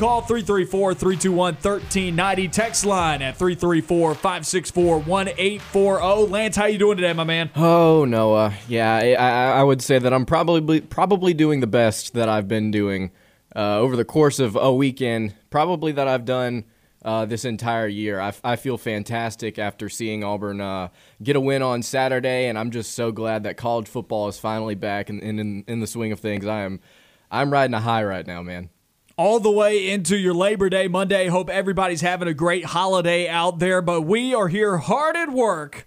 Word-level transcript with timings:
Call 0.00 0.22
334 0.22 0.94
321 0.94 1.36
1390. 1.56 2.48
Text 2.48 2.86
line 2.86 3.20
at 3.20 3.36
334 3.36 4.14
564 4.14 5.00
1840. 5.00 6.32
Lance, 6.32 6.56
how 6.56 6.64
you 6.64 6.78
doing 6.78 6.96
today, 6.96 7.12
my 7.12 7.24
man? 7.24 7.50
Oh, 7.54 8.06
Noah. 8.06 8.54
Yeah, 8.66 8.94
I, 8.94 9.60
I, 9.60 9.62
would 9.62 9.82
say 9.82 9.98
that 9.98 10.10
I'm 10.14 10.24
probably 10.24 10.80
probably 10.80 11.34
doing 11.34 11.60
the 11.60 11.66
best 11.66 12.14
that 12.14 12.30
I've 12.30 12.48
been 12.48 12.70
doing 12.70 13.10
uh, 13.54 13.76
over 13.76 13.94
the 13.94 14.06
course 14.06 14.38
of 14.38 14.56
a 14.56 14.72
weekend, 14.72 15.34
probably 15.50 15.92
that 15.92 16.08
I've 16.08 16.24
done 16.24 16.64
uh, 17.04 17.26
this 17.26 17.44
entire 17.44 17.86
year. 17.86 18.20
I, 18.20 18.32
I 18.42 18.56
feel 18.56 18.78
fantastic 18.78 19.58
after 19.58 19.90
seeing 19.90 20.24
Auburn 20.24 20.62
uh, 20.62 20.88
get 21.22 21.36
a 21.36 21.40
win 21.40 21.60
on 21.60 21.82
Saturday, 21.82 22.46
and 22.46 22.58
I'm 22.58 22.70
just 22.70 22.94
so 22.94 23.12
glad 23.12 23.42
that 23.42 23.58
college 23.58 23.86
football 23.86 24.28
is 24.28 24.38
finally 24.38 24.76
back 24.76 25.10
and 25.10 25.20
in, 25.20 25.38
in, 25.38 25.64
in 25.68 25.80
the 25.80 25.86
swing 25.86 26.10
of 26.10 26.20
things. 26.20 26.46
I 26.46 26.62
am 26.62 26.80
I'm 27.30 27.52
riding 27.52 27.74
a 27.74 27.80
high 27.80 28.02
right 28.02 28.26
now, 28.26 28.40
man 28.40 28.70
all 29.16 29.40
the 29.40 29.50
way 29.50 29.90
into 29.90 30.16
your 30.16 30.34
Labor 30.34 30.68
Day 30.68 30.88
Monday. 30.88 31.28
Hope 31.28 31.50
everybody's 31.50 32.00
having 32.00 32.28
a 32.28 32.34
great 32.34 32.64
holiday 32.64 33.28
out 33.28 33.58
there, 33.58 33.82
but 33.82 34.02
we 34.02 34.34
are 34.34 34.48
here 34.48 34.78
hard 34.78 35.16
at 35.16 35.30
work 35.30 35.86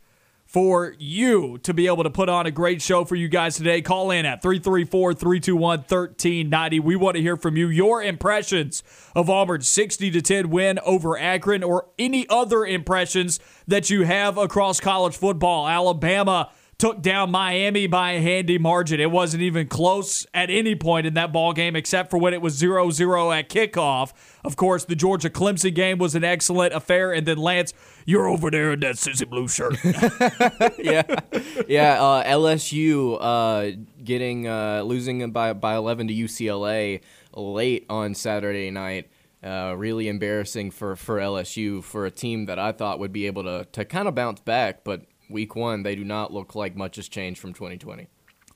for 0.54 0.94
you 1.00 1.58
to 1.64 1.74
be 1.74 1.88
able 1.88 2.04
to 2.04 2.12
put 2.12 2.30
on 2.30 2.46
a 2.46 2.52
great 2.52 2.80
show 2.80 3.04
for 3.04 3.16
you 3.16 3.28
guys 3.28 3.56
today. 3.56 3.82
Call 3.82 4.12
in 4.12 4.24
at 4.24 4.44
334 4.44 5.16
321 5.16 5.80
1390. 5.80 6.80
We 6.80 6.96
want 6.96 7.16
to 7.16 7.22
hear 7.24 7.36
from 7.36 7.58
you 7.58 7.70
your 7.70 8.04
impressions 8.04 8.84
of 9.16 9.32
Auburn's 9.32 9.68
60 9.68 10.12
to 10.12 10.22
10 10.22 10.52
win 10.52 10.78
over 10.86 11.18
Akron 11.18 11.64
or 11.64 11.88
any 11.98 12.30
other 12.30 12.66
impressions 12.66 13.40
that 13.68 13.90
you 13.90 14.04
have 14.04 14.38
across 14.38 14.80
college 14.80 15.18
football. 15.18 15.68
Alabama 15.68 16.52
took 16.78 17.02
down 17.02 17.32
Miami 17.32 17.88
by 17.88 18.14
a 18.14 18.22
handy 18.22 18.58
margin. 18.58 19.00
It 19.00 19.12
wasn't 19.12 19.44
even 19.44 19.68
close 19.68 20.26
at 20.34 20.50
any 20.50 20.76
point 20.76 21.08
in 21.08 21.14
that 21.14 21.32
ball 21.32 21.54
game 21.54 21.76
except 21.76 22.10
for 22.10 22.18
when 22.18 22.34
it 22.34 22.42
was 22.42 22.62
0-0 22.62 23.38
at 23.38 23.50
kickoff. 23.50 24.12
Of 24.44 24.56
course, 24.56 24.86
the 24.86 24.96
Georgia 24.96 25.30
Clemson 25.30 25.74
game 25.74 25.98
was 25.98 26.16
an 26.16 26.24
excellent 26.24 26.74
affair 26.74 27.14
and 27.14 27.26
then 27.26 27.38
Lance, 27.38 27.74
you're 28.06 28.28
over 28.28 28.52
there 28.52 28.74
in 28.74 28.82
that 28.82 28.96
sissy 28.96 29.30
blue 29.30 29.48
shirt. 29.48 29.78
yeah. 30.80 31.04
Yeah, 31.68 32.04
uh, 32.04 32.24
LSU 32.24 33.18
uh, 33.22 33.78
getting 34.04 34.48
uh, 34.48 34.82
losing 34.82 35.32
by 35.32 35.54
by 35.54 35.76
11 35.76 36.08
to 36.08 36.14
UCLA 36.14 37.02
late 37.34 37.86
on 37.90 38.14
Saturday 38.14 38.72
night. 38.72 39.10
Uh, 39.44 39.76
really 39.78 40.08
embarrassing 40.08 40.72
for, 40.72 40.96
for 40.96 41.18
LSU 41.18 41.84
for 41.84 42.06
a 42.06 42.12
team 42.12 42.46
that 42.46 42.58
I 42.58 42.72
thought 42.72 43.00
would 43.00 43.12
be 43.12 43.28
able 43.28 43.44
to, 43.44 43.68
to 43.74 43.84
kind 43.84 44.08
of 44.08 44.16
bounce 44.16 44.40
back, 44.40 44.86
but 44.86 45.02
week 45.30 45.56
one, 45.56 45.84
they 45.84 45.96
do 45.96 46.04
not 46.04 46.34
look 46.34 46.56
like 46.56 46.76
much 46.76 46.96
has 46.98 47.08
changed 47.08 47.40
from 47.40 47.54
2020. 47.54 48.08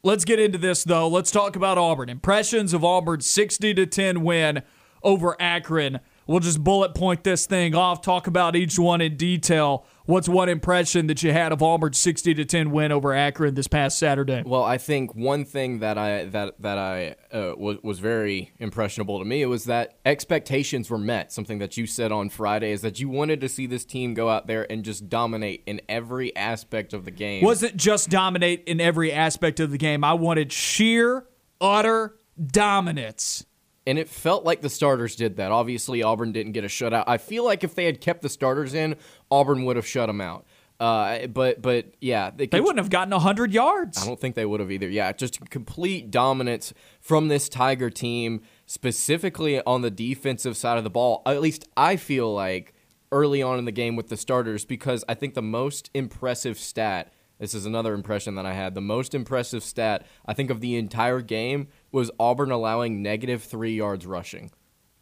Let's 0.04 0.26
get 0.26 0.40
into 0.40 0.58
this 0.58 0.84
though. 0.84 1.08
Let's 1.08 1.32
talk 1.32 1.56
about 1.56 1.78
Auburn. 1.78 2.09
Impressions 2.09 2.74
of 2.74 2.84
Auburn's 2.84 3.26
60 3.26 3.74
to 3.74 3.86
10 3.86 4.24
win 4.24 4.64
over 5.04 5.36
Akron. 5.40 6.00
We'll 6.28 6.40
just 6.40 6.64
bullet 6.64 6.94
point 6.94 7.24
this 7.24 7.46
thing 7.46 7.74
off, 7.74 8.02
talk 8.02 8.28
about 8.28 8.56
each 8.56 8.78
one 8.78 9.02
in 9.02 9.16
detail. 9.16 9.86
What's 10.08 10.30
one 10.30 10.47
impression 10.47 11.08
that 11.08 11.22
you 11.22 11.33
had 11.33 11.52
of 11.52 11.61
Auburn's 11.61 12.00
60 12.00 12.33
to 12.36 12.45
10 12.45 12.72
win 12.72 12.94
over 12.94 13.13
Akron 13.13 13.55
this 13.55 13.67
past 13.67 14.00
Saturday? 14.00 14.41
Well, 14.45 14.63
I 14.63 14.77
think 14.77 15.13
one 15.13 15.44
thing 15.44 15.80
that 15.80 15.97
I 15.97 16.23
that 16.23 16.61
that 16.61 16.77
I 16.77 17.16
uh, 17.36 17.55
was 17.58 17.80
was 17.83 18.00
very 18.00 18.53
impressionable 18.58 19.19
to 19.19 19.25
me 19.25 19.45
was 19.45 19.66
that 19.66 20.00
expectations 20.05 20.89
were 20.89 20.97
met. 20.97 21.33
Something 21.33 21.59
that 21.59 21.75
you 21.75 21.85
said 21.85 22.13
on 22.13 22.30
Friday 22.30 22.72
is 22.72 22.80
that 22.83 23.02
you 23.02 23.09
wanted 23.09 23.41
to 23.41 23.50
see 23.50 23.67
this 23.67 23.83
team 23.83 24.13
go 24.13 24.30
out 24.30 24.47
there 24.47 24.66
and 24.72 24.85
just 24.85 25.09
dominate 25.09 25.63
in 25.66 25.81
every 25.89 26.33
aspect 26.38 26.94
of 26.94 27.03
the 27.03 27.11
game. 27.11 27.44
Wasn't 27.44 27.75
just 27.75 28.09
dominate 28.09 28.63
in 28.66 28.80
every 28.80 29.11
aspect 29.11 29.59
of 29.59 29.72
the 29.72 29.78
game. 29.78 30.05
I 30.05 30.13
wanted 30.13 30.53
sheer 30.53 31.28
utter 31.59 32.16
dominance 32.41 33.45
and 33.88 33.98
it 33.98 34.10
felt 34.10 34.44
like 34.44 34.62
the 34.62 34.70
starters 34.70 35.16
did 35.16 35.38
that. 35.38 35.52
Obviously, 35.52 36.04
Auburn 36.04 36.34
didn't 36.34 36.52
get 36.52 36.66
a 36.66 36.68
shutout. 36.68 37.06
I 37.08 37.18
feel 37.18 37.46
like 37.46 37.64
if 37.64 37.74
they 37.74 37.86
had 37.86 38.02
kept 38.02 38.22
the 38.22 38.30
starters 38.30 38.74
in, 38.74 38.98
Auburn 39.32 39.64
would 39.64 39.78
have 39.78 39.88
shut 39.88 40.08
them 40.08 40.20
out. 40.22 40.46
Uh, 40.80 41.26
but 41.28 41.60
but 41.62 41.96
yeah, 42.00 42.30
they, 42.30 42.46
they 42.46 42.60
wouldn't 42.60 42.78
have 42.78 42.92
gotten 42.92 43.12
hundred 43.14 43.52
yards. 43.52 43.97
I 44.00 44.06
don't 44.06 44.20
think 44.20 44.36
they 44.36 44.46
would 44.46 44.59
have 44.59 44.72
either. 44.72 44.90
Yeah, 44.90 45.12
just 45.14 45.50
complete 45.50 46.12
dominance 46.12 46.74
from 47.00 47.30
this 47.30 47.50
Tiger 47.50 47.90
team, 47.90 48.42
specifically 48.68 49.59
on 49.62 49.81
the 49.81 49.90
defensive 49.90 50.56
side 50.56 50.78
of 50.78 50.84
the 50.84 50.92
ball. 50.92 51.24
At 51.26 51.42
least 51.42 51.68
I 51.76 51.96
feel 51.96 52.31
like 52.31 52.74
early 53.12 53.42
on 53.42 53.58
in 53.58 53.66
the 53.66 53.72
game 53.72 53.96
with 53.96 54.09
the 54.09 54.18
starters, 54.18 54.66
because 54.66 55.03
I 55.08 55.14
think 55.14 55.34
the 55.34 55.42
most 55.42 55.90
impressive 55.94 56.59
stat. 56.59 57.12
This 57.40 57.53
is 57.53 57.68
another 57.68 57.94
impression 57.94 58.36
that 58.36 58.47
I 58.47 58.53
had. 58.53 58.74
The 58.74 58.81
most 58.81 59.14
impressive 59.14 59.64
stat 59.64 60.06
I 60.26 60.34
think 60.34 60.50
of 60.50 60.59
the 60.59 60.76
entire 60.76 61.22
game 61.22 61.68
was 61.92 62.12
Auburn 62.20 62.52
allowing 62.52 63.02
negative 63.02 63.44
three 63.44 63.75
yards 63.75 64.06
rushing. 64.06 64.52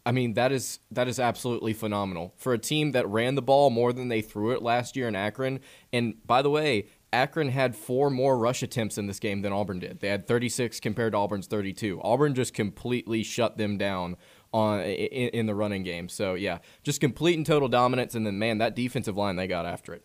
I 0.06 0.12
mean 0.12 0.34
that 0.34 0.52
is 0.52 0.78
that 0.92 1.08
is 1.08 1.18
absolutely 1.18 1.72
phenomenal 1.72 2.32
for 2.36 2.52
a 2.52 2.58
team 2.58 2.92
that 2.92 3.08
ran 3.08 3.34
the 3.34 3.42
ball 3.42 3.70
more 3.70 3.92
than 3.92 4.06
they 4.08 4.22
threw 4.22 4.52
it 4.52 4.62
last 4.62 4.94
year 4.94 5.08
in 5.08 5.16
Akron. 5.16 5.58
And 5.92 6.24
by 6.24 6.42
the 6.42 6.50
way, 6.50 6.86
Akron 7.12 7.48
had 7.48 7.74
four 7.74 8.08
more 8.08 8.38
rush 8.38 8.62
attempts 8.62 8.98
in 8.98 9.08
this 9.08 9.18
game 9.18 9.42
than 9.42 9.52
Auburn 9.52 9.80
did. 9.80 9.98
They 9.98 10.08
had 10.08 10.28
36 10.28 10.78
compared 10.78 11.12
to 11.12 11.18
Auburn's 11.18 11.48
32. 11.48 12.00
Auburn 12.02 12.34
just 12.36 12.54
completely 12.54 13.24
shut 13.24 13.56
them 13.56 13.78
down 13.78 14.16
on 14.52 14.80
in, 14.82 15.28
in 15.30 15.46
the 15.46 15.56
running 15.56 15.82
game. 15.82 16.08
So 16.08 16.34
yeah, 16.34 16.58
just 16.84 17.00
complete 17.00 17.36
and 17.36 17.44
total 17.44 17.68
dominance. 17.68 18.14
And 18.14 18.24
then 18.24 18.38
man, 18.38 18.58
that 18.58 18.76
defensive 18.76 19.16
line 19.16 19.34
they 19.34 19.48
got 19.48 19.66
after 19.66 19.92
it. 19.92 20.04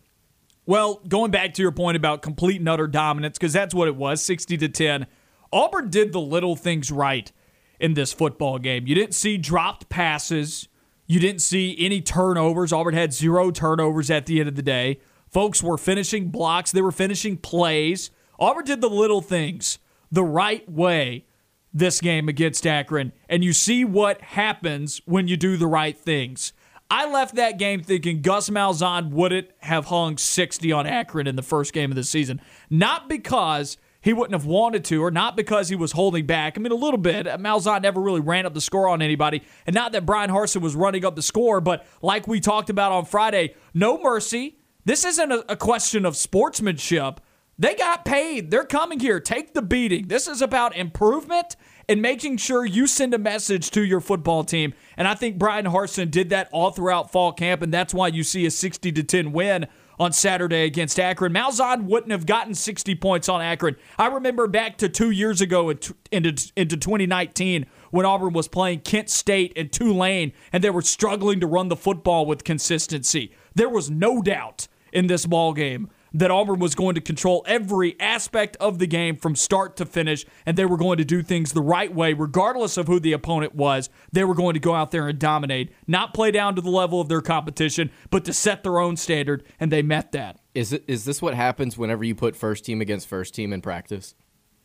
Well, 0.65 1.01
going 1.07 1.31
back 1.31 1.53
to 1.55 1.61
your 1.61 1.71
point 1.71 1.97
about 1.97 2.23
complete 2.23 2.59
and 2.59 2.69
utter 2.69 2.87
dominance, 2.87 3.37
because 3.37 3.53
that's 3.53 3.73
what 3.73 3.87
it 3.87 3.95
was, 3.95 4.21
60 4.23 4.57
to 4.57 4.69
10 4.69 5.05
Auburn 5.53 5.89
did 5.89 6.13
the 6.13 6.21
little 6.21 6.55
things 6.55 6.91
right 6.91 7.31
in 7.79 7.93
this 7.93 8.13
football 8.13 8.59
game. 8.59 8.87
You 8.87 8.95
didn't 8.95 9.15
see 9.15 9.37
dropped 9.37 9.89
passes. 9.89 10.67
You 11.07 11.19
didn't 11.19 11.41
see 11.41 11.75
any 11.79 12.01
turnovers. 12.01 12.71
Auburn 12.71 12.93
had 12.93 13.13
zero 13.13 13.51
turnovers 13.51 14.09
at 14.09 14.25
the 14.25 14.39
end 14.39 14.47
of 14.47 14.55
the 14.55 14.61
day. 14.61 14.99
Folks 15.27 15.63
were 15.63 15.77
finishing 15.77 16.27
blocks, 16.27 16.71
they 16.71 16.81
were 16.81 16.91
finishing 16.91 17.37
plays. 17.37 18.11
Auburn 18.37 18.65
did 18.65 18.81
the 18.81 18.89
little 18.89 19.21
things 19.21 19.79
the 20.11 20.23
right 20.23 20.69
way 20.69 21.25
this 21.73 22.01
game 22.01 22.27
against 22.27 22.67
Akron, 22.67 23.13
and 23.29 23.43
you 23.43 23.53
see 23.53 23.85
what 23.85 24.21
happens 24.21 25.01
when 25.05 25.29
you 25.29 25.37
do 25.37 25.55
the 25.55 25.67
right 25.67 25.97
things. 25.97 26.51
I 26.89 27.09
left 27.09 27.35
that 27.35 27.57
game 27.57 27.81
thinking 27.81 28.21
Gus 28.21 28.49
Malzahn 28.49 29.11
wouldn't 29.11 29.47
have 29.59 29.85
hung 29.85 30.17
60 30.17 30.71
on 30.73 30.85
Akron 30.85 31.27
in 31.27 31.37
the 31.37 31.41
first 31.41 31.71
game 31.71 31.89
of 31.89 31.95
the 31.95 32.03
season. 32.03 32.41
Not 32.69 33.07
because 33.07 33.77
he 34.01 34.13
wouldn't 34.13 34.33
have 34.33 34.45
wanted 34.45 34.83
to, 34.85 35.03
or 35.03 35.11
not 35.11 35.37
because 35.37 35.69
he 35.69 35.75
was 35.75 35.91
holding 35.91 36.25
back. 36.25 36.57
I 36.57 36.61
mean, 36.61 36.71
a 36.71 36.75
little 36.75 36.97
bit. 36.97 37.27
Malzahn 37.27 37.83
never 37.83 38.01
really 38.01 38.19
ran 38.19 38.45
up 38.45 38.53
the 38.53 38.61
score 38.61 38.87
on 38.87 39.01
anybody, 39.01 39.43
and 39.65 39.73
not 39.73 39.91
that 39.91 40.05
Bryan 40.05 40.31
Harsin 40.31 40.61
was 40.61 40.75
running 40.75 41.05
up 41.05 41.15
the 41.15 41.21
score, 41.21 41.61
but 41.61 41.85
like 42.01 42.27
we 42.27 42.39
talked 42.39 42.69
about 42.69 42.91
on 42.91 43.05
Friday, 43.05 43.55
no 43.73 44.01
mercy. 44.01 44.57
This 44.83 45.05
isn't 45.05 45.31
a, 45.31 45.51
a 45.51 45.55
question 45.55 46.05
of 46.05 46.17
sportsmanship. 46.17 47.21
They 47.59 47.75
got 47.75 48.05
paid. 48.05 48.49
They're 48.49 48.65
coming 48.65 48.99
here. 48.99 49.19
Take 49.19 49.53
the 49.53 49.61
beating. 49.61 50.07
This 50.07 50.27
is 50.27 50.41
about 50.41 50.75
improvement 50.75 51.55
and 51.87 52.01
making 52.01 52.37
sure 52.37 52.65
you 52.65 52.87
send 52.87 53.13
a 53.13 53.19
message 53.19 53.69
to 53.71 53.83
your 53.83 53.99
football 53.99 54.43
team. 54.43 54.73
And 54.97 55.07
I 55.07 55.13
think 55.13 55.37
Bryan 55.37 55.65
Harsin 55.65 56.09
did 56.09 56.29
that 56.29 56.49
all 56.51 56.71
throughout 56.71 57.11
fall 57.11 57.31
camp, 57.33 57.61
and 57.61 57.71
that's 57.71 57.93
why 57.93 58.07
you 58.07 58.23
see 58.23 58.47
a 58.47 58.51
60 58.51 58.91
to 58.93 59.03
10 59.03 59.31
win 59.31 59.67
on 60.01 60.11
Saturday 60.11 60.63
against 60.63 60.99
Akron. 60.99 61.31
Malzahn 61.31 61.83
wouldn't 61.83 62.11
have 62.11 62.25
gotten 62.25 62.55
60 62.55 62.95
points 62.95 63.29
on 63.29 63.39
Akron. 63.39 63.75
I 63.99 64.07
remember 64.07 64.47
back 64.47 64.77
to 64.77 64.89
two 64.89 65.11
years 65.11 65.41
ago 65.41 65.69
into, 65.69 65.93
into 66.11 66.75
2019 66.75 67.67
when 67.91 68.03
Auburn 68.03 68.33
was 68.33 68.47
playing 68.47 68.79
Kent 68.79 69.11
State 69.11 69.53
and 69.55 69.71
Tulane, 69.71 70.33
and 70.51 70.63
they 70.63 70.71
were 70.71 70.81
struggling 70.81 71.39
to 71.41 71.45
run 71.45 71.67
the 71.67 71.75
football 71.75 72.25
with 72.25 72.43
consistency. 72.43 73.31
There 73.53 73.69
was 73.69 73.91
no 73.91 74.23
doubt 74.23 74.67
in 74.91 75.05
this 75.05 75.27
ball 75.27 75.53
game 75.53 75.91
that 76.13 76.31
Auburn 76.31 76.59
was 76.59 76.75
going 76.75 76.95
to 76.95 77.01
control 77.01 77.43
every 77.47 77.99
aspect 77.99 78.57
of 78.59 78.79
the 78.79 78.87
game 78.87 79.15
from 79.15 79.35
start 79.35 79.77
to 79.77 79.85
finish, 79.85 80.25
and 80.45 80.57
they 80.57 80.65
were 80.65 80.77
going 80.77 80.97
to 80.97 81.05
do 81.05 81.21
things 81.21 81.53
the 81.53 81.61
right 81.61 81.93
way, 81.93 82.13
regardless 82.13 82.77
of 82.77 82.87
who 82.87 82.99
the 82.99 83.13
opponent 83.13 83.55
was. 83.55 83.89
They 84.11 84.23
were 84.23 84.35
going 84.35 84.53
to 84.53 84.59
go 84.59 84.75
out 84.75 84.91
there 84.91 85.07
and 85.07 85.17
dominate, 85.17 85.71
not 85.87 86.13
play 86.13 86.31
down 86.31 86.55
to 86.55 86.61
the 86.61 86.69
level 86.69 86.99
of 86.99 87.07
their 87.07 87.21
competition, 87.21 87.91
but 88.09 88.25
to 88.25 88.33
set 88.33 88.63
their 88.63 88.79
own 88.79 88.97
standard, 88.97 89.43
and 89.59 89.71
they 89.71 89.81
met 89.81 90.11
that. 90.11 90.39
Is 90.53 90.73
it 90.73 90.83
is 90.87 91.05
this 91.05 91.21
what 91.21 91.33
happens 91.33 91.77
whenever 91.77 92.03
you 92.03 92.13
put 92.13 92.35
first 92.35 92.65
team 92.65 92.81
against 92.81 93.07
first 93.07 93.33
team 93.33 93.53
in 93.53 93.61
practice? 93.61 94.15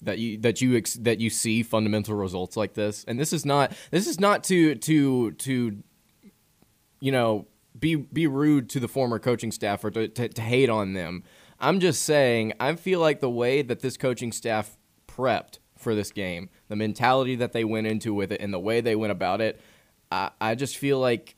That 0.03 0.19
you 0.19 0.37
that 0.39 0.61
you 0.61 0.81
that 0.99 1.21
you 1.21 1.31
see 1.31 1.63
fundamental 1.63 2.17
results 2.17 2.57
like 2.57 2.75
this, 2.75 3.05
and 3.07 3.19
this 3.19 3.33
is 3.33 3.47
not 3.47 3.73
this 3.91 4.07
is 4.07 4.21
not 4.21 4.45
to 4.45 4.75
to 4.75 5.31
to 5.33 5.83
you 7.01 7.13
know 7.13 7.47
be 7.79 7.95
be 7.97 8.27
rude 8.27 8.69
to 8.71 8.81
the 8.81 8.89
former 8.89 9.19
coaching 9.19 9.53
staff 9.53 9.85
or 9.85 9.91
to, 9.91 10.09
to, 10.09 10.29
to 10.29 10.43
hate 10.43 10.71
on 10.71 10.93
them. 10.93 11.25
I'm 11.61 11.81
just 11.81 12.03
saying, 12.03 12.53
I 12.61 12.75
feel 12.75 13.01
like 13.01 13.21
the 13.21 13.31
way 13.31 13.63
that 13.63 13.81
this 13.81 13.97
coaching 13.97 14.33
staff 14.33 14.77
prepped 15.09 15.59
for 15.77 15.95
this 15.95 16.11
game, 16.11 16.51
the 16.69 16.77
mentality 16.77 17.37
that 17.37 17.53
they 17.53 17.65
went 17.65 17.87
into 17.87 18.13
with 18.15 18.33
it, 18.33 18.41
and 18.41 18.53
the 18.53 18.59
way 18.59 18.81
they 18.81 18.97
went 18.97 19.13
about 19.13 19.41
it, 19.41 19.61
I, 20.11 20.31
I 20.41 20.55
just 20.55 20.77
feel 20.77 20.99
like 20.99 21.37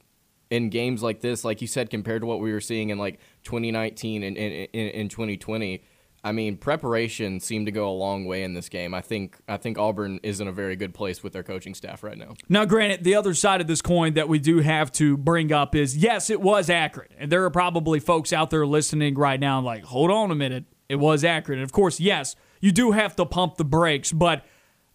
in 0.51 0.71
games 0.71 1.03
like 1.03 1.21
this, 1.21 1.45
like 1.45 1.61
you 1.61 1.67
said, 1.67 1.91
compared 1.91 2.23
to 2.23 2.27
what 2.27 2.41
we 2.41 2.53
were 2.53 2.61
seeing 2.61 2.91
in 2.91 2.99
like 2.99 3.19
2019 3.45 4.23
and 4.23 4.37
in, 4.37 4.53
in, 4.53 4.89
in 4.89 5.09
2020, 5.09 5.83
I 6.25 6.33
mean, 6.33 6.57
preparation 6.57 7.39
seemed 7.41 7.67
to 7.67 7.73
go 7.73 7.89
a 7.89 7.93
long 7.93 8.25
way 8.25 8.43
in 8.43 8.55
this 8.55 8.69
game. 8.69 8.93
I 8.93 9.01
think 9.01 9.39
I 9.47 9.57
think 9.57 9.79
Auburn 9.79 10.19
is 10.23 10.41
in 10.41 10.49
a 10.49 10.53
very 10.53 10.75
good 10.75 10.93
place 10.93 11.23
with 11.23 11.33
their 11.33 11.43
coaching 11.43 11.75
staff 11.75 12.03
right 12.03 12.19
now. 12.19 12.35
Now, 12.49 12.65
granted, 12.65 13.05
the 13.05 13.15
other 13.15 13.35
side 13.35 13.61
of 13.61 13.67
this 13.67 13.81
coin 13.81 14.15
that 14.15 14.29
we 14.29 14.39
do 14.39 14.59
have 14.59 14.91
to 14.93 15.17
bring 15.17 15.53
up 15.53 15.75
is 15.75 15.97
yes, 15.97 16.29
it 16.29 16.41
was 16.41 16.69
Akron. 16.69 17.09
And 17.19 17.31
there 17.31 17.45
are 17.45 17.51
probably 17.51 18.01
folks 18.01 18.33
out 18.33 18.51
there 18.51 18.67
listening 18.67 19.15
right 19.15 19.39
now 19.39 19.61
like, 19.61 19.85
hold 19.85 20.11
on 20.11 20.31
a 20.31 20.35
minute, 20.35 20.65
it 20.89 20.97
was 20.97 21.25
Akron. 21.25 21.59
And 21.59 21.65
of 21.65 21.73
course, 21.73 22.01
yes, 22.01 22.35
you 22.61 22.73
do 22.73 22.93
have 22.93 23.15
to 23.17 23.25
pump 23.25 23.57
the 23.57 23.65
brakes, 23.65 24.13
but 24.13 24.45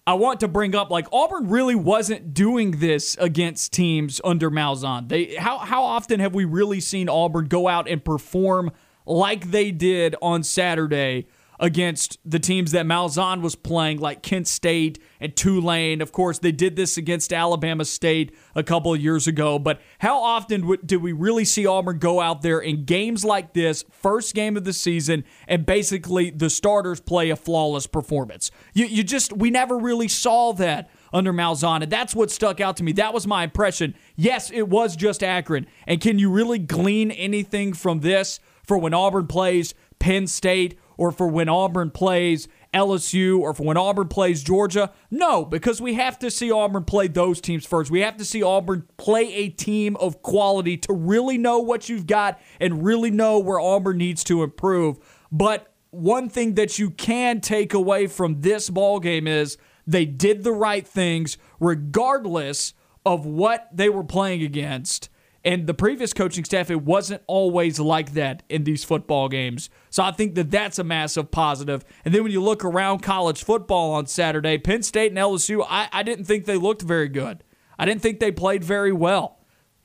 I 0.05 0.15
want 0.15 0.41
to 0.41 0.49
bring 0.49 0.75
up 0.75 0.91
like 0.91 1.07
Auburn 1.13 1.47
really 1.47 1.75
wasn't 1.75 2.33
doing 2.33 2.71
this 2.71 3.15
against 3.17 3.71
teams 3.71 4.19
under 4.25 4.51
Malzahn. 4.51 5.07
They 5.07 5.35
how 5.35 5.59
how 5.59 5.83
often 5.83 6.19
have 6.19 6.35
we 6.35 6.43
really 6.43 6.81
seen 6.81 7.07
Auburn 7.07 7.45
go 7.45 7.69
out 7.69 7.87
and 7.87 8.03
perform 8.03 8.71
like 9.05 9.51
they 9.51 9.71
did 9.71 10.15
on 10.21 10.43
Saturday 10.43 11.27
against 11.59 12.17
the 12.25 12.39
teams 12.39 12.71
that 12.71 12.85
Malzahn 12.85 13.41
was 13.41 13.55
playing, 13.55 13.99
like 13.99 14.21
Kent 14.21 14.47
State 14.47 14.99
and 15.19 15.35
Tulane. 15.35 16.01
Of 16.01 16.11
course, 16.11 16.39
they 16.39 16.51
did 16.51 16.75
this 16.75 16.97
against 16.97 17.31
Alabama 17.31 17.85
State 17.85 18.35
a 18.55 18.63
couple 18.63 18.93
of 18.93 18.99
years 18.99 19.27
ago. 19.27 19.59
But 19.59 19.79
how 19.99 20.21
often 20.21 20.77
do 20.85 20.99
we 20.99 21.13
really 21.13 21.45
see 21.45 21.65
Auburn 21.65 21.99
go 21.99 22.19
out 22.19 22.41
there 22.41 22.59
in 22.59 22.85
games 22.85 23.23
like 23.23 23.53
this, 23.53 23.85
first 23.91 24.35
game 24.35 24.57
of 24.57 24.65
the 24.65 24.73
season, 24.73 25.23
and 25.47 25.65
basically 25.65 26.31
the 26.31 26.49
starters 26.49 26.99
play 26.99 27.29
a 27.29 27.35
flawless 27.35 27.87
performance? 27.87 28.51
You, 28.73 28.85
you 28.85 29.03
just, 29.03 29.31
we 29.31 29.49
never 29.49 29.77
really 29.77 30.07
saw 30.07 30.53
that 30.53 30.89
under 31.13 31.31
Malzahn. 31.31 31.83
And 31.83 31.91
that's 31.91 32.15
what 32.15 32.31
stuck 32.31 32.59
out 32.59 32.77
to 32.77 32.83
me. 32.83 32.91
That 32.93 33.13
was 33.13 33.27
my 33.27 33.43
impression. 33.43 33.95
Yes, 34.15 34.51
it 34.51 34.67
was 34.67 34.95
just 34.95 35.23
Akron. 35.23 35.67
And 35.87 36.01
can 36.01 36.19
you 36.19 36.29
really 36.31 36.59
glean 36.59 37.11
anything 37.11 37.73
from 37.73 37.99
this 37.99 38.39
for 38.63 38.77
when 38.77 38.93
Auburn 38.93 39.27
plays 39.27 39.73
Penn 39.99 40.27
State 40.27 40.77
or 40.97 41.11
for 41.11 41.27
when 41.27 41.49
Auburn 41.49 41.91
plays 41.91 42.47
LSU 42.73 43.39
or 43.39 43.53
for 43.53 43.63
when 43.63 43.77
Auburn 43.77 44.07
plays 44.07 44.43
Georgia? 44.43 44.91
No, 45.11 45.45
because 45.45 45.81
we 45.81 45.95
have 45.95 46.17
to 46.19 46.31
see 46.31 46.51
Auburn 46.51 46.83
play 46.83 47.07
those 47.07 47.41
teams 47.41 47.65
first. 47.65 47.91
We 47.91 48.01
have 48.01 48.17
to 48.17 48.25
see 48.25 48.43
Auburn 48.43 48.87
play 48.97 49.33
a 49.33 49.49
team 49.49 49.95
of 49.97 50.21
quality 50.21 50.77
to 50.77 50.93
really 50.93 51.37
know 51.37 51.59
what 51.59 51.89
you've 51.89 52.07
got 52.07 52.39
and 52.59 52.83
really 52.83 53.11
know 53.11 53.39
where 53.39 53.59
Auburn 53.59 53.97
needs 53.97 54.23
to 54.25 54.43
improve. 54.43 54.97
But 55.31 55.73
one 55.91 56.29
thing 56.29 56.55
that 56.55 56.79
you 56.79 56.89
can 56.89 57.39
take 57.39 57.73
away 57.73 58.07
from 58.07 58.41
this 58.41 58.69
ball 58.69 58.99
game 58.99 59.27
is 59.27 59.57
they 59.85 60.05
did 60.05 60.43
the 60.43 60.51
right 60.51 60.87
things 60.87 61.37
regardless 61.59 62.73
of 63.05 63.25
what 63.25 63.67
they 63.71 63.89
were 63.89 64.03
playing 64.03 64.41
against 64.41 65.09
and 65.45 65.67
the 65.67 65.73
previous 65.73 66.13
coaching 66.13 66.45
staff, 66.45 66.69
it 66.71 66.83
wasn't 66.83 67.21
always 67.27 67.79
like 67.79 68.13
that 68.13 68.43
in 68.47 68.63
these 68.63 68.83
football 68.83 69.27
games. 69.27 69.69
So 69.89 70.01
I 70.01 70.11
think 70.11 70.35
that 70.35 70.49
that's 70.49 70.79
a 70.79 70.83
massive 70.83 71.31
positive. 71.31 71.83
And 72.05 72.13
then 72.13 72.23
when 72.23 72.31
you 72.31 72.41
look 72.41 72.63
around 72.63 72.99
college 72.99 73.43
football 73.43 73.91
on 73.91 74.07
Saturday, 74.07 74.57
Penn 74.57 74.83
State 74.83 75.11
and 75.11 75.17
LSU, 75.17 75.65
I, 75.69 75.89
I 75.91 76.03
didn't 76.03 76.25
think 76.25 76.45
they 76.45 76.55
looked 76.55 76.81
very 76.81 77.09
good. 77.09 77.43
I 77.77 77.85
didn't 77.85 78.01
think 78.01 78.19
they 78.19 78.31
played 78.31 78.63
very 78.63 78.93
well. 78.93 79.39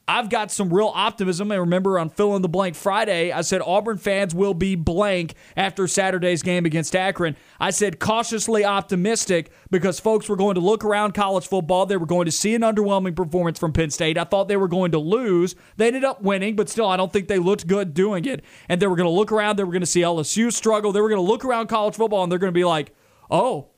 I've 0.09 0.31
got 0.31 0.51
some 0.51 0.73
real 0.73 0.91
optimism. 0.95 1.53
And 1.53 1.61
remember 1.61 1.99
on 1.99 2.09
Fill 2.09 2.35
in 2.35 2.41
the 2.41 2.49
Blank 2.49 2.77
Friday, 2.77 3.31
I 3.31 3.43
said 3.43 3.61
Auburn 3.61 3.99
fans 3.99 4.35
will 4.35 4.55
be 4.55 4.75
blank 4.75 5.35
after 5.55 5.87
Saturday's 5.87 6.43
game 6.43 6.65
against 6.65 6.97
Akron. 6.97 7.37
I 7.61 7.71
said 7.71 7.99
cautiously 8.01 8.65
optimistic 8.65 9.51
because 9.71 10.01
folks 10.01 10.27
were 10.27 10.37
going 10.37 10.55
to 10.55 10.63
look 10.63 10.83
around 10.83 11.13
college 11.13 11.47
football. 11.47 11.85
They 11.85 11.99
were 11.99 12.07
going 12.07 12.25
to 12.25 12.33
see 12.33 12.55
an 12.55 12.63
underwhelming 12.63 13.15
performance 13.15 13.59
from 13.59 13.75
Penn 13.75 13.91
State. 13.91 14.17
I 14.17 14.25
thought 14.25 14.49
they 14.49 14.57
were 14.57 14.67
going 14.67 14.93
to 14.93 14.99
lose. 14.99 15.55
They 15.77 15.89
ended 15.89 16.05
up 16.05 16.23
winning, 16.23 16.57
but 16.57 16.71
still, 16.71 16.89
I 16.89 16.97
don't 16.97 17.13
think 17.13 17.29
they 17.29 17.39
looked 17.39 17.67
good 17.67 17.93
doing 17.93 18.25
it. 18.25 18.43
And 18.71 18.81
they 18.81 18.87
were 18.87 18.97
going 18.97 19.09
to 19.09 19.15
look 19.15 19.31
around. 19.31 19.59
They 19.59 19.65
were 19.65 19.73
going 19.73 19.81
to 19.81 19.87
see 19.87 20.01
LSU 20.01 20.51
struggle. 20.51 20.91
They 20.91 21.03
were 21.03 21.11
going 21.11 21.23
to 21.23 21.31
look 21.31 21.45
around 21.45 21.67
college 21.67 21.97
football 21.97 22.23
and 22.23 22.33
they're 22.33 22.39
going 22.39 22.53
to 22.53 22.59
be 22.59 22.65
like, 22.65 22.95
oh, 23.31 23.69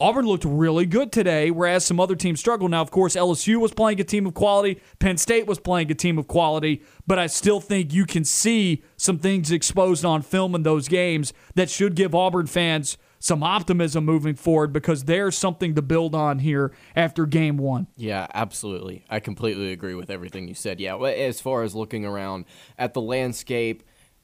Auburn 0.00 0.24
looked 0.24 0.46
really 0.46 0.86
good 0.86 1.12
today, 1.12 1.50
whereas 1.50 1.84
some 1.84 2.00
other 2.00 2.16
teams 2.16 2.40
struggled. 2.40 2.70
Now, 2.70 2.80
of 2.80 2.90
course, 2.90 3.16
LSU 3.16 3.60
was 3.60 3.74
playing 3.74 4.00
a 4.00 4.04
team 4.04 4.26
of 4.26 4.32
quality, 4.32 4.80
Penn 4.98 5.18
State 5.18 5.46
was 5.46 5.58
playing 5.58 5.90
a 5.90 5.94
team 5.94 6.16
of 6.16 6.26
quality, 6.26 6.82
but 7.06 7.18
I 7.18 7.26
still 7.26 7.60
think 7.60 7.92
you 7.92 8.06
can 8.06 8.24
see 8.24 8.82
some 8.96 9.18
things 9.18 9.50
exposed 9.50 10.04
on 10.06 10.22
film 10.22 10.54
in 10.54 10.62
those 10.62 10.88
games 10.88 11.34
that 11.54 11.68
should 11.68 11.96
give 11.96 12.14
Auburn 12.14 12.46
fans 12.46 12.96
some 13.18 13.42
optimism 13.42 14.06
moving 14.06 14.34
forward 14.34 14.72
because 14.72 15.04
there's 15.04 15.36
something 15.36 15.74
to 15.74 15.82
build 15.82 16.14
on 16.14 16.38
here 16.38 16.72
after 16.96 17.26
game 17.26 17.58
one. 17.58 17.86
Yeah, 17.98 18.26
absolutely. 18.32 19.04
I 19.10 19.20
completely 19.20 19.70
agree 19.72 19.94
with 19.94 20.08
everything 20.08 20.48
you 20.48 20.54
said. 20.54 20.80
Yeah, 20.80 20.96
as 20.96 21.42
far 21.42 21.62
as 21.62 21.74
looking 21.74 22.06
around 22.06 22.46
at 22.78 22.94
the 22.94 23.02
landscape 23.02 23.82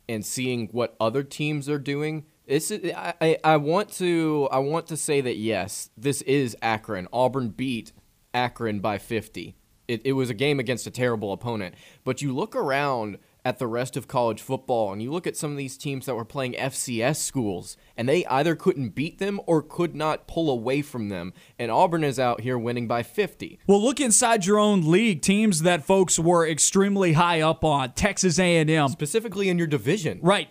and 0.09 0.25
seeing 0.25 0.69
what 0.69 0.97
other 0.99 1.23
teams 1.23 1.69
are 1.69 1.79
doing 1.79 2.25
this 2.47 2.71
is, 2.71 2.93
I, 2.95 3.39
I 3.43 3.57
want 3.57 3.93
to 3.95 4.49
I 4.53 4.59
want 4.59 4.87
to 4.89 4.97
say 4.97 5.21
that 5.21 5.37
yes, 5.37 5.91
this 5.97 6.23
is 6.23 6.57
Akron. 6.63 7.09
Auburn 7.13 7.49
beat 7.51 7.93
Akron 8.33 8.81
by 8.81 8.99
50. 8.99 9.57
It, 9.89 10.03
it 10.05 10.13
was 10.13 10.31
a 10.31 10.35
game 10.35 10.59
against 10.59 10.87
a 10.87 10.91
terrible 10.91 11.33
opponent. 11.33 11.75
But 12.05 12.23
you 12.23 12.35
look 12.35 12.57
around 12.57 13.19
at 13.45 13.61
the 13.61 13.67
rest 13.69 13.97
of 13.97 14.09
college 14.09 14.43
football 14.43 14.93
and 14.93 15.01
you 15.01 15.13
look 15.13 15.25
at 15.25 15.37
some 15.37 15.53
of 15.53 15.57
these 15.57 15.77
teams 15.77 16.07
that 16.07 16.17
were 16.17 16.25
playing 16.25 16.55
FCS 16.55 17.17
schools 17.17 17.77
and 17.97 18.09
they 18.09 18.27
either 18.27 18.57
couldn't 18.57 18.97
beat 18.97 19.19
them 19.21 19.41
or 19.47 19.63
could 19.63 19.95
not 19.95 20.27
pull 20.27 20.51
away 20.51 20.83
from 20.83 21.09
them 21.11 21.33
and 21.57 21.71
Auburn 21.71 22.03
is 22.03 22.19
out 22.19 22.41
here 22.41 22.59
winning 22.59 22.89
by 22.89 23.05
50. 23.05 23.61
Well, 23.69 23.81
look 23.81 24.01
inside 24.01 24.47
your 24.47 24.59
own 24.59 24.91
league, 24.91 25.23
teams 25.23 25.63
that 25.63 25.85
folks 25.85 26.19
were 26.19 26.45
extremely 26.45 27.13
high 27.13 27.41
up 27.41 27.63
on, 27.63 27.93
Texas 27.93 28.41
A&M, 28.41 28.89
specifically 28.89 29.49
in 29.49 29.59
your 29.59 29.69
division. 29.69 30.19
Right 30.23 30.49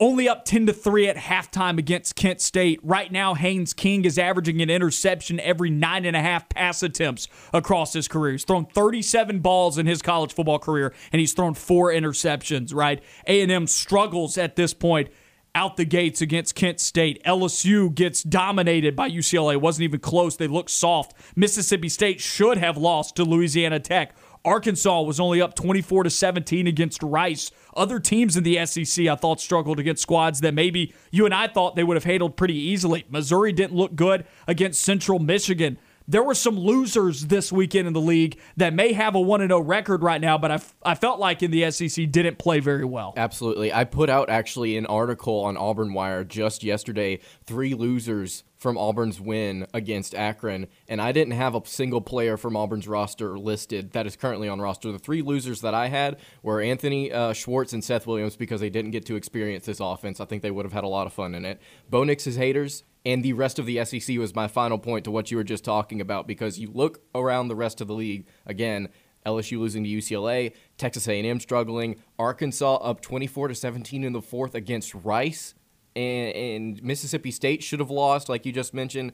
only 0.00 0.28
up 0.28 0.44
10 0.44 0.66
to 0.66 0.72
3 0.72 1.08
at 1.08 1.16
halftime 1.16 1.78
against 1.78 2.16
Kent 2.16 2.40
State. 2.40 2.80
Right 2.82 3.10
now, 3.10 3.34
Haynes 3.34 3.72
King 3.72 4.04
is 4.04 4.18
averaging 4.18 4.62
an 4.62 4.70
interception 4.70 5.40
every 5.40 5.70
nine 5.70 6.04
and 6.04 6.16
a 6.16 6.20
half 6.20 6.48
pass 6.48 6.82
attempts 6.82 7.26
across 7.52 7.92
his 7.92 8.08
career. 8.08 8.32
He's 8.32 8.44
thrown 8.44 8.66
37 8.66 9.40
balls 9.40 9.78
in 9.78 9.86
his 9.86 10.02
college 10.02 10.32
football 10.32 10.58
career, 10.58 10.94
and 11.12 11.20
he's 11.20 11.32
thrown 11.32 11.54
four 11.54 11.90
interceptions, 11.90 12.74
right? 12.74 13.02
A&M 13.26 13.66
struggles 13.66 14.38
at 14.38 14.56
this 14.56 14.72
point 14.72 15.08
out 15.54 15.76
the 15.76 15.84
gates 15.84 16.20
against 16.20 16.54
Kent 16.54 16.78
State. 16.78 17.20
LSU 17.24 17.92
gets 17.92 18.22
dominated 18.22 18.94
by 18.94 19.10
UCLA. 19.10 19.54
It 19.54 19.60
wasn't 19.60 19.84
even 19.84 19.98
close. 19.98 20.36
They 20.36 20.46
look 20.46 20.68
soft. 20.68 21.14
Mississippi 21.34 21.88
State 21.88 22.20
should 22.20 22.58
have 22.58 22.76
lost 22.76 23.16
to 23.16 23.24
Louisiana 23.24 23.80
Tech. 23.80 24.14
Arkansas 24.44 25.02
was 25.02 25.20
only 25.20 25.40
up 25.40 25.54
24 25.54 26.04
to 26.04 26.10
17 26.10 26.66
against 26.66 27.02
Rice. 27.02 27.50
Other 27.76 28.00
teams 28.00 28.36
in 28.36 28.44
the 28.44 28.64
SEC 28.66 29.06
I 29.06 29.16
thought 29.16 29.40
struggled 29.40 29.78
against 29.78 30.02
squads 30.02 30.40
that 30.40 30.54
maybe 30.54 30.94
you 31.10 31.24
and 31.24 31.34
I 31.34 31.48
thought 31.48 31.76
they 31.76 31.84
would 31.84 31.96
have 31.96 32.04
handled 32.04 32.36
pretty 32.36 32.56
easily. 32.56 33.04
Missouri 33.10 33.52
didn't 33.52 33.76
look 33.76 33.94
good 33.94 34.24
against 34.46 34.82
Central 34.82 35.18
Michigan 35.18 35.78
there 36.08 36.22
were 36.22 36.34
some 36.34 36.58
losers 36.58 37.26
this 37.26 37.52
weekend 37.52 37.86
in 37.86 37.92
the 37.92 38.00
league 38.00 38.40
that 38.56 38.72
may 38.72 38.94
have 38.94 39.14
a 39.14 39.20
1 39.20 39.40
0 39.40 39.60
record 39.60 40.02
right 40.02 40.20
now, 40.20 40.38
but 40.38 40.50
I, 40.50 40.60
I 40.82 40.94
felt 40.94 41.20
like 41.20 41.42
in 41.42 41.50
the 41.50 41.70
SEC 41.70 42.10
didn't 42.10 42.38
play 42.38 42.60
very 42.60 42.86
well. 42.86 43.12
Absolutely. 43.16 43.72
I 43.72 43.84
put 43.84 44.08
out 44.08 44.30
actually 44.30 44.78
an 44.78 44.86
article 44.86 45.40
on 45.40 45.58
Auburn 45.58 45.92
Wire 45.92 46.24
just 46.24 46.64
yesterday 46.64 47.20
three 47.44 47.74
losers 47.74 48.42
from 48.58 48.76
Auburn's 48.76 49.20
win 49.20 49.66
against 49.72 50.14
Akron, 50.14 50.66
and 50.88 51.00
I 51.00 51.12
didn't 51.12 51.34
have 51.34 51.54
a 51.54 51.62
single 51.64 52.00
player 52.00 52.36
from 52.36 52.56
Auburn's 52.56 52.88
roster 52.88 53.38
listed 53.38 53.92
that 53.92 54.06
is 54.06 54.16
currently 54.16 54.48
on 54.48 54.60
roster. 54.60 54.90
The 54.90 54.98
three 54.98 55.22
losers 55.22 55.60
that 55.60 55.74
I 55.74 55.86
had 55.86 56.16
were 56.42 56.60
Anthony 56.60 57.12
uh, 57.12 57.32
Schwartz 57.32 57.72
and 57.72 57.82
Seth 57.82 58.06
Williams 58.06 58.36
because 58.36 58.60
they 58.60 58.70
didn't 58.70 58.90
get 58.90 59.06
to 59.06 59.14
experience 59.14 59.66
this 59.66 59.80
offense. 59.80 60.20
I 60.20 60.24
think 60.24 60.42
they 60.42 60.50
would 60.50 60.64
have 60.64 60.72
had 60.72 60.84
a 60.84 60.88
lot 60.88 61.06
of 61.06 61.12
fun 61.12 61.36
in 61.36 61.44
it. 61.44 61.60
Bo 61.88 62.02
Nix's 62.02 62.36
haters 62.36 62.82
and 63.06 63.24
the 63.24 63.32
rest 63.32 63.60
of 63.60 63.66
the 63.66 63.84
SEC 63.84 64.18
was 64.18 64.34
my 64.34 64.48
final 64.48 64.78
point 64.78 65.04
to 65.04 65.10
what 65.12 65.30
you 65.30 65.36
were 65.36 65.44
just 65.44 65.64
talking 65.64 66.00
about 66.00 66.26
because 66.26 66.58
you 66.58 66.70
look 66.72 67.00
around 67.14 67.48
the 67.48 67.56
rest 67.56 67.80
of 67.80 67.86
the 67.86 67.94
league 67.94 68.26
again. 68.44 68.88
LSU 69.26 69.58
losing 69.58 69.84
to 69.84 69.90
UCLA, 69.90 70.52
Texas 70.78 71.06
A&M 71.06 71.38
struggling, 71.40 71.96
Arkansas 72.18 72.76
up 72.76 73.00
24 73.02 73.48
to 73.48 73.54
17 73.54 74.04
in 74.04 74.12
the 74.12 74.22
fourth 74.22 74.54
against 74.54 74.94
Rice 74.94 75.54
and, 75.98 76.36
and 76.36 76.82
Mississippi 76.82 77.30
State 77.30 77.62
should 77.62 77.80
have 77.80 77.90
lost, 77.90 78.28
like 78.28 78.46
you 78.46 78.52
just 78.52 78.72
mentioned. 78.72 79.12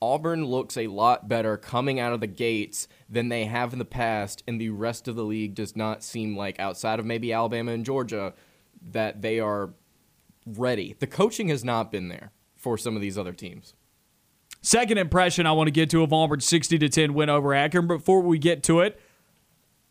Auburn 0.00 0.44
looks 0.44 0.76
a 0.76 0.88
lot 0.88 1.28
better 1.28 1.56
coming 1.56 1.98
out 2.00 2.12
of 2.12 2.20
the 2.20 2.26
gates 2.26 2.86
than 3.08 3.28
they 3.28 3.46
have 3.46 3.72
in 3.72 3.78
the 3.78 3.84
past, 3.84 4.42
and 4.46 4.60
the 4.60 4.70
rest 4.70 5.08
of 5.08 5.16
the 5.16 5.24
league 5.24 5.54
does 5.54 5.74
not 5.76 6.02
seem 6.02 6.36
like, 6.36 6.58
outside 6.60 6.98
of 6.98 7.06
maybe 7.06 7.32
Alabama 7.32 7.72
and 7.72 7.84
Georgia, 7.84 8.34
that 8.90 9.22
they 9.22 9.40
are 9.40 9.70
ready. 10.46 10.96
The 10.98 11.06
coaching 11.06 11.48
has 11.48 11.64
not 11.64 11.90
been 11.90 12.08
there 12.08 12.32
for 12.56 12.76
some 12.76 12.94
of 12.94 13.02
these 13.02 13.16
other 13.16 13.32
teams. 13.32 13.74
Second 14.60 14.98
impression 14.98 15.46
I 15.46 15.52
want 15.52 15.68
to 15.68 15.72
get 15.72 15.90
to 15.90 16.02
of 16.02 16.12
Auburn's 16.12 16.44
60 16.46 16.78
to 16.78 16.88
10 16.88 17.14
win 17.14 17.30
over 17.30 17.54
Akron. 17.54 17.86
Before 17.86 18.20
we 18.20 18.38
get 18.38 18.62
to 18.64 18.80
it, 18.80 19.00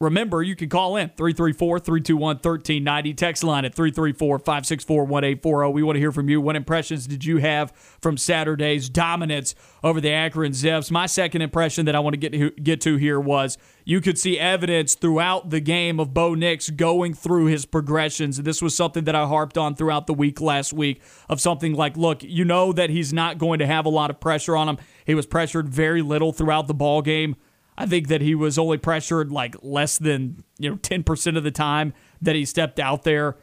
Remember, 0.01 0.43
you 0.43 0.57
can 0.57 0.67
call 0.67 0.97
in 0.97 1.07
334 1.15 1.79
321 1.79 2.35
1390. 2.35 3.13
Text 3.13 3.45
line 3.45 3.63
at 3.63 3.73
334 3.73 4.39
564 4.39 5.05
1840. 5.05 5.71
We 5.71 5.83
want 5.83 5.95
to 5.95 6.01
hear 6.01 6.11
from 6.11 6.27
you. 6.27 6.41
What 6.41 6.57
impressions 6.57 7.07
did 7.07 7.23
you 7.23 7.37
have 7.37 7.71
from 8.01 8.17
Saturday's 8.17 8.89
dominance 8.89 9.55
over 9.85 10.01
the 10.01 10.11
Akron 10.11 10.51
Zips? 10.51 10.91
My 10.91 11.05
second 11.05 11.43
impression 11.43 11.85
that 11.85 11.95
I 11.95 12.01
want 12.01 12.13
to 12.13 12.17
get 12.17 12.33
to, 12.33 12.51
get 12.51 12.81
to 12.81 12.97
here 12.97 13.21
was 13.21 13.57
you 13.85 14.01
could 14.01 14.19
see 14.19 14.37
evidence 14.37 14.95
throughout 14.95 15.49
the 15.49 15.61
game 15.61 16.01
of 16.01 16.13
Bo 16.13 16.35
Nix 16.35 16.69
going 16.71 17.13
through 17.13 17.45
his 17.45 17.65
progressions. 17.65 18.35
This 18.41 18.61
was 18.61 18.75
something 18.75 19.05
that 19.05 19.15
I 19.15 19.25
harped 19.25 19.57
on 19.57 19.75
throughout 19.75 20.07
the 20.07 20.13
week 20.13 20.41
last 20.41 20.73
week 20.73 21.01
of 21.29 21.39
something 21.39 21.73
like, 21.73 21.95
look, 21.95 22.21
you 22.21 22.43
know 22.43 22.73
that 22.73 22.89
he's 22.89 23.13
not 23.13 23.37
going 23.37 23.59
to 23.59 23.65
have 23.65 23.85
a 23.85 23.89
lot 23.89 24.09
of 24.09 24.19
pressure 24.19 24.57
on 24.57 24.67
him. 24.67 24.77
He 25.05 25.15
was 25.15 25.25
pressured 25.25 25.69
very 25.69 26.01
little 26.01 26.33
throughout 26.33 26.67
the 26.67 26.73
ball 26.73 27.01
game 27.01 27.37
I 27.77 27.85
think 27.85 28.07
that 28.07 28.21
he 28.21 28.35
was 28.35 28.57
only 28.57 28.77
pressured 28.77 29.31
like 29.31 29.55
less 29.61 29.97
than 29.97 30.43
you 30.59 30.69
know 30.69 30.75
ten 30.77 31.03
percent 31.03 31.37
of 31.37 31.43
the 31.43 31.51
time 31.51 31.93
that 32.21 32.35
he 32.35 32.45
stepped 32.45 32.79
out 32.79 33.03
there. 33.03 33.37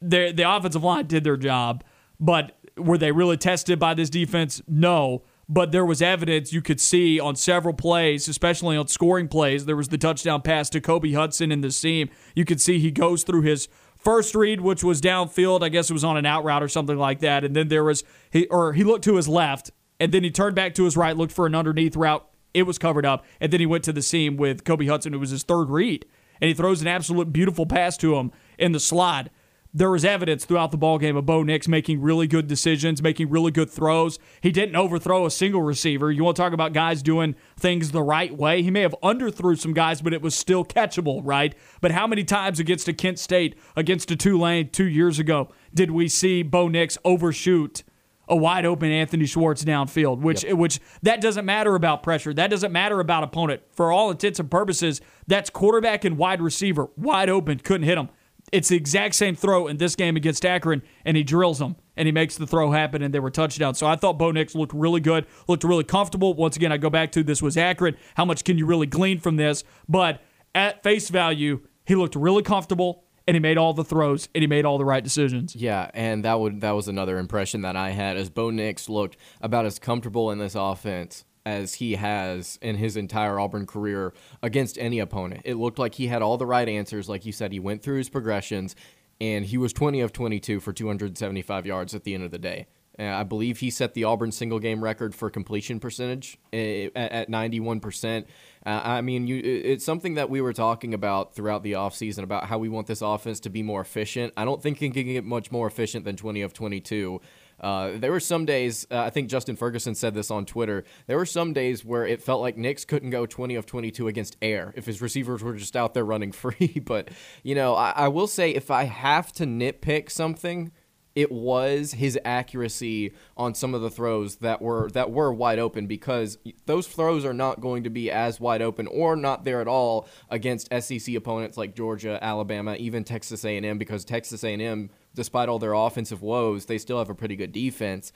The 0.00 0.32
the 0.32 0.50
offensive 0.50 0.84
line 0.84 1.06
did 1.06 1.24
their 1.24 1.36
job, 1.36 1.84
but 2.18 2.58
were 2.76 2.98
they 2.98 3.12
really 3.12 3.36
tested 3.36 3.78
by 3.78 3.94
this 3.94 4.10
defense? 4.10 4.62
No. 4.66 5.24
But 5.48 5.72
there 5.72 5.84
was 5.84 6.00
evidence 6.00 6.52
you 6.52 6.62
could 6.62 6.80
see 6.80 7.18
on 7.18 7.34
several 7.34 7.74
plays, 7.74 8.28
especially 8.28 8.76
on 8.76 8.86
scoring 8.86 9.26
plays. 9.26 9.66
There 9.66 9.74
was 9.74 9.88
the 9.88 9.98
touchdown 9.98 10.42
pass 10.42 10.70
to 10.70 10.80
Kobe 10.80 11.10
Hudson 11.10 11.50
in 11.50 11.60
the 11.60 11.72
seam. 11.72 12.08
You 12.36 12.44
could 12.44 12.60
see 12.60 12.78
he 12.78 12.92
goes 12.92 13.24
through 13.24 13.42
his 13.42 13.66
first 13.96 14.36
read, 14.36 14.60
which 14.60 14.84
was 14.84 15.00
downfield. 15.00 15.62
I 15.62 15.68
guess 15.68 15.90
it 15.90 15.92
was 15.92 16.04
on 16.04 16.16
an 16.16 16.24
out 16.24 16.44
route 16.44 16.62
or 16.62 16.68
something 16.68 16.96
like 16.96 17.18
that. 17.20 17.42
And 17.42 17.56
then 17.56 17.66
there 17.66 17.82
was 17.82 18.04
he 18.30 18.46
or 18.46 18.74
he 18.74 18.84
looked 18.84 19.02
to 19.06 19.16
his 19.16 19.26
left, 19.26 19.72
and 19.98 20.12
then 20.12 20.22
he 20.22 20.30
turned 20.30 20.54
back 20.54 20.72
to 20.74 20.84
his 20.84 20.96
right, 20.96 21.16
looked 21.16 21.32
for 21.32 21.46
an 21.46 21.56
underneath 21.56 21.96
route, 21.96 22.24
it 22.54 22.64
was 22.64 22.78
covered 22.78 23.06
up. 23.06 23.24
And 23.40 23.52
then 23.52 23.60
he 23.60 23.66
went 23.66 23.84
to 23.84 23.92
the 23.92 24.02
seam 24.02 24.36
with 24.36 24.64
Kobe 24.64 24.86
Hudson, 24.86 25.12
who 25.12 25.18
was 25.20 25.30
his 25.30 25.42
third 25.42 25.70
read. 25.70 26.06
And 26.40 26.48
he 26.48 26.54
throws 26.54 26.80
an 26.80 26.86
absolute 26.86 27.32
beautiful 27.32 27.66
pass 27.66 27.96
to 27.98 28.16
him 28.16 28.32
in 28.58 28.72
the 28.72 28.80
slot. 28.80 29.28
There 29.72 29.90
was 29.90 30.04
evidence 30.04 30.44
throughout 30.44 30.72
the 30.72 30.76
ball 30.76 30.98
game 30.98 31.16
of 31.16 31.26
Bo 31.26 31.44
Nix 31.44 31.68
making 31.68 32.00
really 32.00 32.26
good 32.26 32.48
decisions, 32.48 33.00
making 33.00 33.30
really 33.30 33.52
good 33.52 33.70
throws. 33.70 34.18
He 34.40 34.50
didn't 34.50 34.74
overthrow 34.74 35.26
a 35.26 35.30
single 35.30 35.62
receiver. 35.62 36.10
You 36.10 36.24
want 36.24 36.36
to 36.36 36.42
talk 36.42 36.52
about 36.52 36.72
guys 36.72 37.04
doing 37.04 37.36
things 37.56 37.92
the 37.92 38.02
right 38.02 38.36
way? 38.36 38.62
He 38.62 38.70
may 38.72 38.80
have 38.80 38.96
underthrew 39.00 39.56
some 39.56 39.72
guys, 39.72 40.02
but 40.02 40.12
it 40.12 40.22
was 40.22 40.34
still 40.34 40.64
catchable, 40.64 41.20
right? 41.22 41.54
But 41.80 41.92
how 41.92 42.08
many 42.08 42.24
times 42.24 42.58
against 42.58 42.88
a 42.88 42.92
Kent 42.92 43.20
State, 43.20 43.56
against 43.76 44.10
a 44.10 44.16
Tulane 44.16 44.70
two 44.70 44.88
years 44.88 45.20
ago, 45.20 45.50
did 45.72 45.92
we 45.92 46.08
see 46.08 46.42
Bo 46.42 46.66
Nix 46.66 46.98
overshoot 47.04 47.84
a 48.30 48.36
wide 48.36 48.64
open 48.64 48.90
Anthony 48.90 49.26
Schwartz 49.26 49.64
downfield, 49.64 50.20
which 50.20 50.44
yep. 50.44 50.54
which 50.54 50.80
that 51.02 51.20
doesn't 51.20 51.44
matter 51.44 51.74
about 51.74 52.02
pressure. 52.02 52.32
That 52.32 52.48
doesn't 52.48 52.72
matter 52.72 53.00
about 53.00 53.24
opponent. 53.24 53.62
For 53.72 53.92
all 53.92 54.10
intents 54.10 54.38
and 54.40 54.50
purposes, 54.50 55.00
that's 55.26 55.50
quarterback 55.50 56.04
and 56.04 56.16
wide 56.16 56.40
receiver 56.40 56.88
wide 56.96 57.28
open, 57.28 57.58
couldn't 57.58 57.86
hit 57.86 57.98
him. 57.98 58.08
It's 58.52 58.68
the 58.68 58.76
exact 58.76 59.14
same 59.14 59.36
throw 59.36 59.66
in 59.66 59.76
this 59.76 59.94
game 59.94 60.16
against 60.16 60.46
Akron, 60.46 60.82
and 61.04 61.16
he 61.16 61.22
drills 61.22 61.60
him 61.60 61.76
and 61.96 62.06
he 62.06 62.12
makes 62.12 62.36
the 62.36 62.46
throw 62.46 62.70
happen, 62.70 63.02
and 63.02 63.12
they 63.12 63.20
were 63.20 63.30
touchdowns. 63.30 63.76
So 63.76 63.86
I 63.86 63.94
thought 63.94 64.18
Bo 64.18 64.30
Nix 64.30 64.54
looked 64.54 64.72
really 64.72 65.00
good, 65.00 65.26
looked 65.46 65.64
really 65.64 65.84
comfortable. 65.84 66.32
Once 66.32 66.56
again, 66.56 66.72
I 66.72 66.78
go 66.78 66.88
back 66.88 67.12
to 67.12 67.22
this 67.22 67.42
was 67.42 67.58
Akron. 67.58 67.94
How 68.14 68.24
much 68.24 68.42
can 68.42 68.56
you 68.56 68.64
really 68.64 68.86
glean 68.86 69.18
from 69.18 69.36
this? 69.36 69.64
But 69.86 70.22
at 70.54 70.82
face 70.82 71.10
value, 71.10 71.60
he 71.84 71.94
looked 71.94 72.16
really 72.16 72.42
comfortable 72.42 73.04
and 73.30 73.36
he 73.36 73.40
made 73.40 73.58
all 73.58 73.72
the 73.72 73.84
throws 73.84 74.28
and 74.34 74.42
he 74.42 74.48
made 74.48 74.64
all 74.64 74.76
the 74.76 74.84
right 74.84 75.04
decisions. 75.04 75.54
Yeah, 75.54 75.88
and 75.94 76.24
that 76.24 76.40
would 76.40 76.62
that 76.62 76.72
was 76.72 76.88
another 76.88 77.16
impression 77.16 77.62
that 77.62 77.76
I 77.76 77.90
had 77.90 78.16
as 78.16 78.28
Bo 78.28 78.50
Nix 78.50 78.88
looked 78.88 79.16
about 79.40 79.66
as 79.66 79.78
comfortable 79.78 80.32
in 80.32 80.38
this 80.38 80.56
offense 80.56 81.24
as 81.46 81.74
he 81.74 81.94
has 81.94 82.58
in 82.60 82.74
his 82.74 82.96
entire 82.96 83.38
Auburn 83.38 83.66
career 83.66 84.12
against 84.42 84.76
any 84.78 84.98
opponent. 84.98 85.42
It 85.44 85.54
looked 85.54 85.78
like 85.78 85.94
he 85.94 86.08
had 86.08 86.22
all 86.22 86.38
the 86.38 86.46
right 86.46 86.68
answers 86.68 87.08
like 87.08 87.24
you 87.24 87.30
said 87.30 87.52
he 87.52 87.60
went 87.60 87.84
through 87.84 87.98
his 87.98 88.08
progressions 88.08 88.74
and 89.20 89.44
he 89.44 89.56
was 89.56 89.72
20 89.72 90.00
of 90.00 90.12
22 90.12 90.58
for 90.58 90.72
275 90.72 91.66
yards 91.66 91.94
at 91.94 92.02
the 92.02 92.14
end 92.14 92.24
of 92.24 92.32
the 92.32 92.38
day. 92.38 92.66
I 92.98 93.22
believe 93.22 93.60
he 93.60 93.70
set 93.70 93.94
the 93.94 94.04
Auburn 94.04 94.32
single 94.32 94.58
game 94.58 94.82
record 94.82 95.14
for 95.14 95.30
completion 95.30 95.78
percentage 95.78 96.36
eh, 96.52 96.88
at 96.96 97.30
91%. 97.30 98.26
Uh, 98.64 98.80
I 98.84 99.00
mean, 99.00 99.26
you, 99.26 99.40
it's 99.42 99.84
something 99.84 100.14
that 100.14 100.28
we 100.28 100.40
were 100.40 100.52
talking 100.52 100.92
about 100.92 101.34
throughout 101.34 101.62
the 101.62 101.72
offseason 101.72 102.22
about 102.22 102.44
how 102.44 102.58
we 102.58 102.68
want 102.68 102.86
this 102.86 103.00
offense 103.00 103.40
to 103.40 103.50
be 103.50 103.62
more 103.62 103.80
efficient. 103.80 104.34
I 104.36 104.44
don't 104.44 104.62
think 104.62 104.82
it 104.82 104.92
can 104.92 105.04
get 105.04 105.24
much 105.24 105.50
more 105.50 105.66
efficient 105.66 106.04
than 106.04 106.16
20 106.16 106.42
of 106.42 106.52
22. 106.52 107.20
Uh, 107.58 107.92
there 107.96 108.10
were 108.10 108.20
some 108.20 108.44
days, 108.46 108.86
uh, 108.90 108.98
I 108.98 109.10
think 109.10 109.28
Justin 109.28 109.56
Ferguson 109.56 109.94
said 109.94 110.14
this 110.14 110.30
on 110.30 110.46
Twitter. 110.46 110.84
There 111.06 111.16
were 111.16 111.26
some 111.26 111.52
days 111.52 111.84
where 111.84 112.06
it 112.06 112.22
felt 112.22 112.40
like 112.40 112.56
Nix 112.56 112.84
couldn't 112.84 113.10
go 113.10 113.26
20 113.26 113.54
of 113.54 113.66
22 113.66 114.08
against 114.08 114.36
air 114.40 114.72
if 114.76 114.86
his 114.86 115.02
receivers 115.02 115.42
were 115.42 115.54
just 115.54 115.76
out 115.76 115.94
there 115.94 116.04
running 116.04 116.32
free. 116.32 116.82
but, 116.84 117.08
you 117.42 117.54
know, 117.54 117.74
I, 117.74 117.92
I 117.96 118.08
will 118.08 118.26
say 118.26 118.50
if 118.50 118.70
I 118.70 118.84
have 118.84 119.32
to 119.34 119.44
nitpick 119.44 120.10
something, 120.10 120.72
it 121.20 121.30
was 121.30 121.92
his 121.92 122.18
accuracy 122.24 123.12
on 123.36 123.54
some 123.54 123.74
of 123.74 123.82
the 123.82 123.90
throws 123.90 124.36
that 124.36 124.62
were 124.62 124.88
that 124.92 125.10
were 125.10 125.30
wide 125.30 125.58
open 125.58 125.86
because 125.86 126.38
those 126.64 126.86
throws 126.86 127.26
are 127.26 127.34
not 127.34 127.60
going 127.60 127.84
to 127.84 127.90
be 127.90 128.10
as 128.10 128.40
wide 128.40 128.62
open 128.62 128.86
or 128.86 129.16
not 129.16 129.44
there 129.44 129.60
at 129.60 129.68
all 129.68 130.08
against 130.30 130.72
SEC 130.80 131.14
opponents 131.14 131.58
like 131.58 131.74
Georgia, 131.74 132.18
Alabama, 132.22 132.74
even 132.76 133.04
Texas 133.04 133.44
A&M 133.44 133.76
because 133.76 134.02
Texas 134.02 134.42
A&M 134.42 134.88
despite 135.14 135.50
all 135.50 135.58
their 135.58 135.74
offensive 135.74 136.22
woes, 136.22 136.64
they 136.64 136.78
still 136.78 136.98
have 136.98 137.10
a 137.10 137.14
pretty 137.14 137.36
good 137.36 137.52
defense. 137.52 138.12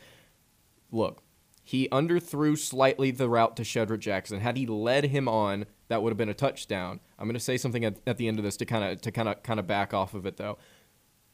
Look, 0.91 1.23
he 1.63 1.89
underthrew 1.91 2.57
slightly 2.57 3.11
the 3.11 3.29
route 3.29 3.55
to 3.57 3.65
Shedrick 3.65 3.99
Jackson. 3.99 4.41
Had 4.41 4.57
he 4.57 4.67
led 4.67 5.07
him 5.07 5.29
on, 5.29 5.67
that 5.89 6.03
would 6.03 6.11
have 6.11 6.17
been 6.17 6.31
a 6.31 6.35
touchdown. 6.35 7.01
I'm 7.19 7.27
going 7.27 7.35
to 7.35 7.41
say 7.41 7.59
something 7.59 7.85
at, 7.85 7.99
at 8.07 8.17
the 8.17 8.29
end 8.29 8.39
of 8.39 8.45
this 8.45 8.57
to 8.59 8.65
kind 8.65 8.85
of 8.85 9.01
to 9.03 9.11
kind 9.11 9.29
of 9.29 9.43
kind 9.43 9.61
of 9.61 9.67
back 9.67 9.93
off 9.93 10.15
of 10.15 10.25
it 10.25 10.39
though. 10.39 10.57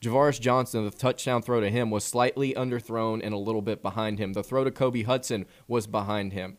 Ja'Varrius 0.00 0.40
Johnson, 0.40 0.84
the 0.84 0.90
touchdown 0.90 1.42
throw 1.42 1.60
to 1.60 1.68
him 1.70 1.90
was 1.90 2.04
slightly 2.04 2.54
underthrown 2.54 3.20
and 3.22 3.34
a 3.34 3.38
little 3.38 3.60
bit 3.60 3.82
behind 3.82 4.18
him. 4.18 4.32
The 4.32 4.42
throw 4.42 4.64
to 4.64 4.70
Kobe 4.70 5.02
Hudson 5.02 5.44
was 5.68 5.86
behind 5.86 6.32
him. 6.32 6.56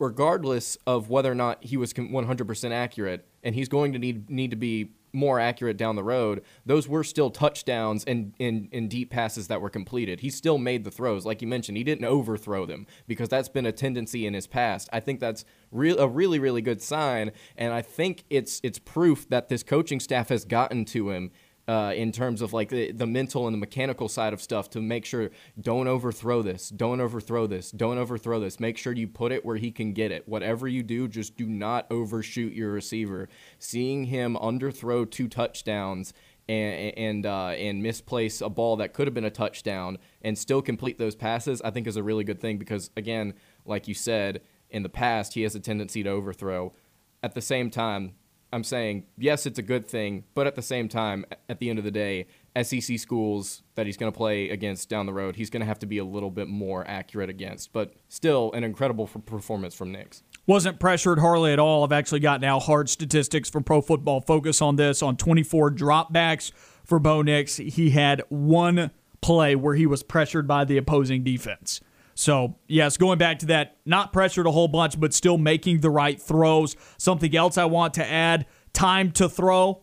Regardless 0.00 0.76
of 0.86 1.08
whether 1.08 1.30
or 1.30 1.36
not 1.36 1.62
he 1.62 1.76
was 1.76 1.92
100% 1.92 2.72
accurate, 2.72 3.28
and 3.44 3.54
he's 3.54 3.68
going 3.68 3.92
to 3.92 3.98
need 3.98 4.28
need 4.28 4.50
to 4.50 4.56
be 4.56 4.90
more 5.14 5.38
accurate 5.38 5.76
down 5.76 5.94
the 5.94 6.02
road, 6.02 6.42
those 6.66 6.88
were 6.88 7.04
still 7.04 7.30
touchdowns 7.30 8.04
and 8.04 8.34
in, 8.38 8.68
in 8.72 8.88
deep 8.88 9.10
passes 9.10 9.46
that 9.48 9.60
were 9.60 9.70
completed. 9.70 10.20
He 10.20 10.28
still 10.28 10.58
made 10.58 10.84
the 10.84 10.90
throws. 10.90 11.24
Like 11.24 11.40
you 11.40 11.48
mentioned, 11.48 11.78
he 11.78 11.84
didn't 11.84 12.04
overthrow 12.04 12.66
them 12.66 12.86
because 13.06 13.28
that's 13.28 13.48
been 13.48 13.64
a 13.64 13.72
tendency 13.72 14.26
in 14.26 14.34
his 14.34 14.46
past. 14.46 14.88
I 14.92 15.00
think 15.00 15.20
that's 15.20 15.44
real 15.70 15.98
a 15.98 16.08
really, 16.08 16.38
really 16.38 16.62
good 16.62 16.82
sign. 16.82 17.30
And 17.56 17.72
I 17.72 17.80
think 17.80 18.24
it's 18.28 18.60
it's 18.64 18.78
proof 18.78 19.28
that 19.28 19.48
this 19.48 19.62
coaching 19.62 20.00
staff 20.00 20.28
has 20.28 20.44
gotten 20.44 20.84
to 20.86 21.10
him 21.10 21.30
uh, 21.66 21.92
in 21.96 22.12
terms 22.12 22.42
of 22.42 22.52
like 22.52 22.68
the, 22.68 22.92
the 22.92 23.06
mental 23.06 23.46
and 23.46 23.54
the 23.54 23.58
mechanical 23.58 24.08
side 24.08 24.32
of 24.32 24.42
stuff 24.42 24.68
to 24.70 24.80
make 24.80 25.04
sure 25.04 25.30
don't 25.60 25.88
overthrow 25.88 26.42
this, 26.42 26.68
don't 26.68 27.00
overthrow 27.00 27.46
this, 27.46 27.70
don't 27.70 27.98
overthrow 27.98 28.38
this. 28.38 28.60
Make 28.60 28.76
sure 28.76 28.92
you 28.92 29.08
put 29.08 29.32
it 29.32 29.44
where 29.44 29.56
he 29.56 29.70
can 29.70 29.92
get 29.92 30.12
it. 30.12 30.28
Whatever 30.28 30.68
you 30.68 30.82
do, 30.82 31.08
just 31.08 31.36
do 31.36 31.46
not 31.46 31.86
overshoot 31.90 32.52
your 32.52 32.72
receiver. 32.72 33.28
Seeing 33.58 34.04
him 34.04 34.36
underthrow 34.36 35.10
two 35.10 35.28
touchdowns 35.28 36.12
and 36.48 36.98
and 36.98 37.26
uh, 37.26 37.48
and 37.48 37.82
misplace 37.82 38.42
a 38.42 38.50
ball 38.50 38.76
that 38.76 38.92
could 38.92 39.06
have 39.06 39.14
been 39.14 39.24
a 39.24 39.30
touchdown 39.30 39.98
and 40.22 40.36
still 40.36 40.60
complete 40.60 40.98
those 40.98 41.14
passes, 41.14 41.62
I 41.62 41.70
think 41.70 41.86
is 41.86 41.96
a 41.96 42.02
really 42.02 42.24
good 42.24 42.40
thing 42.40 42.58
because 42.58 42.90
again, 42.96 43.34
like 43.64 43.88
you 43.88 43.94
said, 43.94 44.42
in 44.68 44.82
the 44.82 44.90
past 44.90 45.32
he 45.34 45.42
has 45.42 45.54
a 45.54 45.60
tendency 45.60 46.02
to 46.02 46.10
overthrow. 46.10 46.74
At 47.22 47.34
the 47.34 47.40
same 47.40 47.70
time, 47.70 48.16
I'm 48.54 48.62
saying, 48.62 49.06
yes, 49.18 49.46
it's 49.46 49.58
a 49.58 49.62
good 49.62 49.84
thing, 49.84 50.22
but 50.32 50.46
at 50.46 50.54
the 50.54 50.62
same 50.62 50.88
time, 50.88 51.24
at 51.48 51.58
the 51.58 51.68
end 51.68 51.80
of 51.80 51.84
the 51.84 51.90
day, 51.90 52.28
SEC 52.62 53.00
schools 53.00 53.64
that 53.74 53.84
he's 53.84 53.96
going 53.96 54.12
to 54.12 54.16
play 54.16 54.48
against 54.48 54.88
down 54.88 55.06
the 55.06 55.12
road, 55.12 55.34
he's 55.34 55.50
going 55.50 55.60
to 55.60 55.66
have 55.66 55.80
to 55.80 55.86
be 55.86 55.98
a 55.98 56.04
little 56.04 56.30
bit 56.30 56.46
more 56.46 56.86
accurate 56.86 57.28
against. 57.28 57.72
But 57.72 57.94
still, 58.08 58.52
an 58.52 58.62
incredible 58.62 59.08
performance 59.08 59.74
from 59.74 59.90
Nix. 59.90 60.22
Wasn't 60.46 60.78
pressured 60.78 61.18
hardly 61.18 61.52
at 61.52 61.58
all. 61.58 61.82
I've 61.82 61.90
actually 61.90 62.20
got 62.20 62.40
now 62.40 62.60
hard 62.60 62.88
statistics 62.88 63.50
from 63.50 63.64
Pro 63.64 63.80
Football 63.80 64.20
Focus 64.20 64.62
on 64.62 64.76
this. 64.76 65.02
On 65.02 65.16
24 65.16 65.72
dropbacks 65.72 66.52
for 66.84 67.00
Bo 67.00 67.22
Nix, 67.22 67.56
he 67.56 67.90
had 67.90 68.22
one 68.28 68.92
play 69.20 69.56
where 69.56 69.74
he 69.74 69.86
was 69.86 70.04
pressured 70.04 70.46
by 70.46 70.64
the 70.64 70.76
opposing 70.76 71.24
defense. 71.24 71.80
So, 72.14 72.56
yes, 72.68 72.96
going 72.96 73.18
back 73.18 73.40
to 73.40 73.46
that, 73.46 73.78
not 73.84 74.12
pressured 74.12 74.46
a 74.46 74.50
whole 74.50 74.68
bunch, 74.68 74.98
but 74.98 75.12
still 75.12 75.38
making 75.38 75.80
the 75.80 75.90
right 75.90 76.20
throws. 76.20 76.76
Something 76.96 77.34
else 77.36 77.58
I 77.58 77.64
want 77.64 77.94
to 77.94 78.06
add 78.08 78.46
time 78.72 79.10
to 79.12 79.28
throw 79.28 79.82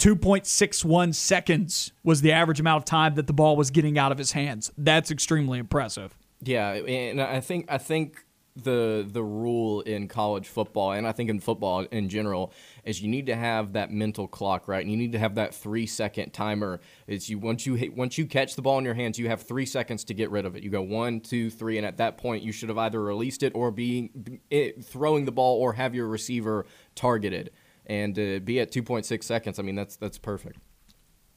2.61 0.00 1.14
seconds 1.14 1.92
was 2.02 2.22
the 2.22 2.32
average 2.32 2.58
amount 2.58 2.78
of 2.78 2.84
time 2.86 3.14
that 3.16 3.26
the 3.26 3.34
ball 3.34 3.54
was 3.54 3.70
getting 3.70 3.98
out 3.98 4.10
of 4.10 4.18
his 4.18 4.32
hands. 4.32 4.72
That's 4.78 5.10
extremely 5.10 5.58
impressive. 5.58 6.16
Yeah, 6.42 6.72
and 6.72 7.20
I 7.20 7.40
think 7.40 7.70
I 7.70 7.76
think 7.76 8.24
the 8.56 9.08
the 9.08 9.22
rule 9.22 9.80
in 9.82 10.08
college 10.08 10.48
football 10.48 10.92
and 10.92 11.06
I 11.06 11.12
think 11.12 11.30
in 11.30 11.38
football 11.40 11.80
in 11.90 12.08
general 12.08 12.52
is 12.84 13.00
you 13.00 13.08
need 13.08 13.26
to 13.26 13.36
have 13.36 13.74
that 13.74 13.92
mental 13.92 14.26
clock 14.26 14.66
right? 14.66 14.82
And 14.82 14.90
you 14.90 14.96
need 14.96 15.12
to 15.12 15.18
have 15.18 15.36
that 15.36 15.54
three 15.54 15.86
second 15.86 16.32
timer. 16.32 16.80
It's 17.06 17.30
you 17.30 17.38
once 17.38 17.64
you 17.64 17.74
hit, 17.74 17.96
once 17.96 18.18
you 18.18 18.26
catch 18.26 18.56
the 18.56 18.62
ball 18.62 18.78
in 18.78 18.84
your 18.84 18.94
hands 18.94 19.18
you 19.18 19.28
have 19.28 19.42
three 19.42 19.66
seconds 19.66 20.04
to 20.04 20.14
get 20.14 20.30
rid 20.30 20.44
of 20.44 20.56
it. 20.56 20.62
You 20.62 20.70
go 20.70 20.82
one 20.82 21.20
two 21.20 21.50
three 21.50 21.78
and 21.78 21.86
at 21.86 21.98
that 21.98 22.18
point 22.18 22.42
you 22.42 22.52
should 22.52 22.68
have 22.68 22.78
either 22.78 23.00
released 23.00 23.42
it 23.42 23.52
or 23.54 23.70
be, 23.70 24.08
be 24.08 24.40
it, 24.50 24.84
throwing 24.84 25.24
the 25.24 25.32
ball 25.32 25.60
or 25.60 25.74
have 25.74 25.94
your 25.94 26.08
receiver 26.08 26.66
targeted. 26.94 27.50
And 27.86 28.14
to 28.14 28.40
be 28.40 28.60
at 28.60 28.70
2.6 28.70 29.24
seconds, 29.24 29.58
I 29.58 29.62
mean 29.62 29.74
that's 29.74 29.96
that's 29.96 30.18
perfect. 30.18 30.58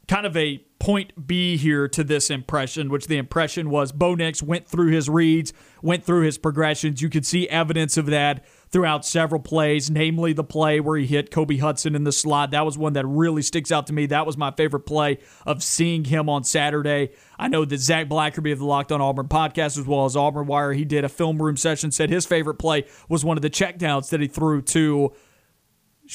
Kind 0.08 0.26
of 0.26 0.36
a 0.36 0.58
point 0.80 1.28
B 1.28 1.56
here 1.56 1.88
to 1.88 2.04
this 2.04 2.30
impression, 2.30 2.90
which 2.90 3.08
the 3.08 3.16
impression 3.16 3.70
was 3.70 3.94
Bo 3.94 4.16
Nix 4.16 4.44
went 4.44 4.68
through 4.68 4.92
his 4.92 5.08
reads, 5.08 5.54
went 5.82 6.04
through 6.04 6.24
his 6.24 6.38
progressions. 6.38 7.02
You 7.02 7.10
could 7.10 7.26
see 7.26 7.48
evidence 7.48 7.96
of 7.96 8.08
that 8.08 8.46
throughout 8.70 9.06
several 9.06 9.40
plays, 9.40 9.90
namely 9.90 10.34
the 10.34 10.44
play 10.44 10.82
where 10.82 10.98
he 10.98 11.08
hit 11.08 11.32
Kobe 11.32 11.56
Hudson 11.56 11.96
in 11.96 12.04
the 12.04 12.12
slot. 12.12 12.52
That 12.52 12.66
was 12.66 12.78
one 12.78 12.92
that 12.94 13.06
really 13.06 13.42
sticks 13.42 13.72
out 13.72 13.88
to 13.88 13.94
me. 13.94 14.08
That 14.08 14.26
was 14.26 14.36
my 14.36 14.52
favorite 14.52 14.82
play 14.82 15.20
of 15.46 15.64
seeing 15.64 16.04
him 16.04 16.28
on 16.28 16.44
Saturday. 16.44 17.12
I 17.40 17.48
know 17.48 17.64
that 17.64 17.78
Zach 17.78 18.10
Blackerby 18.10 18.52
of 18.52 18.60
the 18.60 18.66
Locked 18.66 18.92
on 18.92 19.00
Auburn 19.00 19.30
podcast, 19.30 19.78
as 19.78 19.88
well 19.88 20.04
as 20.04 20.18
Auburn 20.18 20.48
Wire, 20.48 20.74
he 20.74 20.84
did 20.84 21.06
a 21.06 21.10
film 21.10 21.42
room 21.42 21.56
session, 21.56 21.92
said 21.92 22.10
his 22.10 22.26
favorite 22.26 22.56
play 22.56 22.84
was 23.08 23.24
one 23.24 23.38
of 23.38 23.42
the 23.42 23.50
checkdowns 23.50 24.10
that 24.10 24.20
he 24.20 24.28
threw 24.28 24.62
to 24.62 25.14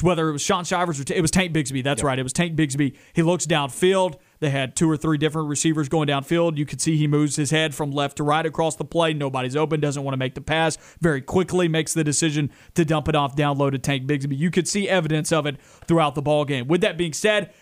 whether 0.02 0.28
it 0.28 0.32
was 0.32 0.42
Shaun 0.42 0.64
Shivers 0.64 1.00
or 1.00 1.04
t- 1.04 1.14
it 1.14 1.22
was 1.22 1.30
Tank 1.30 1.52
Bigsby. 1.52 1.82
That's 1.82 2.00
yep. 2.00 2.06
right. 2.06 2.18
It 2.18 2.22
was 2.22 2.32
Tank 2.32 2.56
Bigsby. 2.56 2.94
He 3.14 3.22
looks 3.22 3.46
downfield. 3.46 4.16
They 4.40 4.50
had 4.50 4.76
two 4.76 4.88
or 4.88 4.96
three 4.96 5.18
different 5.18 5.48
receivers 5.48 5.88
going 5.88 6.08
downfield. 6.08 6.58
You 6.58 6.66
could 6.66 6.80
see 6.80 6.96
he 6.96 7.06
moves 7.06 7.36
his 7.36 7.50
head 7.50 7.74
from 7.74 7.90
left 7.90 8.18
to 8.18 8.22
right 8.22 8.44
across 8.44 8.76
the 8.76 8.84
play. 8.84 9.14
Nobody's 9.14 9.56
open, 9.56 9.80
doesn't 9.80 10.04
want 10.04 10.12
to 10.12 10.18
make 10.18 10.34
the 10.34 10.40
pass. 10.40 10.76
Very 11.00 11.20
quickly 11.20 11.68
makes 11.68 11.94
the 11.94 12.04
decision 12.04 12.50
to 12.74 12.84
dump 12.84 13.08
it 13.08 13.16
off 13.16 13.34
down 13.34 13.58
low 13.58 13.70
to 13.70 13.78
Tank 13.78 14.06
Bigsby. 14.06 14.36
You 14.38 14.50
could 14.50 14.68
see 14.68 14.88
evidence 14.88 15.32
of 15.32 15.46
it 15.46 15.60
throughout 15.86 16.14
the 16.14 16.22
ball 16.22 16.44
game. 16.44 16.68
With 16.68 16.82
that 16.82 16.96
being 16.96 17.12
said, 17.12 17.52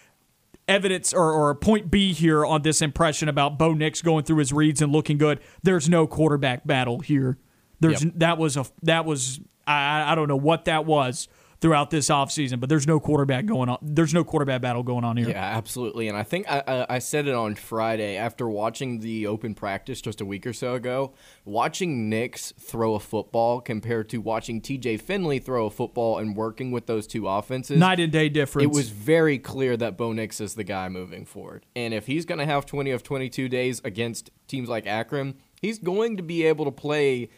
evidence 0.69 1.15
or, 1.15 1.33
or 1.33 1.55
point 1.55 1.91
B 1.91 2.13
here 2.13 2.45
on 2.45 2.63
this 2.63 2.83
impression 2.83 3.29
about 3.29 3.59
Bo 3.59 3.73
Nix 3.73 4.03
going 4.03 4.25
through 4.25 4.39
his 4.39 4.53
reads 4.53 4.83
and 4.83 4.93
looking 4.93 5.17
good. 5.17 5.41
There's 5.63 5.89
no 5.89 6.07
quarterback 6.07 6.67
battle 6.67 7.01
here. 7.01 7.39
There's 7.81 8.05
yep. 8.05 8.15
that 8.17 8.39
was 8.39 8.57
a 8.57 8.67
that 8.83 9.05
was 9.05 9.41
I, 9.67 10.13
I 10.13 10.15
don't 10.15 10.29
know 10.29 10.37
what 10.37 10.65
that 10.65 10.87
was 10.87 11.29
throughout 11.61 11.91
this 11.91 12.09
offseason, 12.09 12.61
but 12.61 12.69
there's 12.69 12.87
no 12.87 13.01
quarterback 13.01 13.47
going 13.47 13.69
on. 13.69 13.79
There's 13.81 14.13
no 14.13 14.25
quarterback 14.25 14.61
battle 14.61 14.83
going 14.83 15.05
on 15.05 15.17
here. 15.17 15.29
Yeah, 15.29 15.57
absolutely. 15.57 16.09
And 16.09 16.17
I 16.17 16.23
think 16.23 16.47
I, 16.51 16.87
I 16.89 16.99
said 16.99 17.27
it 17.27 17.35
on 17.35 17.55
Friday 17.55 18.17
after 18.17 18.49
watching 18.49 19.01
the 19.01 19.27
open 19.27 19.55
practice 19.55 20.01
just 20.01 20.21
a 20.21 20.25
week 20.25 20.47
or 20.47 20.53
so 20.53 20.75
ago. 20.75 21.15
Watching 21.45 22.09
Nix 22.09 22.53
throw 22.59 22.95
a 22.95 23.01
football 23.01 23.61
compared 23.61 24.09
to 24.11 24.19
watching 24.19 24.61
TJ 24.61 25.01
Finley 25.01 25.39
throw 25.39 25.67
a 25.67 25.71
football 25.71 26.19
and 26.19 26.37
working 26.37 26.71
with 26.71 26.87
those 26.87 27.07
two 27.07 27.29
offenses, 27.29 27.79
night 27.79 28.01
and 28.01 28.13
day 28.13 28.29
difference. 28.29 28.65
It 28.65 28.77
was 28.77 28.91
very 28.91 29.39
clear 29.39 29.77
that 29.77 29.97
Bo 29.97 30.13
Nix 30.13 30.41
is 30.41 30.55
the 30.55 30.65
guy 30.65 30.89
moving 30.89 31.25
forward. 31.25 31.65
And 31.75 31.95
if 31.95 32.07
he's 32.07 32.25
going 32.25 32.39
to 32.39 32.47
have 32.47 32.67
20 32.67 32.91
of 32.91 33.03
22 33.03 33.49
days 33.49 33.81
against 33.85 34.31
teams 34.47 34.69
like 34.69 34.87
Akron, 34.87 35.37
he's 35.61 35.79
going 35.79 36.17
to 36.17 36.23
be 36.23 36.45
able 36.45 36.65
to 36.65 36.71
play 36.71 37.31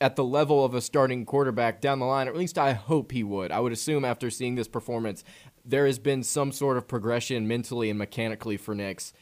at 0.00 0.16
the 0.16 0.24
level 0.24 0.64
of 0.64 0.74
a 0.74 0.80
starting 0.80 1.24
quarterback 1.24 1.80
down 1.80 1.98
the 1.98 2.06
line, 2.06 2.28
at 2.28 2.36
least 2.36 2.58
I 2.58 2.72
hope 2.72 3.12
he 3.12 3.22
would. 3.22 3.50
I 3.50 3.60
would 3.60 3.72
assume 3.72 4.04
after 4.04 4.30
seeing 4.30 4.54
this 4.54 4.68
performance, 4.68 5.24
there 5.64 5.86
has 5.86 5.98
been 5.98 6.22
some 6.22 6.52
sort 6.52 6.76
of 6.76 6.86
progression 6.86 7.48
mentally 7.48 7.90
and 7.90 7.98
mechanically 7.98 8.56
for 8.56 8.74
Nix. 8.74 9.12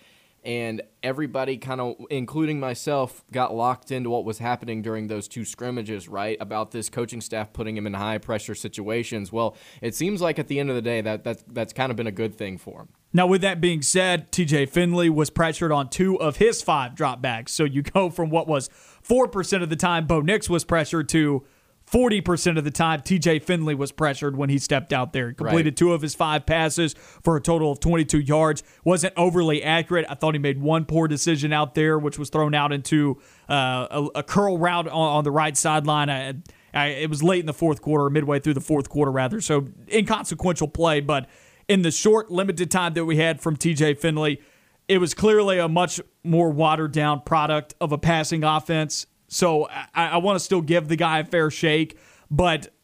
And 0.45 0.83
everybody, 1.03 1.57
kind 1.57 1.81
of, 1.81 1.97
including 2.11 2.61
myself, 2.61 3.25
got 3.33 3.55
locked 3.55 3.91
into 3.91 4.11
what 4.11 4.27
was 4.27 4.39
happening 4.39 4.83
during 4.83 5.07
those 5.07 5.27
two 5.27 5.43
scrimmages, 5.43 6.07
right? 6.07 6.37
About 6.39 6.71
this 6.71 6.91
coaching 6.91 7.23
staff 7.23 7.55
putting 7.55 7.79
him 7.79 7.87
in 7.87 7.95
high 7.95 8.19
pressure 8.19 8.55
situations. 8.55 9.33
Well, 9.33 9.57
it 9.81 9.95
seems 9.95 10.21
like 10.21 10.39
at 10.39 10.49
the 10.49 10.61
end 10.61 10.69
of 10.69 10.77
the 10.77 10.83
day, 10.83 11.01
that, 11.01 11.25
that 11.25 11.43
that's 11.49 11.73
kind 11.73 11.91
of 11.91 11.97
been 11.97 12.07
a 12.07 12.13
good 12.13 12.35
thing 12.35 12.59
for 12.59 12.83
him. 12.83 12.89
Now, 13.17 13.27
with 13.27 13.41
that 13.41 13.61
being 13.61 13.81
said, 13.81 14.31
TJ 14.33 14.69
Finley 14.69 15.09
was 15.09 15.31
pressured 15.31 15.73
on 15.73 15.89
two 15.89 16.21
of 16.21 16.37
his 16.37 16.61
five 16.61 16.95
drop 16.95 17.23
dropbacks. 17.23 17.51
So 17.51 17.65
you 17.65 17.81
go 17.83 18.11
from 18.11 18.29
what 18.29 18.47
was 18.47 18.69
4% 19.09 19.63
of 19.63 19.71
the 19.71 19.77
time 19.77 20.07
Bo 20.07 20.21
Nix 20.21 20.49
was 20.49 20.65
pressured 20.65 21.09
to 21.11 21.45
40% 21.91 22.57
of 22.57 22.65
the 22.65 22.71
time 22.71 23.01
TJ 23.01 23.43
Finley 23.43 23.75
was 23.75 23.93
pressured 23.93 24.37
when 24.37 24.49
he 24.49 24.59
stepped 24.59 24.93
out 24.93 25.13
there. 25.13 25.29
He 25.29 25.35
completed 25.35 25.71
right. 25.71 25.77
two 25.77 25.93
of 25.93 26.03
his 26.03 26.15
five 26.15 26.47
passes 26.47 26.95
for 26.95 27.37
a 27.37 27.41
total 27.41 27.71
of 27.71 27.81
22 27.81 28.21
yards. 28.21 28.63
Wasn't 28.85 29.13
overly 29.17 29.63
accurate. 29.63 30.07
I 30.09 30.15
thought 30.15 30.35
he 30.35 30.39
made 30.39 30.61
one 30.61 30.87
poor 30.87 31.09
decision 31.09 31.53
out 31.53 31.75
there, 31.75 31.99
which 31.99 32.19
was 32.19 32.31
thrown 32.31 32.55
out 32.55 32.73
into 32.73 33.21
uh, 33.49 33.87
a, 33.91 34.09
a, 34.17 34.23
curl 34.23 34.57
route 34.57 34.89
on, 34.89 34.95
on 34.95 35.25
the 35.25 35.31
right 35.31 35.57
sideline. 35.57 36.09
I, 36.09 36.35
I, 36.73 36.87
it 36.87 37.11
was 37.11 37.23
late 37.23 37.41
in 37.41 37.47
the 37.47 37.53
fourth 37.53 37.83
quarter, 37.83 38.09
midway 38.09 38.41
through 38.41 38.55
the 38.55 38.61
fourth 38.61 38.89
quarter, 38.89 39.13
rather. 39.13 39.41
So 39.41 39.69
inconsequential 39.93 40.69
play, 40.69 41.01
but 41.01 41.29
in 41.69 41.83
the 41.83 41.91
short, 41.91 42.31
limited 42.31 42.71
time 42.71 42.95
that 42.95 43.05
we 43.05 43.19
had 43.19 43.41
from 43.41 43.57
TJ 43.57 43.99
Finley, 43.99 44.41
it 44.89 44.99
was 44.99 45.15
clearly 45.15 45.59
a 45.59 45.69
much 45.69 46.01
more 46.23 46.51
watered 46.51 46.93
down 46.93 47.21
product 47.23 47.75
of 47.81 47.93
a 47.93 47.99
passing 47.99 48.45
offense. 48.45 49.07
So 49.29 49.69
I, 49.95 50.09
I 50.09 50.17
want 50.19 50.39
to 50.39 50.45
still 50.45 50.61
give 50.61 50.89
the 50.89 50.97
guy 50.97 51.21
a 51.21 51.25
fair 51.25 51.51
shake. 51.51 51.99
But 52.31 52.75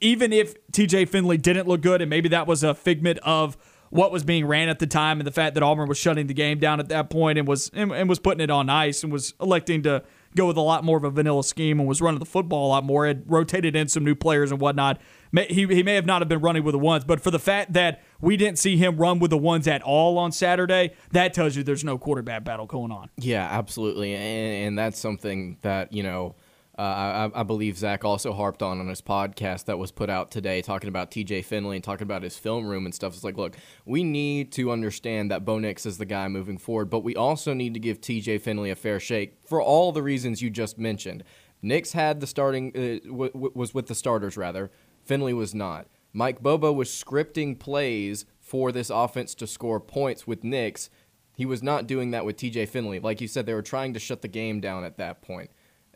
even 0.00 0.32
if 0.32 0.54
TJ 0.72 1.08
Finley 1.08 1.36
didn't 1.36 1.68
look 1.68 1.80
good, 1.80 2.00
and 2.02 2.10
maybe 2.10 2.28
that 2.30 2.46
was 2.46 2.62
a 2.62 2.74
figment 2.74 3.18
of 3.20 3.56
what 3.90 4.12
was 4.12 4.22
being 4.22 4.46
ran 4.46 4.68
at 4.68 4.78
the 4.78 4.86
time 4.86 5.18
and 5.18 5.26
the 5.26 5.32
fact 5.32 5.54
that 5.54 5.62
Auburn 5.62 5.88
was 5.88 5.96
shutting 5.98 6.26
the 6.26 6.34
game 6.34 6.58
down 6.58 6.78
at 6.78 6.88
that 6.90 7.08
point 7.08 7.38
and 7.38 7.48
was 7.48 7.70
and, 7.72 7.90
and 7.90 8.08
was 8.08 8.18
putting 8.18 8.40
it 8.40 8.50
on 8.50 8.68
ice 8.68 9.02
and 9.02 9.12
was 9.12 9.34
electing 9.40 9.82
to 9.84 10.02
go 10.36 10.46
with 10.46 10.56
a 10.56 10.62
lot 10.62 10.84
more 10.84 10.98
of 10.98 11.04
a 11.04 11.10
vanilla 11.10 11.42
scheme 11.42 11.80
and 11.80 11.88
was 11.88 12.02
running 12.02 12.18
the 12.18 12.26
football 12.26 12.66
a 12.66 12.70
lot 12.70 12.84
more. 12.84 13.06
Had 13.06 13.24
rotated 13.26 13.74
in 13.74 13.88
some 13.88 14.04
new 14.04 14.14
players 14.14 14.50
and 14.50 14.60
whatnot. 14.60 15.00
He, 15.32 15.66
he 15.66 15.82
may 15.82 15.94
have 15.94 16.06
not 16.06 16.22
have 16.22 16.28
been 16.28 16.40
running 16.40 16.64
with 16.64 16.72
the 16.72 16.78
ones, 16.78 17.04
but 17.04 17.20
for 17.20 17.30
the 17.30 17.38
fact 17.38 17.72
that 17.74 18.02
we 18.20 18.36
didn't 18.36 18.58
see 18.58 18.76
him 18.76 18.96
run 18.96 19.18
with 19.18 19.30
the 19.30 19.38
ones 19.38 19.68
at 19.68 19.82
all 19.82 20.18
on 20.18 20.32
Saturday, 20.32 20.94
that 21.12 21.34
tells 21.34 21.56
you 21.56 21.62
there's 21.62 21.84
no 21.84 21.98
quarterback 21.98 22.44
battle 22.44 22.66
going 22.66 22.92
on. 22.92 23.10
Yeah, 23.16 23.46
absolutely, 23.50 24.14
and, 24.14 24.66
and 24.66 24.78
that's 24.78 24.98
something 24.98 25.58
that 25.62 25.92
you 25.92 26.02
know. 26.02 26.34
Uh, 26.78 27.28
I, 27.34 27.40
I, 27.40 27.42
believe 27.42 27.76
Zach 27.76 28.04
also 28.04 28.32
harped 28.32 28.62
on 28.62 28.78
on 28.78 28.86
his 28.86 29.02
podcast 29.02 29.64
that 29.64 29.80
was 29.80 29.90
put 29.90 30.08
out 30.08 30.30
today, 30.30 30.62
talking 30.62 30.86
about 30.86 31.10
TJ 31.10 31.44
Finley 31.44 31.74
and 31.74 31.82
talking 31.82 32.04
about 32.04 32.22
his 32.22 32.36
film 32.38 32.68
room 32.68 32.84
and 32.84 32.94
stuff. 32.94 33.14
It's 33.14 33.24
like, 33.24 33.36
look, 33.36 33.56
we 33.84 34.04
need 34.04 34.52
to 34.52 34.70
understand 34.70 35.32
that 35.32 35.44
Bo 35.44 35.58
Nix 35.58 35.86
is 35.86 35.98
the 35.98 36.04
guy 36.04 36.28
moving 36.28 36.56
forward, 36.56 36.88
but 36.88 37.00
we 37.00 37.16
also 37.16 37.52
need 37.52 37.74
to 37.74 37.80
give 37.80 38.00
TJ 38.00 38.42
Finley 38.42 38.70
a 38.70 38.76
fair 38.76 39.00
shake 39.00 39.38
for 39.44 39.60
all 39.60 39.90
the 39.90 40.04
reasons 40.04 40.40
you 40.40 40.50
just 40.50 40.78
mentioned. 40.78 41.24
Nix 41.62 41.92
had 41.92 42.20
the 42.20 42.28
starting 42.28 42.68
uh, 42.76 43.04
w- 43.08 43.32
w- 43.32 43.52
was 43.56 43.74
with 43.74 43.88
the 43.88 43.94
starters 43.96 44.36
rather. 44.36 44.70
Finley 45.08 45.32
was 45.32 45.54
not. 45.54 45.86
Mike 46.12 46.42
Bobo 46.42 46.70
was 46.70 46.90
scripting 46.90 47.58
plays 47.58 48.26
for 48.40 48.70
this 48.70 48.90
offense 48.90 49.34
to 49.36 49.46
score 49.46 49.80
points 49.80 50.26
with 50.26 50.44
Nix. 50.44 50.90
He 51.34 51.46
was 51.46 51.62
not 51.62 51.86
doing 51.86 52.10
that 52.10 52.26
with 52.26 52.36
TJ 52.36 52.68
Finley. 52.68 53.00
Like 53.00 53.22
you 53.22 53.26
said, 53.26 53.46
they 53.46 53.54
were 53.54 53.62
trying 53.62 53.94
to 53.94 54.00
shut 54.00 54.20
the 54.20 54.28
game 54.28 54.60
down 54.60 54.84
at 54.84 54.98
that 54.98 55.22
point. 55.22 55.50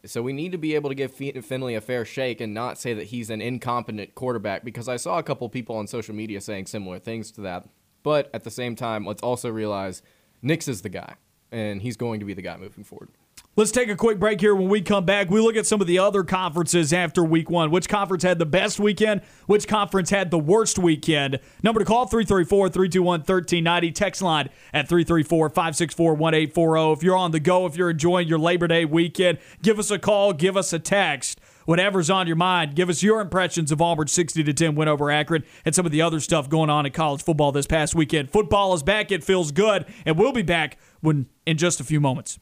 So 0.07 0.23
we 0.23 0.33
need 0.33 0.51
to 0.53 0.59
be 0.59 0.75
able 0.75 0.89
to 0.89 0.95
give 0.95 1.13
Finley 1.13 1.75
a 1.75 1.83
fair 1.83 2.07
shake 2.07 2.41
and 2.41 2.55
not 2.55 2.79
say 2.79 2.95
that 2.95 3.09
he's 3.09 3.29
an 3.29 3.43
incompetent 3.43 4.15
quarterback 4.15 4.65
because 4.65 4.89
I 4.89 4.97
saw 4.97 5.19
a 5.19 5.23
couple 5.23 5.47
people 5.51 5.77
on 5.77 5.87
social 5.87 6.15
media 6.15 6.41
saying 6.41 6.67
similar 6.67 6.99
things 6.99 7.31
to 7.33 7.43
that. 7.43 7.69
But 8.03 8.31
at 8.33 8.45
the 8.45 8.51
same 8.51 8.75
time, 8.75 9.05
let's 9.05 9.23
also 9.23 9.51
realize 9.51 10.03
Nix 10.41 10.69
is 10.69 10.81
the 10.81 10.89
guy, 10.89 11.17
and 11.53 11.83
he's 11.83 11.99
going 11.99 12.19
to 12.21 12.27
be 12.27 12.35
the 12.35 12.43
guy 12.43 12.57
moving 12.57 12.83
forward. 12.83 13.11
Let's 13.55 13.71
take 13.71 13.91
a 13.91 13.97
quick 13.97 14.19
break 14.19 14.41
here. 14.41 14.55
When 14.55 14.71
we 14.71 14.81
come 14.81 15.05
back, 15.05 15.29
we 15.29 15.39
look 15.39 15.57
at 15.57 15.67
some 15.67 15.83
of 15.83 15.87
the 15.87 15.99
other 15.99 16.25
conferences 16.25 16.91
after 16.91 17.23
week 17.23 17.51
one. 17.51 17.71
Which 17.71 17.87
conference 17.87 18.23
had 18.23 18.39
the 18.39 18.47
best 18.47 18.81
weekend? 18.81 19.21
Which 19.45 19.69
conference 19.69 20.09
had 20.09 20.31
the 20.31 20.39
worst 20.39 20.79
weekend? 20.79 21.39
Number 21.63 21.79
to 21.79 21.85
call 21.85 22.07
334 22.07 22.71
321 22.71 23.21
1390. 23.21 23.93
Text 23.93 24.23
line 24.23 24.49
at 24.73 24.89
334 24.89 25.51
564 25.51 26.15
1840. 26.15 26.93
If 26.93 27.03
you're 27.03 27.15
on 27.15 27.33
the 27.33 27.41
go, 27.41 27.67
if 27.67 27.77
you're 27.77 27.91
enjoying 27.91 28.27
your 28.27 28.39
Labor 28.39 28.69
Day 28.69 28.87
weekend, 28.87 29.37
give 29.61 29.79
us 29.79 29.91
a 29.91 29.99
call, 29.99 30.33
give 30.33 30.57
us 30.57 30.73
a 30.73 30.79
text. 30.79 31.39
Whatever's 31.67 32.09
on 32.09 32.27
your 32.27 32.37
mind, 32.37 32.75
give 32.75 32.89
us 32.89 33.03
your 33.03 33.21
impressions 33.21 33.71
of 33.71 33.83
Auburn 33.83 34.09
60 34.09 34.43
to 34.45 34.53
10 34.55 34.77
win 34.77 34.89
over 34.89 35.11
Akron 35.11 35.45
and 35.67 35.75
some 35.75 35.85
of 35.85 35.93
the 35.93 36.01
other 36.01 36.21
stuff 36.21 36.49
going 36.49 36.71
on 36.71 36.87
in 36.87 36.93
college 36.93 37.23
football 37.23 37.53
this 37.53 37.67
past 37.67 37.95
weekend. 37.95 38.31
Football 38.31 38.73
is 38.73 38.83
back. 38.83 39.13
It 39.13 39.23
feels 39.23 39.53
good. 39.53 39.85
And 40.07 40.19
we'll 40.19 40.33
be 40.33 40.41
back 40.41 40.79
when 41.03 41.27
in 41.45 41.59
just 41.59 41.81
a 41.81 41.85
few 41.85 42.01
moments. 42.01 42.39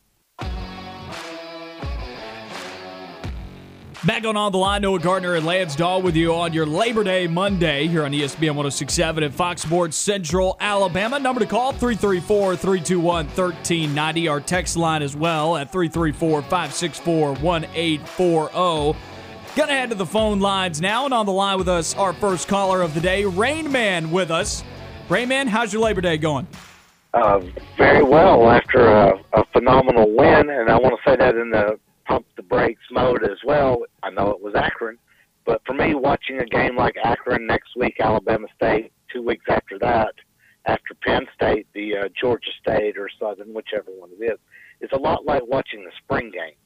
Back 4.06 4.24
on 4.24 4.34
On 4.34 4.50
the 4.50 4.56
Line, 4.56 4.80
Noah 4.80 4.98
Gardner 4.98 5.34
and 5.34 5.44
Lance 5.44 5.76
Dawe 5.76 5.98
with 5.98 6.16
you 6.16 6.32
on 6.32 6.54
your 6.54 6.64
Labor 6.64 7.04
Day 7.04 7.26
Monday 7.26 7.86
here 7.86 8.02
on 8.04 8.12
ESPN 8.12 8.54
1067 8.54 9.22
at 9.22 9.34
Fox 9.34 9.60
Sports 9.60 9.94
Central, 9.94 10.56
Alabama. 10.58 11.18
Number 11.18 11.38
to 11.40 11.46
call 11.46 11.72
334 11.72 12.56
321 12.56 13.26
1390. 13.26 14.26
Our 14.26 14.40
text 14.40 14.78
line 14.78 15.02
as 15.02 15.14
well 15.14 15.54
at 15.54 15.70
334 15.70 16.40
564 16.40 17.34
1840. 17.34 18.98
Gonna 19.54 19.72
head 19.72 19.90
to 19.90 19.94
the 19.96 20.06
phone 20.06 20.40
lines 20.40 20.80
now, 20.80 21.04
and 21.04 21.12
on 21.12 21.26
the 21.26 21.32
line 21.32 21.58
with 21.58 21.68
us, 21.68 21.94
our 21.96 22.14
first 22.14 22.48
caller 22.48 22.80
of 22.80 22.94
the 22.94 23.00
day, 23.00 23.26
Rain 23.26 23.70
Man, 23.70 24.10
with 24.10 24.30
us. 24.30 24.64
Rain 25.10 25.28
Man, 25.28 25.46
how's 25.46 25.74
your 25.74 25.82
Labor 25.82 26.00
Day 26.00 26.16
going? 26.16 26.46
Uh, 27.12 27.40
very 27.76 28.02
well 28.02 28.48
after 28.48 28.80
a, 28.80 29.22
a 29.34 29.44
phenomenal 29.52 30.10
win, 30.16 30.48
and 30.48 30.70
I 30.70 30.78
want 30.78 30.94
to 30.96 31.10
say 31.10 31.16
that 31.16 31.34
in 31.34 31.50
the 31.50 31.78
pump 32.10 32.26
the 32.36 32.42
brakes 32.42 32.82
mode 32.90 33.22
as 33.22 33.38
well. 33.44 33.84
I 34.02 34.10
know 34.10 34.30
it 34.30 34.42
was 34.42 34.54
Akron, 34.56 34.98
but 35.46 35.62
for 35.64 35.74
me, 35.74 35.94
watching 35.94 36.40
a 36.40 36.44
game 36.44 36.76
like 36.76 36.96
Akron 37.04 37.46
next 37.46 37.76
week, 37.76 37.98
Alabama 38.00 38.48
State, 38.56 38.92
two 39.12 39.22
weeks 39.22 39.44
after 39.48 39.78
that, 39.78 40.14
after 40.66 40.94
Penn 41.02 41.26
State, 41.34 41.68
the 41.72 41.96
uh, 41.96 42.08
Georgia 42.20 42.50
State 42.60 42.98
or 42.98 43.08
Southern, 43.20 43.54
whichever 43.54 43.92
one 43.92 44.10
it 44.18 44.24
is, 44.24 44.38
it's 44.80 44.92
a 44.92 44.98
lot 44.98 45.24
like 45.24 45.42
watching 45.46 45.84
the 45.84 45.92
spring 46.02 46.32
game. 46.32 46.56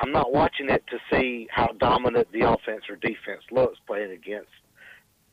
I'm 0.00 0.12
not 0.12 0.32
watching 0.32 0.70
it 0.70 0.82
to 0.88 0.98
see 1.12 1.46
how 1.50 1.68
dominant 1.78 2.26
the 2.32 2.50
offense 2.50 2.84
or 2.88 2.96
defense 2.96 3.44
looks 3.52 3.78
playing 3.86 4.10
against 4.10 4.50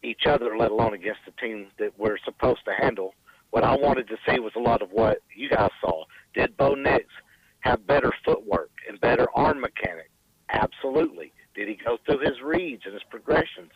each 0.04 0.28
other, 0.28 0.56
let 0.56 0.72
alone 0.72 0.94
against 0.94 1.22
the 1.26 1.32
team 1.42 1.68
that 1.80 1.98
we're 1.98 2.18
supposed 2.24 2.64
to 2.66 2.74
handle. 2.80 3.16
What 3.50 3.64
I 3.64 3.76
wanted 3.76 4.08
to 4.10 4.18
see 4.28 4.40
was 4.40 4.54
a 4.56 4.60
lot 4.60 4.84
of 4.84 4.92
what 4.92 5.20
you 5.34 5.50
guys 5.50 5.72
saw. 5.82 6.04
Did 6.36 6.56
Bo 6.58 6.76
Nix 6.76 7.06
have 7.68 7.86
better 7.86 8.12
footwork 8.24 8.72
and 8.88 9.00
better 9.02 9.28
arm 9.36 9.60
mechanics? 9.60 10.10
Absolutely. 10.50 11.34
Did 11.54 11.68
he 11.68 11.76
go 11.84 11.98
through 12.06 12.20
his 12.20 12.42
reads 12.42 12.84
and 12.86 12.94
his 12.94 13.04
progressions? 13.10 13.72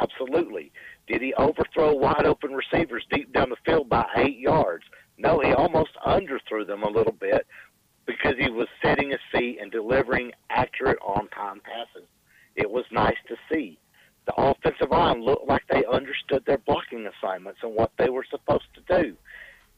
Absolutely. 0.00 0.72
Did 1.08 1.20
he 1.20 1.34
overthrow 1.34 1.94
wide 1.94 2.24
open 2.24 2.52
receivers 2.52 3.04
deep 3.10 3.32
down 3.32 3.50
the 3.50 3.56
field 3.66 3.88
by 3.88 4.06
eight 4.16 4.38
yards? 4.38 4.84
No, 5.18 5.40
he 5.40 5.52
almost 5.52 5.90
underthrew 6.06 6.66
them 6.66 6.82
a 6.82 6.90
little 6.90 7.12
bit 7.12 7.46
because 8.06 8.34
he 8.38 8.50
was 8.50 8.68
setting 8.82 9.10
his 9.10 9.20
feet 9.32 9.58
and 9.60 9.70
delivering 9.70 10.32
Akron 10.50 10.96
on 11.04 11.28
time 11.28 11.60
passes. 11.60 12.08
It 12.56 12.70
was 12.70 12.84
nice 12.92 13.16
to 13.28 13.36
see. 13.52 13.78
The 14.26 14.34
offensive 14.36 14.90
line 14.90 15.22
looked 15.22 15.48
like 15.48 15.62
they 15.68 15.84
understood 15.84 16.44
their 16.46 16.58
blocking 16.58 17.06
assignments 17.06 17.60
and 17.62 17.74
what 17.74 17.92
they 17.98 18.08
were 18.08 18.24
supposed 18.30 18.68
to 18.74 19.02
do. 19.02 19.16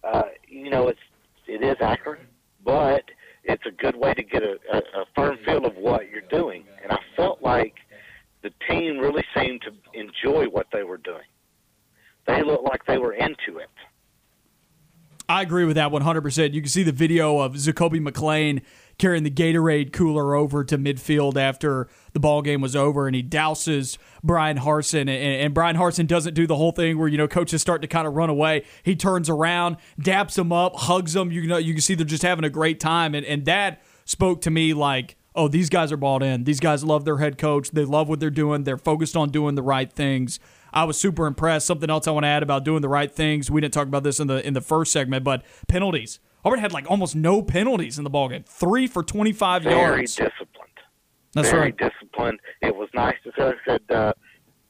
Uh, 0.05 0.23
you 0.47 0.71
know, 0.71 0.89
it's 0.89 1.01
it 1.49 1.63
is 1.63 1.77
accurate, 1.81 2.21
but 2.65 3.05
it's 3.47 3.65
a 3.67 3.71
good 3.71 3.97
way 3.97 4.13
to 4.15 4.23
get 4.23 4.43
a, 4.43 4.57
a, 4.73 4.79
a 4.79 5.05
firm 5.15 5.39
feel 5.45 5.65
of 5.65 5.77
what 5.77 6.11
you're 6.11 6.21
doing. 6.31 6.65
And 6.83 6.93
I 6.93 6.99
felt 7.17 7.43
like 7.43 7.75
the 8.43 8.51
team 8.69 8.99
really 8.99 9.25
seemed 9.37 9.63
to 9.63 9.73
enjoy 9.99 10.47
what 10.47 10.67
they 10.73 10.83
were 10.83 10.99
doing. 10.99 11.25
They 12.27 12.43
looked 12.43 12.65
like 12.65 12.85
they 12.87 12.99
were 12.99 13.13
into 13.13 13.59
it. 13.59 13.71
I 15.29 15.43
agree 15.43 15.65
with 15.65 15.77
that 15.77 15.91
100%. 15.91 16.53
You 16.53 16.61
can 16.61 16.69
see 16.69 16.83
the 16.85 16.93
video 16.93 17.39
of 17.39 17.55
Zakoby 17.55 18.01
McClain 18.01 18.63
carrying 18.99 19.25
the 19.25 19.31
Gatorade 19.31 19.93
cooler 19.93 20.35
over 20.35 20.65
to 20.65 20.79
midfield 20.79 21.37
after 21.37 21.89
the 22.13 22.21
ball 22.21 22.43
game 22.43 22.61
was 22.61 22.75
over, 22.75 23.07
and 23.07 23.15
he 23.15 23.23
douses 23.23 23.99
Bryan 24.23 24.59
Harsin, 24.59 25.03
And, 25.03 25.11
and 25.11 25.55
Bryan 25.55 25.77
Harsin 25.77 26.07
doesn't 26.07 26.35
do 26.35 26.47
the 26.47 26.57
whole 26.57 26.73
thing 26.73 26.99
where 26.99 27.09
you 27.09 27.19
know 27.19 27.29
coaches 27.29 27.61
start 27.61 27.83
to 27.83 27.89
kind 27.89 28.07
of 28.07 28.15
run 28.15 28.31
away. 28.31 28.65
He 28.83 28.97
turns 28.97 29.29
around, 29.29 29.77
daps 30.01 30.39
him 30.39 30.53
up, 30.53 30.77
hugs 30.77 31.15
him. 31.15 31.31
You 31.31 31.47
know, 31.47 31.59
you 31.59 31.75
can 31.75 31.83
see 31.83 31.95
they're 31.95 32.07
just 32.07 32.23
having 32.23 32.45
a 32.45 32.51
great 32.51 32.81
time, 32.81 33.15
and 33.15 33.27
and 33.27 33.45
that 33.47 33.83
spoke 34.05 34.41
to 34.43 34.51
me 34.51 34.75
like. 34.75 35.17
Oh, 35.39 35.49
these 35.49 35.69
guys 35.69 35.93
are 35.93 35.99
bought 35.99 36.23
in. 36.23 36.45
These 36.45 36.61
guys 36.61 36.83
love 36.83 37.05
their 37.05 37.19
head 37.19 37.37
coach. 37.37 37.71
They 37.71 37.85
love 37.85 38.09
what 38.09 38.21
they're 38.21 38.31
doing. 38.31 38.65
They're 38.65 38.79
focused 38.79 39.19
on 39.19 39.29
doing 39.29 39.55
the 39.55 39.63
right 39.63 39.93
things. 39.93 40.41
I 40.73 40.85
was 40.85 40.99
super 40.99 41.27
impressed. 41.27 41.67
Something 41.67 41.91
else 41.91 42.09
I 42.09 42.11
want 42.11 42.25
to 42.25 42.29
add 42.29 42.43
about 42.43 42.65
doing 42.65 42.81
the 42.81 42.89
right 42.89 43.13
things. 43.13 43.51
We 43.51 43.61
didn't 43.61 43.75
talk 43.75 43.87
about 43.87 44.03
this 44.03 44.19
in 44.19 44.29
the 44.29 44.47
in 44.47 44.55
the 44.55 44.63
first 44.63 44.93
segment, 44.93 45.25
but 45.25 45.43
penalties. 45.69 46.21
Auburn 46.47 46.61
had 46.61 46.73
like 46.73 46.89
almost 46.89 47.17
no 47.17 47.43
penalties 47.43 47.99
in 47.99 48.05
the 48.05 48.11
ballgame. 48.11 48.47
Three 48.47 48.87
for 48.87 49.03
25 49.03 49.65
Very 49.65 49.75
yards. 49.75 50.15
Very 50.15 50.31
disciplined. 50.31 50.71
That's 51.35 51.49
right. 51.49 51.53
Very 51.53 51.63
right. 51.63 51.77
disciplined. 51.77 52.41
It 52.63 52.77
was 52.77 52.89
nice 52.95 53.17
to 53.25 53.33
see. 53.37 53.43
I 53.43 53.53
said 53.67 53.83
uh, 53.91 54.13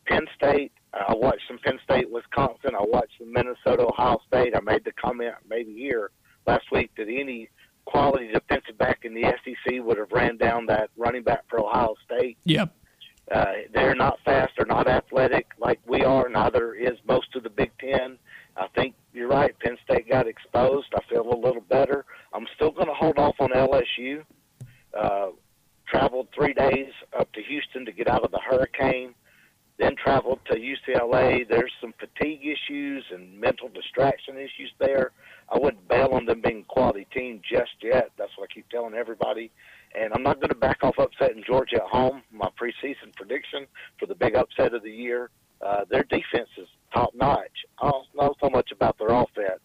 Penn 0.06 0.24
State. 0.34 0.72
I 0.94 1.14
watched 1.14 1.42
some 1.46 1.58
Penn 1.58 1.78
State, 1.84 2.10
Wisconsin. 2.10 2.70
I 2.74 2.82
watched 2.82 3.12
some 3.18 3.30
Minnesota, 3.30 3.86
Ohio 3.88 4.18
State. 4.26 4.56
I 4.56 4.60
made 4.60 4.84
the 4.86 4.92
comment 4.92 5.34
maybe 5.46 5.74
here 5.74 6.12
last 6.46 6.64
week 6.72 6.92
that 6.96 7.08
any 7.08 7.50
quality 7.84 8.28
defensive 8.28 8.78
back 8.78 9.00
in 9.04 9.12
the 9.12 9.24
SEC 9.44 9.74
would 9.84 9.98
have 9.98 10.10
ran 10.10 10.38
down 10.38 10.64
that 10.66 10.88
running 10.96 11.24
back 11.24 11.44
for 11.50 11.60
Ohio 11.60 11.94
State. 12.06 12.38
Yep. 12.44 12.74
Uh, 13.30 13.44
they're 13.74 13.94
not 13.94 14.18
fast. 14.24 14.52
They're 14.56 14.64
not 14.64 14.88
athletic 14.88 15.48
like 15.58 15.80
we 15.86 16.02
are. 16.04 16.26
Neither 16.30 16.72
is 16.72 16.96
most 17.06 17.36
of 17.36 17.42
the 17.42 17.50
Big 17.50 17.72
Ten. 17.78 18.16
I 18.56 18.68
think 18.74 18.94
you're 19.12 19.28
right. 19.28 19.58
Penn 19.60 19.76
State 19.84 20.08
got 20.08 20.26
exposed. 20.26 20.88
I 20.94 21.00
feel 21.10 21.32
a 21.32 21.36
little 21.36 21.62
better. 21.62 22.04
I'm 22.32 22.46
still 22.54 22.70
going 22.70 22.88
to 22.88 22.94
hold 22.94 23.18
off 23.18 23.36
on 23.38 23.50
LSU. 23.50 24.24
Uh, 24.98 25.28
traveled 25.86 26.28
three 26.34 26.54
days 26.54 26.92
up 27.18 27.32
to 27.32 27.42
Houston 27.42 27.84
to 27.84 27.92
get 27.92 28.08
out 28.08 28.24
of 28.24 28.30
the 28.30 28.40
hurricane. 28.40 29.14
Then 29.78 29.94
traveled 29.94 30.40
to 30.50 30.58
UCLA. 30.58 31.46
There's 31.46 31.72
some 31.82 31.92
fatigue 31.98 32.40
issues 32.46 33.04
and 33.12 33.38
mental 33.38 33.68
distraction 33.68 34.36
issues 34.36 34.72
there. 34.78 35.12
I 35.52 35.58
wouldn't 35.58 35.86
bail 35.86 36.10
on 36.12 36.24
them 36.24 36.40
being 36.40 36.60
a 36.60 36.72
quality 36.72 37.06
team 37.12 37.42
just 37.48 37.72
yet. 37.82 38.10
That's 38.16 38.32
what 38.36 38.48
I 38.50 38.54
keep 38.54 38.68
telling 38.70 38.94
everybody. 38.94 39.50
And 39.94 40.14
I'm 40.14 40.22
not 40.22 40.36
going 40.40 40.48
to 40.48 40.56
back 40.56 40.78
off 40.82 40.96
upsetting 40.98 41.44
Georgia 41.46 41.76
at 41.76 41.82
home. 41.90 42.22
My 42.32 42.48
preseason 42.60 43.14
prediction 43.14 43.66
for 44.00 44.06
the 44.06 44.14
big 44.14 44.34
upset 44.34 44.72
of 44.72 44.82
the 44.82 44.90
year. 44.90 45.30
Uh, 45.60 45.84
their 45.90 46.04
defense 46.04 46.48
is 46.56 46.68
top 46.92 47.12
notch. 47.14 47.50
I 47.80 47.90
don't 47.90 48.06
know 48.14 48.34
so 48.40 48.50
much 48.50 48.70
about 48.72 48.98
their 48.98 49.08
offense. 49.08 49.60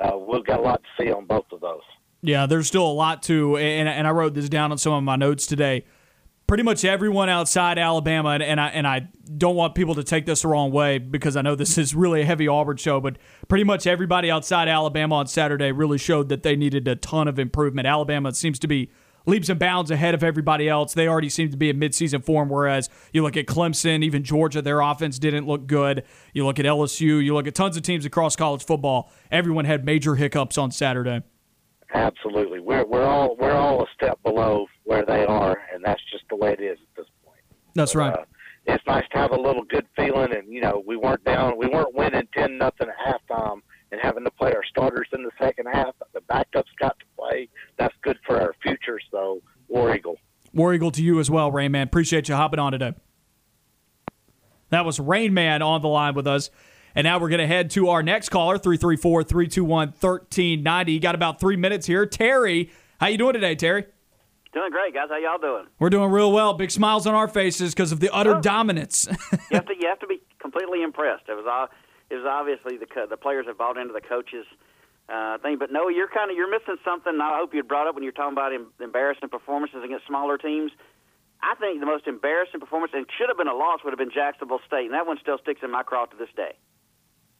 Uh, 0.00 0.16
we've 0.16 0.44
got 0.46 0.60
a 0.60 0.62
lot 0.62 0.82
to 0.82 1.02
see 1.02 1.10
on 1.10 1.26
both 1.26 1.46
of 1.52 1.60
those. 1.60 1.82
Yeah, 2.22 2.46
there's 2.46 2.66
still 2.66 2.86
a 2.86 2.92
lot 2.92 3.22
to, 3.24 3.56
and, 3.56 3.88
and 3.88 4.06
I 4.06 4.10
wrote 4.10 4.34
this 4.34 4.48
down 4.48 4.72
on 4.72 4.78
some 4.78 4.92
of 4.92 5.02
my 5.02 5.16
notes 5.16 5.46
today. 5.46 5.84
Pretty 6.46 6.62
much 6.62 6.84
everyone 6.84 7.28
outside 7.28 7.78
Alabama, 7.78 8.30
and, 8.30 8.42
and 8.42 8.58
I 8.58 8.68
and 8.68 8.86
I 8.86 9.08
don't 9.36 9.54
want 9.54 9.74
people 9.74 9.94
to 9.96 10.02
take 10.02 10.24
this 10.24 10.42
the 10.42 10.48
wrong 10.48 10.72
way 10.72 10.96
because 10.96 11.36
I 11.36 11.42
know 11.42 11.54
this 11.54 11.76
is 11.76 11.94
really 11.94 12.22
a 12.22 12.24
heavy 12.24 12.48
Auburn 12.48 12.78
show, 12.78 13.00
but 13.00 13.18
pretty 13.48 13.64
much 13.64 13.86
everybody 13.86 14.30
outside 14.30 14.66
Alabama 14.66 15.16
on 15.16 15.26
Saturday 15.26 15.72
really 15.72 15.98
showed 15.98 16.30
that 16.30 16.42
they 16.44 16.56
needed 16.56 16.88
a 16.88 16.96
ton 16.96 17.28
of 17.28 17.38
improvement. 17.38 17.86
Alabama 17.86 18.32
seems 18.32 18.58
to 18.60 18.66
be 18.66 18.90
leaps 19.28 19.48
and 19.48 19.60
bounds 19.60 19.90
ahead 19.90 20.14
of 20.14 20.24
everybody 20.24 20.68
else. 20.68 20.94
They 20.94 21.06
already 21.06 21.28
seem 21.28 21.50
to 21.50 21.56
be 21.56 21.68
in 21.68 21.78
midseason 21.78 22.24
form, 22.24 22.48
whereas 22.48 22.88
you 23.12 23.22
look 23.22 23.36
at 23.36 23.46
Clemson, 23.46 24.02
even 24.02 24.24
Georgia, 24.24 24.62
their 24.62 24.80
offense 24.80 25.18
didn't 25.18 25.46
look 25.46 25.66
good. 25.66 26.02
You 26.32 26.46
look 26.46 26.58
at 26.58 26.64
LSU, 26.64 27.22
you 27.22 27.34
look 27.34 27.46
at 27.46 27.54
tons 27.54 27.76
of 27.76 27.82
teams 27.82 28.04
across 28.04 28.34
college 28.34 28.64
football. 28.64 29.12
Everyone 29.30 29.66
had 29.66 29.84
major 29.84 30.14
hiccups 30.14 30.56
on 30.56 30.70
Saturday. 30.70 31.22
Absolutely, 31.94 32.60
we're 32.60 32.84
we're 32.84 33.04
all 33.04 33.34
we're 33.36 33.52
all 33.52 33.82
a 33.82 33.86
step 33.94 34.22
below 34.22 34.66
where 34.84 35.06
they 35.06 35.24
are, 35.24 35.58
and 35.72 35.82
that's 35.82 36.02
just 36.10 36.24
the 36.28 36.36
way 36.36 36.52
it 36.52 36.60
is 36.60 36.78
at 36.78 36.96
this 36.96 37.06
point. 37.24 37.40
That's 37.74 37.94
right. 37.94 38.12
Uh, 38.12 38.24
it's 38.66 38.84
nice 38.86 39.04
to 39.12 39.18
have 39.18 39.30
a 39.30 39.40
little 39.40 39.64
good 39.64 39.86
feeling, 39.96 40.34
and 40.34 40.52
you 40.52 40.60
know 40.60 40.82
we 40.86 40.96
weren't 40.96 41.24
down, 41.24 41.56
we 41.56 41.66
weren't 41.66 41.94
winning 41.94 42.28
ten 42.36 42.58
nothing 42.58 42.88
at 42.88 43.20
halftime, 43.30 43.60
and 43.90 44.00
having 44.02 44.24
to 44.24 44.30
play 44.30 44.52
our 44.52 44.64
starters 44.68 45.08
in 45.14 45.22
the 45.22 45.30
second 45.40 45.66
half. 45.72 45.94
The 46.12 46.20
backups 46.20 46.68
got 46.78 46.98
to 46.98 47.06
play. 47.18 47.48
That's 47.78 47.94
good 48.02 48.18
for 48.26 48.40
our 48.40 48.54
future. 48.62 49.00
So, 49.10 49.40
War 49.68 49.94
Eagle. 49.94 50.16
War 50.54 50.72
Eagle 50.74 50.90
to 50.92 51.02
you 51.02 51.18
as 51.20 51.30
well, 51.30 51.50
Rain 51.50 51.72
Man. 51.72 51.86
Appreciate 51.86 52.28
you 52.28 52.34
hopping 52.34 52.58
on 52.60 52.72
today. 52.72 52.94
That 54.70 54.84
was 54.84 55.00
Rain 55.00 55.32
Man 55.34 55.62
on 55.62 55.80
the 55.82 55.88
line 55.88 56.14
with 56.14 56.26
us. 56.26 56.50
And 56.94 57.04
now 57.04 57.18
we're 57.18 57.28
going 57.28 57.40
to 57.40 57.46
head 57.46 57.70
to 57.72 57.90
our 57.90 58.02
next 58.02 58.28
caller, 58.30 58.58
334 58.58 59.22
321 59.24 59.88
1390. 59.88 60.92
You 60.92 61.00
got 61.00 61.14
about 61.14 61.38
three 61.38 61.56
minutes 61.56 61.86
here. 61.86 62.06
Terry, 62.06 62.70
how 63.00 63.06
you 63.06 63.18
doing 63.18 63.34
today, 63.34 63.54
Terry? 63.54 63.84
Doing 64.52 64.70
great, 64.70 64.94
guys. 64.94 65.08
How 65.10 65.18
y'all 65.18 65.38
doing? 65.38 65.66
We're 65.78 65.90
doing 65.90 66.10
real 66.10 66.32
well. 66.32 66.54
Big 66.54 66.70
smiles 66.70 67.06
on 67.06 67.14
our 67.14 67.28
faces 67.28 67.74
because 67.74 67.92
of 67.92 68.00
the 68.00 68.10
utter 68.12 68.36
Oh. 68.36 68.40
dominance. 68.40 69.06
You 69.50 69.56
have 69.56 69.66
to 69.66 69.74
you 69.80 69.88
have 69.88 69.98
to 70.00 70.06
be 70.06 70.20
completely 70.40 70.82
impressed. 70.82 71.24
It 71.28 71.32
was 71.34 71.68
it 72.10 72.14
was 72.16 72.26
obviously 72.28 72.76
the 72.78 72.86
the 73.08 73.16
players 73.16 73.46
have 73.46 73.56
bought 73.56 73.78
into 73.78 73.92
the 73.94 74.00
coaches 74.00 74.44
uh, 75.08 75.38
thing, 75.38 75.56
but 75.58 75.72
no, 75.72 75.88
you're 75.88 76.08
kind 76.08 76.30
of 76.30 76.36
you're 76.36 76.50
missing 76.50 76.76
something. 76.84 77.18
I 77.20 77.38
hope 77.38 77.54
you 77.54 77.62
brought 77.62 77.86
up 77.88 77.94
when 77.94 78.04
you're 78.04 78.12
talking 78.12 78.32
about 78.34 78.52
em- 78.52 78.72
embarrassing 78.80 79.28
performances 79.30 79.80
against 79.84 80.06
smaller 80.06 80.36
teams. 80.38 80.70
I 81.42 81.54
think 81.54 81.80
the 81.80 81.86
most 81.86 82.06
embarrassing 82.06 82.60
performance 82.60 82.92
and 82.94 83.06
should 83.16 83.28
have 83.28 83.38
been 83.38 83.48
a 83.48 83.54
loss 83.54 83.80
would 83.84 83.90
have 83.92 83.98
been 83.98 84.10
Jacksonville 84.12 84.60
State, 84.66 84.86
and 84.86 84.94
that 84.94 85.06
one 85.06 85.18
still 85.20 85.38
sticks 85.38 85.60
in 85.62 85.70
my 85.70 85.82
craw 85.82 86.04
to 86.06 86.16
this 86.16 86.28
day. 86.36 86.52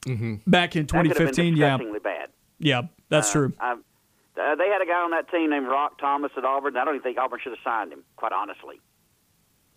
Back 0.07 0.76
in 0.76 0.87
That 0.87 0.92
could 0.92 1.07
have 1.09 1.16
2015, 1.18 1.44
been 1.54 1.57
yeah. 1.57 1.66
disgustingly 1.76 1.98
bad. 1.98 2.28
Yeah, 2.59 2.83
that's 3.09 3.28
Uh, 3.31 3.33
true. 3.33 3.52
I, 3.61 3.72
uh, 3.72 4.54
they 4.54 4.68
had 4.68 4.81
a 4.81 4.87
guy 4.87 5.02
on 5.02 5.11
that 5.11 5.28
team 5.31 5.50
named 5.50 5.66
Roc 5.66 5.98
Thomas 5.98 6.31
at 6.37 6.44
Auburn. 6.44 6.76
I 6.76 6.85
don't 6.85 6.94
even 6.94 7.02
think 7.02 7.18
Auburn 7.18 7.40
should 7.42 7.52
have 7.52 7.59
signed 7.64 7.92
him, 7.92 8.04
quite 8.16 8.33
honestly. 8.33 8.81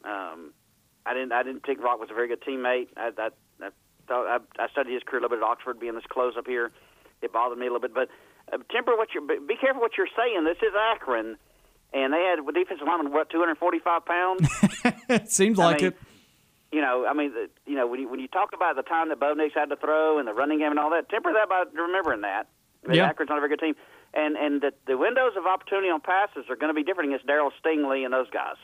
Um, 0.06 0.54
I 1.06 1.14
didn't. 1.14 1.32
I 1.34 1.44
didn't 1.44 1.66
think 1.66 1.82
Roc 1.82 2.00
was 2.00 2.10
a 2.12 2.14
very 2.14 2.28
good 2.28 2.42
teammate. 2.42 2.88
I, 2.96 3.12
I, 3.18 3.30
I 3.62 3.70
thought 4.08 4.28
I, 4.60 4.64
I 4.64 4.70
studied 4.70 4.94
his 4.94 5.04
career 5.04 5.20
a 5.20 5.24
little 5.24 5.36
bit 5.38 5.44
at 5.44 5.50
Oxford, 5.50 5.80
being 5.80 5.96
this 5.96 6.06
close 6.10 6.36
up 6.38 6.46
here. 6.48 6.72
It 7.22 7.32
bothered 7.34 7.58
me 7.58 7.68
a 7.68 7.72
little 7.72 7.82
bit, 7.82 7.94
but 7.94 8.10
uh, 8.52 8.58
temper 8.72 8.96
what 8.98 9.10
you're. 9.14 9.26
Be 9.26 9.56
careful 9.56 9.82
what 9.82 9.92
you're 9.98 10.08
saying. 10.18 10.44
This 10.44 10.58
is 10.62 10.74
Akron, 10.94 11.38
and 11.94 12.14
they 12.14 12.22
had 12.24 12.40
defensive 12.54 12.88
linemen 12.88 13.12
what 13.14 13.30
245 13.30 14.06
pounds. 14.06 14.48
it 15.10 15.32
seems 15.32 15.60
I 15.60 15.66
like 15.66 15.82
mean, 15.82 15.88
it. 15.92 15.98
you 16.72 16.82
know, 16.82 17.06
I 17.08 17.14
mean, 17.14 17.34
the, 17.34 17.50
you 17.66 17.76
know, 17.76 17.88
when 17.88 18.00
you 18.02 18.10
when 18.10 18.20
you 18.20 18.28
talk 18.28 18.50
about 18.54 18.76
the 18.76 18.84
time 18.84 19.10
that 19.10 19.20
Bo 19.20 19.34
Nix 19.34 19.54
had 19.54 19.70
to 19.70 19.76
throw 19.76 20.20
and 20.20 20.28
the 20.28 20.34
running 20.34 20.60
game 20.60 20.72
and 20.72 20.80
all 20.80 20.90
that, 20.92 21.10
temper 21.10 21.32
that 21.34 21.48
by 21.50 21.64
remembering 21.74 22.22
that. 22.22 22.48
I 22.84 22.88
mean, 22.88 22.98
Yeah. 22.98 23.10
Akron's 23.10 23.30
not 23.30 23.38
a 23.38 23.42
very 23.42 23.50
good 23.50 23.60
team, 23.64 23.76
and 24.14 24.36
and 24.36 24.62
the, 24.62 24.72
the 24.88 24.98
windows 24.98 25.34
of 25.38 25.46
opportunity 25.46 25.90
on 25.90 26.02
passes 26.02 26.46
are 26.50 26.56
going 26.56 26.70
to 26.70 26.74
be 26.74 26.84
different 26.84 27.12
against 27.14 27.28
Daryl 27.28 27.52
Stingley 27.64 28.04
and 28.04 28.12
those 28.14 28.30
guys. 28.32 28.56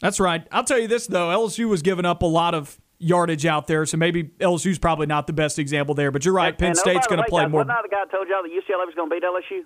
That's 0.00 0.20
right. 0.20 0.46
I'll 0.52 0.62
tell 0.64 0.78
you 0.78 0.86
this 0.88 1.06
though, 1.08 1.28
LSU 1.28 1.68
was 1.68 1.82
giving 1.82 2.04
up 2.04 2.22
a 2.22 2.26
lot 2.26 2.54
of 2.54 2.78
yardage 2.98 3.46
out 3.46 3.66
there, 3.66 3.84
so 3.86 3.96
maybe 3.96 4.24
LSU's 4.24 4.78
probably 4.78 5.06
not 5.06 5.26
the 5.26 5.32
best 5.32 5.58
example 5.58 5.94
there. 5.94 6.10
But 6.10 6.24
you're 6.24 6.34
right. 6.34 6.48
And- 6.48 6.58
Penn 6.58 6.68
and, 6.70 6.78
oh, 6.78 6.80
State's 6.80 7.06
going 7.06 7.22
to 7.22 7.28
play 7.28 7.44
guys, 7.44 7.50
more. 7.50 7.64
Wasn't 7.64 7.78
the 7.82 7.88
guy 7.94 8.04
told 8.10 8.28
y'all 8.28 8.42
that 8.42 8.50
UCLA 8.50 8.86
was 8.86 8.94
going 8.94 9.10
to 9.10 9.14
beat 9.14 9.22
LSU? 9.22 9.64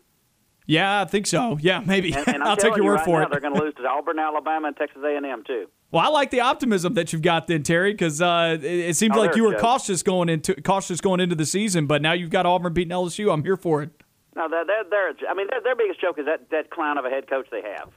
Yeah, 0.66 1.00
I 1.00 1.04
think 1.04 1.26
so. 1.26 1.58
Yeah, 1.60 1.82
maybe. 1.84 2.12
And, 2.12 2.28
and 2.28 2.42
I'll 2.44 2.56
take 2.56 2.76
your 2.76 2.78
you 2.78 2.84
word 2.84 2.94
right 2.96 3.04
for 3.04 3.18
now, 3.18 3.26
it. 3.26 3.30
They're 3.32 3.40
going 3.40 3.54
to 3.54 3.60
lose 3.60 3.74
to 3.74 3.86
Auburn, 3.88 4.18
Alabama, 4.20 4.68
and 4.68 4.76
Texas 4.76 5.02
A&M 5.04 5.42
too. 5.44 5.66
Well, 5.90 6.04
I 6.04 6.08
like 6.08 6.30
the 6.30 6.40
optimism 6.40 6.94
that 6.94 7.12
you've 7.12 7.22
got 7.22 7.48
then, 7.48 7.64
Terry, 7.64 7.92
because 7.92 8.22
uh, 8.22 8.56
it, 8.60 8.64
it 8.64 8.96
seems 8.96 9.16
Oh, 9.16 9.20
like 9.20 9.34
you 9.34 9.42
were 9.42 9.58
cautious 9.58 10.04
going 10.04 10.28
into 10.28 10.54
cautious 10.62 11.00
going 11.00 11.18
into 11.18 11.34
the 11.34 11.46
season, 11.46 11.86
but 11.86 12.00
now 12.00 12.12
you've 12.12 12.30
got 12.30 12.46
Auburn 12.46 12.72
beating 12.72 12.92
LSU. 12.92 13.32
I'm 13.32 13.42
here 13.42 13.56
for 13.56 13.82
it. 13.82 13.90
No, 14.36 14.46
they're, 14.48 14.64
they're, 14.64 15.12
I 15.28 15.34
mean, 15.34 15.48
their, 15.50 15.60
their 15.60 15.74
biggest 15.74 16.00
joke 16.00 16.20
is 16.20 16.26
that 16.26 16.50
that 16.50 16.70
clown 16.70 16.98
of 16.98 17.04
a 17.04 17.10
head 17.10 17.28
coach 17.28 17.48
they 17.50 17.62
have. 17.62 17.90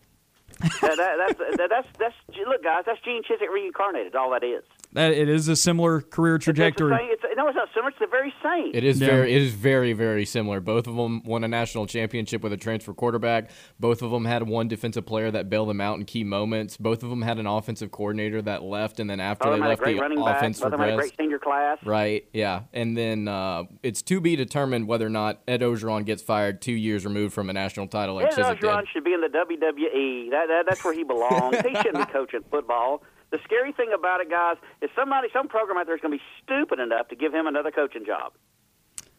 that, 0.82 0.98
that, 0.98 1.15
that's, 1.17 1.58
that, 1.58 1.69
that's 1.69 1.88
that's 2.00 2.15
look, 2.48 2.63
guys. 2.63 2.84
That's 2.88 3.00
Gene 3.02 3.22
Chizik 3.22 3.54
reincarnated. 3.54 4.15
All 4.15 4.32
that 4.32 4.43
is. 4.43 4.63
That 4.93 5.12
it 5.12 5.27
is 5.29 5.47
a 5.47 5.56
similar 5.56 6.01
career 6.01 6.38
trajectory. 6.38 6.93
It's 6.93 7.23
it's, 7.23 7.34
no, 7.38 7.47
it's 7.47 7.56
not 7.56 7.67
similar. 7.73 7.89
It's 7.89 7.99
the 7.99 8.08
very 8.08 8.34
same. 8.43 8.71
It 8.75 8.84
is 8.84 9.01
Yeah. 9.01 9.08
very, 9.08 9.34
it 9.34 9.41
is 9.41 9.53
very, 9.53 9.93
very 9.93 10.23
similar. 10.23 10.60
Both 10.60 10.88
of 10.88 10.95
them 10.95 11.23
won 11.23 11.43
a 11.43 11.47
national 11.47 11.88
championship 11.88 12.43
with 12.43 12.53
a 12.53 12.58
transfer 12.58 12.93
quarterback. 12.93 13.49
Both 13.79 14.01
of 14.03 14.12
them 14.12 14.25
had 14.25 14.47
one 14.47 14.67
defensive 14.67 15.06
player 15.06 15.32
that 15.32 15.49
bailed 15.49 15.69
them 15.69 15.82
out 15.82 15.97
in 15.97 16.06
key 16.06 16.23
moments. 16.23 16.77
Both 16.77 17.01
of 17.03 17.10
them 17.10 17.23
had 17.23 17.39
an 17.39 17.47
offensive 17.47 17.91
coordinator 17.91 18.41
that 18.43 18.62
left, 18.63 18.99
and 18.99 19.10
then 19.10 19.19
after 19.19 19.45
Both 19.45 19.53
they 19.53 19.56
them 19.56 19.62
had 19.63 19.69
left, 19.69 19.82
great 19.82 19.95
the 19.95 20.01
running 20.01 20.23
back. 20.23 20.38
offense 20.38 20.60
Both 20.60 20.65
of 20.65 20.71
them 20.71 20.79
had 20.82 20.89
a 20.89 20.93
regressed. 20.93 20.97
great 20.99 21.13
senior 21.19 21.39
class. 21.39 21.77
Right, 21.84 22.27
yeah, 22.34 22.62
and 22.71 22.95
then 22.95 23.27
uh, 23.27 23.63
it's 23.82 24.01
to 24.03 24.21
be 24.21 24.36
determined 24.36 24.88
whether 24.88 25.08
or 25.08 25.10
not 25.10 25.41
Ed 25.47 25.62
Orgeron 25.62 26.06
gets 26.06 26.21
fired 26.21 26.62
two 26.62 26.73
years 26.73 27.03
removed 27.06 27.34
from 27.34 27.49
a 27.49 27.53
national 27.53 27.88
title 27.88 28.15
like 28.15 28.27
Ed 28.27 28.34
Chizik 28.34 28.60
did. 28.62 28.88
Should 28.93 29.03
be 29.03 29.13
in 29.13 29.21
the 29.21 29.27
WWE. 29.27 30.29
That, 30.29 30.47
that 30.49 30.65
that's 30.67 30.84
where 30.86 30.93
he 30.93 31.03
belongs. 31.03 31.58
he 31.58 31.73
shouldn't 31.75 32.06
be 32.06 32.06
coaching 32.13 32.41
football. 32.51 33.01
The 33.34 33.39
scary 33.46 33.72
thing 33.72 33.89
about 33.98 34.22
it, 34.22 34.30
guys, 34.30 34.58
is 34.80 34.91
somebody, 34.96 35.28
some 35.34 35.48
program 35.48 35.80
out 35.80 35.88
there 35.88 35.96
is 35.96 36.02
going 36.02 36.12
to 36.12 36.19
be 36.19 36.24
stupid 36.43 36.80
enough 36.80 37.08
to 37.08 37.15
give 37.15 37.34
him 37.34 37.48
another 37.48 37.72
coaching 37.72 38.06
job. 38.06 38.34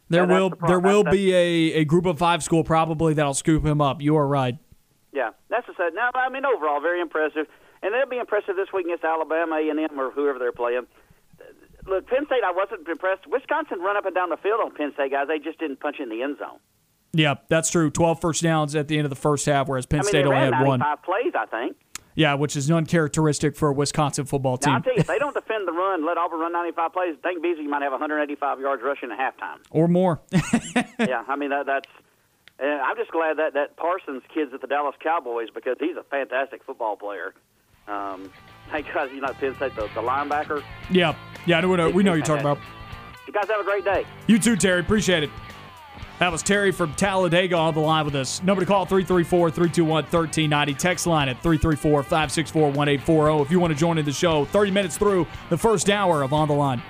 There 0.08 0.24
will 0.24 0.50
the 0.50 0.56
there 0.68 0.78
will 0.78 1.02
that's- 1.02 1.12
be 1.12 1.34
a, 1.34 1.80
a 1.80 1.84
group 1.84 2.06
of 2.06 2.16
five 2.16 2.40
school 2.44 2.62
probably 2.62 3.14
that'll 3.14 3.34
scoop 3.34 3.64
him 3.66 3.80
up. 3.80 4.00
You 4.00 4.14
are 4.16 4.28
right. 4.28 4.56
Yeah, 5.12 5.30
that's 5.50 5.66
the. 5.66 5.90
Now, 5.92 6.10
I 6.14 6.28
mean, 6.28 6.44
overall, 6.46 6.80
very 6.80 7.00
impressive, 7.00 7.46
and 7.82 7.92
they'll 7.92 8.08
be 8.08 8.18
impressive 8.18 8.54
this 8.54 8.68
week 8.72 8.86
against 8.86 9.02
Alabama, 9.02 9.56
A 9.56 9.68
and 9.68 9.80
M, 9.80 9.98
or 9.98 10.12
whoever 10.12 10.38
they're 10.38 10.52
playing. 10.52 10.86
Look, 11.84 12.06
Penn 12.06 12.26
State, 12.26 12.44
I 12.46 12.52
wasn't 12.52 12.86
impressed. 12.88 13.26
Wisconsin 13.26 13.80
run 13.80 13.96
up 13.96 14.06
and 14.06 14.14
down 14.14 14.30
the 14.30 14.36
field 14.36 14.60
on 14.64 14.72
Penn 14.76 14.92
State 14.94 15.10
guys. 15.10 15.26
They 15.26 15.40
just 15.40 15.58
didn't 15.58 15.80
punch 15.80 15.96
in 15.98 16.08
the 16.08 16.22
end 16.22 16.38
zone. 16.38 16.58
Yeah, 17.12 17.34
that's 17.48 17.70
true. 17.70 17.90
12 17.90 18.20
first 18.20 18.42
downs 18.42 18.76
at 18.76 18.86
the 18.86 18.96
end 18.96 19.06
of 19.06 19.10
the 19.10 19.16
first 19.16 19.44
half, 19.46 19.66
whereas 19.68 19.86
Penn 19.86 20.00
I 20.00 20.02
mean, 20.02 20.08
State 20.08 20.26
only 20.26 20.36
had 20.36 20.64
one. 20.64 20.78
Five 20.78 21.02
plays, 21.02 21.32
I 21.36 21.46
think. 21.46 21.76
Yeah, 22.16 22.34
which 22.34 22.54
is 22.56 22.70
uncharacteristic 22.70 23.56
for 23.56 23.68
a 23.68 23.72
Wisconsin 23.72 24.24
football 24.24 24.58
Now, 24.64 24.74
I'll 24.74 24.80
team. 24.80 24.82
tell 24.84 24.94
you, 24.94 25.00
if 25.00 25.06
they 25.08 25.18
don't 25.18 25.34
defend 25.40 25.66
the 25.66 25.72
run, 25.72 26.06
let 26.06 26.16
Auburn 26.16 26.40
run 26.40 26.52
95 26.52 26.92
plays, 26.92 27.16
I 27.24 27.28
think 27.28 27.42
Beasley 27.42 27.66
might 27.66 27.82
have 27.82 27.90
185 27.92 28.60
yards 28.60 28.82
rushing 28.84 29.10
at 29.10 29.18
halftime. 29.18 29.58
or 29.70 29.88
more. 29.88 30.20
yeah, 30.98 31.24
I 31.28 31.36
mean 31.36 31.50
that 31.50 31.66
that's. 31.66 31.88
And 32.60 32.80
I'm 32.82 32.96
just 32.96 33.10
glad 33.10 33.38
that 33.38 33.54
that 33.54 33.76
Parsons 33.76 34.22
kid's 34.32 34.54
at 34.54 34.60
the 34.60 34.68
Dallas 34.68 34.94
Cowboys 35.02 35.48
because 35.52 35.76
he's 35.80 35.96
a 35.96 36.04
fantastic 36.04 36.62
football 36.64 36.96
player. 36.96 37.34
Um, 37.88 38.30
hey 38.70 38.82
guys, 38.82 39.10
you 39.12 39.20
know 39.20 39.32
Penn 39.34 39.56
State, 39.56 39.74
the, 39.74 39.82
the 39.82 40.00
linebacker. 40.00 40.62
yeah, 40.90 41.14
yeah, 41.46 41.58
I 41.58 41.60
know, 41.62 41.68
we 41.68 41.76
know, 41.76 41.90
we 41.90 42.02
know 42.04 42.12
what 42.12 42.16
you're 42.16 42.24
talking 42.26 42.46
about. 42.46 42.58
You 43.26 43.32
guys 43.32 43.48
have 43.48 43.60
a 43.60 43.64
great 43.64 43.84
day. 43.84 44.06
You 44.28 44.38
too, 44.38 44.54
Terry. 44.56 44.78
Appreciate 44.80 45.24
it. 45.24 45.30
That 46.20 46.30
was 46.30 46.42
Terry 46.42 46.70
from 46.70 46.94
Talladega 46.94 47.56
on 47.56 47.74
the 47.74 47.80
line 47.80 48.04
with 48.04 48.14
us. 48.14 48.42
Number 48.42 48.62
to 48.62 48.66
call 48.66 48.86
334 48.86 49.50
321 49.50 50.04
1390. 50.04 50.74
Text 50.74 51.06
line 51.06 51.28
at 51.28 51.42
334 51.42 52.02
564 52.02 52.62
1840 52.62 53.42
if 53.42 53.50
you 53.50 53.58
want 53.58 53.72
to 53.72 53.78
join 53.78 53.98
in 53.98 54.04
the 54.04 54.12
show. 54.12 54.44
30 54.44 54.70
minutes 54.70 54.96
through 54.96 55.26
the 55.50 55.58
first 55.58 55.90
hour 55.90 56.22
of 56.22 56.32
On 56.32 56.46
the 56.46 56.54
Line. 56.54 56.82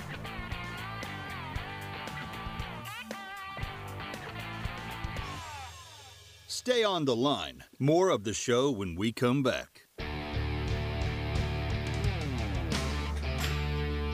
Stay 6.46 6.82
on 6.82 7.04
the 7.04 7.16
line. 7.16 7.64
More 7.78 8.08
of 8.08 8.24
the 8.24 8.32
show 8.32 8.70
when 8.70 8.94
we 8.94 9.12
come 9.12 9.42
back. 9.42 9.73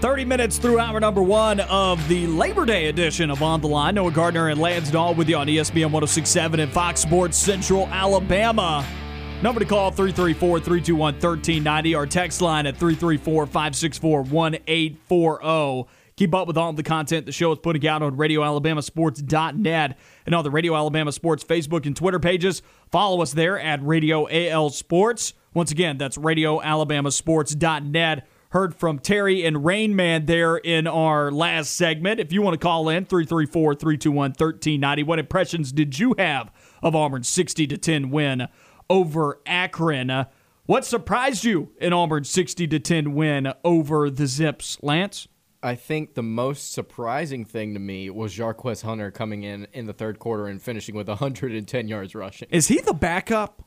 30 0.00 0.24
minutes 0.24 0.56
through 0.56 0.78
hour 0.78 0.98
number 0.98 1.22
one 1.22 1.60
of 1.60 2.08
the 2.08 2.26
Labor 2.26 2.64
Day 2.64 2.86
edition 2.86 3.30
of 3.30 3.42
On 3.42 3.60
the 3.60 3.68
Line. 3.68 3.96
Noah 3.96 4.10
Gardner 4.10 4.48
and 4.48 4.58
Lance 4.58 4.90
Dawe 4.90 5.12
with 5.12 5.28
you 5.28 5.36
on 5.36 5.46
ESPN 5.46 5.92
1067 5.92 6.58
and 6.58 6.72
Fox 6.72 7.00
Sports 7.00 7.36
Central 7.36 7.86
Alabama. 7.88 8.82
Number 9.42 9.60
to 9.60 9.66
call 9.66 9.90
334 9.90 10.60
321 10.60 11.14
1390. 11.14 11.94
Our 11.94 12.06
text 12.06 12.40
line 12.40 12.66
at 12.66 12.78
334 12.78 13.44
564 13.44 14.22
1840. 14.22 15.90
Keep 16.16 16.34
up 16.34 16.46
with 16.46 16.56
all 16.56 16.72
the 16.72 16.82
content 16.82 17.26
the 17.26 17.32
show 17.32 17.52
is 17.52 17.58
putting 17.58 17.86
out 17.86 18.02
on 18.02 18.16
RadioAlabamaSports.net 18.16 19.98
and 20.24 20.34
on 20.34 20.44
the 20.44 20.50
Radio 20.50 20.74
Alabama 20.74 21.12
Sports 21.12 21.44
Facebook 21.44 21.84
and 21.84 21.94
Twitter 21.94 22.18
pages. 22.18 22.62
Follow 22.90 23.20
us 23.20 23.32
there 23.32 23.60
at 23.60 23.86
Radio 23.86 24.26
AL 24.30 24.70
Sports. 24.70 25.34
Once 25.52 25.70
again, 25.70 25.98
that's 25.98 26.16
RadioAlabamaSports.net. 26.16 28.26
Heard 28.50 28.74
from 28.74 28.98
Terry 28.98 29.44
and 29.46 29.58
Rainman 29.58 30.26
there 30.26 30.56
in 30.56 30.88
our 30.88 31.30
last 31.30 31.76
segment. 31.76 32.18
If 32.18 32.32
you 32.32 32.42
want 32.42 32.54
to 32.54 32.58
call 32.58 32.88
in, 32.88 33.04
334 33.04 33.76
321 33.76 34.30
1390. 34.30 35.02
What 35.04 35.20
impressions 35.20 35.70
did 35.70 36.00
you 36.00 36.16
have 36.18 36.50
of 36.82 36.96
Auburn's 36.96 37.28
60 37.28 37.68
to 37.68 37.78
10 37.78 38.10
win 38.10 38.48
over 38.88 39.40
Akron? 39.46 40.10
Uh, 40.10 40.24
What 40.66 40.84
surprised 40.84 41.44
you 41.44 41.70
in 41.80 41.92
Auburn's 41.92 42.28
60 42.28 42.66
to 42.66 42.80
10 42.80 43.14
win 43.14 43.52
over 43.62 44.10
the 44.10 44.26
Zips, 44.26 44.78
Lance? 44.82 45.28
I 45.62 45.76
think 45.76 46.14
the 46.14 46.22
most 46.24 46.72
surprising 46.72 47.44
thing 47.44 47.74
to 47.74 47.80
me 47.80 48.10
was 48.10 48.34
Jarquez 48.34 48.82
Hunter 48.82 49.12
coming 49.12 49.44
in 49.44 49.68
in 49.72 49.86
the 49.86 49.92
third 49.92 50.18
quarter 50.18 50.48
and 50.48 50.60
finishing 50.60 50.96
with 50.96 51.06
110 51.06 51.86
yards 51.86 52.16
rushing. 52.16 52.48
Is 52.50 52.66
he 52.66 52.80
the 52.80 52.94
backup? 52.94 53.62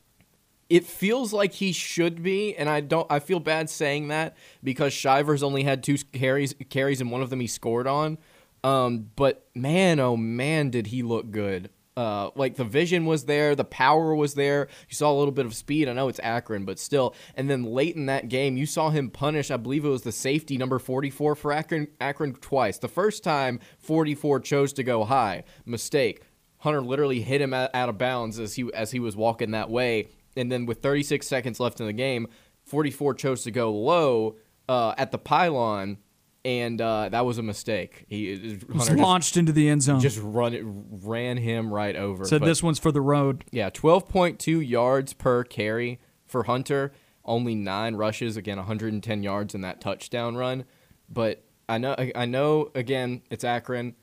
It 0.74 0.84
feels 0.84 1.32
like 1.32 1.52
he 1.52 1.70
should 1.70 2.20
be, 2.20 2.56
and 2.56 2.68
I 2.68 2.80
don't. 2.80 3.06
I 3.08 3.20
feel 3.20 3.38
bad 3.38 3.70
saying 3.70 4.08
that 4.08 4.36
because 4.60 4.92
Shivers 4.92 5.44
only 5.44 5.62
had 5.62 5.84
two 5.84 5.96
carries, 6.12 6.52
carries, 6.68 7.00
and 7.00 7.12
one 7.12 7.22
of 7.22 7.30
them 7.30 7.38
he 7.38 7.46
scored 7.46 7.86
on. 7.86 8.18
Um, 8.64 9.10
but 9.14 9.46
man, 9.54 10.00
oh 10.00 10.16
man, 10.16 10.70
did 10.70 10.88
he 10.88 11.04
look 11.04 11.30
good! 11.30 11.70
Uh, 11.96 12.30
like 12.34 12.56
the 12.56 12.64
vision 12.64 13.04
was 13.04 13.26
there, 13.26 13.54
the 13.54 13.64
power 13.64 14.16
was 14.16 14.34
there. 14.34 14.66
You 14.88 14.96
saw 14.96 15.12
a 15.12 15.16
little 15.16 15.30
bit 15.30 15.46
of 15.46 15.54
speed. 15.54 15.88
I 15.88 15.92
know 15.92 16.08
it's 16.08 16.18
Akron, 16.24 16.64
but 16.64 16.80
still. 16.80 17.14
And 17.36 17.48
then 17.48 17.62
late 17.62 17.94
in 17.94 18.06
that 18.06 18.28
game, 18.28 18.56
you 18.56 18.66
saw 18.66 18.90
him 18.90 19.10
punish. 19.10 19.52
I 19.52 19.56
believe 19.56 19.84
it 19.84 19.90
was 19.90 20.02
the 20.02 20.10
safety 20.10 20.58
number 20.58 20.80
44 20.80 21.36
for 21.36 21.52
Akron. 21.52 21.86
Akron 22.00 22.32
twice. 22.34 22.78
The 22.78 22.88
first 22.88 23.22
time, 23.22 23.60
44 23.78 24.40
chose 24.40 24.72
to 24.72 24.82
go 24.82 25.04
high. 25.04 25.44
Mistake. 25.64 26.22
Hunter 26.58 26.82
literally 26.82 27.20
hit 27.20 27.40
him 27.40 27.54
out, 27.54 27.70
out 27.74 27.90
of 27.90 27.96
bounds 27.96 28.40
as 28.40 28.54
he 28.54 28.68
as 28.74 28.90
he 28.90 28.98
was 28.98 29.14
walking 29.14 29.52
that 29.52 29.70
way. 29.70 30.08
And 30.36 30.50
then 30.50 30.66
with 30.66 30.82
36 30.82 31.26
seconds 31.26 31.60
left 31.60 31.80
in 31.80 31.86
the 31.86 31.92
game, 31.92 32.26
44 32.64 33.14
chose 33.14 33.42
to 33.44 33.50
go 33.50 33.72
low 33.72 34.36
uh, 34.68 34.94
at 34.98 35.12
the 35.12 35.18
pylon, 35.18 35.98
and 36.44 36.80
uh, 36.80 37.08
that 37.10 37.24
was 37.24 37.38
a 37.38 37.42
mistake. 37.42 38.04
He 38.08 38.58
Was 38.68 38.88
just- 38.88 38.98
launched 38.98 39.36
into 39.36 39.52
the 39.52 39.68
end 39.68 39.82
zone. 39.82 40.00
just 40.00 40.18
run 40.22 40.84
ran 41.02 41.36
him 41.36 41.72
right 41.72 41.94
over. 41.96 42.24
Said 42.24 42.40
But, 42.40 42.46
this 42.46 42.62
one's 42.62 42.78
for 42.78 42.90
the 42.92 43.00
road. 43.00 43.44
yeah, 43.50 43.70
twelve 43.70 44.08
point 44.08 44.38
two 44.38 44.60
yards 44.60 45.12
per 45.12 45.44
carry 45.44 46.00
for 46.26 46.44
Hunter. 46.44 46.92
Only 47.26 47.54
nine 47.54 47.94
rushes, 47.96 48.36
again, 48.36 48.58
110 48.58 49.22
yards 49.22 49.54
in 49.54 49.62
that 49.62 49.80
touchdown 49.80 50.36
run. 50.36 50.64
But 51.08 51.42
I 51.68 51.78
know, 51.78 51.96
I 52.14 52.26
know, 52.26 52.70
again, 52.74 53.22
it's 53.30 53.44
Akron. 53.44 53.94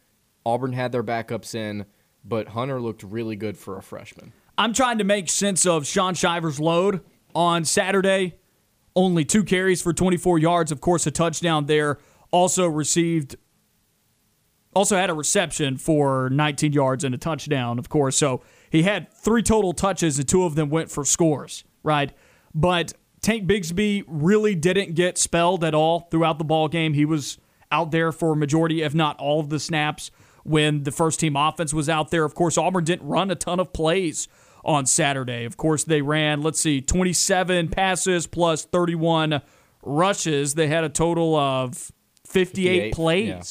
Auburn 0.43 0.73
had 0.73 0.91
their 0.91 1.03
backups 1.03 1.53
in, 1.53 1.85
but 2.25 2.47
Hunter 2.49 2.81
looked 2.81 3.03
really 3.03 3.35
good 3.35 3.57
for 3.57 3.77
a 3.77 3.83
freshman. 3.83 4.33
I'm 4.57 4.73
trying 4.73 4.97
to 4.97 5.03
make 5.03 5.29
sense 5.29 5.65
of 5.65 5.87
Shaun 5.87 6.13
Shivers' 6.13 6.59
load 6.59 7.01
on 7.33 7.65
Saturday. 7.65 8.35
Only 8.95 9.25
two 9.25 9.43
carries 9.43 9.81
for 9.81 9.93
24 9.93 10.39
yards. 10.39 10.71
Of 10.71 10.81
course, 10.81 11.07
a 11.07 11.11
touchdown 11.11 11.65
there. 11.65 11.97
Also 12.31 12.67
received, 12.67 13.35
also 14.75 14.97
had 14.97 15.09
a 15.09 15.13
reception 15.13 15.77
for 15.77 16.29
19 16.29 16.73
yards 16.73 17.03
and 17.03 17.15
a 17.15 17.17
touchdown, 17.17 17.79
of 17.79 17.89
course. 17.89 18.17
So 18.17 18.41
he 18.69 18.83
had 18.83 19.11
three 19.13 19.43
total 19.43 19.73
touches, 19.73 20.19
and 20.19 20.27
two 20.27 20.43
of 20.43 20.55
them 20.55 20.69
went 20.69 20.91
for 20.91 21.03
scores, 21.05 21.63
right? 21.83 22.13
But 22.53 22.93
Tank 23.21 23.47
Bigsby 23.47 24.03
really 24.07 24.55
didn't 24.55 24.95
get 24.95 25.17
spelled 25.17 25.63
at 25.63 25.73
all 25.73 26.07
throughout 26.11 26.37
the 26.37 26.45
ball 26.45 26.67
game. 26.67 26.93
He 26.93 27.05
was 27.05 27.37
out 27.71 27.91
there 27.91 28.11
for 28.11 28.33
a 28.33 28.35
majority, 28.35 28.81
if 28.81 28.93
not 28.93 29.17
all 29.19 29.39
of 29.39 29.49
the 29.49 29.59
snaps, 29.59 30.11
when 30.43 30.83
the 30.83 30.91
first 30.91 31.19
team 31.19 31.35
offense 31.35 31.73
was 31.73 31.87
out 31.87 32.11
there. 32.11 32.25
Of 32.25 32.35
course, 32.35 32.57
Auburn 32.57 32.83
didn't 32.83 33.07
run 33.07 33.29
a 33.31 33.35
ton 33.35 33.59
of 33.59 33.73
plays 33.73 34.27
on 34.63 34.85
Saturday. 34.85 35.45
Of 35.45 35.57
course, 35.57 35.83
they 35.83 36.01
ran, 36.01 36.41
let's 36.41 36.59
see, 36.59 36.81
27 36.81 37.69
passes 37.69 38.27
plus 38.27 38.63
31 38.65 39.41
rushes. 39.83 40.53
They 40.53 40.67
had 40.67 40.83
a 40.83 40.89
total 40.89 41.35
of 41.35 41.91
58, 42.25 42.63
58, 42.65 42.93
plays. 42.93 43.27
yeah. 43.27 43.41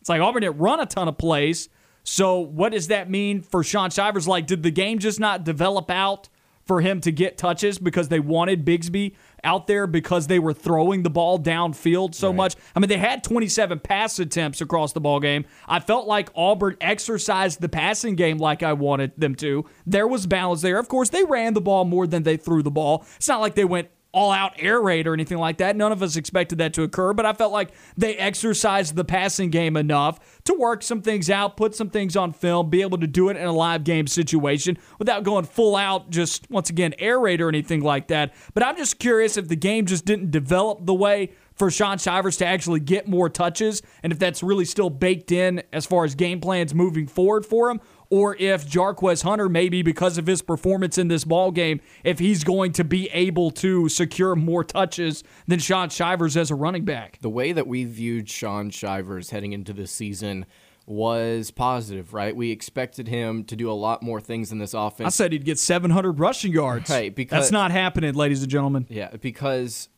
It's 0.00 0.08
like 0.08 0.20
Auburn 0.20 0.42
didn't 0.42 0.58
run 0.58 0.80
a 0.80 0.86
ton 0.86 1.08
of 1.08 1.18
plays. 1.18 1.68
So 2.04 2.38
what 2.38 2.70
does 2.72 2.88
that 2.88 3.10
mean 3.10 3.42
for 3.42 3.64
Shaun 3.64 3.90
Shivers? 3.90 4.28
Like, 4.28 4.46
did 4.46 4.62
the 4.62 4.70
game 4.70 5.00
just 5.00 5.18
not 5.18 5.42
develop 5.42 5.90
out 5.90 6.28
for 6.64 6.80
him 6.80 7.00
to 7.00 7.10
get 7.10 7.36
touches 7.38 7.78
because 7.78 8.08
they 8.08 8.20
wanted 8.20 8.64
Bigsby 8.64 9.14
out 9.46 9.66
there 9.66 9.86
because 9.86 10.26
they 10.26 10.38
were 10.38 10.52
throwing 10.52 11.02
the 11.02 11.10
ball 11.10 11.38
downfield 11.38 12.14
so 12.14 12.32
much? 12.32 12.56
I 12.74 12.80
mean, 12.80 12.88
they 12.88 12.98
had 12.98 13.24
27 13.24 13.78
pass 13.78 14.18
attempts 14.18 14.60
across 14.60 14.92
the 14.92 15.00
ball 15.00 15.20
game. 15.20 15.46
I 15.66 15.80
felt 15.80 16.06
like 16.06 16.28
Auburn 16.34 16.76
exercised 16.80 17.60
the 17.60 17.68
passing 17.68 18.16
game 18.16 18.38
like 18.38 18.62
I 18.62 18.74
wanted 18.74 19.12
them 19.16 19.34
to. 19.36 19.64
There 19.86 20.06
was 20.06 20.26
balance 20.26 20.60
there. 20.60 20.78
Of 20.78 20.88
course, 20.88 21.08
they 21.08 21.24
ran 21.24 21.54
the 21.54 21.60
ball 21.60 21.84
more 21.84 22.06
than 22.06 22.24
they 22.24 22.36
threw 22.36 22.62
the 22.62 22.70
ball. 22.70 23.06
It's 23.16 23.28
not 23.28 23.40
like 23.40 23.54
they 23.54 23.64
went 23.64 23.88
all 24.16 24.32
out 24.32 24.54
air 24.58 24.80
raid 24.80 25.06
or 25.06 25.12
anything 25.12 25.36
like 25.36 25.58
that. 25.58 25.76
None 25.76 25.92
of 25.92 26.02
us 26.02 26.16
expected 26.16 26.56
that 26.56 26.72
to 26.72 26.82
occur, 26.82 27.12
but 27.12 27.26
I 27.26 27.34
felt 27.34 27.52
like 27.52 27.72
they 27.98 28.16
exercised 28.16 28.96
the 28.96 29.04
passing 29.04 29.50
game 29.50 29.76
enough 29.76 30.40
to 30.44 30.54
work 30.54 30.82
some 30.82 31.02
things 31.02 31.28
out, 31.28 31.58
put 31.58 31.74
some 31.74 31.90
things 31.90 32.16
on 32.16 32.32
film, 32.32 32.70
be 32.70 32.80
able 32.80 32.96
to 32.96 33.06
do 33.06 33.28
it 33.28 33.36
in 33.36 33.44
a 33.44 33.52
live 33.52 33.84
game 33.84 34.06
situation 34.06 34.78
without 34.98 35.22
going 35.22 35.44
full 35.44 35.76
out, 35.76 36.08
just 36.08 36.50
once 36.50 36.70
again, 36.70 36.94
air 36.98 37.20
raid 37.20 37.42
or 37.42 37.50
anything 37.50 37.82
like 37.82 38.08
that. 38.08 38.32
But 38.54 38.62
I'm 38.62 38.78
just 38.78 38.98
curious 38.98 39.36
if 39.36 39.48
the 39.48 39.56
game 39.56 39.84
just 39.84 40.06
didn't 40.06 40.30
develop 40.30 40.86
the 40.86 40.94
way 40.94 41.32
for 41.56 41.70
Shaun 41.70 41.98
Shivers 41.98 42.36
to 42.38 42.46
actually 42.46 42.80
get 42.80 43.08
more 43.08 43.28
touches, 43.28 43.82
and 44.02 44.12
if 44.12 44.18
that's 44.18 44.42
really 44.42 44.64
still 44.64 44.90
baked 44.90 45.32
in 45.32 45.62
as 45.72 45.86
far 45.86 46.04
as 46.04 46.14
game 46.14 46.40
plans 46.40 46.74
moving 46.74 47.06
forward 47.06 47.44
for 47.44 47.70
him, 47.70 47.80
or 48.10 48.36
if 48.36 48.66
Jarquez 48.68 49.22
Hunter, 49.22 49.48
maybe 49.48 49.82
because 49.82 50.18
of 50.18 50.26
his 50.26 50.42
performance 50.42 50.98
in 50.98 51.08
this 51.08 51.24
ball 51.24 51.50
game, 51.50 51.80
if 52.04 52.18
he's 52.18 52.44
going 52.44 52.72
to 52.72 52.84
be 52.84 53.08
able 53.12 53.50
to 53.52 53.88
secure 53.88 54.36
more 54.36 54.64
touches 54.64 55.24
than 55.46 55.58
Shaun 55.58 55.88
Shivers 55.88 56.36
as 56.36 56.50
a 56.50 56.54
running 56.54 56.84
back. 56.84 57.18
The 57.20 57.30
way 57.30 57.52
that 57.52 57.66
we 57.66 57.84
viewed 57.84 58.28
Shaun 58.30 58.70
Shivers 58.70 59.30
heading 59.30 59.52
into 59.52 59.72
this 59.72 59.90
season 59.90 60.46
was 60.86 61.50
positive, 61.50 62.14
right? 62.14 62.34
We 62.36 62.52
expected 62.52 63.08
him 63.08 63.42
to 63.44 63.56
do 63.56 63.68
a 63.68 63.74
lot 63.74 64.02
more 64.04 64.20
things 64.20 64.52
in 64.52 64.58
this 64.58 64.72
offense. 64.72 65.06
I 65.06 65.10
said 65.10 65.32
he'd 65.32 65.44
get 65.44 65.58
700 65.58 66.20
rushing 66.20 66.52
yards. 66.52 66.88
Right, 66.90 67.12
because- 67.14 67.40
that's 67.40 67.50
not 67.52 67.72
happening, 67.72 68.14
ladies 68.14 68.42
and 68.42 68.50
gentlemen. 68.50 68.86
Yeah, 68.88 69.10
because 69.20 69.88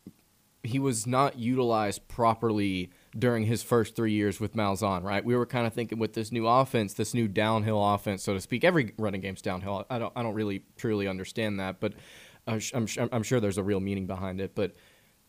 he 0.62 0.78
was 0.78 1.06
not 1.06 1.38
utilized 1.38 2.08
properly 2.08 2.90
during 3.16 3.44
his 3.44 3.62
first 3.62 3.96
three 3.96 4.12
years 4.12 4.40
with 4.40 4.54
Malzahn, 4.54 5.02
right? 5.02 5.24
We 5.24 5.36
were 5.36 5.46
kind 5.46 5.66
of 5.66 5.72
thinking 5.72 5.98
with 5.98 6.14
this 6.14 6.32
new 6.32 6.46
offense, 6.46 6.94
this 6.94 7.14
new 7.14 7.28
downhill 7.28 7.82
offense, 7.94 8.22
so 8.22 8.34
to 8.34 8.40
speak. 8.40 8.64
Every 8.64 8.92
running 8.98 9.20
game's 9.20 9.42
downhill. 9.42 9.86
I 9.88 9.98
don't, 9.98 10.12
I 10.14 10.22
don't 10.22 10.34
really 10.34 10.62
truly 10.76 11.08
understand 11.08 11.58
that, 11.60 11.80
but 11.80 11.94
I'm, 12.46 12.60
I'm 13.12 13.22
sure 13.22 13.40
there's 13.40 13.58
a 13.58 13.62
real 13.62 13.80
meaning 13.80 14.06
behind 14.06 14.40
it. 14.40 14.54
But 14.54 14.74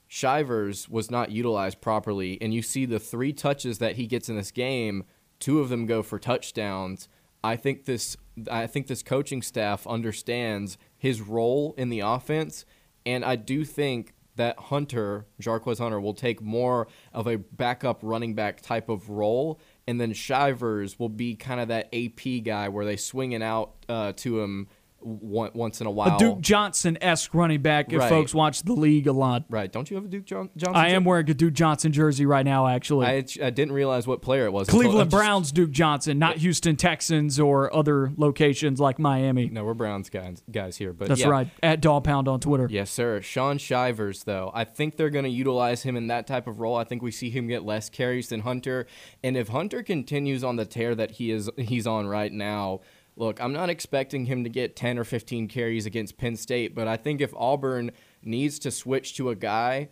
Shivers 0.07 0.89
was 0.89 1.11
not 1.11 1.31
utilized 1.31 1.81
properly, 1.81 2.37
and 2.41 2.53
you 2.53 2.61
see 2.61 2.85
the 2.85 2.99
three 2.99 3.31
touches 3.33 3.77
that 3.77 3.95
he 3.95 4.07
gets 4.07 4.27
in 4.27 4.35
this 4.35 4.51
game. 4.51 5.03
Two 5.39 5.59
of 5.59 5.69
them 5.69 5.85
go 5.85 6.01
for 6.01 6.17
touchdowns. 6.17 7.07
I 7.43 7.55
think 7.55 7.85
this, 7.85 8.17
I 8.51 8.67
think 8.67 8.87
this 8.87 9.03
coaching 9.03 9.41
staff 9.41 9.85
understands 9.87 10.77
his 10.97 11.21
role 11.21 11.73
in 11.77 11.89
the 11.89 12.01
offense, 12.01 12.65
and 13.05 13.23
I 13.23 13.35
do 13.35 13.63
think 13.63 14.13
that 14.39 14.57
Hunter, 14.57 15.25
Jarquez 15.41 15.79
Hunter, 15.79 15.99
will 15.99 16.13
take 16.13 16.41
more 16.41 16.87
of 17.13 17.27
a 17.27 17.37
backup 17.37 17.99
running 18.01 18.35
back 18.35 18.61
type 18.61 18.87
of 18.87 19.09
role, 19.09 19.59
and 19.85 19.99
then 19.99 20.13
Shivers 20.13 20.97
will 20.97 21.09
be 21.09 21.35
kind 21.35 21.59
of 21.59 21.67
that 21.67 21.93
AP 21.93 22.43
guy 22.45 22.69
where 22.69 22.85
they 22.85 22.95
swing 22.95 23.33
it 23.33 23.41
out 23.41 23.73
uh, 23.89 24.13
to 24.13 24.39
him 24.39 24.67
once 25.01 25.81
in 25.81 25.87
a 25.87 25.91
while. 25.91 26.15
A 26.15 26.19
Duke 26.19 26.41
Johnson 26.41 26.97
esque 27.01 27.33
running 27.33 27.61
back 27.61 27.91
if 27.93 27.99
Right. 27.99 28.09
folks 28.09 28.33
watch 28.33 28.63
the 28.63 28.73
league 28.73 29.07
a 29.07 29.11
lot. 29.13 29.45
right? 29.49 29.71
Don't 29.71 29.89
you 29.89 29.95
have 29.95 30.05
a 30.05 30.07
Duke 30.07 30.25
John- 30.25 30.49
Johnson? 30.57 30.75
I 30.75 30.89
am 30.89 31.03
wearing 31.05 31.29
a 31.29 31.33
Duke 31.33 31.53
Johnson 31.53 31.91
jersey 31.91 32.25
right 32.25 32.45
now, 32.45 32.67
actually. 32.67 33.05
I, 33.07 33.17
I 33.41 33.49
didn't 33.49 33.71
realize 33.71 34.07
what 34.07 34.21
player 34.21 34.45
it 34.45 34.53
was. 34.53 34.67
Cleveland 34.67 35.09
just- 35.11 35.21
Browns 35.21 35.51
Duke 35.51 35.71
Johnson, 35.71 36.19
not 36.19 36.37
Houston 36.37 36.75
Texans 36.75 37.39
or 37.39 37.73
other 37.75 38.11
locations 38.17 38.79
like 38.79 38.99
Miami. 38.99 39.49
No, 39.49 39.63
we're 39.65 39.73
Browns 39.73 40.09
guys, 40.09 40.43
guys 40.51 40.77
here, 40.77 40.93
but 40.93 41.07
That's 41.07 41.21
yeah. 41.21 41.27
right. 41.29 41.47
At 41.63 41.81
Dog 41.81 42.03
Pound 42.03 42.27
on 42.27 42.39
Twitter. 42.39 42.67
Yes, 42.69 42.91
sir. 42.91 43.21
Shaun 43.21 43.57
Shivers, 43.57 44.23
though, 44.25 44.51
I 44.53 44.63
think 44.65 44.97
they're 44.97 45.09
going 45.09 45.25
to 45.25 45.31
utilize 45.31 45.83
him 45.83 45.95
in 45.95 46.07
that 46.07 46.27
type 46.27 46.47
of 46.47 46.59
role. 46.59 46.75
I 46.75 46.83
think 46.83 47.01
we 47.01 47.11
see 47.11 47.29
him 47.29 47.47
get 47.47 47.63
less 47.63 47.89
carries 47.89 48.29
than 48.29 48.41
Hunter, 48.41 48.85
and 49.23 49.35
if 49.37 49.49
Hunter 49.49 49.83
continues 49.83 50.43
on 50.43 50.55
the 50.57 50.65
tear 50.65 50.95
that 50.95 51.11
he 51.11 51.31
is 51.31 51.49
he's 51.57 51.87
on 51.87 52.07
right 52.07 52.31
now, 52.31 52.81
look, 53.19 53.39
I'm 53.41 53.53
not 53.53 53.69
expecting 53.69 54.25
him 54.25 54.43
to 54.45 54.49
get 54.49 54.75
10 54.75 54.97
or 54.97 55.03
15 55.03 55.49
carries 55.49 55.85
against 55.85 56.17
Penn 56.17 56.37
State, 56.37 56.73
but 56.73 56.87
I 56.87 56.95
think 56.95 57.19
if 57.21 57.33
Auburn 57.35 57.91
needs 58.23 58.57
to 58.59 58.71
switch 58.71 59.15
to 59.17 59.29
a 59.29 59.35
guy 59.35 59.89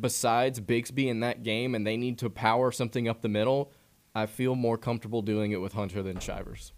besides 0.00 0.60
Bigsby 0.60 1.06
in 1.06 1.20
that 1.20 1.44
game, 1.44 1.74
and 1.74 1.86
they 1.86 1.96
need 1.96 2.18
to 2.18 2.30
power 2.30 2.72
something 2.72 3.06
up 3.06 3.20
the 3.20 3.28
middle, 3.28 3.70
I 4.14 4.26
feel 4.26 4.56
more 4.56 4.76
comfortable 4.78 5.22
doing 5.22 5.52
it 5.52 5.60
with 5.60 5.74
Hunter 5.74 6.02
than 6.02 6.18
Shivers. 6.18 6.72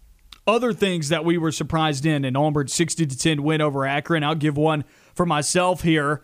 other 0.45 0.71
things 0.71 1.09
that 1.09 1.25
we 1.25 1.37
were 1.37 1.51
surprised 1.51 2.05
in 2.05 2.23
an 2.23 2.35
Auburn 2.35 2.67
60 2.67 3.05
to 3.05 3.17
10 3.17 3.43
win 3.43 3.59
over 3.59 3.85
Akron. 3.85 4.23
I'll 4.23 4.35
give 4.35 4.55
one 4.55 4.85
for 5.13 5.25
myself 5.25 5.81
here. 5.81 6.23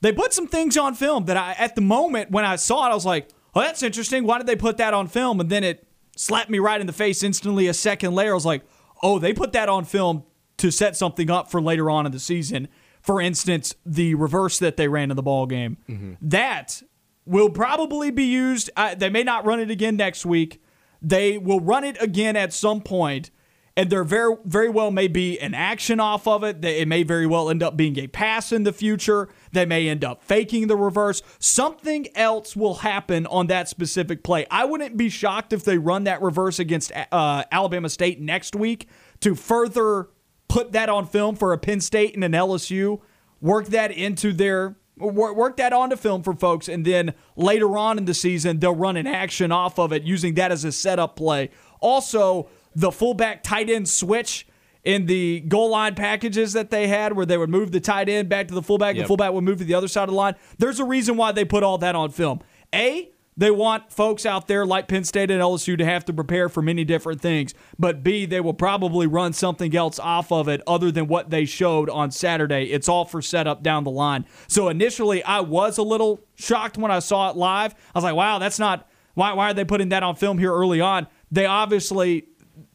They 0.00 0.12
put 0.12 0.32
some 0.32 0.46
things 0.46 0.78
on 0.78 0.94
film 0.94 1.26
that 1.26 1.36
I 1.36 1.52
at 1.58 1.74
the 1.74 1.82
moment 1.82 2.30
when 2.30 2.44
I 2.44 2.56
saw 2.56 2.86
it 2.86 2.90
I 2.90 2.94
was 2.94 3.04
like, 3.04 3.28
"Oh, 3.54 3.60
that's 3.60 3.82
interesting. 3.82 4.24
Why 4.24 4.38
did 4.38 4.46
they 4.46 4.56
put 4.56 4.78
that 4.78 4.94
on 4.94 5.08
film?" 5.08 5.40
And 5.40 5.50
then 5.50 5.62
it 5.62 5.86
slapped 6.16 6.48
me 6.48 6.58
right 6.58 6.80
in 6.80 6.86
the 6.86 6.92
face 6.94 7.22
instantly 7.22 7.66
a 7.66 7.74
second 7.74 8.14
later. 8.14 8.30
I 8.30 8.34
was 8.34 8.46
like, 8.46 8.62
"Oh, 9.02 9.18
they 9.18 9.32
put 9.32 9.52
that 9.52 9.68
on 9.68 9.84
film 9.84 10.24
to 10.58 10.70
set 10.70 10.96
something 10.96 11.30
up 11.30 11.50
for 11.50 11.60
later 11.60 11.90
on 11.90 12.06
in 12.06 12.12
the 12.12 12.18
season." 12.18 12.68
For 13.00 13.20
instance, 13.20 13.74
the 13.86 14.14
reverse 14.14 14.58
that 14.58 14.76
they 14.76 14.86
ran 14.86 15.10
in 15.10 15.16
the 15.16 15.22
ball 15.22 15.46
game. 15.46 15.78
That 16.20 16.82
will 17.24 17.48
probably 17.48 18.10
be 18.10 18.24
used. 18.24 18.70
Uh, 18.76 18.94
they 18.94 19.08
may 19.08 19.22
not 19.22 19.46
run 19.46 19.58
it 19.60 19.70
again 19.70 19.96
next 19.96 20.26
week. 20.26 20.62
They 21.00 21.38
will 21.38 21.60
run 21.60 21.84
it 21.84 21.96
again 22.02 22.36
at 22.36 22.52
some 22.52 22.82
point, 22.82 23.30
and 23.74 23.88
there 23.88 24.04
very 24.04 24.36
very 24.44 24.68
well 24.68 24.90
may 24.90 25.08
be 25.08 25.38
an 25.40 25.54
action 25.54 25.98
off 25.98 26.28
of 26.28 26.44
it. 26.44 26.62
It 26.62 26.88
may 26.88 27.02
very 27.02 27.26
well 27.26 27.48
end 27.48 27.62
up 27.62 27.74
being 27.76 27.98
a 27.98 28.06
pass 28.06 28.52
in 28.52 28.64
the 28.64 28.72
future. 28.72 29.30
They 29.52 29.66
may 29.66 29.88
end 29.88 30.04
up 30.04 30.22
faking 30.22 30.68
the 30.68 30.76
reverse. 30.76 31.22
Something 31.38 32.08
else 32.14 32.54
will 32.54 32.76
happen 32.76 33.26
on 33.26 33.48
that 33.48 33.68
specific 33.68 34.22
play. 34.22 34.46
I 34.50 34.64
wouldn't 34.64 34.96
be 34.96 35.08
shocked 35.08 35.52
if 35.52 35.64
they 35.64 35.78
run 35.78 36.04
that 36.04 36.22
reverse 36.22 36.58
against 36.58 36.92
uh, 37.12 37.44
Alabama 37.50 37.88
State 37.88 38.20
next 38.20 38.54
week 38.54 38.88
to 39.20 39.34
further 39.34 40.08
put 40.48 40.72
that 40.72 40.88
on 40.88 41.06
film 41.06 41.36
for 41.36 41.52
a 41.52 41.58
Penn 41.58 41.80
State 41.80 42.14
and 42.14 42.24
an 42.24 42.32
LSU. 42.32 43.00
Work 43.40 43.66
that 43.68 43.90
into 43.90 44.32
their 44.32 44.76
work, 44.96 45.56
that 45.56 45.72
onto 45.72 45.96
film 45.96 46.22
for 46.22 46.34
folks, 46.34 46.68
and 46.68 46.84
then 46.84 47.14
later 47.36 47.76
on 47.78 47.98
in 47.98 48.04
the 48.04 48.14
season 48.14 48.58
they'll 48.58 48.74
run 48.74 48.96
an 48.96 49.06
action 49.06 49.50
off 49.50 49.78
of 49.78 49.92
it 49.92 50.02
using 50.02 50.34
that 50.34 50.52
as 50.52 50.64
a 50.64 50.72
setup 50.72 51.16
play. 51.16 51.50
Also, 51.80 52.48
the 52.74 52.92
fullback 52.92 53.42
tight 53.42 53.70
end 53.70 53.88
switch 53.88 54.46
in 54.84 55.06
the 55.06 55.40
goal 55.40 55.70
line 55.70 55.94
packages 55.94 56.52
that 56.54 56.70
they 56.70 56.86
had, 56.88 57.14
where 57.14 57.26
they 57.26 57.36
would 57.38 57.50
move 57.50 57.70
the 57.72 57.80
tight 57.80 58.08
end 58.08 58.28
back 58.28 58.48
to 58.48 58.54
the 58.54 58.62
fullback, 58.62 58.94
the 58.94 59.00
Yep. 59.00 59.08
fullback 59.08 59.32
would 59.32 59.44
move 59.44 59.58
to 59.58 59.64
the 59.64 59.74
other 59.74 59.88
side 59.88 60.04
of 60.04 60.10
the 60.10 60.14
line. 60.16 60.34
There's 60.58 60.80
a 60.80 60.84
reason 60.84 61.16
why 61.16 61.32
they 61.32 61.44
put 61.44 61.62
all 61.62 61.78
that 61.78 61.94
on 61.94 62.10
film. 62.10 62.40
A 62.74 63.10
they 63.36 63.50
want 63.50 63.90
folks 63.90 64.26
out 64.26 64.48
there 64.48 64.66
like 64.66 64.86
Penn 64.86 65.02
State 65.04 65.30
and 65.30 65.40
LSU 65.40 65.78
to 65.78 65.84
have 65.84 66.04
to 66.06 66.12
prepare 66.12 66.50
for 66.50 66.60
many 66.60 66.84
different 66.84 67.22
things. 67.22 67.54
But 67.78 68.02
B, 68.02 68.26
they 68.26 68.40
will 68.40 68.52
probably 68.52 69.06
run 69.06 69.32
something 69.32 69.74
else 69.74 69.98
off 69.98 70.30
of 70.30 70.46
it 70.48 70.60
other 70.66 70.90
than 70.92 71.06
what 71.06 71.30
they 71.30 71.46
showed 71.46 71.88
on 71.88 72.10
Saturday. 72.10 72.64
It's 72.64 72.86
all 72.86 73.06
for 73.06 73.22
setup 73.22 73.62
down 73.62 73.84
the 73.84 73.90
line. 73.90 74.26
So 74.46 74.68
initially, 74.68 75.22
I 75.24 75.40
was 75.40 75.78
a 75.78 75.82
little 75.82 76.20
shocked 76.34 76.76
when 76.76 76.90
I 76.90 76.98
saw 76.98 77.30
it 77.30 77.36
live. 77.36 77.72
I 77.72 77.98
was 77.98 78.04
like, 78.04 78.14
wow, 78.16 78.38
that's 78.40 78.58
not. 78.58 78.86
Why, 79.14 79.32
why 79.32 79.50
are 79.50 79.54
they 79.54 79.64
putting 79.64 79.88
that 79.90 80.02
on 80.02 80.16
film 80.16 80.36
here 80.36 80.52
early 80.52 80.82
on? 80.82 81.06
They 81.30 81.46
obviously 81.46 82.24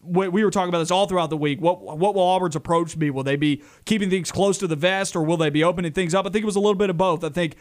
we 0.05 0.27
we 0.27 0.43
were 0.43 0.51
talking 0.51 0.69
about 0.69 0.79
this 0.79 0.91
all 0.91 1.07
throughout 1.07 1.29
the 1.29 1.37
week. 1.37 1.61
What 1.61 1.81
what 1.81 2.15
will 2.15 2.23
Auburn's 2.23 2.55
approach 2.55 2.97
be? 2.97 3.09
Will 3.09 3.23
they 3.23 3.35
be 3.35 3.63
keeping 3.85 4.09
things 4.09 4.31
close 4.31 4.57
to 4.59 4.67
the 4.67 4.75
vest, 4.75 5.15
or 5.15 5.23
will 5.23 5.37
they 5.37 5.49
be 5.49 5.63
opening 5.63 5.91
things 5.91 6.13
up? 6.13 6.25
I 6.25 6.29
think 6.29 6.43
it 6.43 6.45
was 6.45 6.55
a 6.55 6.59
little 6.59 6.75
bit 6.75 6.89
of 6.89 6.97
both. 6.97 7.23
I 7.23 7.29
think 7.29 7.55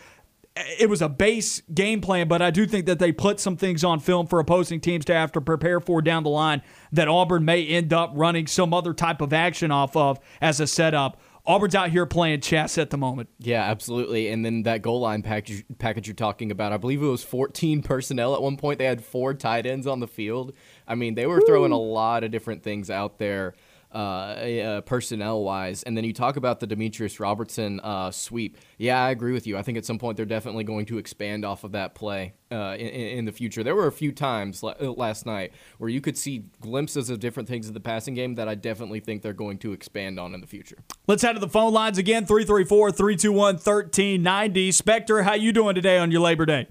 it 0.57 0.88
was 0.88 1.02
a 1.02 1.09
base 1.09 1.62
game 1.72 2.00
plan, 2.00 2.28
but 2.28 2.40
I 2.40 2.50
do 2.50 2.66
think 2.66 2.87
that 2.87 2.98
they 2.98 3.11
put 3.11 3.40
some 3.40 3.57
things 3.57 3.83
on 3.83 3.98
film 3.98 4.26
for 4.26 4.38
opposing 4.38 4.80
teams 4.80 5.04
to 5.07 5.14
have 5.14 5.33
to 5.33 5.40
prepare 5.40 5.80
for 5.80 6.00
down 6.00 6.22
the 6.22 6.30
line 6.30 6.62
that 6.92 7.09
Auburn 7.09 7.44
may 7.44 7.66
end 7.66 7.92
up 7.92 8.12
running 8.14 8.46
some 8.46 8.72
other 8.72 8.94
type 8.94 9.20
of 9.20 9.33
action 9.33 9.72
off 9.72 9.96
of 9.96 10.20
as 10.40 10.61
a 10.61 10.66
setup. 10.66 11.20
Auburn's 11.46 11.74
out 11.74 11.90
here 11.90 12.07
playing 12.07 12.40
chess 12.40 12.78
at 12.78 12.88
the 12.88 12.96
moment. 12.96 13.28
Yeah, 13.38 13.64
absolutely. 13.64 14.28
And 14.28 14.44
then 14.44 14.62
that 14.62 14.80
goal 14.80 15.00
line 15.00 15.22
package 15.22 15.64
package 15.78 16.07
you're 16.07 16.14
talking 16.14 16.50
about, 16.50 16.72
I 16.72 16.78
believe 16.78 17.02
it 17.02 17.07
was 17.07 17.22
14 17.22 17.83
personnel 17.83 18.35
at 18.35 18.40
one 18.40 18.57
point. 18.57 18.78
They 18.78 18.87
had 18.87 19.04
four 19.04 19.35
tight 19.35 19.66
ends 19.66 19.87
on 19.87 20.00
the 20.00 20.07
field. 20.07 20.54
I 20.87 20.94
mean, 20.94 21.14
they 21.14 21.27
were 21.27 21.40
throwing 21.40 21.73
a 21.73 21.79
lot 21.79 22.25
of 22.25 22.31
different 22.31 22.62
things 22.62 22.90
out 22.90 23.18
there. 23.18 23.55
Uh, 23.92 23.97
uh, 23.97 24.81
personnel 24.81 25.44
wise, 25.44 25.85
and 25.85 25.97
then 25.97 26.03
you 26.03 26.12
talk 26.12 26.35
about 26.35 26.59
the 26.59 26.66
Demetrius 26.66 27.20
Robertson 27.20 27.79
uh, 27.79 28.11
sweep. 28.11 28.59
Yeah, 28.77 29.01
I 29.01 29.11
agree 29.11 29.33
with 29.33 29.47
you. 29.47 29.57
I 29.57 29.62
think 29.62 29.79
at 29.79 29.85
some 29.85 30.01
point 30.01 30.16
they're 30.16 30.27
definitely 30.27 30.64
going 30.64 30.87
to 30.87 30.99
expand 30.99 31.44
off 31.44 31.62
of 31.62 31.70
that 31.73 31.94
play 31.94 32.35
uh, 32.51 32.75
in, 32.77 32.88
in 32.88 33.25
the 33.25 33.31
future. 33.31 33.62
There 33.62 33.77
were 33.77 33.87
a 33.87 33.92
few 33.92 34.11
times 34.11 34.64
la- 34.64 34.75
uh, 34.81 34.90
last 34.90 35.27
night 35.27 35.53
where 35.79 35.88
you 35.88 36.01
could 36.01 36.18
see 36.18 36.47
glimpses 36.61 37.09
of 37.09 37.20
different 37.20 37.49
things 37.49 37.68
in 37.68 37.75
the 37.75 37.79
passing 37.79 38.14
game 38.14 38.35
that 38.35 38.49
I 38.49 38.57
definitely 38.57 38.99
think 38.99 39.23
they're 39.23 39.33
going 39.33 39.59
to 39.59 39.73
expand 39.73 40.18
on 40.18 40.35
in 40.35 40.40
the 40.40 40.49
future. 40.49 40.79
Let's 41.07 41.23
head 41.23 41.35
to 41.35 41.38
the 41.38 41.49
phone 41.49 41.73
lines 41.73 41.97
again 41.97 42.27
334 42.27 42.90
321 42.90 43.55
1390. 43.55 44.73
Spectre, 44.73 45.23
how 45.23 45.35
you 45.35 45.53
doing 45.53 45.77
today 45.77 45.99
on 45.99 46.11
your 46.11 46.20
Labor 46.20 46.47
Day? 46.47 46.66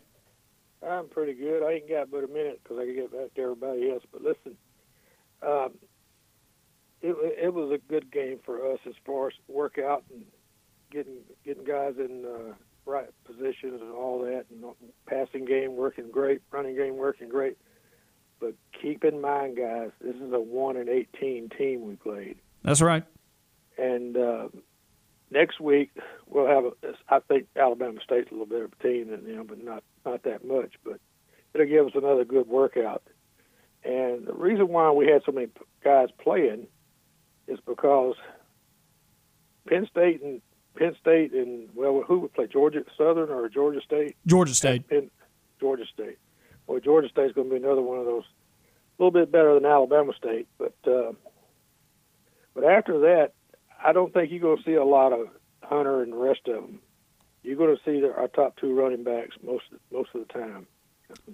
I'm 0.87 1.07
pretty 1.07 1.33
good. 1.33 1.63
I 1.63 1.73
ain't 1.73 1.89
got 1.89 2.11
but 2.11 2.23
a 2.23 2.27
minute 2.27 2.61
because 2.63 2.77
I 2.79 2.85
can 2.85 2.95
get 2.95 3.11
back 3.11 3.33
to 3.35 3.41
everybody 3.41 3.89
else. 3.91 4.03
But 4.11 4.21
listen, 4.21 4.57
um, 5.41 5.71
it 7.01 7.15
it 7.41 7.53
was 7.53 7.71
a 7.71 7.77
good 7.91 8.11
game 8.11 8.39
for 8.45 8.71
us 8.71 8.79
as 8.87 8.93
far 9.05 9.27
as 9.27 9.33
workout 9.47 10.03
and 10.11 10.23
getting 10.91 11.17
getting 11.45 11.63
guys 11.63 11.93
in 11.97 12.25
uh, 12.25 12.53
right 12.85 13.09
positions 13.25 13.81
and 13.81 13.91
all 13.91 14.19
that, 14.21 14.45
and 14.51 14.63
passing 15.05 15.45
game 15.45 15.75
working 15.75 16.09
great, 16.11 16.41
running 16.51 16.75
game 16.75 16.97
working 16.97 17.29
great. 17.29 17.57
But 18.39 18.55
keep 18.81 19.03
in 19.05 19.21
mind, 19.21 19.57
guys, 19.57 19.91
this 20.01 20.15
is 20.15 20.33
a 20.33 20.39
one 20.39 20.77
and 20.77 20.89
eighteen 20.89 21.49
team 21.57 21.87
we 21.87 21.95
played, 21.95 22.37
That's 22.63 22.81
right. 22.81 23.03
and 23.77 24.17
uh, 24.17 24.47
next 25.31 25.59
week 25.59 25.91
we'll 26.27 26.47
have. 26.47 26.65
A, 26.65 26.71
I 27.09 27.19
think 27.19 27.47
Alabama 27.55 27.99
State's 28.03 28.29
a 28.29 28.33
little 28.33 28.45
better 28.45 28.65
of 28.65 28.73
a 28.79 28.83
team 28.83 29.09
than 29.09 29.25
them, 29.25 29.45
but 29.47 29.63
not 29.63 29.83
not 30.05 30.23
that 30.23 30.45
much. 30.45 30.73
But 30.83 30.99
it'll 31.53 31.67
give 31.67 31.85
us 31.87 31.93
another 31.95 32.25
good 32.25 32.47
workout. 32.47 33.03
And 33.83 34.27
the 34.27 34.33
reason 34.33 34.69
why 34.69 34.91
we 34.91 35.07
had 35.07 35.23
so 35.25 35.31
many 35.31 35.47
guys 35.83 36.09
playing 36.17 36.67
is 37.47 37.59
because 37.65 38.15
Penn 39.67 39.87
State 39.89 40.21
and 40.21 40.41
Penn 40.77 40.95
State 40.99 41.33
and 41.33 41.69
well, 41.75 42.03
who 42.07 42.19
would 42.19 42.33
play 42.33 42.47
Georgia 42.47 42.83
Southern 42.97 43.29
or 43.29 43.49
Georgia 43.49 43.81
State? 43.81 44.15
Georgia 44.25 44.53
State. 44.53 44.87
Penn, 44.87 45.11
Georgia 45.59 45.85
State. 45.93 46.17
Well, 46.67 46.79
Georgia 46.79 47.09
State's 47.09 47.33
going 47.33 47.49
to 47.49 47.55
be 47.55 47.63
another 47.63 47.81
one 47.81 47.99
of 47.99 48.05
those, 48.05 48.23
a 48.23 49.03
little 49.03 49.11
bit 49.11 49.31
better 49.31 49.53
than 49.55 49.65
Alabama 49.65 50.13
State, 50.17 50.47
but 50.57 50.75
uh, 50.87 51.11
but 52.53 52.63
after 52.63 52.99
that, 52.99 53.33
I 53.83 53.93
don't 53.93 54.13
think 54.13 54.31
you're 54.31 54.39
going 54.39 54.57
to 54.57 54.63
see 54.63 54.75
a 54.75 54.83
lot 54.83 55.13
of 55.13 55.27
Hunter 55.61 56.01
and 56.01 56.13
the 56.13 56.17
rest 56.17 56.41
of 56.47 56.55
them. 56.55 56.79
You're 57.43 57.57
going 57.57 57.75
to 57.75 57.81
see 57.83 57.99
their, 57.99 58.17
our 58.17 58.27
top 58.27 58.55
two 58.57 58.73
running 58.73 59.03
backs 59.03 59.35
most 59.45 59.65
most 59.91 60.09
of 60.13 60.25
the 60.25 60.33
time, 60.33 60.65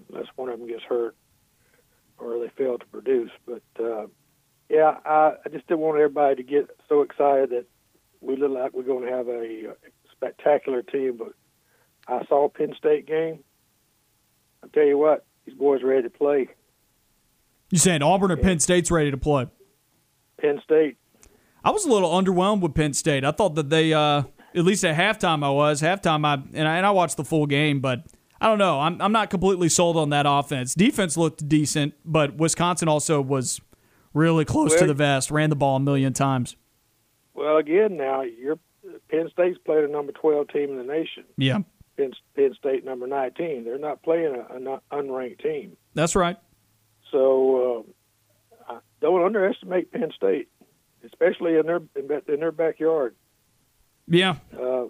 unless 0.10 0.28
one 0.36 0.50
of 0.50 0.60
them 0.60 0.68
gets 0.68 0.84
hurt 0.84 1.16
or 2.18 2.40
they 2.40 2.50
fail 2.58 2.78
to 2.78 2.86
produce. 2.88 3.32
But 3.46 3.62
uh, 3.80 4.08
yeah, 4.70 4.98
I, 5.06 5.34
I 5.46 5.50
just 5.50 5.68
didn't 5.68 5.82
want 5.82 5.98
everybody 5.98 6.36
to 6.36 6.44
get 6.44 6.70
so 6.88 7.02
excited 7.02 7.52
that 7.52 7.66
we 8.22 8.36
look 8.36 8.52
like 8.52 8.74
we're 8.74 8.84
going 8.84 9.06
to 9.06 9.12
have 9.12 9.28
a, 9.28 9.76
spectacular 10.16 10.82
team. 10.82 11.18
But 11.18 11.34
I 12.08 12.26
saw 12.26 12.50
Penn 12.50 12.74
State 12.78 13.08
game. 13.08 13.40
I 14.64 14.68
tell 14.74 14.84
you 14.84 14.98
what, 14.98 15.26
these 15.46 15.56
boys 15.56 15.82
are 15.82 15.88
ready 15.88 16.04
to 16.04 16.10
play. 16.10 16.50
You 17.70 17.78
saying 17.78 18.02
Auburn 18.02 18.32
or 18.32 18.36
Penn 18.38 18.60
State's 18.60 18.92
ready 18.92 19.12
to 19.12 19.18
play? 19.18 19.48
Penn 20.42 20.60
State. 20.64 20.98
I 21.64 21.72
was 21.72 21.86
a 21.86 21.90
little 21.90 22.10
underwhelmed 22.12 22.62
with 22.62 22.74
Penn 22.76 22.94
State. 22.94 23.24
I 23.26 23.32
thought 23.32 23.56
that 23.56 23.70
they, 23.70 23.94
uh, 23.94 24.24
at 24.56 24.64
least 24.64 24.84
at 24.86 24.96
halftime, 24.96 25.44
I 25.44 25.50
was 25.50 25.82
halftime. 25.82 26.26
I 26.26 26.36
and 26.54 26.68
I, 26.68 26.78
and 26.78 26.86
I 26.86 26.92
watched 26.92 27.18
the 27.18 27.26
full 27.26 27.46
game, 27.46 27.80
but 27.82 28.04
I 28.42 28.48
don't 28.48 28.58
know. 28.60 28.80
I'm 28.80 29.02
I'm 29.02 29.12
not 29.12 29.30
completely 29.30 29.70
sold 29.70 29.98
on 29.98 30.10
that 30.12 30.26
offense. 30.28 30.74
Defense 30.74 31.18
looked 31.18 31.48
decent, 31.50 31.94
but 32.06 32.36
Wisconsin 32.38 32.88
also 32.88 33.22
was 33.22 33.60
really 34.14 34.46
close 34.46 34.72
Well- 34.72 34.80
to 34.80 34.88
the 34.88 34.94
vest. 34.94 35.30
Ran 35.32 35.50
the 35.50 35.56
ball 35.56 35.76
a 35.78 35.80
million 35.80 36.14
times. 36.14 36.56
Well, 37.34 37.58
again, 37.58 37.96
now 37.98 38.22
you're 38.22 38.58
Penn 39.10 39.30
State's 39.32 39.58
played 39.66 39.84
a 39.84 39.88
number 39.88 40.12
12 40.14 40.48
team 40.50 40.72
in 40.72 40.78
the 40.78 40.84
nation. 40.84 41.24
Yeah, 41.38 41.60
Penn, 41.98 42.12
Penn 42.36 42.54
State 42.58 42.84
number 42.86 43.06
19. 43.08 43.64
They're 43.66 43.78
not 43.78 44.02
playing 44.04 44.34
a, 44.36 44.56
an 44.56 44.80
unranked 44.92 45.42
team. 45.44 45.78
that's 45.94 46.16
right. 46.16 46.38
So 47.12 47.86
uh, 48.70 48.80
don't 49.02 49.24
underestimate 49.26 49.92
Penn 49.92 50.12
State, 50.16 50.48
especially 51.06 51.58
in 51.58 51.66
their 51.66 51.82
in 51.96 52.40
their 52.40 52.52
backyard. 52.52 53.16
Yeah, 54.08 54.38
Uh, 54.60 54.86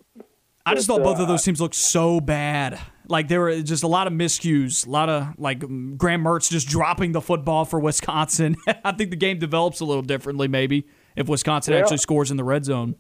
I 0.66 0.76
just 0.76 0.88
thought 0.88 1.04
both 1.04 1.20
uh, 1.20 1.24
of 1.24 1.28
those 1.28 1.44
teams 1.44 1.60
looked 1.60 1.76
so 1.76 2.22
bad. 2.22 2.80
Like 3.08 3.28
there 3.28 3.42
were 3.42 3.62
just 3.62 3.84
a 3.84 3.88
lot 3.88 4.08
of 4.08 4.14
miscues, 4.14 4.86
a 4.88 4.90
lot 4.90 5.10
of 5.10 5.38
like 5.38 5.60
Graham 5.98 6.24
Mertz 6.24 6.50
just 6.50 6.68
dropping 6.68 7.12
the 7.12 7.22
football 7.22 7.66
for 7.66 7.80
Wisconsin. 7.80 8.56
I 8.86 8.92
think 8.94 9.10
the 9.10 9.16
game 9.18 9.40
develops 9.40 9.80
a 9.82 9.86
little 9.86 10.04
differently, 10.04 10.48
maybe 10.48 10.88
if 11.16 11.28
Wisconsin 11.28 11.74
Well- 11.74 11.82
actually 11.84 11.98
scores 11.98 12.32
in 12.32 12.38
the 12.38 12.44
red 12.44 12.66
zone. 12.66 12.96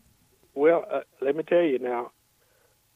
well, 0.56 0.84
uh, 0.92 1.02
let 1.22 1.36
me 1.36 1.44
tell 1.44 1.62
you 1.62 1.80
now. 1.80 2.12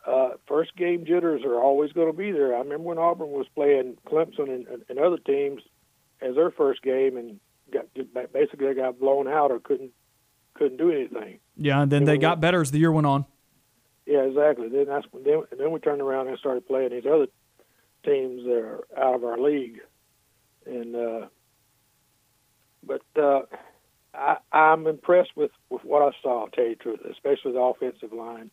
Uh, 0.05 0.31
first 0.47 0.75
game 0.75 1.05
jitters 1.05 1.43
are 1.45 1.61
always 1.61 1.93
going 1.93 2.07
to 2.11 2.17
be 2.17 2.31
there. 2.33 2.53
I 2.53 2.59
remember 2.59 2.83
when 2.89 2.97
Auburn 2.97 3.29
was 3.29 3.45
playing 3.55 3.95
Clemson 4.05 4.49
and, 4.53 4.67
and 4.89 4.99
other 4.99 5.17
teams 5.17 5.61
as 6.21 6.35
their 6.35 6.51
first 6.51 6.81
game, 6.81 7.15
and 7.15 7.39
got 7.71 7.85
basically 8.33 8.73
got 8.73 8.99
blown 8.99 9.29
out 9.29 9.49
or 9.49 9.59
couldn't 9.61 9.91
couldn't 10.63 10.77
do 10.77 10.91
anything. 10.91 11.39
Yeah, 11.57 11.81
and 11.81 11.91
then 11.91 12.05
they 12.05 12.17
got 12.17 12.39
better 12.39 12.61
as 12.61 12.71
the 12.71 12.79
year 12.79 12.91
went 12.91 13.07
on. 13.07 13.25
Yeah, 14.05 14.21
exactly. 14.21 14.69
Then 14.69 14.85
that's 14.87 15.05
when 15.11 15.23
then, 15.23 15.43
and 15.51 15.59
then 15.59 15.71
we 15.71 15.79
turned 15.79 16.01
around 16.01 16.27
and 16.27 16.37
started 16.37 16.67
playing 16.67 16.91
these 16.91 17.05
other 17.05 17.27
teams 18.05 18.43
that 18.45 18.57
are 18.57 18.83
out 18.97 19.15
of 19.15 19.23
our 19.23 19.37
league, 19.37 19.79
and 20.65 20.95
uh, 20.95 21.27
but 22.85 23.01
uh, 23.21 23.41
I, 24.13 24.37
I'm 24.51 24.87
impressed 24.87 25.31
with 25.35 25.51
with 25.69 25.83
what 25.83 26.01
I 26.01 26.11
saw. 26.21 26.41
I'll 26.41 26.47
tell 26.47 26.65
you 26.65 26.75
the 26.75 26.83
truth, 26.83 26.99
especially 27.11 27.53
the 27.53 27.59
offensive 27.59 28.13
line. 28.13 28.49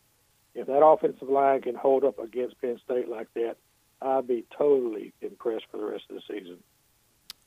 If 0.55 0.67
that 0.67 0.85
offensive 0.85 1.29
line 1.29 1.63
can 1.63 1.77
hold 1.77 2.05
up 2.05 2.19
against 2.19 2.61
Penn 2.61 2.81
State 2.85 3.09
like 3.09 3.29
that, 3.35 3.57
I'd 4.03 4.27
be 4.27 4.45
totally 4.57 5.13
impressed 5.21 5.67
for 5.71 5.77
the 5.77 5.85
rest 5.85 6.05
of 6.11 6.17
the 6.17 6.23
season. 6.29 6.59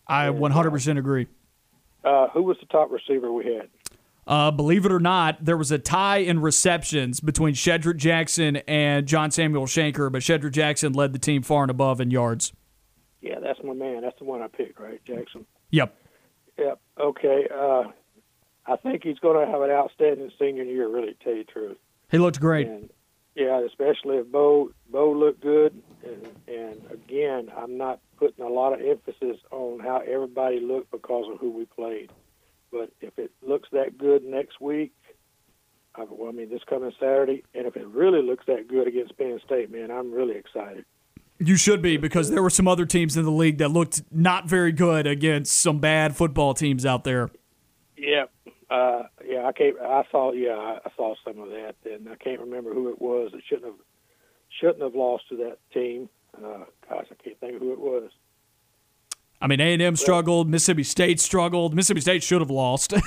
I 0.08 0.28
100% 0.28 0.98
agree. 0.98 1.28
Uh, 2.04 2.30
who 2.30 2.44
was 2.44 2.58
the 2.60 2.66
top 2.66 2.92
receiver 2.92 3.32
we 3.32 3.46
had? 3.46 3.70
Uh, 4.26 4.52
believe 4.52 4.86
it 4.86 4.92
or 4.92 5.00
not, 5.00 5.44
there 5.44 5.58
was 5.58 5.72
a 5.72 5.78
tie 5.78 6.18
in 6.18 6.40
receptions 6.40 7.20
between 7.20 7.54
Shedrick 7.54 7.98
Jackson 7.98 8.58
and 8.68 9.06
John 9.06 9.32
Samuel 9.32 9.66
Shenker, 9.66 10.12
but 10.12 10.22
Shedrick 10.22 10.54
Jackson 10.54 10.94
led 10.94 11.14
the 11.14 11.20
team 11.20 11.42
far 11.42 11.64
and 11.64 11.72
above 11.72 12.00
in 12.00 12.10
yards. 12.10 12.54
Yeah, 13.22 13.40
that's 13.40 13.60
my 13.64 13.74
man. 13.74 14.02
That's 14.02 14.18
the 14.20 14.26
one 14.26 14.42
I 14.42 14.48
picked, 14.48 14.80
right, 14.80 15.04
Jackson? 15.06 15.46
Yep. 15.72 15.96
Yep. 16.58 16.80
Okay. 17.00 17.48
Uh, 17.54 17.84
I 18.66 18.76
think 18.78 19.04
he's 19.04 19.20
going 19.20 19.46
to 19.46 19.52
have 19.52 19.62
an 19.62 19.72
outstanding 19.72 20.32
senior 20.40 20.64
year. 20.64 20.88
Really, 20.88 21.14
to 21.14 21.24
tell 21.24 21.34
you 21.34 21.44
the 21.46 21.52
truth. 21.52 21.78
He 22.12 22.18
looked 22.18 22.40
great. 22.40 22.68
And 22.68 22.90
yeah, 23.36 23.62
especially 23.66 24.18
if 24.18 24.32
Bo 24.32 24.72
Bo 24.90 25.12
looked 25.12 25.42
good. 25.42 25.82
And 26.04 26.28
and 26.48 26.82
again, 26.92 27.52
I'm 27.58 27.78
not 27.78 28.00
putting 28.18 28.46
a 28.46 28.50
lot 28.50 28.74
of 28.74 28.82
emphasis 28.82 29.38
on 29.52 29.80
how 29.80 30.02
everybody 30.08 30.60
looked 30.60 30.92
because 30.92 31.26
of 31.32 31.40
who 31.40 31.52
we 31.52 31.66
played. 31.66 32.12
But 32.74 32.92
if 33.02 33.20
it 33.20 33.32
looks 33.44 33.70
that 33.72 34.00
good 34.00 34.26
next 34.26 34.60
week, 34.60 34.94
I, 35.94 36.06
well, 36.10 36.30
I 36.30 36.32
mean 36.32 36.50
this 36.50 36.64
coming 36.68 36.92
Saturday, 37.00 37.44
and 37.54 37.68
if 37.68 37.78
it 37.78 37.86
really 37.86 38.24
looks 38.24 38.46
that 38.48 38.68
good 38.68 38.88
against 38.88 39.16
Penn 39.16 39.40
State, 39.46 39.72
man, 39.72 39.92
I'm 39.92 40.12
really 40.12 40.36
excited. 40.36 40.84
You 41.38 41.56
should 41.56 41.84
be 41.84 41.98
because 41.98 42.32
there 42.32 42.42
were 42.42 42.50
some 42.50 42.68
other 42.68 42.88
teams 42.88 43.16
in 43.16 43.26
the 43.26 43.32
league 43.32 43.60
that 43.60 43.70
looked 43.70 44.02
not 44.12 44.48
very 44.48 44.72
good 44.72 45.06
against 45.06 45.60
some 45.60 45.78
bad 45.78 46.16
football 46.16 46.56
teams 46.56 46.84
out 46.84 47.04
there. 47.04 47.30
Yeah, 47.96 48.26
uh, 48.72 49.04
yeah, 49.24 49.46
I 49.46 49.52
can't. 49.52 49.80
I 49.80 50.04
saw. 50.10 50.32
Yeah, 50.32 50.56
I, 50.56 50.80
I 50.84 50.90
saw 50.98 51.14
some 51.24 51.40
of 51.40 51.50
that, 51.50 51.76
and 51.86 52.10
I 52.10 52.16
can't 52.16 52.40
remember 52.40 52.74
who 52.74 52.90
it 52.90 53.00
was 53.00 53.34
that 53.34 53.42
shouldn't 53.48 53.66
have 53.66 53.80
shouldn't 54.60 54.82
have 54.82 54.96
lost 54.96 55.30
to 55.30 55.38
that 55.38 55.60
team. 55.72 56.10
Uh, 56.36 56.66
gosh, 56.90 57.06
I 57.12 57.24
can't 57.24 57.40
think 57.40 57.56
of 57.56 57.62
who 57.62 57.74
it 57.74 57.80
was. 57.80 58.10
I 59.44 59.48
mean, 59.48 59.60
A&M 59.60 59.96
struggled, 59.98 60.50
Mississippi 60.50 60.84
State 60.84 61.20
struggled. 61.20 61.76
Mississippi 61.76 62.02
State 62.02 62.24
should 62.24 62.42
have 62.42 62.50
lost. 62.50 62.94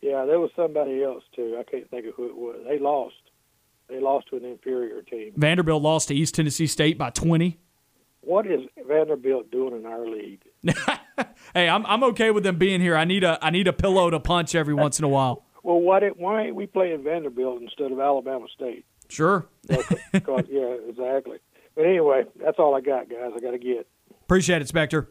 Yeah, 0.00 0.24
there 0.24 0.38
was 0.38 0.50
somebody 0.54 1.02
else 1.02 1.24
too. 1.34 1.56
I 1.58 1.68
can't 1.68 1.90
think 1.90 2.06
of 2.06 2.14
who 2.14 2.26
it 2.28 2.36
was. 2.36 2.56
They 2.66 2.78
lost. 2.78 3.16
They 3.88 4.00
lost 4.00 4.28
to 4.28 4.36
an 4.36 4.44
inferior 4.44 5.02
team. 5.02 5.32
Vanderbilt 5.36 5.82
lost 5.82 6.08
to 6.08 6.14
East 6.14 6.34
Tennessee 6.36 6.66
State 6.66 6.96
by 6.96 7.10
20. 7.10 7.58
What 8.20 8.46
is 8.46 8.60
Vanderbilt 8.86 9.50
doing 9.50 9.74
in 9.76 9.86
our 9.86 10.06
league? 10.06 10.42
Hey, 11.54 11.68
I'm 11.68 11.84
I'm 11.86 12.04
okay 12.04 12.30
with 12.30 12.44
them 12.44 12.58
being 12.58 12.80
here. 12.80 12.94
I 12.94 13.04
need 13.04 13.24
a 13.24 13.44
I 13.44 13.50
need 13.50 13.66
a 13.66 13.72
pillow 13.72 14.08
to 14.10 14.20
punch 14.20 14.54
every 14.54 14.74
once 14.74 14.98
in 14.98 15.04
a 15.04 15.08
while. 15.08 15.44
Well, 15.64 15.80
why 15.80 16.00
did, 16.00 16.12
why 16.16 16.44
ain't 16.44 16.54
we 16.54 16.66
playing 16.66 17.02
Vanderbilt 17.02 17.60
instead 17.60 17.90
of 17.90 17.98
Alabama 17.98 18.46
State? 18.54 18.86
Sure. 19.08 19.46
Yeah, 19.68 19.76
exactly. 20.88 21.38
But 21.74 21.84
anyway, 21.84 22.24
that's 22.42 22.58
all 22.58 22.74
I 22.74 22.80
got, 22.80 23.10
guys. 23.10 23.32
I 23.36 23.40
got 23.40 23.50
to 23.50 23.58
get. 23.58 23.86
Appreciate 24.28 24.60
it, 24.60 24.68
Spectre. 24.68 25.10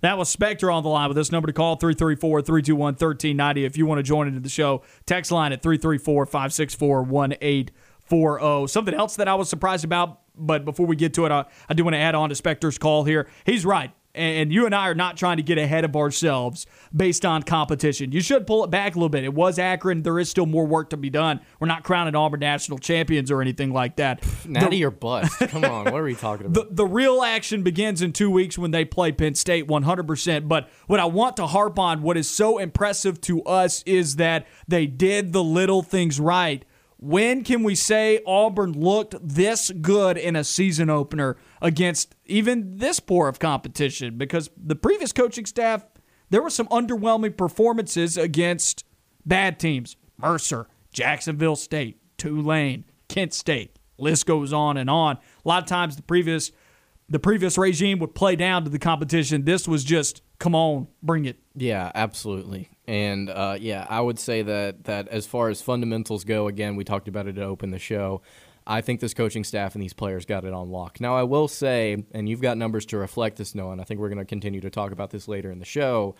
That 0.00 0.16
was 0.16 0.30
Spectre 0.30 0.70
on 0.70 0.82
the 0.82 0.88
line 0.88 1.10
with 1.10 1.18
us. 1.18 1.30
Number 1.30 1.46
to 1.46 1.52
call 1.52 1.76
334 1.76 2.40
321 2.40 2.94
1390. 2.94 3.66
If 3.66 3.76
you 3.76 3.84
want 3.84 3.98
to 3.98 4.02
join 4.02 4.28
into 4.28 4.40
the 4.40 4.48
show, 4.48 4.82
text 5.04 5.30
line 5.30 5.52
at 5.52 5.62
334 5.62 6.24
564 6.24 7.02
1840. 7.02 8.66
Something 8.66 8.94
else 8.94 9.16
that 9.16 9.28
I 9.28 9.34
was 9.34 9.50
surprised 9.50 9.84
about, 9.84 10.20
but 10.34 10.64
before 10.64 10.86
we 10.86 10.96
get 10.96 11.12
to 11.14 11.26
it, 11.26 11.32
I, 11.32 11.44
I 11.68 11.74
do 11.74 11.84
want 11.84 11.92
to 11.92 11.98
add 11.98 12.14
on 12.14 12.30
to 12.30 12.34
Spectre's 12.34 12.78
call 12.78 13.04
here. 13.04 13.28
He's 13.44 13.66
right. 13.66 13.92
And 14.14 14.52
you 14.52 14.66
and 14.66 14.74
I 14.74 14.88
are 14.88 14.94
not 14.94 15.16
trying 15.16 15.38
to 15.38 15.42
get 15.42 15.58
ahead 15.58 15.84
of 15.84 15.96
ourselves 15.96 16.66
based 16.94 17.26
on 17.26 17.42
competition. 17.42 18.12
You 18.12 18.20
should 18.20 18.46
pull 18.46 18.62
it 18.64 18.70
back 18.70 18.94
a 18.94 18.98
little 18.98 19.08
bit. 19.08 19.24
It 19.24 19.34
was 19.34 19.58
Akron. 19.58 20.02
There 20.02 20.18
is 20.18 20.30
still 20.30 20.46
more 20.46 20.66
work 20.66 20.90
to 20.90 20.96
be 20.96 21.10
done. 21.10 21.40
We're 21.58 21.66
not 21.66 21.82
crowning 21.82 22.14
Auburn 22.14 22.40
national 22.40 22.78
champions 22.78 23.30
or 23.30 23.42
anything 23.42 23.72
like 23.72 23.96
that. 23.96 24.24
Natty 24.46 24.84
or 24.84 24.90
bust? 24.90 25.38
Come 25.48 25.64
on, 25.64 25.84
what 25.86 25.94
are 25.94 26.04
we 26.04 26.14
talking 26.14 26.46
about? 26.46 26.68
the, 26.68 26.74
the 26.74 26.86
real 26.86 27.22
action 27.22 27.62
begins 27.62 28.02
in 28.02 28.12
two 28.12 28.30
weeks 28.30 28.56
when 28.56 28.70
they 28.70 28.84
play 28.84 29.12
Penn 29.12 29.34
State 29.34 29.66
100%. 29.66 30.48
But 30.48 30.68
what 30.86 31.00
I 31.00 31.06
want 31.06 31.36
to 31.38 31.46
harp 31.46 31.78
on, 31.78 32.02
what 32.02 32.16
is 32.16 32.30
so 32.30 32.58
impressive 32.58 33.20
to 33.22 33.42
us, 33.42 33.82
is 33.84 34.16
that 34.16 34.46
they 34.68 34.86
did 34.86 35.32
the 35.32 35.42
little 35.42 35.82
things 35.82 36.20
right. 36.20 36.64
When 37.04 37.44
can 37.44 37.62
we 37.62 37.74
say 37.74 38.22
Auburn 38.26 38.72
looked 38.72 39.14
this 39.20 39.70
good 39.70 40.16
in 40.16 40.36
a 40.36 40.42
season 40.42 40.88
opener 40.88 41.36
against 41.60 42.14
even 42.24 42.78
this 42.78 42.98
poor 42.98 43.28
of 43.28 43.38
competition? 43.38 44.16
Because 44.16 44.48
the 44.56 44.74
previous 44.74 45.12
coaching 45.12 45.44
staff, 45.44 45.84
there 46.30 46.40
were 46.40 46.48
some 46.48 46.66
underwhelming 46.68 47.36
performances 47.36 48.16
against 48.16 48.86
bad 49.26 49.60
teams 49.60 49.96
Mercer, 50.16 50.66
Jacksonville 50.92 51.56
State, 51.56 51.98
Tulane, 52.16 52.86
Kent 53.08 53.34
State. 53.34 53.78
List 53.98 54.24
goes 54.24 54.54
on 54.54 54.78
and 54.78 54.88
on. 54.88 55.16
A 55.16 55.48
lot 55.48 55.62
of 55.62 55.68
times 55.68 55.96
the 55.96 56.02
previous 56.02 56.52
the 57.10 57.18
previous 57.18 57.58
regime 57.58 57.98
would 57.98 58.14
play 58.14 58.34
down 58.34 58.64
to 58.64 58.70
the 58.70 58.78
competition. 58.78 59.44
This 59.44 59.68
was 59.68 59.84
just 59.84 60.22
come 60.38 60.54
on, 60.54 60.88
bring 61.02 61.26
it. 61.26 61.36
Yeah, 61.54 61.92
absolutely. 61.94 62.70
And 62.86 63.30
uh, 63.30 63.56
yeah, 63.58 63.86
I 63.88 64.00
would 64.00 64.18
say 64.18 64.42
that 64.42 64.84
that 64.84 65.08
as 65.08 65.26
far 65.26 65.48
as 65.48 65.62
fundamentals 65.62 66.24
go, 66.24 66.48
again, 66.48 66.76
we 66.76 66.84
talked 66.84 67.08
about 67.08 67.26
it 67.26 67.34
to 67.34 67.42
open 67.42 67.70
the 67.70 67.78
show. 67.78 68.22
I 68.66 68.80
think 68.80 69.00
this 69.00 69.14
coaching 69.14 69.44
staff 69.44 69.74
and 69.74 69.82
these 69.82 69.92
players 69.92 70.24
got 70.24 70.44
it 70.44 70.54
on 70.54 70.70
lock. 70.70 71.00
Now, 71.00 71.16
I 71.16 71.22
will 71.24 71.48
say, 71.48 72.04
and 72.12 72.28
you've 72.28 72.40
got 72.40 72.56
numbers 72.56 72.86
to 72.86 72.96
reflect 72.96 73.36
this, 73.36 73.54
Noah, 73.54 73.72
and 73.72 73.80
I 73.80 73.84
think 73.84 74.00
we're 74.00 74.08
going 74.08 74.18
to 74.18 74.24
continue 74.24 74.60
to 74.62 74.70
talk 74.70 74.90
about 74.90 75.10
this 75.10 75.28
later 75.28 75.50
in 75.50 75.58
the 75.58 75.66
show. 75.66 76.14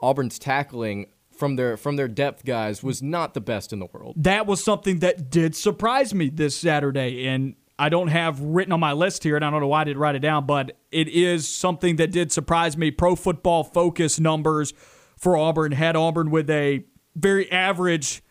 Auburn's 0.00 0.38
tackling 0.38 1.06
from 1.30 1.56
their 1.56 1.76
from 1.76 1.96
their 1.96 2.08
depth 2.08 2.44
guys 2.44 2.82
was 2.82 3.02
not 3.02 3.34
the 3.34 3.40
best 3.40 3.72
in 3.72 3.78
the 3.78 3.86
world. 3.86 4.14
That 4.16 4.46
was 4.46 4.62
something 4.62 5.00
that 5.00 5.30
did 5.30 5.54
surprise 5.54 6.14
me 6.14 6.28
this 6.28 6.56
Saturday, 6.56 7.26
and 7.26 7.56
I 7.78 7.88
don't 7.88 8.08
have 8.08 8.40
written 8.40 8.72
on 8.72 8.80
my 8.80 8.92
list 8.92 9.24
here, 9.24 9.36
and 9.36 9.44
I 9.44 9.50
don't 9.50 9.60
know 9.60 9.68
why 9.68 9.82
I 9.82 9.84
didn't 9.84 9.98
write 9.98 10.14
it 10.14 10.20
down, 10.20 10.46
but 10.46 10.76
it 10.90 11.08
is 11.08 11.48
something 11.48 11.96
that 11.96 12.10
did 12.10 12.32
surprise 12.32 12.76
me. 12.76 12.90
Pro 12.90 13.16
Football 13.16 13.64
Focus 13.64 14.20
numbers 14.20 14.72
for 15.22 15.36
Auburn 15.36 15.70
had 15.70 15.94
Auburn 15.94 16.32
with 16.32 16.50
a 16.50 16.84
very 17.14 17.50
average 17.52 18.24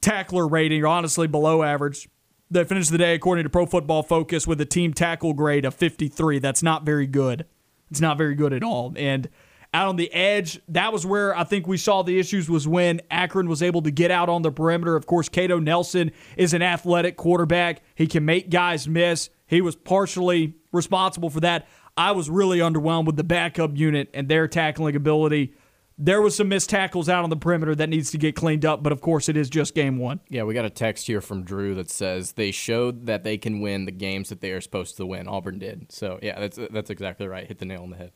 tackler 0.00 0.48
rating, 0.48 0.82
or 0.82 0.88
honestly 0.88 1.28
below 1.28 1.62
average. 1.62 2.08
They 2.50 2.64
finished 2.64 2.90
the 2.90 2.98
day, 2.98 3.14
according 3.14 3.44
to 3.44 3.50
Pro 3.50 3.66
Football 3.66 4.02
Focus, 4.02 4.44
with 4.44 4.60
a 4.60 4.64
team 4.64 4.92
tackle 4.92 5.32
grade 5.32 5.64
of 5.64 5.74
53. 5.74 6.40
That's 6.40 6.60
not 6.60 6.84
very 6.84 7.06
good. 7.06 7.46
It's 7.88 8.00
not 8.00 8.18
very 8.18 8.34
good 8.34 8.52
at 8.52 8.64
all. 8.64 8.92
And 8.96 9.28
out 9.72 9.86
on 9.86 9.94
the 9.94 10.12
edge, 10.12 10.60
that 10.66 10.92
was 10.92 11.06
where 11.06 11.38
I 11.38 11.44
think 11.44 11.68
we 11.68 11.76
saw 11.76 12.02
the 12.02 12.18
issues 12.18 12.50
was 12.50 12.66
when 12.66 13.00
Akron 13.12 13.48
was 13.48 13.62
able 13.62 13.82
to 13.82 13.92
get 13.92 14.10
out 14.10 14.28
on 14.28 14.42
the 14.42 14.50
perimeter. 14.50 14.96
Of 14.96 15.06
course, 15.06 15.28
Kato 15.28 15.60
Nelson 15.60 16.10
is 16.36 16.52
an 16.52 16.62
athletic 16.62 17.16
quarterback. 17.16 17.80
He 17.94 18.08
can 18.08 18.24
make 18.24 18.50
guys 18.50 18.88
miss. 18.88 19.30
He 19.46 19.60
was 19.60 19.76
partially 19.76 20.54
responsible 20.72 21.30
for 21.30 21.40
that. 21.40 21.68
I 21.96 22.10
was 22.10 22.28
really 22.28 22.58
underwhelmed 22.58 23.06
with 23.06 23.16
the 23.16 23.24
backup 23.24 23.76
unit 23.76 24.10
and 24.12 24.28
their 24.28 24.48
tackling 24.48 24.96
ability. 24.96 25.54
There 25.96 26.20
was 26.20 26.34
some 26.36 26.48
missed 26.48 26.70
tackles 26.70 27.08
out 27.08 27.22
on 27.22 27.30
the 27.30 27.36
perimeter 27.36 27.74
that 27.76 27.88
needs 27.88 28.10
to 28.10 28.18
get 28.18 28.34
cleaned 28.34 28.64
up, 28.64 28.82
but 28.82 28.92
of 28.92 29.00
course 29.00 29.28
it 29.28 29.36
is 29.36 29.48
just 29.48 29.74
game 29.74 29.98
one. 29.98 30.20
Yeah, 30.28 30.42
we 30.42 30.52
got 30.52 30.64
a 30.64 30.70
text 30.70 31.06
here 31.06 31.20
from 31.20 31.44
Drew 31.44 31.74
that 31.76 31.88
says 31.88 32.32
they 32.32 32.50
showed 32.50 33.06
that 33.06 33.22
they 33.22 33.38
can 33.38 33.60
win 33.60 33.84
the 33.84 33.92
games 33.92 34.28
that 34.30 34.40
they 34.40 34.50
are 34.50 34.60
supposed 34.60 34.96
to 34.96 35.06
win. 35.06 35.28
Auburn 35.28 35.60
did. 35.60 35.92
So 35.92 36.18
yeah, 36.20 36.40
that's 36.40 36.58
that's 36.70 36.90
exactly 36.90 37.28
right. 37.28 37.46
Hit 37.46 37.58
the 37.58 37.64
nail 37.64 37.82
on 37.82 37.90
the 37.90 37.96
head. 37.96 38.12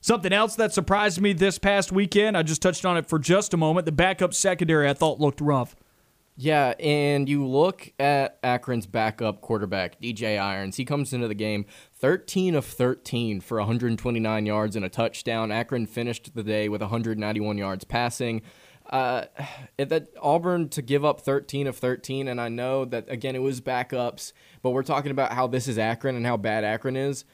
Something 0.00 0.32
else 0.32 0.56
that 0.56 0.72
surprised 0.72 1.20
me 1.20 1.32
this 1.32 1.58
past 1.58 1.90
weekend, 1.92 2.36
I 2.36 2.42
just 2.42 2.60
touched 2.60 2.84
on 2.84 2.96
it 2.96 3.06
for 3.06 3.18
just 3.18 3.54
a 3.54 3.56
moment. 3.56 3.86
The 3.86 3.92
backup 3.92 4.34
secondary 4.34 4.88
I 4.88 4.92
thought 4.92 5.20
looked 5.20 5.40
rough. 5.40 5.76
Yeah, 6.36 6.74
and 6.80 7.28
you 7.28 7.46
look 7.46 7.92
at 8.00 8.40
Akron's 8.42 8.86
backup 8.86 9.40
quarterback, 9.40 10.00
DJ 10.00 10.36
Irons. 10.36 10.76
He 10.76 10.84
comes 10.84 11.12
into 11.12 11.28
the 11.28 11.34
game 11.34 11.64
13 11.94 12.56
of 12.56 12.64
13 12.64 13.40
for 13.40 13.58
129 13.58 14.46
yards 14.46 14.74
and 14.74 14.84
a 14.84 14.88
touchdown. 14.88 15.52
Akron 15.52 15.86
finished 15.86 16.34
the 16.34 16.42
day 16.42 16.68
with 16.68 16.80
191 16.80 17.56
yards 17.56 17.84
passing. 17.84 18.42
Uh, 18.90 19.26
that 19.78 20.08
Auburn 20.20 20.68
to 20.70 20.82
give 20.82 21.04
up 21.04 21.20
13 21.20 21.68
of 21.68 21.76
13, 21.76 22.26
and 22.26 22.40
I 22.40 22.48
know 22.48 22.84
that 22.84 23.08
again 23.08 23.36
it 23.36 23.42
was 23.42 23.60
backups, 23.60 24.32
but 24.60 24.70
we're 24.70 24.82
talking 24.82 25.12
about 25.12 25.32
how 25.32 25.46
this 25.46 25.68
is 25.68 25.78
Akron 25.78 26.16
and 26.16 26.26
how 26.26 26.36
bad 26.36 26.64
Akron 26.64 26.96
is. 26.96 27.24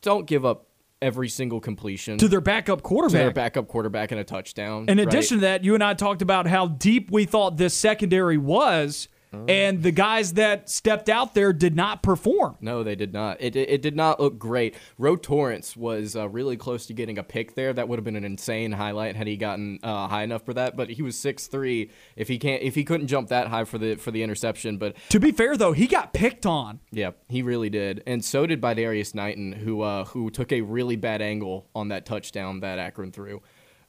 Don't 0.00 0.26
give 0.26 0.44
up 0.44 0.66
every 1.02 1.28
single 1.28 1.60
completion 1.60 2.16
to 2.18 2.28
their 2.28 2.40
backup 2.40 2.82
quarterback. 2.82 3.12
To 3.12 3.24
their 3.24 3.32
backup 3.32 3.68
quarterback 3.68 4.12
and 4.12 4.20
a 4.20 4.24
touchdown. 4.24 4.88
In 4.88 4.98
addition 4.98 5.38
right? 5.38 5.40
to 5.40 5.46
that, 5.46 5.64
you 5.64 5.74
and 5.74 5.82
I 5.82 5.94
talked 5.94 6.22
about 6.22 6.46
how 6.46 6.68
deep 6.68 7.10
we 7.10 7.24
thought 7.24 7.56
this 7.56 7.74
secondary 7.74 8.38
was. 8.38 9.08
Oh. 9.32 9.44
And 9.46 9.82
the 9.82 9.92
guys 9.92 10.34
that 10.34 10.68
stepped 10.68 11.08
out 11.08 11.34
there 11.34 11.52
did 11.52 11.74
not 11.74 12.02
perform. 12.02 12.56
No, 12.60 12.82
they 12.82 12.94
did 12.94 13.12
not. 13.12 13.40
It, 13.40 13.56
it, 13.56 13.70
it 13.70 13.82
did 13.82 13.96
not 13.96 14.20
look 14.20 14.38
great. 14.38 14.74
Ro 14.98 15.16
Torrence 15.16 15.76
was 15.76 16.14
uh, 16.14 16.28
really 16.28 16.56
close 16.56 16.86
to 16.86 16.92
getting 16.92 17.18
a 17.18 17.22
pick 17.22 17.54
there. 17.54 17.72
That 17.72 17.88
would 17.88 17.98
have 17.98 18.04
been 18.04 18.16
an 18.16 18.24
insane 18.24 18.72
highlight 18.72 19.16
had 19.16 19.26
he 19.26 19.36
gotten 19.36 19.78
uh, 19.82 20.08
high 20.08 20.22
enough 20.22 20.44
for 20.44 20.52
that. 20.54 20.76
But 20.76 20.90
he 20.90 21.02
was 21.02 21.18
six 21.18 21.46
three. 21.46 21.90
If 22.16 22.28
he 22.28 22.38
can't, 22.38 22.62
if 22.62 22.74
he 22.74 22.84
couldn't 22.84 23.06
jump 23.06 23.28
that 23.28 23.48
high 23.48 23.64
for 23.64 23.78
the 23.78 23.96
for 23.96 24.10
the 24.10 24.22
interception, 24.22 24.76
but 24.76 24.96
to 25.08 25.18
be 25.18 25.32
fair 25.32 25.56
though, 25.56 25.72
he 25.72 25.86
got 25.86 26.12
picked 26.12 26.44
on. 26.46 26.80
Yeah, 26.90 27.12
he 27.28 27.42
really 27.42 27.70
did, 27.70 28.02
and 28.06 28.24
so 28.24 28.46
did 28.46 28.60
by 28.60 28.74
Darius 28.74 29.14
Knighton, 29.14 29.52
who 29.52 29.82
uh, 29.82 30.04
who 30.06 30.30
took 30.30 30.52
a 30.52 30.60
really 30.60 30.96
bad 30.96 31.22
angle 31.22 31.68
on 31.74 31.88
that 31.88 32.04
touchdown 32.04 32.60
that 32.60 32.78
Akron 32.78 33.12
threw. 33.12 33.42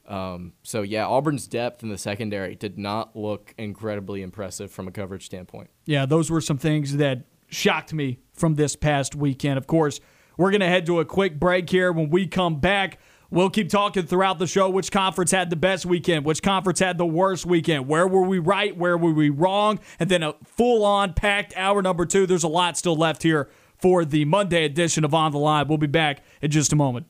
Um, 0.06 0.52
so 0.62 0.82
yeah, 0.82 1.06
Auburn's 1.06 1.46
depth 1.46 1.82
in 1.82 1.88
the 1.88 1.98
secondary 1.98 2.54
did 2.54 2.78
not 2.78 3.16
look 3.16 3.54
incredibly 3.56 4.22
impressive 4.22 4.70
from 4.70 4.88
a 4.88 4.90
coverage 4.90 5.24
standpoint. 5.24 5.70
Yeah, 5.86 6.06
those 6.06 6.30
were 6.30 6.40
some 6.40 6.58
things 6.58 6.96
that 6.98 7.24
shocked 7.48 7.92
me 7.92 8.18
from 8.32 8.54
this 8.56 8.76
past 8.76 9.14
weekend. 9.14 9.58
Of 9.58 9.66
course, 9.66 10.00
we're 10.36 10.50
going 10.50 10.60
to 10.60 10.68
head 10.68 10.86
to 10.86 11.00
a 11.00 11.04
quick 11.04 11.38
break 11.38 11.70
here. 11.70 11.92
When 11.92 12.10
we 12.10 12.26
come 12.26 12.60
back, 12.60 12.98
we'll 13.30 13.50
keep 13.50 13.68
talking 13.70 14.04
throughout 14.06 14.38
the 14.38 14.46
show 14.46 14.68
which 14.68 14.90
conference 14.90 15.30
had 15.30 15.50
the 15.50 15.56
best 15.56 15.86
weekend, 15.86 16.24
which 16.24 16.42
conference 16.42 16.80
had 16.80 16.98
the 16.98 17.06
worst 17.06 17.46
weekend, 17.46 17.88
where 17.88 18.06
were 18.06 18.22
we 18.22 18.38
right, 18.38 18.76
where 18.76 18.98
were 18.98 19.12
we 19.12 19.30
wrong, 19.30 19.78
and 19.98 20.10
then 20.10 20.22
a 20.22 20.34
full 20.44 20.84
on 20.84 21.14
packed 21.14 21.56
hour 21.56 21.80
number 21.80 22.04
two. 22.04 22.26
There's 22.26 22.44
a 22.44 22.48
lot 22.48 22.76
still 22.76 22.96
left 22.96 23.22
here 23.22 23.48
for 23.78 24.04
the 24.04 24.24
Monday 24.24 24.64
edition 24.64 25.04
of 25.04 25.14
On 25.14 25.32
the 25.32 25.38
Line. 25.38 25.68
We'll 25.68 25.78
be 25.78 25.86
back 25.86 26.22
in 26.42 26.50
just 26.50 26.72
a 26.72 26.76
moment. 26.76 27.06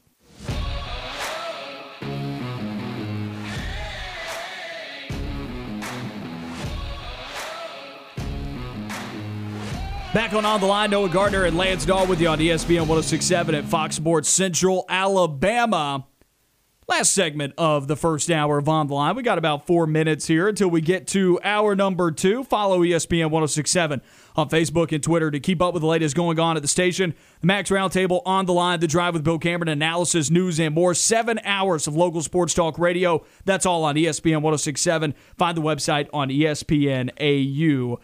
Back 10.14 10.32
on 10.32 10.44
On 10.44 10.60
the 10.60 10.66
Line, 10.66 10.90
Noah 10.90 11.08
Gardner 11.08 11.42
and 11.42 11.56
Lance 11.56 11.84
Dawe 11.84 12.06
with 12.06 12.20
you 12.20 12.28
on 12.28 12.38
ESPN 12.38 12.86
1067 12.86 13.52
at 13.52 13.64
Fox 13.64 13.96
Sports 13.96 14.28
Central, 14.28 14.84
Alabama. 14.88 16.06
Last 16.86 17.12
segment 17.12 17.52
of 17.58 17.88
the 17.88 17.96
first 17.96 18.30
hour 18.30 18.58
of 18.58 18.68
On 18.68 18.86
the 18.86 18.94
Line. 18.94 19.16
We 19.16 19.24
got 19.24 19.38
about 19.38 19.66
four 19.66 19.88
minutes 19.88 20.28
here 20.28 20.46
until 20.46 20.68
we 20.68 20.80
get 20.82 21.08
to 21.08 21.40
hour 21.42 21.74
number 21.74 22.12
two. 22.12 22.44
Follow 22.44 22.78
ESPN 22.82 23.30
1067 23.30 24.00
on 24.36 24.48
Facebook 24.48 24.92
and 24.92 25.02
Twitter 25.02 25.32
to 25.32 25.40
keep 25.40 25.60
up 25.60 25.74
with 25.74 25.80
the 25.80 25.88
latest 25.88 26.14
going 26.14 26.38
on 26.38 26.54
at 26.54 26.62
the 26.62 26.68
station. 26.68 27.12
The 27.40 27.48
Max 27.48 27.70
Roundtable 27.70 28.22
on 28.24 28.46
the 28.46 28.52
line, 28.52 28.78
the 28.78 28.86
drive 28.86 29.14
with 29.14 29.24
Bill 29.24 29.40
Cameron, 29.40 29.68
analysis, 29.68 30.30
news, 30.30 30.60
and 30.60 30.76
more. 30.76 30.94
Seven 30.94 31.40
hours 31.42 31.88
of 31.88 31.96
local 31.96 32.22
sports 32.22 32.54
talk 32.54 32.78
radio. 32.78 33.24
That's 33.46 33.66
all 33.66 33.82
on 33.82 33.96
ESPN 33.96 34.42
1067. 34.42 35.12
Find 35.36 35.56
the 35.56 35.62
website 35.62 36.08
on 36.12 36.28
ESPNAU 36.28 37.98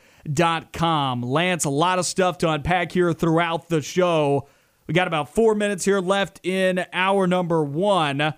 com. 0.73 1.23
Lance, 1.23 1.65
a 1.65 1.71
lot 1.71 1.99
of 1.99 2.07
stuff 2.07 2.39
to 2.39 2.51
unpack 2.51 2.93
here 2.93 3.13
throughout 3.13 3.69
the 3.69 3.83
show. 3.83 4.49
We 4.87 4.95
got 4.95 5.07
about 5.07 5.35
four 5.35 5.55
minutes 5.55 5.85
here 5.85 6.01
left 6.01 6.41
in 6.45 6.85
hour 6.93 7.27
number 7.27 7.63
one. 7.63 8.35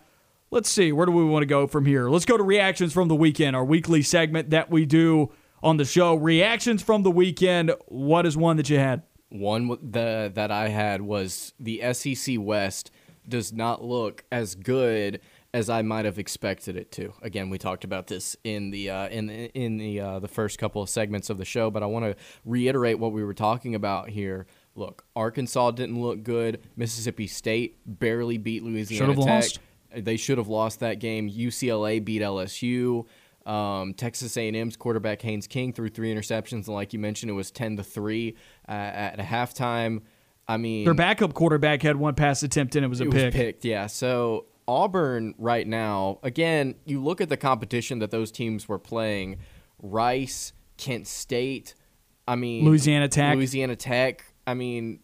Let's 0.50 0.68
see, 0.68 0.92
where 0.92 1.06
do 1.06 1.12
we 1.12 1.24
want 1.24 1.42
to 1.42 1.46
go 1.46 1.66
from 1.66 1.86
here? 1.86 2.10
Let's 2.10 2.26
go 2.26 2.36
to 2.36 2.42
reactions 2.42 2.92
from 2.92 3.08
the 3.08 3.14
weekend, 3.14 3.56
our 3.56 3.64
weekly 3.64 4.02
segment 4.02 4.50
that 4.50 4.70
we 4.70 4.84
do 4.84 5.32
on 5.62 5.78
the 5.78 5.86
show. 5.86 6.14
Reactions 6.14 6.82
from 6.82 7.04
the 7.04 7.10
weekend. 7.10 7.72
What 7.86 8.26
is 8.26 8.36
one 8.36 8.58
that 8.58 8.68
you 8.68 8.78
had? 8.78 9.02
One 9.30 9.68
the, 9.68 10.30
that 10.34 10.50
I 10.50 10.68
had 10.68 11.00
was 11.00 11.54
the 11.58 11.94
SEC 11.94 12.36
West 12.38 12.90
does 13.26 13.52
not 13.52 13.82
look 13.82 14.24
as 14.30 14.54
good 14.54 15.20
as 15.54 15.68
I 15.68 15.82
might 15.82 16.04
have 16.04 16.18
expected 16.18 16.76
it 16.76 16.90
to. 16.92 17.12
Again, 17.20 17.50
we 17.50 17.58
talked 17.58 17.84
about 17.84 18.06
this 18.06 18.36
in 18.42 18.70
the 18.70 18.90
uh, 18.90 19.08
in 19.08 19.28
in 19.30 19.76
the 19.76 20.00
uh, 20.00 20.18
the 20.18 20.28
first 20.28 20.58
couple 20.58 20.82
of 20.82 20.88
segments 20.88 21.30
of 21.30 21.38
the 21.38 21.44
show, 21.44 21.70
but 21.70 21.82
I 21.82 21.86
want 21.86 22.04
to 22.04 22.16
reiterate 22.44 22.98
what 22.98 23.12
we 23.12 23.22
were 23.22 23.34
talking 23.34 23.74
about 23.74 24.08
here. 24.08 24.46
Look, 24.74 25.04
Arkansas 25.14 25.72
didn't 25.72 26.00
look 26.00 26.22
good. 26.22 26.60
Mississippi 26.76 27.26
State 27.26 27.78
barely 27.84 28.38
beat 28.38 28.62
Louisiana 28.62 29.14
Tech. 29.14 29.26
Lost. 29.26 29.58
They 29.94 30.16
should 30.16 30.38
have 30.38 30.48
lost 30.48 30.80
that 30.80 30.98
game. 31.00 31.28
UCLA 31.28 32.02
beat 32.02 32.22
LSU. 32.22 33.04
Um, 33.44 33.92
Texas 33.92 34.36
A&M's 34.36 34.76
quarterback 34.76 35.20
Haynes 35.20 35.46
King 35.46 35.72
threw 35.72 35.88
three 35.90 36.14
interceptions, 36.14 36.66
and 36.66 36.68
like 36.68 36.92
you 36.94 36.98
mentioned, 36.98 37.28
it 37.28 37.34
was 37.34 37.50
ten 37.50 37.76
to 37.76 37.82
three 37.82 38.36
uh, 38.66 38.72
at 38.72 39.18
halftime. 39.18 40.02
I 40.48 40.56
mean, 40.56 40.84
their 40.84 40.94
backup 40.94 41.34
quarterback 41.34 41.82
had 41.82 41.96
one 41.96 42.14
pass 42.14 42.42
attempt 42.42 42.74
and 42.76 42.84
it 42.84 42.88
was 42.88 43.00
a 43.00 43.04
it 43.04 43.10
pick. 43.10 43.24
Was 43.26 43.34
picked, 43.34 43.64
yeah. 43.64 43.86
So 43.86 44.46
Auburn 44.72 45.34
right 45.36 45.66
now, 45.66 46.18
again, 46.22 46.76
you 46.86 47.02
look 47.02 47.20
at 47.20 47.28
the 47.28 47.36
competition 47.36 47.98
that 47.98 48.10
those 48.10 48.32
teams 48.32 48.68
were 48.68 48.78
playing 48.78 49.38
Rice, 49.78 50.52
Kent 50.78 51.06
State, 51.06 51.74
I 52.26 52.36
mean, 52.36 52.64
Louisiana 52.64 53.08
Tech. 53.08 53.36
Louisiana 53.36 53.76
Tech. 53.76 54.24
I 54.46 54.54
mean, 54.54 55.00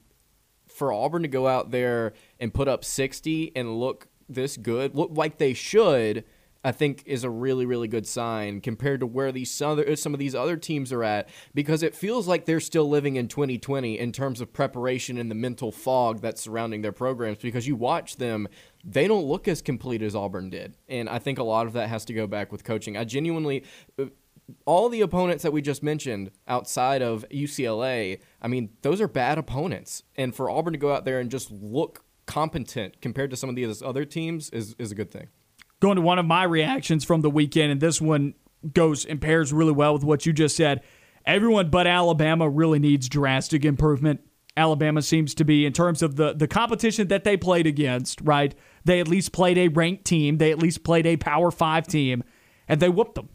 for 0.68 0.92
Auburn 0.92 1.22
to 1.22 1.28
go 1.28 1.46
out 1.46 1.70
there 1.70 2.14
and 2.40 2.52
put 2.52 2.68
up 2.68 2.84
60 2.84 3.52
and 3.54 3.78
look 3.78 4.08
this 4.28 4.56
good, 4.56 4.94
look 4.94 5.10
like 5.12 5.38
they 5.38 5.52
should, 5.52 6.24
I 6.64 6.72
think 6.72 7.02
is 7.06 7.24
a 7.24 7.30
really 7.30 7.66
really 7.66 7.88
good 7.88 8.06
sign 8.06 8.60
compared 8.60 9.00
to 9.00 9.06
where 9.06 9.32
these 9.32 9.60
other 9.62 9.94
some 9.96 10.12
of 10.12 10.20
these 10.20 10.34
other 10.34 10.56
teams 10.56 10.92
are 10.92 11.04
at 11.04 11.28
because 11.54 11.82
it 11.82 11.94
feels 11.94 12.26
like 12.26 12.44
they're 12.44 12.60
still 12.60 12.88
living 12.88 13.16
in 13.16 13.28
2020 13.28 13.98
in 13.98 14.12
terms 14.12 14.40
of 14.40 14.52
preparation 14.52 15.18
and 15.18 15.30
the 15.30 15.34
mental 15.34 15.70
fog 15.70 16.20
that's 16.20 16.40
surrounding 16.40 16.82
their 16.82 16.92
programs 16.92 17.38
because 17.38 17.66
you 17.66 17.76
watch 17.76 18.16
them 18.16 18.48
they 18.84 19.06
don't 19.06 19.24
look 19.24 19.46
as 19.48 19.62
complete 19.62 20.02
as 20.02 20.14
Auburn 20.16 20.50
did 20.50 20.76
and 20.88 21.08
I 21.08 21.18
think 21.18 21.38
a 21.38 21.44
lot 21.44 21.66
of 21.66 21.72
that 21.74 21.88
has 21.88 22.04
to 22.06 22.12
go 22.12 22.26
back 22.26 22.50
with 22.52 22.64
coaching. 22.64 22.96
I 22.96 23.04
genuinely 23.04 23.64
uh, 23.98 24.06
all 24.64 24.88
the 24.88 25.02
opponents 25.02 25.42
that 25.42 25.52
we 25.52 25.60
just 25.60 25.82
mentioned 25.82 26.30
outside 26.46 27.02
of 27.02 27.24
UCLA, 27.30 28.20
I 28.40 28.48
mean, 28.48 28.70
those 28.82 29.00
are 29.00 29.08
bad 29.08 29.38
opponents. 29.38 30.02
And 30.16 30.34
for 30.34 30.48
Auburn 30.50 30.72
to 30.72 30.78
go 30.78 30.92
out 30.92 31.04
there 31.04 31.20
and 31.20 31.30
just 31.30 31.50
look 31.50 32.04
competent 32.26 33.00
compared 33.00 33.30
to 33.30 33.36
some 33.36 33.50
of 33.50 33.56
these 33.56 33.82
other 33.82 34.04
teams 34.04 34.50
is, 34.50 34.74
is 34.78 34.92
a 34.92 34.94
good 34.94 35.10
thing 35.10 35.28
going 35.80 35.96
to 35.96 36.02
one 36.02 36.18
of 36.18 36.26
my 36.26 36.44
reactions 36.44 37.04
from 37.04 37.20
the 37.20 37.30
weekend, 37.30 37.72
and 37.72 37.80
this 37.80 38.00
one 38.00 38.34
goes 38.72 39.04
and 39.04 39.20
pairs 39.20 39.52
really 39.52 39.72
well 39.72 39.94
with 39.94 40.04
what 40.04 40.26
you 40.26 40.32
just 40.32 40.56
said. 40.56 40.82
Everyone 41.24 41.70
but 41.70 41.86
Alabama 41.86 42.48
really 42.48 42.78
needs 42.78 43.08
drastic 43.08 43.64
improvement. 43.64 44.20
Alabama 44.56 45.02
seems 45.02 45.34
to 45.34 45.44
be, 45.44 45.64
in 45.64 45.72
terms 45.72 46.02
of 46.02 46.16
the, 46.16 46.32
the 46.32 46.48
competition 46.48 47.08
that 47.08 47.22
they 47.22 47.36
played 47.36 47.66
against, 47.66 48.20
right? 48.22 48.54
They 48.84 48.98
at 48.98 49.06
least 49.06 49.32
played 49.32 49.56
a 49.56 49.68
ranked 49.68 50.04
team, 50.04 50.38
they 50.38 50.50
at 50.50 50.58
least 50.58 50.82
played 50.82 51.06
a 51.06 51.16
Power 51.16 51.50
Five 51.50 51.86
team. 51.86 52.24
and 52.66 52.80
they 52.80 52.88
whooped 52.88 53.14
them. 53.14 53.28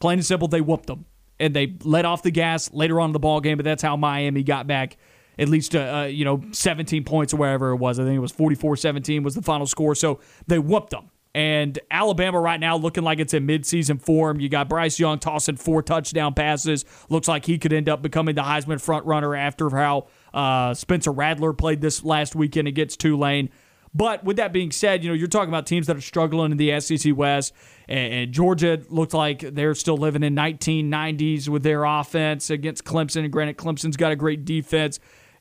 Plain 0.00 0.18
and 0.18 0.26
simple, 0.26 0.48
they 0.48 0.60
whooped 0.60 0.86
them. 0.86 1.04
And 1.38 1.54
they 1.54 1.76
let 1.84 2.06
off 2.06 2.22
the 2.22 2.30
gas 2.30 2.72
later 2.72 2.98
on 3.00 3.10
in 3.10 3.12
the 3.12 3.18
ball 3.18 3.40
game, 3.40 3.58
but 3.58 3.64
that's 3.64 3.82
how 3.82 3.96
Miami 3.96 4.42
got 4.42 4.66
back 4.66 4.96
at 5.38 5.48
least, 5.48 5.74
uh, 5.76 5.78
uh, 5.80 6.04
you 6.04 6.24
know, 6.24 6.42
17 6.52 7.04
points 7.04 7.34
or 7.34 7.36
wherever 7.36 7.70
it 7.70 7.76
was. 7.76 7.98
I 7.98 8.04
think 8.04 8.16
it 8.16 8.20
was 8.20 8.32
44 8.32 8.76
17 8.76 9.22
was 9.22 9.34
the 9.34 9.42
final 9.42 9.66
score. 9.66 9.94
So 9.94 10.20
they 10.46 10.58
whooped 10.58 10.90
them. 10.90 11.10
And 11.36 11.78
Alabama 11.90 12.40
right 12.40 12.58
now 12.58 12.78
looking 12.78 13.04
like 13.04 13.18
it's 13.18 13.34
in 13.34 13.46
midseason 13.46 14.00
form. 14.00 14.40
You 14.40 14.48
got 14.48 14.70
Bryce 14.70 14.98
Young 14.98 15.18
tossing 15.18 15.56
four 15.56 15.82
touchdown 15.82 16.32
passes. 16.32 16.86
Looks 17.10 17.28
like 17.28 17.44
he 17.44 17.58
could 17.58 17.74
end 17.74 17.90
up 17.90 18.00
becoming 18.00 18.34
the 18.34 18.40
Heisman 18.40 18.80
front 18.80 19.04
runner 19.04 19.36
after 19.36 19.68
how 19.68 20.06
uh, 20.32 20.72
Spencer 20.72 21.12
Rattler 21.12 21.52
played 21.52 21.82
this 21.82 22.02
last 22.02 22.34
weekend 22.34 22.68
against 22.68 23.00
Tulane. 23.00 23.50
But 23.94 24.24
with 24.24 24.38
that 24.38 24.54
being 24.54 24.70
said, 24.70 25.04
you 25.04 25.10
know, 25.10 25.14
you're 25.14 25.28
talking 25.28 25.50
about 25.50 25.66
teams 25.66 25.88
that 25.88 25.96
are 25.98 26.00
struggling 26.00 26.52
in 26.52 26.56
the 26.56 26.80
SEC 26.80 27.14
West, 27.14 27.52
and, 27.86 28.14
and 28.14 28.32
Georgia 28.32 28.80
looked 28.88 29.12
like 29.12 29.40
they're 29.40 29.74
still 29.74 29.98
living 29.98 30.22
in 30.22 30.34
1990s 30.34 31.50
with 31.50 31.62
their 31.62 31.84
offense 31.84 32.48
against 32.48 32.84
Clemson. 32.84 33.24
And 33.24 33.30
granted, 33.30 33.58
Clemson's 33.58 33.98
got 33.98 34.10
a 34.10 34.16
great 34.16 34.46
defense. 34.46 35.00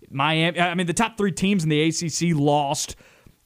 Miami, 0.10 0.60
I 0.60 0.76
mean, 0.76 0.88
the 0.88 0.94
top 0.94 1.18
three 1.18 1.32
teams 1.32 1.64
in 1.64 1.70
the 1.70 1.84
ACC 1.84 2.38
lost. 2.38 2.98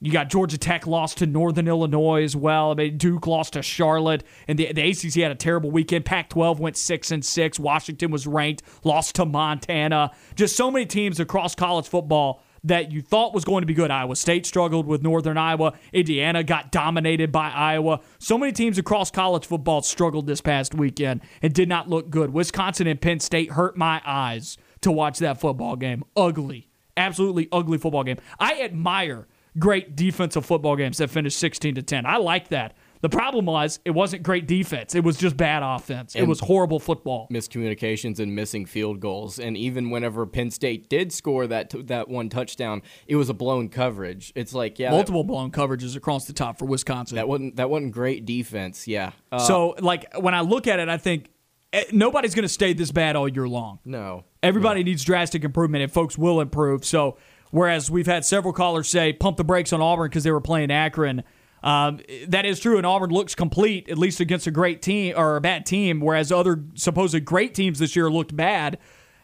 You 0.02 0.10
got 0.10 0.30
Georgia 0.30 0.56
Tech 0.56 0.86
lost 0.86 1.18
to 1.18 1.26
Northern 1.26 1.68
Illinois 1.68 2.24
as 2.24 2.34
well. 2.34 2.70
I 2.70 2.74
mean, 2.74 2.96
Duke 2.96 3.26
lost 3.26 3.52
to 3.52 3.62
Charlotte, 3.62 4.24
and 4.48 4.58
the, 4.58 4.72
the 4.72 4.90
ACC 4.90 5.22
had 5.22 5.30
a 5.30 5.34
terrible 5.34 5.70
weekend. 5.70 6.06
Pac-12 6.06 6.58
went 6.58 6.78
six 6.78 7.10
and 7.10 7.22
six. 7.22 7.58
Washington 7.58 8.10
was 8.10 8.26
ranked, 8.26 8.62
lost 8.82 9.16
to 9.16 9.26
Montana. 9.26 10.10
Just 10.36 10.56
so 10.56 10.70
many 10.70 10.86
teams 10.86 11.20
across 11.20 11.54
college 11.54 11.86
football 11.86 12.42
that 12.64 12.90
you 12.90 13.02
thought 13.02 13.34
was 13.34 13.44
going 13.44 13.60
to 13.60 13.66
be 13.66 13.74
good. 13.74 13.90
Iowa 13.90 14.16
State 14.16 14.46
struggled 14.46 14.86
with 14.86 15.02
Northern 15.02 15.36
Iowa. 15.36 15.74
Indiana 15.92 16.42
got 16.42 16.72
dominated 16.72 17.30
by 17.30 17.50
Iowa. 17.50 18.00
So 18.18 18.38
many 18.38 18.52
teams 18.52 18.78
across 18.78 19.10
college 19.10 19.46
football 19.46 19.82
struggled 19.82 20.26
this 20.26 20.40
past 20.40 20.74
weekend 20.74 21.20
and 21.42 21.52
did 21.52 21.68
not 21.68 21.88
look 21.88 22.10
good. 22.10 22.32
Wisconsin 22.32 22.86
and 22.86 23.00
Penn 23.00 23.20
State 23.20 23.52
hurt 23.52 23.76
my 23.76 24.00
eyes 24.06 24.56
to 24.80 24.90
watch 24.90 25.18
that 25.18 25.40
football 25.40 25.76
game. 25.76 26.04
Ugly. 26.16 26.68
Absolutely 26.96 27.48
ugly 27.52 27.78
football 27.78 28.04
game. 28.04 28.18
I 28.38 28.60
admire 28.60 29.26
great 29.58 29.96
defensive 29.96 30.44
football 30.46 30.76
games 30.76 30.98
that 30.98 31.10
finished 31.10 31.38
16 31.38 31.76
to 31.76 31.82
10. 31.82 32.06
I 32.06 32.16
like 32.16 32.48
that. 32.48 32.74
The 33.02 33.08
problem 33.08 33.46
was 33.46 33.80
it 33.86 33.92
wasn't 33.92 34.22
great 34.22 34.46
defense. 34.46 34.94
It 34.94 35.02
was 35.02 35.16
just 35.16 35.34
bad 35.34 35.62
offense. 35.62 36.14
It 36.14 36.24
was 36.24 36.40
horrible 36.40 36.78
football. 36.78 37.28
miscommunications 37.32 38.18
and 38.18 38.34
missing 38.34 38.66
field 38.66 39.00
goals. 39.00 39.38
And 39.38 39.56
even 39.56 39.88
whenever 39.88 40.26
Penn 40.26 40.50
State 40.50 40.90
did 40.90 41.10
score 41.10 41.46
that 41.46 41.70
t- 41.70 41.82
that 41.84 42.08
one 42.08 42.28
touchdown, 42.28 42.82
it 43.06 43.16
was 43.16 43.30
a 43.30 43.34
blown 43.34 43.70
coverage. 43.70 44.32
It's 44.34 44.52
like 44.52 44.78
yeah, 44.78 44.90
that, 44.90 44.96
Multiple 44.96 45.24
blown 45.24 45.50
coverages 45.50 45.96
across 45.96 46.26
the 46.26 46.34
top 46.34 46.58
for 46.58 46.66
Wisconsin. 46.66 47.16
that 47.16 47.26
wasn't 47.26 47.56
that 47.56 47.70
wasn't 47.70 47.92
great 47.92 48.26
defense. 48.26 48.86
Yeah, 48.86 49.12
uh, 49.32 49.38
so, 49.38 49.76
like, 49.80 50.14
when 50.18 50.34
I 50.34 50.42
look 50.42 50.66
at 50.66 50.78
it, 50.78 50.90
I 50.90 50.98
think 50.98 51.30
eh, 51.72 51.84
nobody's 51.92 52.34
going 52.34 52.42
to 52.42 52.50
stay 52.50 52.74
this 52.74 52.92
bad 52.92 53.16
all 53.16 53.28
year 53.28 53.48
long. 53.48 53.78
no. 53.84 54.24
Everybody 54.42 54.82
needs 54.82 55.04
drastic 55.04 55.44
improvement, 55.44 55.82
and 55.82 55.92
folks 55.92 56.16
will 56.16 56.40
improve. 56.40 56.82
So, 56.82 57.18
whereas 57.50 57.90
we've 57.90 58.06
had 58.06 58.24
several 58.24 58.52
callers 58.52 58.88
say 58.88 59.12
pump 59.12 59.36
the 59.36 59.44
brakes 59.44 59.72
on 59.72 59.80
Auburn 59.80 60.08
because 60.08 60.24
they 60.24 60.30
were 60.30 60.40
playing 60.40 60.70
Akron, 60.70 61.22
um, 61.62 62.00
that 62.28 62.46
is 62.46 62.58
true, 62.58 62.78
and 62.78 62.86
Auburn 62.86 63.10
looks 63.10 63.34
complete 63.34 63.88
at 63.88 63.98
least 63.98 64.20
against 64.20 64.46
a 64.46 64.50
great 64.50 64.80
team 64.80 65.14
or 65.16 65.36
a 65.36 65.40
bad 65.40 65.66
team, 65.66 66.00
whereas 66.00 66.32
other 66.32 66.64
supposed 66.74 67.24
great 67.24 67.54
teams 67.54 67.78
this 67.78 67.94
year 67.94 68.10
looked 68.10 68.34
bad. 68.34 68.78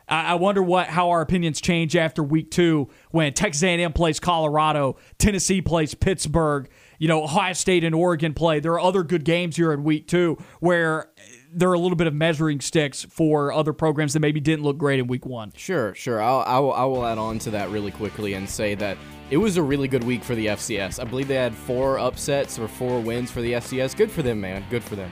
I 0.09 0.33
I 0.33 0.35
wonder 0.35 0.63
what 0.63 0.89
how 0.89 1.11
our 1.11 1.23
opinions 1.23 1.61
change 1.61 1.97
after 1.97 2.23
week 2.23 2.51
two 2.51 2.89
when 3.11 3.33
Texas 3.33 3.63
A&M 3.63 3.93
plays 3.93 4.21
Colorado, 4.21 4.97
Tennessee 5.19 5.63
plays 5.63 5.95
Pittsburgh, 5.95 6.69
you 6.99 7.09
know 7.09 7.25
Ohio 7.25 7.55
State 7.55 7.85
and 7.85 7.95
Oregon 7.95 8.35
play. 8.35 8.61
There 8.61 8.73
are 8.73 8.81
other 8.81 9.03
good 9.03 9.25
games 9.25 9.57
here 9.57 9.73
in 9.73 9.83
week 9.83 10.07
two 10.07 10.37
where 10.61 11.11
there 11.57 11.71
are 11.71 11.75
a 11.75 11.79
little 11.79 11.97
bit 11.97 12.07
of 12.07 12.15
measuring 12.15 12.61
sticks 12.61 13.05
for 13.05 13.51
other 13.51 13.73
programs 13.73 14.13
that 14.13 14.21
maybe 14.21 14.41
didn't 14.41 14.63
look 14.63 14.77
great 14.77 15.01
in 15.01 15.07
week 15.07 15.25
one. 15.25 15.53
Sure, 15.57 15.95
sure. 15.95 16.21
I'll, 16.21 16.41
I 16.41 16.59
will, 16.59 16.73
I 16.75 16.85
will 16.85 17.07
add 17.07 17.17
on 17.17 17.39
to 17.41 17.51
that 17.53 17.71
really 17.71 17.91
quickly 17.91 18.35
and 18.35 18.49
say 18.49 18.75
that 18.75 18.99
it 19.31 19.39
was 19.39 19.57
a 19.57 19.63
really 19.63 19.89
good 19.89 20.05
week 20.05 20.23
for 20.23 20.35
the 20.35 20.47
FCS. 20.47 21.01
I 21.01 21.05
believe 21.05 21.29
they 21.29 21.35
had 21.35 21.55
four 21.55 21.99
upsets 21.99 22.59
or 22.59 22.69
four 22.69 23.01
wins 23.01 23.31
for 23.31 23.41
the 23.41 23.55
FCS. 23.55 23.97
Good 23.97 24.11
for 24.11 24.23
them, 24.23 24.41
man. 24.41 24.65
Good 24.69 24.85
for 24.85 24.97
them. 24.97 25.11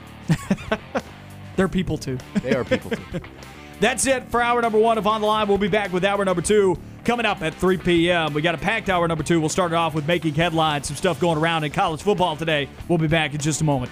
They're 1.55 1.67
people 1.67 1.97
too. 1.97 2.19
They 2.43 2.53
are 2.53 2.63
people 2.63 2.91
too. 2.91 3.21
That's 3.79 4.05
it 4.07 4.29
for 4.29 4.41
hour 4.41 4.61
number 4.61 4.77
one 4.77 4.97
of 4.97 5.07
On 5.07 5.19
the 5.19 5.27
Line. 5.27 5.47
We'll 5.47 5.57
be 5.57 5.67
back 5.67 5.91
with 5.91 6.05
hour 6.05 6.23
number 6.23 6.41
two 6.41 6.77
coming 7.03 7.25
up 7.25 7.41
at 7.41 7.53
3 7.55 7.77
p.m. 7.77 8.33
We 8.33 8.41
got 8.41 8.55
a 8.55 8.57
packed 8.57 8.89
hour 8.89 9.07
number 9.07 9.23
two. 9.23 9.39
We'll 9.39 9.49
start 9.49 9.71
it 9.71 9.75
off 9.75 9.93
with 9.93 10.07
making 10.07 10.35
headlines, 10.35 10.87
some 10.87 10.95
stuff 10.95 11.19
going 11.19 11.37
around 11.37 11.63
in 11.63 11.71
college 11.71 12.01
football 12.01 12.35
today. 12.35 12.69
We'll 12.87 12.97
be 12.97 13.07
back 13.07 13.33
in 13.33 13.39
just 13.39 13.61
a 13.61 13.63
moment. 13.63 13.91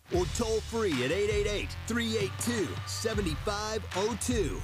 or 0.15 0.25
toll 0.35 0.61
free 0.61 1.03
at 1.03 1.11
888-382-7502. 1.87 4.61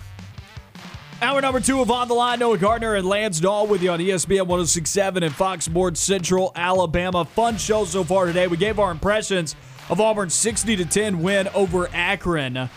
Hour 1.19 1.41
number 1.41 1.59
two 1.59 1.81
of 1.81 1.89
On 1.89 2.07
the 2.07 2.13
Line. 2.13 2.37
Noah 2.37 2.59
Gardner 2.59 2.93
and 2.93 3.07
Lance 3.07 3.39
Dawe 3.39 3.63
with 3.63 3.81
you 3.81 3.89
on 3.89 3.99
ESPN 3.99 4.45
1067 4.45 5.23
and 5.23 5.33
Fox 5.33 5.65
Sports 5.65 5.99
Central 5.99 6.51
Alabama. 6.55 7.25
Fun 7.25 7.57
show 7.57 7.85
so 7.85 8.03
far 8.03 8.27
today. 8.27 8.45
We 8.45 8.55
gave 8.55 8.77
our 8.77 8.91
impressions 8.91 9.55
of 9.89 9.99
Auburn's 9.99 10.35
60 10.35 10.75
to 10.75 10.85
10 10.85 11.23
win 11.23 11.47
over 11.55 11.89
Akron. 11.91 12.69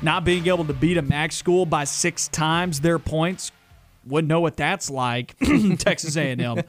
Not 0.00 0.24
being 0.24 0.46
able 0.46 0.64
to 0.64 0.72
beat 0.72 0.96
a 0.96 1.02
MAC 1.02 1.32
school 1.32 1.66
by 1.66 1.84
six 1.84 2.26
times 2.28 2.80
their 2.80 2.98
points. 2.98 3.52
Wouldn't 4.06 4.28
know 4.28 4.40
what 4.40 4.56
that's 4.56 4.88
like. 4.88 5.36
Texas 5.78 6.16
A&M. 6.16 6.62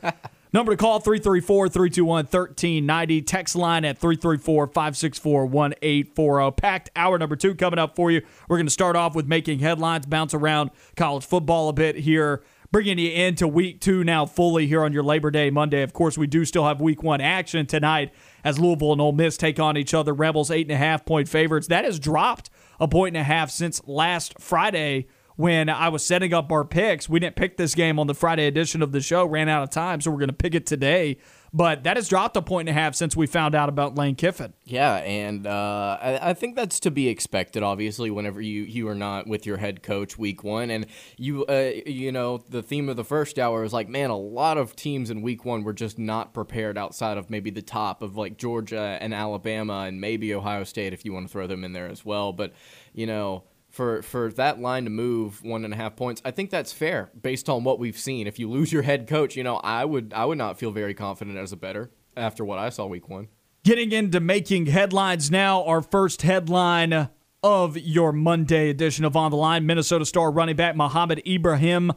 Number 0.53 0.73
to 0.73 0.77
call 0.77 1.01
334-321-1390. 1.01 3.25
Text 3.25 3.55
line 3.55 3.85
at 3.85 4.01
334-564-1840. 4.01 6.57
Packed 6.57 6.89
hour 6.95 7.17
number 7.17 7.37
2 7.37 7.55
coming 7.55 7.79
up 7.79 7.95
for 7.95 8.11
you. 8.11 8.21
We're 8.49 8.57
going 8.57 8.67
to 8.67 8.71
start 8.71 8.97
off 8.97 9.15
with 9.15 9.27
making 9.27 9.59
headlines, 9.59 10.05
bounce 10.05 10.33
around 10.33 10.71
college 10.97 11.25
football 11.25 11.69
a 11.69 11.73
bit 11.73 11.95
here. 11.95 12.43
Bringing 12.69 12.99
you 12.99 13.11
into 13.11 13.47
week 13.49 13.81
2 13.81 14.03
now 14.03 14.25
fully 14.25 14.67
here 14.67 14.83
on 14.83 14.91
your 14.93 15.03
Labor 15.03 15.31
Day 15.31 15.49
Monday. 15.49 15.83
Of 15.83 15.93
course, 15.93 16.17
we 16.17 16.27
do 16.27 16.43
still 16.45 16.65
have 16.65 16.79
week 16.79 17.03
1 17.03 17.19
action 17.19 17.65
tonight 17.65 18.13
as 18.45 18.59
Louisville 18.59 18.93
and 18.93 19.01
Ole 19.01 19.11
Miss 19.11 19.35
take 19.37 19.59
on 19.59 19.75
each 19.77 19.93
other. 19.93 20.13
Rebels 20.13 20.49
8.5 20.49 21.05
point 21.05 21.27
favorites. 21.29 21.67
That 21.67 21.85
has 21.85 21.99
dropped 21.99 22.49
a 22.79 22.87
point 22.87 23.15
and 23.15 23.21
a 23.21 23.25
half 23.25 23.51
since 23.51 23.81
last 23.87 24.39
Friday 24.39 25.07
when 25.35 25.69
I 25.69 25.89
was 25.89 26.03
setting 26.03 26.33
up 26.33 26.51
our 26.51 26.65
picks. 26.65 27.09
We 27.09 27.19
didn't 27.19 27.35
pick 27.35 27.57
this 27.57 27.75
game 27.75 27.99
on 27.99 28.07
the 28.07 28.13
Friday 28.13 28.47
edition 28.47 28.81
of 28.81 28.91
the 28.91 29.01
show, 29.01 29.25
ran 29.25 29.49
out 29.49 29.63
of 29.63 29.69
time, 29.69 30.01
so 30.01 30.11
we're 30.11 30.17
going 30.17 30.29
to 30.29 30.33
pick 30.33 30.55
it 30.55 30.65
today. 30.65 31.17
But 31.53 31.83
that 31.83 31.97
has 31.97 32.07
dropped 32.07 32.37
a 32.37 32.41
point 32.41 32.69
and 32.69 32.77
a 32.77 32.81
half 32.81 32.95
since 32.95 33.13
we 33.13 33.27
found 33.27 33.55
out 33.55 33.67
about 33.67 33.97
Lane 33.97 34.15
Kiffin. 34.15 34.53
Yeah, 34.63 34.95
and 34.97 35.45
uh, 35.45 35.97
I, 36.01 36.29
I 36.29 36.33
think 36.33 36.55
that's 36.55 36.79
to 36.81 36.91
be 36.91 37.09
expected. 37.09 37.61
Obviously, 37.61 38.09
whenever 38.09 38.39
you 38.39 38.61
you 38.61 38.87
are 38.87 38.95
not 38.95 39.27
with 39.27 39.45
your 39.45 39.57
head 39.57 39.83
coach 39.83 40.17
week 40.17 40.45
one, 40.45 40.69
and 40.69 40.85
you 41.17 41.45
uh, 41.47 41.71
you 41.85 42.13
know 42.13 42.37
the 42.37 42.63
theme 42.63 42.87
of 42.87 42.95
the 42.95 43.03
first 43.03 43.37
hour 43.37 43.65
is 43.65 43.73
like, 43.73 43.89
man, 43.89 44.09
a 44.09 44.17
lot 44.17 44.57
of 44.57 44.77
teams 44.77 45.09
in 45.09 45.21
week 45.21 45.43
one 45.43 45.63
were 45.63 45.73
just 45.73 45.99
not 45.99 46.33
prepared 46.33 46.77
outside 46.77 47.17
of 47.17 47.29
maybe 47.29 47.49
the 47.49 47.61
top 47.61 48.01
of 48.01 48.15
like 48.15 48.37
Georgia 48.37 48.97
and 49.01 49.13
Alabama 49.13 49.83
and 49.87 49.99
maybe 49.99 50.33
Ohio 50.33 50.63
State 50.63 50.93
if 50.93 51.03
you 51.03 51.11
want 51.11 51.27
to 51.27 51.31
throw 51.31 51.47
them 51.47 51.65
in 51.65 51.73
there 51.73 51.87
as 51.87 52.05
well. 52.05 52.31
But 52.31 52.53
you 52.93 53.07
know. 53.07 53.43
For, 53.71 54.01
for 54.01 54.29
that 54.33 54.59
line 54.59 54.83
to 54.83 54.89
move 54.89 55.41
one 55.43 55.63
and 55.63 55.73
a 55.73 55.77
half 55.77 55.95
points, 55.95 56.21
I 56.25 56.31
think 56.31 56.49
that's 56.49 56.73
fair 56.73 57.09
based 57.19 57.47
on 57.47 57.63
what 57.63 57.79
we've 57.79 57.97
seen. 57.97 58.27
If 58.27 58.37
you 58.37 58.49
lose 58.49 58.73
your 58.73 58.81
head 58.81 59.07
coach, 59.07 59.37
you 59.37 59.43
know 59.43 59.57
I 59.63 59.85
would 59.85 60.13
I 60.13 60.25
would 60.25 60.37
not 60.37 60.59
feel 60.59 60.71
very 60.71 60.93
confident 60.93 61.37
as 61.37 61.53
a 61.53 61.57
better 61.57 61.89
after 62.17 62.43
what 62.43 62.59
I 62.59 62.69
saw 62.69 62.85
week 62.85 63.07
one. 63.07 63.29
Getting 63.63 63.93
into 63.93 64.19
making 64.19 64.65
headlines 64.65 65.31
now, 65.31 65.63
our 65.63 65.81
first 65.81 66.23
headline 66.23 67.09
of 67.43 67.77
your 67.77 68.11
Monday 68.11 68.69
edition 68.69 69.05
of 69.05 69.15
On 69.15 69.31
the 69.31 69.37
Line 69.37 69.65
Minnesota 69.65 70.05
star 70.05 70.31
running 70.31 70.55
back 70.55 70.75
Mohamed 70.75 71.21
Ibrahim, 71.27 71.91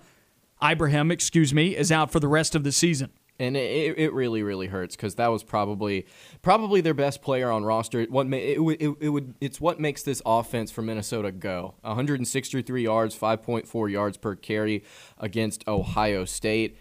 Ibrahim, 0.62 1.10
excuse 1.10 1.52
me, 1.52 1.76
is 1.76 1.90
out 1.90 2.10
for 2.10 2.20
the 2.20 2.28
rest 2.28 2.54
of 2.54 2.64
the 2.64 2.72
season. 2.72 3.10
And 3.38 3.56
it, 3.56 3.98
it 3.98 4.12
really 4.12 4.42
really 4.42 4.68
hurts 4.68 4.94
because 4.96 5.16
that 5.16 5.28
was 5.28 5.42
probably 5.42 6.06
probably 6.42 6.80
their 6.80 6.94
best 6.94 7.22
player 7.22 7.50
on 7.50 7.64
roster. 7.64 8.04
What 8.04 8.26
ma- 8.26 8.36
it, 8.36 8.58
it, 8.80 8.96
it 9.00 9.08
would 9.08 9.34
it's 9.40 9.60
what 9.60 9.80
makes 9.80 10.02
this 10.02 10.22
offense 10.24 10.70
for 10.70 10.82
Minnesota 10.82 11.32
go. 11.32 11.74
163 11.82 12.82
yards, 12.82 13.16
5.4 13.18 13.90
yards 13.90 14.16
per 14.16 14.34
carry 14.34 14.84
against 15.18 15.66
Ohio 15.66 16.24
State, 16.24 16.78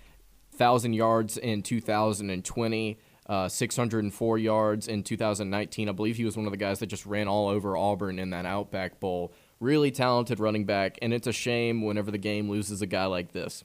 thousand 0.51 0.93
yards 0.93 1.37
in 1.37 1.61
2020. 1.61 2.99
Uh, 3.25 3.47
604 3.47 4.37
yards 4.37 4.85
in 4.85 5.01
2019. 5.01 5.87
I 5.87 5.93
believe 5.93 6.17
he 6.17 6.25
was 6.25 6.35
one 6.35 6.45
of 6.45 6.51
the 6.51 6.57
guys 6.57 6.79
that 6.79 6.87
just 6.87 7.05
ran 7.05 7.29
all 7.29 7.47
over 7.47 7.77
Auburn 7.77 8.19
in 8.19 8.31
that 8.31 8.45
Outback 8.45 8.99
Bowl. 8.99 9.31
Really 9.61 9.91
talented 9.91 10.41
running 10.41 10.65
back, 10.65 10.97
and 11.01 11.13
it's 11.13 11.25
a 11.25 11.31
shame 11.31 11.83
whenever 11.83 12.11
the 12.11 12.17
game 12.17 12.49
loses 12.49 12.81
a 12.81 12.85
guy 12.85 13.05
like 13.05 13.31
this. 13.31 13.63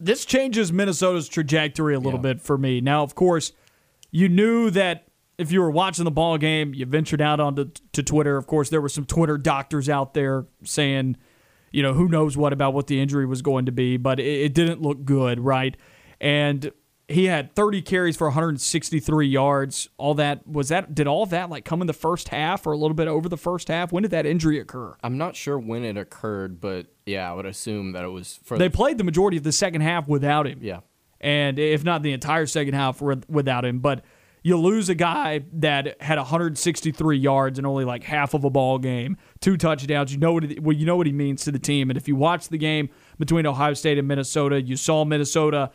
This 0.00 0.24
changes 0.24 0.72
Minnesota's 0.72 1.28
trajectory 1.28 1.94
a 1.94 1.98
little 1.98 2.18
Yeah. 2.18 2.34
bit 2.34 2.40
for 2.40 2.56
me. 2.58 2.80
Now, 2.80 3.02
of 3.02 3.14
course, 3.14 3.52
you 4.10 4.28
knew 4.28 4.70
that 4.70 5.04
if 5.38 5.52
you 5.52 5.60
were 5.60 5.70
watching 5.70 6.04
the 6.04 6.10
ball 6.10 6.38
game, 6.38 6.74
you 6.74 6.84
ventured 6.86 7.20
out 7.20 7.38
onto 7.40 7.70
to 7.92 8.02
Twitter. 8.02 8.36
Of 8.36 8.46
course, 8.46 8.70
there 8.70 8.80
were 8.80 8.88
some 8.88 9.04
Twitter 9.04 9.38
doctors 9.38 9.88
out 9.88 10.14
there 10.14 10.46
saying, 10.64 11.16
you 11.70 11.82
know, 11.82 11.92
who 11.94 12.08
knows 12.08 12.36
what 12.36 12.52
about 12.52 12.74
what 12.74 12.86
the 12.86 13.00
injury 13.00 13.26
was 13.26 13.42
going 13.42 13.66
to 13.66 13.72
be, 13.72 13.96
but 13.96 14.18
it, 14.18 14.24
it 14.26 14.54
didn't 14.54 14.82
look 14.82 15.04
good, 15.04 15.38
right? 15.40 15.76
And 16.20 16.72
he 17.08 17.24
had 17.24 17.54
30 17.54 17.80
carries 17.82 18.16
for 18.18 18.26
163 18.26 19.26
yards. 19.26 19.88
All 19.96 20.14
that 20.14 20.46
was 20.46 20.68
that. 20.68 20.94
Did 20.94 21.06
all 21.06 21.24
that 21.26 21.48
like 21.48 21.64
come 21.64 21.80
in 21.80 21.86
the 21.86 21.92
first 21.94 22.28
half 22.28 22.66
or 22.66 22.72
a 22.72 22.76
little 22.76 22.94
bit 22.94 23.08
over 23.08 23.28
the 23.28 23.36
first 23.38 23.68
half? 23.68 23.92
When 23.92 24.02
did 24.02 24.10
that 24.10 24.26
injury 24.26 24.58
occur? 24.60 24.94
I'm 25.02 25.16
not 25.16 25.34
sure 25.34 25.58
when 25.58 25.84
it 25.84 25.96
occurred, 25.96 26.60
but 26.60 26.86
yeah, 27.06 27.30
I 27.30 27.34
would 27.34 27.46
assume 27.46 27.92
that 27.92 28.04
it 28.04 28.08
was 28.08 28.38
for 28.44 28.58
They 28.58 28.68
played 28.68 28.98
the 28.98 29.04
majority 29.04 29.38
of 29.38 29.42
the 29.42 29.52
second 29.52 29.80
half 29.80 30.06
without 30.06 30.46
him. 30.46 30.58
yeah. 30.62 30.80
and 31.20 31.58
if 31.58 31.82
not 31.82 32.02
the 32.02 32.12
entire 32.12 32.46
second 32.46 32.74
half 32.74 33.00
without 33.00 33.64
him. 33.64 33.78
But 33.78 34.04
you 34.42 34.56
lose 34.58 34.88
a 34.88 34.94
guy 34.94 35.44
that 35.54 36.00
had 36.00 36.16
163 36.18 37.16
yards 37.18 37.58
and 37.58 37.66
only 37.66 37.84
like 37.84 38.04
half 38.04 38.34
of 38.34 38.44
a 38.44 38.50
ball 38.50 38.78
game, 38.78 39.16
two 39.40 39.56
touchdowns. 39.56 40.12
You 40.12 40.18
know 40.18 40.34
what? 40.34 40.44
It, 40.44 40.62
well, 40.62 40.76
you 40.76 40.84
know 40.86 40.96
what 40.96 41.06
he 41.06 41.12
means 41.12 41.42
to 41.44 41.52
the 41.52 41.58
team. 41.58 41.90
And 41.90 41.96
if 41.96 42.06
you 42.06 42.16
watch 42.16 42.48
the 42.48 42.58
game 42.58 42.90
between 43.18 43.46
Ohio 43.46 43.74
State 43.74 43.98
and 43.98 44.06
Minnesota, 44.06 44.60
you 44.60 44.76
saw 44.76 45.04
Minnesota. 45.04 45.70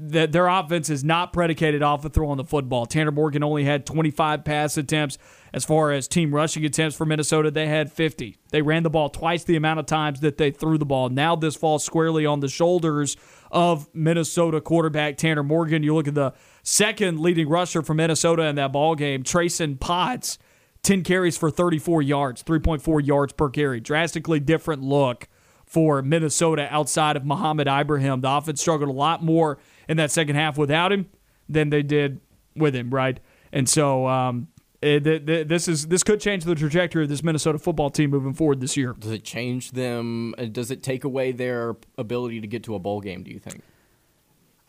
That 0.00 0.30
their 0.30 0.46
offense 0.46 0.90
is 0.90 1.02
not 1.02 1.32
predicated 1.32 1.82
off 1.82 2.04
of 2.04 2.12
throwing 2.12 2.36
the 2.36 2.44
football. 2.44 2.86
Tanner 2.86 3.10
Morgan 3.10 3.42
only 3.42 3.64
had 3.64 3.84
25 3.84 4.44
pass 4.44 4.76
attempts. 4.76 5.18
As 5.52 5.64
far 5.64 5.90
as 5.90 6.06
team 6.06 6.32
rushing 6.32 6.64
attempts 6.64 6.94
for 6.94 7.04
Minnesota, 7.04 7.50
they 7.50 7.66
had 7.66 7.90
50. 7.90 8.36
They 8.50 8.62
ran 8.62 8.84
the 8.84 8.90
ball 8.90 9.08
twice 9.08 9.42
the 9.42 9.56
amount 9.56 9.80
of 9.80 9.86
times 9.86 10.20
that 10.20 10.36
they 10.36 10.52
threw 10.52 10.78
the 10.78 10.86
ball. 10.86 11.08
Now 11.08 11.34
this 11.34 11.56
falls 11.56 11.84
squarely 11.84 12.24
on 12.24 12.40
the 12.40 12.48
shoulders 12.48 13.16
of 13.50 13.88
Minnesota 13.92 14.60
quarterback 14.60 15.16
Tanner 15.16 15.42
Morgan. 15.42 15.82
You 15.82 15.94
look 15.94 16.06
at 16.06 16.14
the 16.14 16.32
second 16.62 17.18
leading 17.18 17.48
rusher 17.48 17.82
for 17.82 17.94
Minnesota 17.94 18.42
in 18.44 18.54
that 18.56 18.72
ball 18.72 18.94
game, 18.94 19.24
Trayson 19.24 19.80
Potts, 19.80 20.38
10 20.82 21.02
carries 21.02 21.36
for 21.36 21.50
34 21.50 22.02
yards, 22.02 22.42
3.4 22.44 23.04
yards 23.04 23.32
per 23.32 23.48
carry. 23.48 23.80
Drastically 23.80 24.38
different 24.38 24.82
look 24.82 25.28
for 25.66 26.02
Minnesota 26.02 26.68
outside 26.70 27.16
of 27.16 27.24
Mohamed 27.24 27.68
Ibrahim. 27.68 28.20
The 28.20 28.30
offense 28.30 28.60
struggled 28.60 28.88
a 28.88 28.92
lot 28.92 29.22
more 29.22 29.58
in 29.88 29.96
that 29.96 30.10
second 30.10 30.36
half 30.36 30.56
without 30.58 30.92
him 30.92 31.06
than 31.48 31.70
they 31.70 31.82
did 31.82 32.20
with 32.54 32.74
him, 32.74 32.90
right? 32.90 33.18
And 33.52 33.68
so 33.68 34.06
um, 34.06 34.48
it, 34.82 35.04
th- 35.04 35.24
th- 35.26 35.48
this 35.48 35.66
is 35.68 35.88
this 35.88 36.02
could 36.02 36.20
change 36.20 36.44
the 36.44 36.54
trajectory 36.54 37.04
of 37.04 37.08
this 37.08 37.22
Minnesota 37.22 37.58
football 37.58 37.90
team 37.90 38.10
moving 38.10 38.34
forward 38.34 38.60
this 38.60 38.76
year. 38.76 38.94
Does 38.98 39.10
it 39.12 39.24
change 39.24 39.70
them? 39.72 40.34
uh, 40.38 40.44
Does 40.44 40.70
it 40.70 40.82
take 40.82 41.04
away 41.04 41.32
their 41.32 41.76
ability 41.96 42.40
to 42.40 42.46
get 42.46 42.62
to 42.64 42.74
a 42.74 42.78
bowl 42.78 43.00
game? 43.00 43.22
Do 43.22 43.30
you 43.30 43.38
think? 43.38 43.62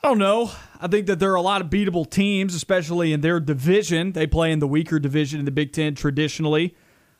I 0.01 0.07
don't 0.07 0.17
know. 0.17 0.49
I 0.79 0.87
think 0.87 1.07
that 1.07 1.19
there 1.19 1.31
are 1.33 1.35
a 1.35 1.41
lot 1.41 1.59
of 1.59 1.67
beatable 1.69 2.09
teams, 2.09 2.55
especially 2.55 3.11
in 3.11 3.19
their 3.19 3.41
division. 3.41 4.13
They 4.13 4.25
play 4.27 4.49
in 4.53 4.59
the 4.59 4.67
weaker 4.67 4.97
division 4.97 5.39
in 5.39 5.45
the 5.45 5.51
Big 5.51 5.73
Ten 5.73 5.93
traditionally. 5.93 6.73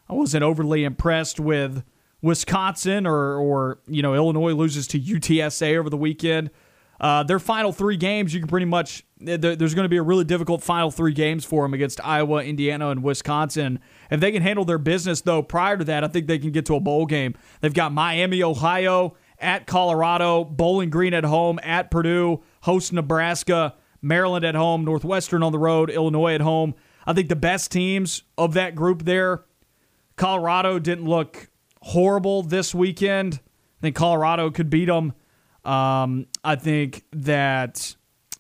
I 0.08 0.14
wasn't 0.14 0.44
overly 0.46 0.86
impressed 0.86 1.42
with 1.42 1.84
Wisconsin 2.22 3.06
or, 3.06 3.36
or 3.36 3.80
you 3.88 4.02
know 4.02 4.14
Illinois 4.16 4.54
loses 4.54 4.88
to 4.88 5.00
UTSA 5.00 5.78
over 5.78 5.90
the 5.90 5.98
weekend. 5.98 6.52
Uh, 7.00 7.24
their 7.24 7.40
final 7.40 7.72
three 7.72 7.98
games, 7.98 8.34
you 8.34 8.40
can 8.40 8.50
pretty 8.50 8.66
much 8.66 9.06
there's 9.20 9.74
going 9.76 9.86
to 9.86 9.90
be 9.90 9.98
a 9.98 10.02
really 10.04 10.24
difficult 10.24 10.64
final 10.64 10.92
three 10.92 11.14
games 11.14 11.44
for 11.46 11.64
them 11.64 11.74
against 11.74 12.00
Iowa, 12.06 12.44
Indiana, 12.44 12.90
and 12.90 13.04
Wisconsin. 13.04 13.80
If 14.10 14.20
they 14.20 14.32
can 14.32 14.42
handle 14.42 14.66
their 14.66 14.78
business 14.78 15.22
though, 15.22 15.42
prior 15.42 15.78
to 15.78 15.84
that, 15.86 16.04
I 16.04 16.08
think 16.08 16.28
they 16.28 16.40
can 16.40 16.52
get 16.52 16.66
to 16.68 16.76
a 16.76 16.80
bowl 16.80 17.06
game. 17.06 17.36
They've 17.62 17.74
got 17.74 17.92
Miami, 17.92 18.44
Ohio, 18.44 19.16
at 19.40 19.68
Colorado, 19.68 20.44
Bowling 20.44 20.90
Green 20.90 21.14
at 21.14 21.24
home, 21.24 21.60
at 21.64 21.90
Purdue, 21.90 22.44
host 22.62 22.92
Nebraska, 22.92 23.76
Maryland 24.02 24.46
at 24.46 24.56
home, 24.56 24.84
Northwestern 24.84 25.44
on 25.44 25.52
the 25.52 25.60
road, 25.60 25.90
Illinois 25.90 26.36
at 26.36 26.42
home. 26.42 26.76
I 27.06 27.14
think 27.14 27.30
the 27.30 27.36
best 27.36 27.72
teams 27.72 28.24
of 28.38 28.54
that 28.54 28.76
group 28.76 29.04
there 29.04 29.46
Colorado 30.20 30.80
didn't 30.80 31.06
look 31.06 31.50
horrible 31.82 32.44
this 32.44 32.76
weekend. 32.76 33.36
I 33.36 33.82
think 33.82 33.96
Colorado 33.96 34.52
could 34.52 34.70
beat 34.70 34.86
them. 34.86 35.14
Um, 35.64 36.28
I 36.44 36.56
think 36.56 37.04
that 37.12 37.96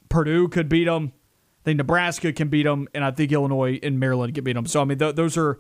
Purdue 0.10 0.48
could 0.48 0.70
beat 0.70 0.86
them. 0.86 1.14
I 1.62 1.64
think 1.66 1.78
Nebraska 1.78 2.32
can 2.34 2.48
beat 2.48 2.64
them, 2.64 2.88
and 2.94 3.04
I 3.04 3.12
think 3.12 3.32
Illinois 3.32 3.80
and 3.84 4.00
Maryland 4.00 4.34
can 4.34 4.44
beat 4.44 4.54
them. 4.54 4.66
So 4.66 4.82
I 4.82 4.86
mean, 4.86 4.98
th- 4.98 5.16
those 5.16 5.38
are 5.38 5.60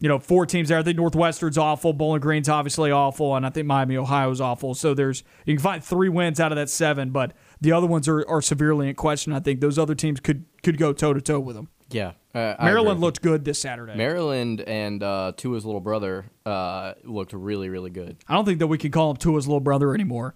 you 0.00 0.08
know 0.08 0.18
four 0.18 0.46
teams 0.46 0.68
there. 0.68 0.78
I 0.78 0.82
think 0.82 0.96
Northwestern's 0.96 1.58
awful, 1.58 1.92
Bowling 1.92 2.20
Green's 2.20 2.48
obviously 2.48 2.90
awful, 2.90 3.34
and 3.34 3.44
I 3.44 3.50
think 3.50 3.66
Miami, 3.66 3.96
Ohio's 3.96 4.40
awful. 4.40 4.74
So 4.74 4.94
there's 4.94 5.24
you 5.44 5.54
can 5.54 5.62
find 5.62 5.82
three 5.82 6.08
wins 6.08 6.38
out 6.40 6.52
of 6.52 6.56
that 6.56 6.70
seven, 6.70 7.10
but 7.10 7.32
the 7.60 7.72
other 7.72 7.86
ones 7.86 8.08
are, 8.08 8.24
are 8.28 8.40
severely 8.40 8.88
in 8.88 8.94
question. 8.94 9.32
I 9.32 9.40
think 9.40 9.60
those 9.60 9.78
other 9.78 9.94
teams 9.94 10.20
could 10.20 10.44
could 10.62 10.78
go 10.78 10.92
toe 10.92 11.12
to 11.12 11.20
toe 11.20 11.40
with 11.40 11.56
them. 11.56 11.68
Yeah, 11.90 12.12
uh, 12.34 12.54
Maryland 12.60 13.00
looked 13.00 13.22
good 13.22 13.44
this 13.44 13.58
Saturday. 13.58 13.96
Maryland 13.96 14.60
and 14.60 15.02
uh, 15.02 15.32
Tua's 15.36 15.64
little 15.64 15.80
brother 15.80 16.26
uh, 16.44 16.92
looked 17.02 17.32
really, 17.32 17.68
really 17.70 17.90
good. 17.90 18.18
I 18.28 18.34
don't 18.34 18.44
think 18.44 18.58
that 18.58 18.66
we 18.66 18.78
can 18.78 18.90
call 18.90 19.10
him 19.10 19.16
Tua's 19.16 19.46
little 19.46 19.60
brother 19.60 19.94
anymore. 19.94 20.34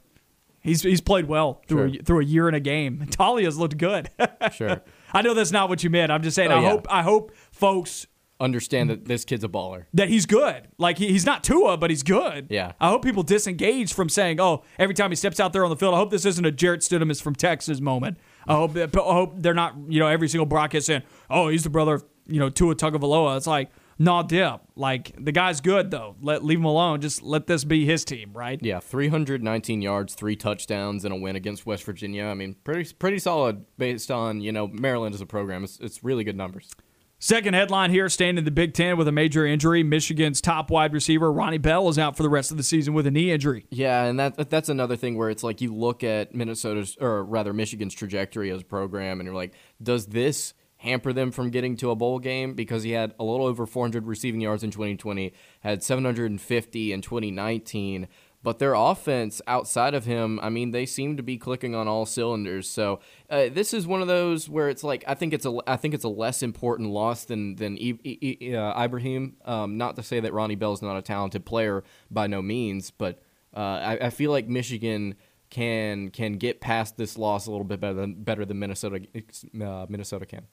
He's 0.63 0.83
he's 0.83 1.01
played 1.01 1.27
well 1.27 1.63
through 1.67 1.85
a, 1.85 2.03
through 2.03 2.21
a 2.21 2.25
year 2.25 2.47
and 2.47 2.57
a 2.57 2.61
game. 2.61 3.07
Taulia's 3.11 3.59
looked 3.59 3.77
good. 3.79 4.11
Sure, 4.53 4.83
I 5.13 5.23
know 5.23 5.35
that's 5.35 5.53
not 5.53 5.69
what 5.69 5.83
you 5.85 5.91
meant. 5.91 6.11
I'm 6.13 6.23
just 6.23 6.35
saying. 6.35 6.51
Oh, 6.51 6.57
I 6.59 6.63
yeah. 6.63 6.71
hope 6.71 6.87
I 6.91 7.03
hope 7.03 7.33
folks 7.53 8.07
understand 8.41 8.91
that 8.91 9.05
this 9.05 9.25
kid's 9.25 9.45
a 9.45 9.49
baller. 9.49 9.85
that 9.95 10.09
he's 10.09 10.27
good. 10.27 10.67
Like 10.79 10.99
he, 10.99 11.07
he's 11.09 11.25
not 11.25 11.45
Tua, 11.45 11.77
but 11.77 11.91
he's 11.91 12.03
good. 12.03 12.49
Yeah. 12.51 12.73
I 12.81 12.89
hope 12.89 13.05
people 13.05 13.23
disengage 13.23 13.93
from 13.95 14.09
saying, 14.09 14.41
"Oh, 14.41 14.65
every 14.79 14.95
time 14.95 15.11
he 15.11 15.17
steps 15.17 15.39
out 15.39 15.53
there 15.53 15.65
on 15.65 15.71
the 15.71 15.77
field." 15.77 15.95
I 15.95 15.99
hope 15.99 16.11
this 16.11 16.25
isn't 16.25 16.45
a 16.45 16.51
Jarrett 16.51 16.81
Stidham 16.81 17.11
is 17.11 17.21
from 17.21 17.35
Texas 17.35 17.81
moment. 17.81 18.19
I 18.49 18.55
hope 18.55 18.73
that, 18.75 18.95
I 18.97 19.01
hope 19.01 19.35
they're 19.37 19.55
not 19.55 19.75
you 19.89 20.01
know 20.01 20.09
every 20.09 20.29
single 20.29 20.47
broadcast 20.47 20.87
saying, 20.87 21.03
"Oh, 21.31 21.49
he's 21.49 21.63
the 21.63 21.71
brother 21.71 21.95
of 21.95 22.05
you 22.27 22.41
know 22.41 22.51
Tua 22.51 22.75
Tagovailoa." 22.75 23.37
It's 23.37 23.47
like. 23.47 23.71
Nah, 23.99 24.23
dip. 24.23 24.61
Like 24.77 25.15
the 25.19 25.33
guy's 25.33 25.61
good 25.61 25.91
though. 25.91 26.17
Let 26.21 26.45
leave 26.45 26.59
him 26.59 26.65
alone. 26.65 27.01
Just 27.01 27.23
let 27.23 27.47
this 27.47 27.65
be 27.65 27.85
his 27.85 28.05
team, 28.05 28.33
right? 28.33 28.59
Yeah, 28.63 28.81
319 28.81 29.83
yards, 29.83 30.15
three 30.15 30.37
touchdowns, 30.37 31.05
and 31.05 31.13
a 31.13 31.17
win 31.17 31.37
against 31.37 31.67
West 31.67 31.85
Virginia. 31.85 32.25
I 32.25 32.35
mean, 32.35 32.57
pretty 32.65 32.93
pretty 32.95 33.19
solid 33.19 33.65
based 33.79 34.11
on 34.11 34.41
you 34.41 34.53
know 34.53 34.67
Maryland 34.69 35.15
as 35.15 35.21
a 35.21 35.27
program. 35.27 35.65
It's, 35.65 35.79
it's 35.81 36.03
really 36.03 36.25
good 36.25 36.37
numbers. 36.37 36.71
Second 37.25 37.55
headline 37.55 37.93
here, 37.93 38.09
staying 38.09 38.37
in 38.37 38.45
the 38.45 38.51
Big 38.51 38.75
Ten 38.75 38.97
with 38.97 39.07
a 39.07 39.13
major 39.13 39.47
injury. 39.47 39.85
Michigan's 39.85 40.41
top 40.41 40.73
wide 40.73 40.93
receiver, 40.93 41.33
Ronnie 41.33 41.57
Bell, 41.57 41.89
is 41.89 41.97
out 41.97 42.17
for 42.17 42.25
the 42.25 42.29
rest 42.29 42.51
of 42.51 42.57
the 42.57 42.65
season 42.65 42.95
with 42.95 43.07
a 43.07 43.13
knee 43.13 43.31
injury. 43.31 43.65
Yeah, 43.71 44.07
and 44.07 44.19
that 44.19 44.51
that's 44.51 44.69
another 44.69 44.97
thing 44.97 45.17
where 45.17 45.31
it's 45.31 45.45
like 45.45 45.61
you 45.61 45.73
look 45.73 46.03
at 46.03 46.35
Minnesota's 46.35 46.97
or 47.01 47.23
rather 47.23 47.53
Michigan's 47.53 47.95
trajectory 47.95 48.51
as 48.51 48.63
a 48.63 48.65
program, 48.65 49.21
and 49.21 49.27
you're 49.29 49.37
like, 49.37 49.55
does 49.81 50.07
this 50.07 50.53
hamper 50.83 51.13
them 51.13 51.31
from 51.33 51.51
getting 51.51 51.77
to 51.79 51.91
a 51.91 51.97
bowl 51.97 52.19
game? 52.19 52.55
Because 52.55 52.83
he 52.83 52.91
had 52.93 53.15
a 53.19 53.25
little 53.25 53.47
over 53.47 53.67
400 53.67 54.07
receiving 54.07 54.41
yards 54.41 54.63
in 54.63 54.71
2020, 54.71 55.33
had 55.61 55.83
750 55.83 56.93
in 56.93 57.01
2019. 57.01 58.09
But 58.45 58.59
their 58.59 58.75
offense 58.75 59.41
outside 59.47 59.95
of 59.95 60.05
him, 60.05 60.41
I 60.43 60.49
mean, 60.49 60.73
they 60.73 60.85
seem 60.85 61.17
to 61.17 61.23
be 61.23 61.37
clicking 61.39 61.77
on 61.77 61.87
all 61.87 62.05
cylinders. 62.05 62.69
So 62.69 62.99
uh, 63.31 63.49
this 63.53 63.73
is 63.73 63.87
one 63.87 64.03
of 64.03 64.09
those 64.09 64.49
where 64.49 64.69
it's 64.69 64.83
like 64.83 65.05
I 65.07 65.15
think 65.15 65.33
it's 65.33 65.47
a 65.47 65.57
I 65.65 65.77
think 65.77 65.95
it's 65.95 66.03
a 66.03 66.09
less 66.09 66.43
important 66.43 66.91
loss 66.91 67.25
than 67.25 67.55
than 67.55 67.79
I- 67.81 67.99
I- 68.05 68.55
uh, 68.57 68.85
Ibrahim. 68.85 69.37
Um, 69.45 69.79
not 69.79 69.95
to 69.95 70.03
say 70.03 70.19
that 70.19 70.33
Ronnie 70.33 70.57
Bell's 70.57 70.83
not 70.83 70.97
a 70.97 71.03
talented 71.03 71.45
player 71.45 71.85
by 72.11 72.27
no 72.27 72.43
means, 72.43 72.91
but 72.91 73.23
uh, 73.57 73.61
I, 73.61 74.07
I 74.07 74.11
feel 74.11 74.33
like 74.33 74.49
Michigan 74.49 75.15
can 75.49 76.11
can 76.11 76.33
get 76.33 76.61
past 76.61 76.97
this 76.97 77.17
loss 77.17 77.47
a 77.47 77.51
little 77.53 77.63
bit 77.65 77.79
better 77.79 77.95
than 77.95 78.15
better 78.25 78.45
than 78.45 78.59
Minnesota 78.59 79.03
uh, 79.63 79.87
Minnesota 79.89 80.27
can. 80.27 80.49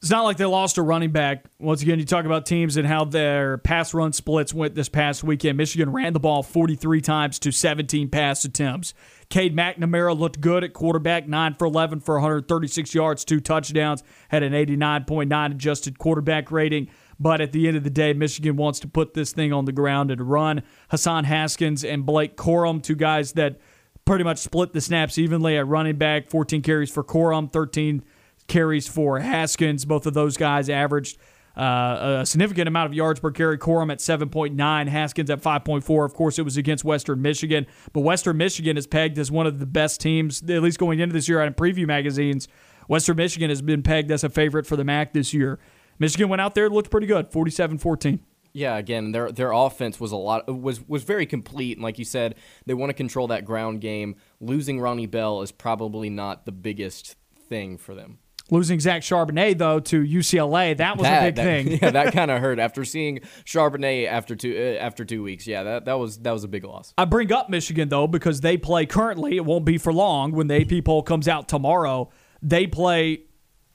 It's 0.00 0.10
not 0.10 0.22
like 0.22 0.36
they 0.36 0.44
lost 0.44 0.78
a 0.78 0.82
running 0.82 1.10
back. 1.10 1.46
Once 1.58 1.82
again, 1.82 1.98
you 1.98 2.04
talk 2.04 2.24
about 2.24 2.46
teams 2.46 2.76
and 2.76 2.86
how 2.86 3.04
their 3.04 3.58
pass 3.58 3.92
run 3.92 4.12
splits 4.12 4.54
went 4.54 4.76
this 4.76 4.88
past 4.88 5.24
weekend. 5.24 5.58
Michigan 5.58 5.90
ran 5.90 6.12
the 6.12 6.20
ball 6.20 6.44
43 6.44 7.00
times 7.00 7.40
to 7.40 7.50
17 7.50 8.08
pass 8.08 8.44
attempts. 8.44 8.94
Cade 9.28 9.56
McNamara 9.56 10.16
looked 10.16 10.40
good 10.40 10.62
at 10.62 10.72
quarterback, 10.72 11.26
9 11.26 11.54
for 11.54 11.66
11 11.66 11.98
for 11.98 12.14
136 12.14 12.94
yards, 12.94 13.24
two 13.24 13.40
touchdowns, 13.40 14.04
had 14.28 14.44
an 14.44 14.52
89.9 14.52 15.50
adjusted 15.50 15.98
quarterback 15.98 16.52
rating. 16.52 16.88
But 17.18 17.40
at 17.40 17.50
the 17.50 17.66
end 17.66 17.76
of 17.76 17.82
the 17.82 17.90
day, 17.90 18.12
Michigan 18.12 18.54
wants 18.54 18.78
to 18.80 18.88
put 18.88 19.14
this 19.14 19.32
thing 19.32 19.52
on 19.52 19.64
the 19.64 19.72
ground 19.72 20.12
and 20.12 20.20
run. 20.20 20.62
Hassan 20.90 21.24
Haskins 21.24 21.84
and 21.84 22.06
Blake 22.06 22.36
Corum, 22.36 22.80
two 22.80 22.94
guys 22.94 23.32
that 23.32 23.58
pretty 24.04 24.22
much 24.22 24.38
split 24.38 24.72
the 24.72 24.80
snaps 24.80 25.18
evenly 25.18 25.58
at 25.58 25.66
running 25.66 25.96
back 25.96 26.30
14 26.30 26.62
carries 26.62 26.90
for 26.92 27.02
Corum, 27.02 27.52
13 27.52 28.04
carries 28.48 28.88
for 28.88 29.20
Haskins. 29.20 29.84
Both 29.84 30.06
of 30.06 30.14
those 30.14 30.36
guys 30.36 30.68
averaged 30.68 31.18
uh, 31.56 32.20
a 32.20 32.26
significant 32.26 32.68
amount 32.68 32.86
of 32.86 32.94
yards 32.94 33.20
per 33.20 33.30
carry. 33.30 33.58
Corum 33.58 33.90
at 33.92 33.98
7.9, 33.98 34.88
Haskins 34.88 35.30
at 35.30 35.42
5.4. 35.42 36.04
Of 36.04 36.14
course, 36.14 36.38
it 36.38 36.42
was 36.42 36.56
against 36.56 36.84
Western 36.84 37.20
Michigan, 37.20 37.66
but 37.92 38.00
Western 38.00 38.36
Michigan 38.36 38.76
is 38.76 38.86
pegged 38.86 39.18
as 39.18 39.30
one 39.30 39.46
of 39.46 39.58
the 39.58 39.66
best 39.66 40.00
teams, 40.00 40.42
at 40.42 40.62
least 40.62 40.78
going 40.78 41.00
into 41.00 41.12
this 41.12 41.28
year 41.28 41.42
in 41.42 41.54
preview 41.54 41.86
magazines. 41.86 42.48
Western 42.86 43.16
Michigan 43.16 43.50
has 43.50 43.60
been 43.60 43.82
pegged 43.82 44.10
as 44.10 44.24
a 44.24 44.28
favorite 44.28 44.66
for 44.66 44.76
the 44.76 44.84
MAC 44.84 45.12
this 45.12 45.34
year. 45.34 45.58
Michigan 45.98 46.28
went 46.28 46.40
out 46.40 46.54
there, 46.54 46.70
looked 46.70 46.90
pretty 46.90 47.06
good, 47.06 47.30
47-14. 47.30 48.20
Yeah, 48.54 48.76
again, 48.76 49.12
their 49.12 49.30
their 49.30 49.52
offense 49.52 50.00
was 50.00 50.10
a 50.10 50.16
lot 50.16 50.48
was 50.52 50.80
was 50.88 51.04
very 51.04 51.26
complete, 51.26 51.76
and 51.76 51.84
like 51.84 51.98
you 51.98 52.04
said, 52.04 52.34
they 52.64 52.72
want 52.72 52.88
to 52.88 52.94
control 52.94 53.26
that 53.28 53.44
ground 53.44 53.82
game. 53.82 54.16
Losing 54.40 54.80
Ronnie 54.80 55.06
Bell 55.06 55.42
is 55.42 55.52
probably 55.52 56.08
not 56.08 56.46
the 56.46 56.50
biggest 56.50 57.16
thing 57.48 57.76
for 57.76 57.94
them. 57.94 58.18
Losing 58.50 58.80
Zach 58.80 59.02
Charbonnet 59.02 59.58
though 59.58 59.78
to 59.78 60.02
UCLA, 60.02 60.76
that 60.78 60.96
was 60.96 61.04
that, 61.04 61.22
a 61.22 61.26
big 61.26 61.34
that, 61.36 61.44
thing. 61.44 61.78
Yeah, 61.82 61.90
that 61.90 62.12
kind 62.14 62.30
of 62.30 62.40
hurt 62.40 62.58
after 62.58 62.84
seeing 62.84 63.20
Charbonnet 63.44 64.08
after 64.08 64.34
two 64.34 64.56
uh, 64.56 64.82
after 64.82 65.04
two 65.04 65.22
weeks. 65.22 65.46
Yeah, 65.46 65.62
that, 65.64 65.84
that 65.84 65.98
was 65.98 66.18
that 66.20 66.32
was 66.32 66.44
a 66.44 66.48
big 66.48 66.64
loss. 66.64 66.94
I 66.96 67.04
bring 67.04 67.30
up 67.32 67.50
Michigan 67.50 67.90
though 67.90 68.06
because 68.06 68.40
they 68.40 68.56
play 68.56 68.86
currently. 68.86 69.36
It 69.36 69.44
won't 69.44 69.66
be 69.66 69.76
for 69.76 69.92
long 69.92 70.32
when 70.32 70.46
the 70.46 70.60
AP 70.60 70.84
poll 70.84 71.02
comes 71.02 71.28
out 71.28 71.48
tomorrow. 71.48 72.10
They 72.40 72.66
play 72.66 73.24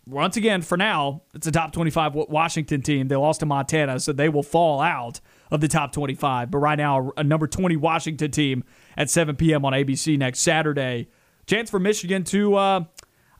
once 0.07 0.37
again 0.37 0.61
for 0.63 0.77
now. 0.77 1.21
It's 1.35 1.45
a 1.45 1.51
top 1.51 1.71
twenty-five 1.71 2.15
Washington 2.15 2.81
team. 2.81 3.09
They 3.09 3.15
lost 3.15 3.41
to 3.41 3.45
Montana, 3.45 3.99
so 3.99 4.11
they 4.11 4.29
will 4.29 4.43
fall 4.43 4.81
out 4.81 5.19
of 5.51 5.61
the 5.61 5.67
top 5.67 5.91
twenty-five. 5.91 6.49
But 6.49 6.57
right 6.57 6.77
now, 6.77 7.11
a 7.15 7.23
number 7.23 7.45
twenty 7.45 7.75
Washington 7.75 8.31
team 8.31 8.63
at 8.97 9.11
seven 9.11 9.35
p.m. 9.35 9.65
on 9.65 9.73
ABC 9.73 10.17
next 10.17 10.39
Saturday. 10.39 11.09
Chance 11.45 11.69
for 11.69 11.79
Michigan 11.79 12.23
to. 12.25 12.55
Uh, 12.55 12.83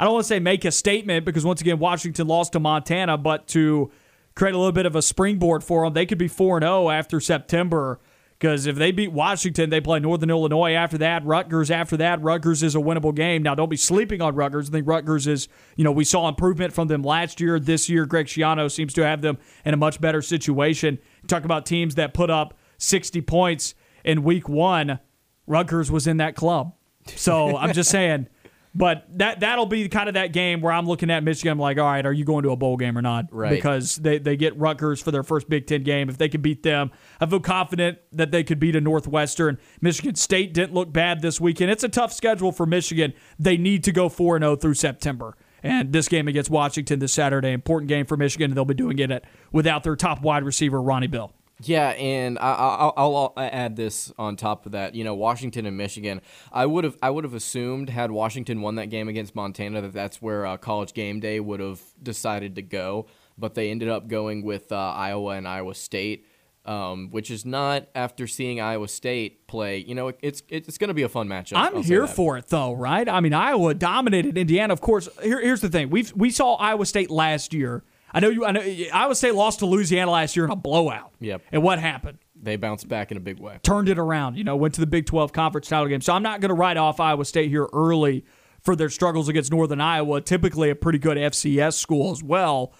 I 0.03 0.05
don't 0.05 0.15
want 0.15 0.25
to 0.25 0.27
say 0.27 0.39
make 0.41 0.65
a 0.65 0.71
statement 0.71 1.23
because 1.23 1.45
once 1.45 1.61
again 1.61 1.79
Washington 1.79 2.27
lost 2.27 2.51
to 2.51 2.59
Montana, 2.59 3.17
but 3.17 3.47
to 3.47 3.89
create 4.35 4.53
a 4.53 4.57
little 4.57 4.73
bit 4.73 4.85
of 4.85 4.97
a 4.97 5.01
springboard 5.01 5.63
for 5.63 5.85
them, 5.85 5.93
they 5.93 6.05
could 6.05 6.17
be 6.17 6.27
4 6.27 6.59
0 6.59 6.89
after 6.89 7.21
September. 7.21 8.01
Because 8.37 8.65
if 8.65 8.75
they 8.75 8.91
beat 8.91 9.13
Washington, 9.13 9.69
they 9.69 9.79
play 9.79 10.01
Northern 10.01 10.29
Illinois 10.29 10.73
after 10.73 10.97
that, 10.97 11.23
Rutgers 11.23 11.71
after 11.71 11.95
that. 11.95 12.21
Rutgers 12.21 12.63
is 12.63 12.75
a 12.75 12.79
winnable 12.79 13.15
game. 13.15 13.43
Now, 13.43 13.55
don't 13.55 13.69
be 13.69 13.77
sleeping 13.77 14.21
on 14.21 14.35
Rutgers. 14.35 14.67
I 14.67 14.73
think 14.73 14.89
Rutgers 14.89 15.25
is, 15.25 15.47
you 15.77 15.85
know, 15.85 15.91
we 15.93 16.03
saw 16.03 16.27
improvement 16.27 16.73
from 16.73 16.89
them 16.89 17.01
last 17.01 17.39
year. 17.39 17.57
This 17.57 17.87
year, 17.87 18.05
Greg 18.05 18.25
Schiano 18.25 18.69
seems 18.69 18.91
to 18.95 19.05
have 19.05 19.21
them 19.21 19.37
in 19.63 19.73
a 19.73 19.77
much 19.77 20.01
better 20.01 20.21
situation. 20.21 20.99
Talk 21.27 21.45
about 21.45 21.65
teams 21.65 21.95
that 21.95 22.13
put 22.13 22.29
up 22.29 22.57
60 22.77 23.21
points 23.21 23.73
in 24.03 24.23
week 24.23 24.49
one. 24.49 24.99
Rutgers 25.47 25.89
was 25.89 26.07
in 26.07 26.17
that 26.17 26.35
club. 26.35 26.73
So 27.15 27.55
I'm 27.55 27.71
just 27.71 27.89
saying 27.97 28.27
but 28.75 29.05
that 29.17 29.39
that'll 29.39 29.65
be 29.65 29.87
kind 29.87 30.07
of 30.07 30.15
that 30.15 30.33
game 30.33 30.61
where 30.61 30.73
I'm 30.73 30.87
looking 30.87 31.11
at 31.11 31.23
Michigan. 31.23 31.51
I'm 31.51 31.59
like, 31.59 31.77
all 31.77 31.85
right, 31.85 32.05
are 32.05 32.13
you 32.13 32.25
going 32.25 32.43
to 32.43 32.51
a 32.51 32.55
bowl 32.55 32.77
game 32.77 32.97
or 32.97 33.01
not? 33.01 33.25
Right. 33.31 33.51
Because 33.51 33.97
they, 33.97 34.17
they 34.17 34.35
get 34.35 34.57
Rutgers 34.57 35.01
for 35.01 35.11
their 35.11 35.23
first 35.23 35.47
Big 35.47 35.67
Ten 35.67 35.83
game. 35.83 36.09
If 36.09 36.17
they 36.17 36.29
can 36.29 36.41
beat 36.41 36.63
them, 36.63 36.91
I 37.19 37.27
feel 37.27 37.39
confident 37.39 37.99
that 38.11 38.31
they 38.31 38.43
could 38.43 38.59
beat 38.59 38.75
a 38.75 38.81
Northwestern. 38.81 39.59
Michigan 39.81 40.15
State 40.15 40.53
didn't 40.53 40.73
look 40.73 40.91
bad 40.91 41.21
this 41.21 41.39
weekend. 41.39 41.69
It's 41.69 41.83
a 41.83 41.89
tough 41.89 42.13
schedule 42.13 42.51
for 42.51 42.65
Michigan. 42.65 43.13
They 43.37 43.57
need 43.57 43.83
to 43.83 43.91
go 43.91 44.09
4 44.09 44.37
and 44.37 44.43
0 44.43 44.55
through 44.55 44.75
September. 44.75 45.37
And 45.61 45.93
this 45.93 46.09
game 46.09 46.27
against 46.27 46.49
Washington 46.49 46.99
this 46.99 47.13
Saturday, 47.13 47.53
important 47.53 47.87
game 47.87 48.05
for 48.05 48.17
Michigan, 48.17 48.51
and 48.51 48.57
they'll 48.57 48.65
be 48.65 48.73
doing 48.73 48.99
it 48.99 49.23
without 49.53 49.83
their 49.83 49.95
top 49.95 50.21
wide 50.21 50.43
receiver, 50.43 50.81
Ronnie 50.81 51.07
Bell. 51.07 51.33
Yeah, 51.61 51.89
and 51.89 52.39
I, 52.39 52.91
will 52.97 53.33
add 53.37 53.75
this 53.75 54.11
on 54.17 54.35
top 54.35 54.65
of 54.65 54.73
that. 54.73 54.95
You 54.95 55.03
know, 55.03 55.13
Washington 55.13 55.65
and 55.65 55.77
Michigan. 55.77 56.21
I 56.51 56.65
would 56.65 56.83
have 56.83 56.97
I 57.01 57.09
would 57.09 57.23
have 57.23 57.33
assumed 57.33 57.89
had 57.89 58.11
Washington 58.11 58.61
won 58.61 58.75
that 58.75 58.87
game 58.87 59.07
against 59.07 59.35
Montana 59.35 59.81
that 59.81 59.93
that's 59.93 60.21
where 60.21 60.45
uh, 60.45 60.57
College 60.57 60.93
Game 60.93 61.19
Day 61.19 61.39
would 61.39 61.59
have 61.59 61.81
decided 62.01 62.55
to 62.55 62.61
go, 62.61 63.07
but 63.37 63.53
they 63.53 63.69
ended 63.69 63.89
up 63.89 64.07
going 64.07 64.43
with 64.43 64.71
uh, 64.71 64.75
Iowa 64.75 65.31
and 65.31 65.47
Iowa 65.47 65.75
State. 65.75 66.27
Um, 66.65 67.09
which 67.11 67.29
is 67.29 67.43
not 67.43 67.89
after 67.93 68.25
seeing 68.25 68.61
Iowa 68.61 68.87
State 68.87 69.47
play. 69.47 69.79
You 69.79 69.95
know, 69.95 70.13
it's 70.21 70.41
it's 70.47 70.77
going 70.77 70.87
to 70.87 70.93
be 70.93 71.03
a 71.03 71.09
fun 71.09 71.27
matchup. 71.27 71.57
I'm 71.57 71.83
here 71.83 72.07
for 72.07 72.37
it 72.37 72.47
though, 72.47 72.71
right? 72.71 73.09
I 73.09 73.19
mean, 73.19 73.33
Iowa 73.33 73.73
dominated 73.73 74.37
Indiana. 74.37 74.71
Of 74.71 74.79
course, 74.79 75.09
here, 75.21 75.41
here's 75.41 75.59
the 75.59 75.67
thing: 75.67 75.89
we 75.89 76.05
we 76.15 76.29
saw 76.29 76.53
Iowa 76.53 76.85
State 76.85 77.11
last 77.11 77.53
year 77.53 77.83
I 78.13 78.19
know 78.19 78.29
you. 78.29 78.45
I 78.45 78.51
know 78.51 78.61
Iowa 78.93 79.15
State 79.15 79.35
lost 79.35 79.59
to 79.59 79.65
Louisiana 79.65 80.11
last 80.11 80.35
year 80.35 80.45
in 80.45 80.51
a 80.51 80.55
blowout. 80.55 81.13
Yep. 81.19 81.41
And 81.51 81.63
what 81.63 81.79
happened? 81.79 82.19
They 82.35 82.57
bounced 82.57 82.87
back 82.87 83.09
in 83.11 83.17
a 83.17 83.21
big 83.21 83.39
way. 83.39 83.59
Turned 83.63 83.89
it 83.89 83.97
around. 83.97 84.37
You 84.37 84.43
know, 84.43 84.55
went 84.55 84.73
to 84.75 84.81
the 84.81 84.87
Big 84.87 85.05
12 85.05 85.31
conference 85.31 85.67
title 85.67 85.87
game. 85.87 86.01
So 86.01 86.13
I'm 86.13 86.23
not 86.23 86.41
going 86.41 86.49
to 86.49 86.55
write 86.55 86.77
off 86.77 86.99
Iowa 86.99 87.25
State 87.25 87.49
here 87.49 87.67
early 87.73 88.25
for 88.61 88.75
their 88.75 88.89
struggles 88.89 89.29
against 89.29 89.51
Northern 89.51 89.81
Iowa. 89.81 90.21
Typically 90.21 90.69
a 90.69 90.75
pretty 90.75 90.99
good 90.99 91.17
FCS 91.17 91.73
school 91.73 92.11
as 92.11 92.21
well 92.21 92.73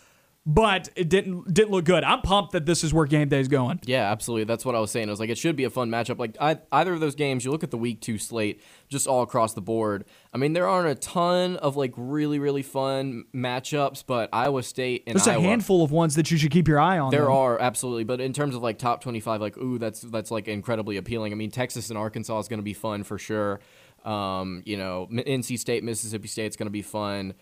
but 0.46 0.90
it 0.96 1.08
didn't 1.08 1.54
didn't 1.54 1.72
look 1.72 1.86
good. 1.86 2.04
I'm 2.04 2.22
pumped 2.22 2.52
that 2.52 2.66
this 2.66 2.84
is 2.84 2.94
where 2.94 3.06
game 3.06 3.30
day 3.30 3.40
is 3.40 3.48
going. 3.48 3.80
Yeah, 3.86 4.12
absolutely. 4.12 4.44
That's 4.44 4.66
what 4.66 4.76
I 4.76 4.80
was 4.80 4.92
saying. 4.92 5.08
I 5.08 5.12
was 5.12 5.20
like, 5.20 5.30
it 5.30 5.38
should 5.38 5.56
be 5.56 5.64
a 5.64 5.70
fun 5.70 5.90
matchup. 5.90 6.20
Like 6.20 6.36
I, 6.40 6.60
either 6.72 6.94
of 6.94 7.00
those 7.00 7.16
games, 7.16 7.46
you 7.46 7.52
look 7.52 7.64
at 7.64 7.72
the 7.72 7.78
week 7.78 8.02
two 8.02 8.18
slate, 8.18 8.62
just 8.90 9.08
all 9.08 9.22
across 9.22 9.54
the 9.54 9.62
board. 9.62 10.04
I 10.34 10.38
mean, 10.38 10.52
there 10.52 10.68
aren't 10.68 10.90
a 10.90 10.96
ton 10.96 11.56
of 11.58 11.78
like 11.78 11.94
really 11.96 12.40
really 12.40 12.62
fun 12.62 13.24
matchups, 13.34 14.04
but 14.06 14.30
Iowa 14.34 14.64
State 14.64 15.04
and 15.08 15.16
there's 15.16 15.28
Iowa, 15.28 15.40
a 15.40 15.44
handful 15.44 15.82
of 15.82 15.92
ones 15.92 16.16
that 16.16 16.30
you 16.30 16.38
should 16.38 16.52
keep 16.52 16.68
your 16.68 16.80
eye 16.80 17.00
on. 17.00 17.12
There 17.12 17.26
though. 17.26 17.38
are 17.38 17.60
absolutely, 17.62 18.04
but 18.04 18.20
in 18.20 18.34
terms 18.34 18.54
of 18.54 18.62
like 18.62 18.78
top 18.78 19.02
25, 19.02 19.40
like 19.40 19.58
ooh, 19.58 19.78
that's 19.78 20.02
that's 20.02 20.30
like 20.30 20.50
incredibly 20.50 20.98
appealing. 20.98 21.32
I 21.32 21.36
mean, 21.36 21.52
Texas 21.52 21.90
and 21.90 21.98
Arkansas 21.98 22.40
is 22.40 22.48
going 22.50 22.60
to 22.60 22.64
be 22.64 22.74
fun 22.74 23.04
for 23.04 23.18
sure. 23.18 23.62
Um, 24.04 24.62
you 24.66 24.76
know, 24.76 25.08
NC 25.10 25.58
State, 25.58 25.86
Mississippi 25.86 26.28
State 26.28 26.48
is 26.48 26.58
going 26.58 26.68
to 26.68 26.72
be 26.72 26.82
fun. 26.82 27.34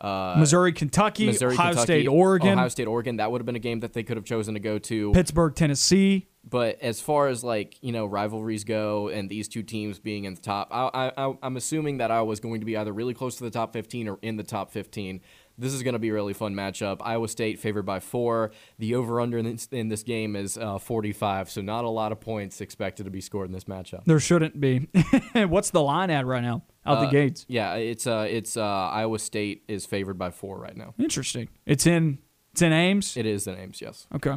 Uh, 0.00 0.36
Missouri, 0.38 0.72
Kentucky, 0.72 1.26
Missouri, 1.26 1.54
Ohio 1.54 1.68
Kentucky, 1.72 1.84
State, 1.84 2.08
Oregon, 2.08 2.52
Ohio 2.52 2.68
State, 2.68 2.86
Oregon. 2.86 3.16
That 3.16 3.30
would 3.30 3.40
have 3.40 3.46
been 3.46 3.56
a 3.56 3.60
game 3.60 3.80
that 3.80 3.92
they 3.92 4.02
could 4.02 4.16
have 4.16 4.24
chosen 4.24 4.54
to 4.54 4.60
go 4.60 4.78
to. 4.78 5.12
Pittsburgh, 5.12 5.54
Tennessee. 5.54 6.28
But 6.42 6.80
as 6.80 7.02
far 7.02 7.28
as 7.28 7.44
like 7.44 7.76
you 7.82 7.92
know 7.92 8.06
rivalries 8.06 8.64
go, 8.64 9.08
and 9.08 9.28
these 9.28 9.46
two 9.46 9.62
teams 9.62 9.98
being 9.98 10.24
in 10.24 10.34
the 10.34 10.40
top, 10.40 10.68
I, 10.70 11.12
I, 11.16 11.34
I'm 11.42 11.56
assuming 11.58 11.98
that 11.98 12.10
I 12.10 12.22
was 12.22 12.40
going 12.40 12.60
to 12.60 12.66
be 12.66 12.78
either 12.78 12.92
really 12.92 13.12
close 13.12 13.36
to 13.36 13.44
the 13.44 13.50
top 13.50 13.74
15 13.74 14.08
or 14.08 14.18
in 14.22 14.36
the 14.36 14.42
top 14.42 14.70
15. 14.72 15.20
This 15.60 15.74
is 15.74 15.82
going 15.82 15.92
to 15.92 15.98
be 15.98 16.08
a 16.08 16.12
really 16.12 16.32
fun 16.32 16.54
matchup. 16.54 16.98
Iowa 17.02 17.28
State 17.28 17.58
favored 17.58 17.84
by 17.84 18.00
four. 18.00 18.50
The 18.78 18.94
over 18.94 19.20
under 19.20 19.38
in, 19.38 19.58
in 19.70 19.88
this 19.88 20.02
game 20.02 20.34
is 20.34 20.56
uh, 20.56 20.78
45, 20.78 21.50
so 21.50 21.60
not 21.60 21.84
a 21.84 21.88
lot 21.88 22.12
of 22.12 22.20
points 22.20 22.60
expected 22.60 23.04
to 23.04 23.10
be 23.10 23.20
scored 23.20 23.46
in 23.46 23.52
this 23.52 23.64
matchup. 23.64 24.04
There 24.06 24.18
shouldn't 24.18 24.58
be. 24.58 24.88
What's 25.34 25.70
the 25.70 25.82
line 25.82 26.10
at 26.10 26.24
right 26.26 26.42
now? 26.42 26.62
Out 26.86 26.98
uh, 26.98 27.00
the 27.04 27.10
gates. 27.10 27.44
Yeah, 27.46 27.74
it's 27.74 28.06
uh, 28.06 28.26
it's 28.28 28.56
uh, 28.56 28.62
Iowa 28.62 29.18
State 29.18 29.64
is 29.68 29.84
favored 29.84 30.18
by 30.18 30.30
four 30.30 30.58
right 30.58 30.76
now. 30.76 30.94
Interesting. 30.98 31.48
It's 31.66 31.86
in 31.86 32.18
it's 32.52 32.62
in 32.62 32.72
Ames. 32.72 33.16
It 33.16 33.26
is 33.26 33.46
in 33.46 33.56
Ames. 33.56 33.82
Yes. 33.82 34.06
Okay. 34.14 34.36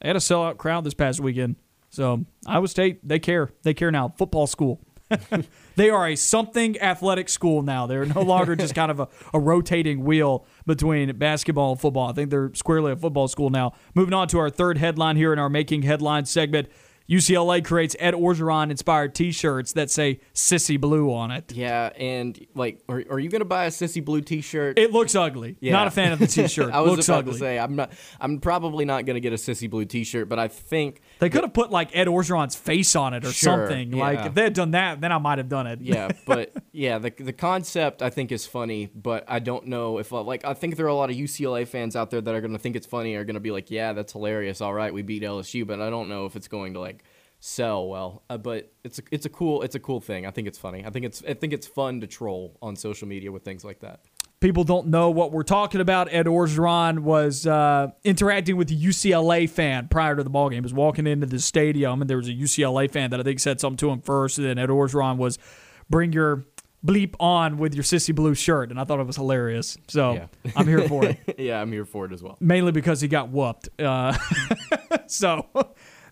They 0.00 0.08
had 0.08 0.16
a 0.16 0.20
sellout 0.20 0.56
crowd 0.56 0.84
this 0.84 0.94
past 0.94 1.18
weekend, 1.18 1.56
so 1.90 2.24
Iowa 2.46 2.68
State 2.68 3.06
they 3.06 3.18
care. 3.18 3.50
They 3.62 3.74
care 3.74 3.90
now. 3.90 4.14
Football 4.16 4.46
school. 4.46 4.80
they 5.76 5.90
are 5.90 6.08
a 6.08 6.16
something 6.16 6.80
athletic 6.80 7.28
school 7.28 7.62
now. 7.62 7.86
They're 7.86 8.06
no 8.06 8.22
longer 8.22 8.56
just 8.56 8.74
kind 8.74 8.90
of 8.90 9.00
a, 9.00 9.08
a 9.32 9.40
rotating 9.40 10.04
wheel 10.04 10.46
between 10.66 11.16
basketball 11.16 11.72
and 11.72 11.80
football. 11.80 12.08
I 12.08 12.12
think 12.12 12.30
they're 12.30 12.52
squarely 12.54 12.92
a 12.92 12.96
football 12.96 13.28
school 13.28 13.50
now. 13.50 13.72
Moving 13.94 14.14
on 14.14 14.28
to 14.28 14.38
our 14.38 14.50
third 14.50 14.78
headline 14.78 15.16
here 15.16 15.32
in 15.32 15.38
our 15.38 15.48
Making 15.48 15.82
Headlines 15.82 16.30
segment. 16.30 16.68
UCLA 17.08 17.64
creates 17.64 17.96
Ed 17.98 18.12
Orgeron 18.12 18.70
inspired 18.70 19.14
T-shirts 19.14 19.72
that 19.72 19.90
say 19.90 20.20
"Sissy 20.34 20.78
Blue" 20.78 21.12
on 21.12 21.30
it. 21.30 21.52
Yeah, 21.52 21.86
and 21.96 22.46
like, 22.54 22.82
are, 22.86 23.02
are 23.10 23.18
you 23.18 23.30
gonna 23.30 23.46
buy 23.46 23.64
a 23.64 23.70
Sissy 23.70 24.04
Blue 24.04 24.20
T-shirt? 24.20 24.78
It 24.78 24.92
looks 24.92 25.14
ugly. 25.14 25.56
Yeah. 25.60 25.72
Not 25.72 25.86
a 25.86 25.90
fan 25.90 26.12
of 26.12 26.18
the 26.18 26.26
T-shirt. 26.28 26.70
I 26.70 26.80
was 26.80 26.92
looks 26.92 27.08
about 27.08 27.20
ugly. 27.20 27.32
to 27.32 27.38
say 27.38 27.58
I'm 27.58 27.76
not. 27.76 27.92
I'm 28.20 28.40
probably 28.40 28.84
not 28.84 29.06
gonna 29.06 29.20
get 29.20 29.32
a 29.32 29.36
Sissy 29.36 29.70
Blue 29.70 29.86
T-shirt, 29.86 30.28
but 30.28 30.38
I 30.38 30.48
think 30.48 31.00
they 31.18 31.30
could 31.30 31.44
have 31.44 31.54
put 31.54 31.70
like 31.70 31.96
Ed 31.96 32.08
Orgeron's 32.08 32.56
face 32.56 32.94
on 32.94 33.14
it 33.14 33.24
or 33.24 33.32
sure, 33.32 33.68
something. 33.68 33.94
Yeah. 33.94 34.04
Like 34.04 34.26
if 34.26 34.34
they 34.34 34.42
had 34.42 34.52
done 34.52 34.72
that, 34.72 35.00
then 35.00 35.10
I 35.10 35.18
might 35.18 35.38
have 35.38 35.48
done 35.48 35.66
it. 35.66 35.80
yeah, 35.80 36.10
but 36.26 36.52
yeah, 36.72 36.98
the 36.98 37.10
the 37.18 37.32
concept 37.32 38.02
I 38.02 38.10
think 38.10 38.32
is 38.32 38.44
funny, 38.46 38.90
but 38.94 39.24
I 39.26 39.38
don't 39.38 39.68
know 39.68 39.96
if 39.96 40.12
uh, 40.12 40.22
like 40.22 40.44
I 40.44 40.52
think 40.52 40.76
there 40.76 40.84
are 40.84 40.90
a 40.90 40.94
lot 40.94 41.08
of 41.08 41.16
UCLA 41.16 41.66
fans 41.66 41.96
out 41.96 42.10
there 42.10 42.20
that 42.20 42.34
are 42.34 42.42
gonna 42.42 42.58
think 42.58 42.76
it's 42.76 42.86
funny, 42.86 43.14
are 43.14 43.24
gonna 43.24 43.40
be 43.40 43.50
like, 43.50 43.70
yeah, 43.70 43.94
that's 43.94 44.12
hilarious. 44.12 44.60
All 44.60 44.74
right, 44.74 44.92
we 44.92 45.00
beat 45.00 45.22
LSU, 45.22 45.66
but 45.66 45.80
I 45.80 45.88
don't 45.88 46.10
know 46.10 46.26
if 46.26 46.36
it's 46.36 46.48
going 46.48 46.74
to 46.74 46.80
like 46.80 46.97
sell 47.40 47.88
well. 47.88 48.22
Uh, 48.28 48.38
but 48.38 48.72
it's 48.84 48.98
a, 48.98 49.02
it's 49.10 49.26
a 49.26 49.28
cool 49.28 49.62
it's 49.62 49.74
a 49.74 49.80
cool 49.80 50.00
thing. 50.00 50.26
I 50.26 50.30
think 50.30 50.48
it's 50.48 50.58
funny. 50.58 50.84
I 50.84 50.90
think 50.90 51.04
it's 51.04 51.22
I 51.26 51.34
think 51.34 51.52
it's 51.52 51.66
fun 51.66 52.00
to 52.00 52.06
troll 52.06 52.56
on 52.62 52.76
social 52.76 53.08
media 53.08 53.30
with 53.32 53.44
things 53.44 53.64
like 53.64 53.80
that. 53.80 54.00
People 54.40 54.62
don't 54.62 54.86
know 54.86 55.10
what 55.10 55.32
we're 55.32 55.42
talking 55.42 55.80
about. 55.80 56.12
Ed 56.12 56.26
Orgeron 56.26 57.00
was 57.00 57.44
uh, 57.44 57.88
interacting 58.04 58.56
with 58.56 58.70
a 58.70 58.74
UCLA 58.74 59.50
fan 59.50 59.88
prior 59.88 60.14
to 60.14 60.22
the 60.22 60.30
ball 60.30 60.48
game. 60.48 60.58
He 60.58 60.60
was 60.60 60.72
walking 60.72 61.08
into 61.08 61.26
the 61.26 61.40
stadium, 61.40 62.00
and 62.00 62.08
there 62.08 62.18
was 62.18 62.28
a 62.28 62.32
UCLA 62.32 62.88
fan 62.88 63.10
that 63.10 63.18
I 63.18 63.24
think 63.24 63.40
said 63.40 63.60
something 63.60 63.78
to 63.78 63.90
him 63.90 64.00
first. 64.00 64.38
And 64.38 64.46
then 64.46 64.56
Ed 64.58 64.68
Orgeron 64.68 65.16
was, 65.16 65.40
"Bring 65.90 66.12
your 66.12 66.46
bleep 66.86 67.16
on 67.18 67.58
with 67.58 67.74
your 67.74 67.82
sissy 67.82 68.14
blue 68.14 68.36
shirt," 68.36 68.70
and 68.70 68.78
I 68.78 68.84
thought 68.84 69.00
it 69.00 69.08
was 69.08 69.16
hilarious. 69.16 69.76
So 69.88 70.12
yeah. 70.12 70.26
I'm 70.54 70.68
here 70.68 70.86
for 70.86 71.04
it. 71.04 71.18
yeah, 71.38 71.60
I'm 71.60 71.72
here 71.72 71.84
for 71.84 72.04
it 72.04 72.12
as 72.12 72.22
well. 72.22 72.36
Mainly 72.38 72.70
because 72.70 73.00
he 73.00 73.08
got 73.08 73.30
whooped. 73.30 73.70
Uh, 73.80 74.16
so 75.08 75.48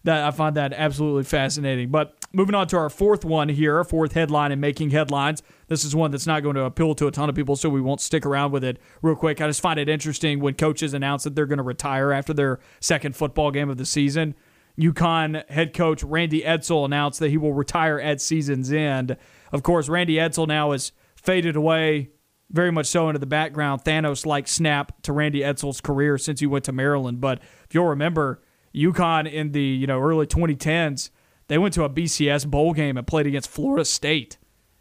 That 0.06 0.24
I 0.24 0.30
find 0.30 0.54
that 0.54 0.72
absolutely 0.72 1.24
fascinating. 1.24 1.90
But 1.90 2.14
moving 2.32 2.54
on 2.54 2.68
to 2.68 2.76
our 2.76 2.88
fourth 2.88 3.24
one 3.24 3.48
here, 3.48 3.76
our 3.76 3.82
fourth 3.82 4.12
headline 4.12 4.52
in 4.52 4.60
making 4.60 4.90
headlines. 4.90 5.42
This 5.66 5.84
is 5.84 5.96
one 5.96 6.12
that's 6.12 6.28
not 6.28 6.44
going 6.44 6.54
to 6.54 6.62
appeal 6.62 6.94
to 6.94 7.08
a 7.08 7.10
ton 7.10 7.28
of 7.28 7.34
people, 7.34 7.56
so 7.56 7.68
we 7.68 7.80
won't 7.80 8.00
stick 8.00 8.24
around 8.24 8.52
with 8.52 8.62
it 8.62 8.78
real 9.02 9.16
quick. 9.16 9.40
I 9.40 9.48
just 9.48 9.60
find 9.60 9.80
it 9.80 9.88
interesting 9.88 10.38
when 10.38 10.54
coaches 10.54 10.94
announce 10.94 11.24
that 11.24 11.34
they're 11.34 11.44
going 11.44 11.56
to 11.58 11.64
retire 11.64 12.12
after 12.12 12.32
their 12.32 12.60
second 12.78 13.16
football 13.16 13.50
game 13.50 13.68
of 13.68 13.78
the 13.78 13.84
season. 13.84 14.36
UConn 14.78 15.44
head 15.50 15.74
coach 15.74 16.04
Randy 16.04 16.42
Edsall 16.42 16.84
announced 16.84 17.18
that 17.18 17.30
he 17.30 17.36
will 17.36 17.52
retire 17.52 17.98
at 17.98 18.20
season's 18.20 18.72
end. 18.72 19.16
Of 19.52 19.64
course, 19.64 19.88
Randy 19.88 20.18
Edsall 20.18 20.46
now 20.46 20.70
has 20.70 20.92
faded 21.16 21.56
away 21.56 22.10
very 22.50 22.70
much 22.70 22.86
so 22.86 23.08
into 23.08 23.18
the 23.18 23.26
background. 23.26 23.82
Thanos 23.82 24.24
like 24.24 24.46
snap 24.46 25.02
to 25.02 25.12
Randy 25.12 25.40
Edsall's 25.40 25.80
career 25.80 26.16
since 26.16 26.38
he 26.38 26.46
went 26.46 26.64
to 26.66 26.72
Maryland. 26.72 27.20
But 27.20 27.40
if 27.64 27.74
you'll 27.74 27.86
remember, 27.86 28.40
UConn 28.76 29.30
in 29.30 29.52
the 29.52 29.62
you 29.62 29.86
know 29.86 30.00
early 30.00 30.26
2010s, 30.26 31.10
they 31.48 31.58
went 31.58 31.74
to 31.74 31.84
a 31.84 31.90
BCS 31.90 32.46
bowl 32.46 32.72
game 32.72 32.96
and 32.96 33.06
played 33.06 33.26
against 33.26 33.48
Florida 33.48 33.84
State. 33.84 34.36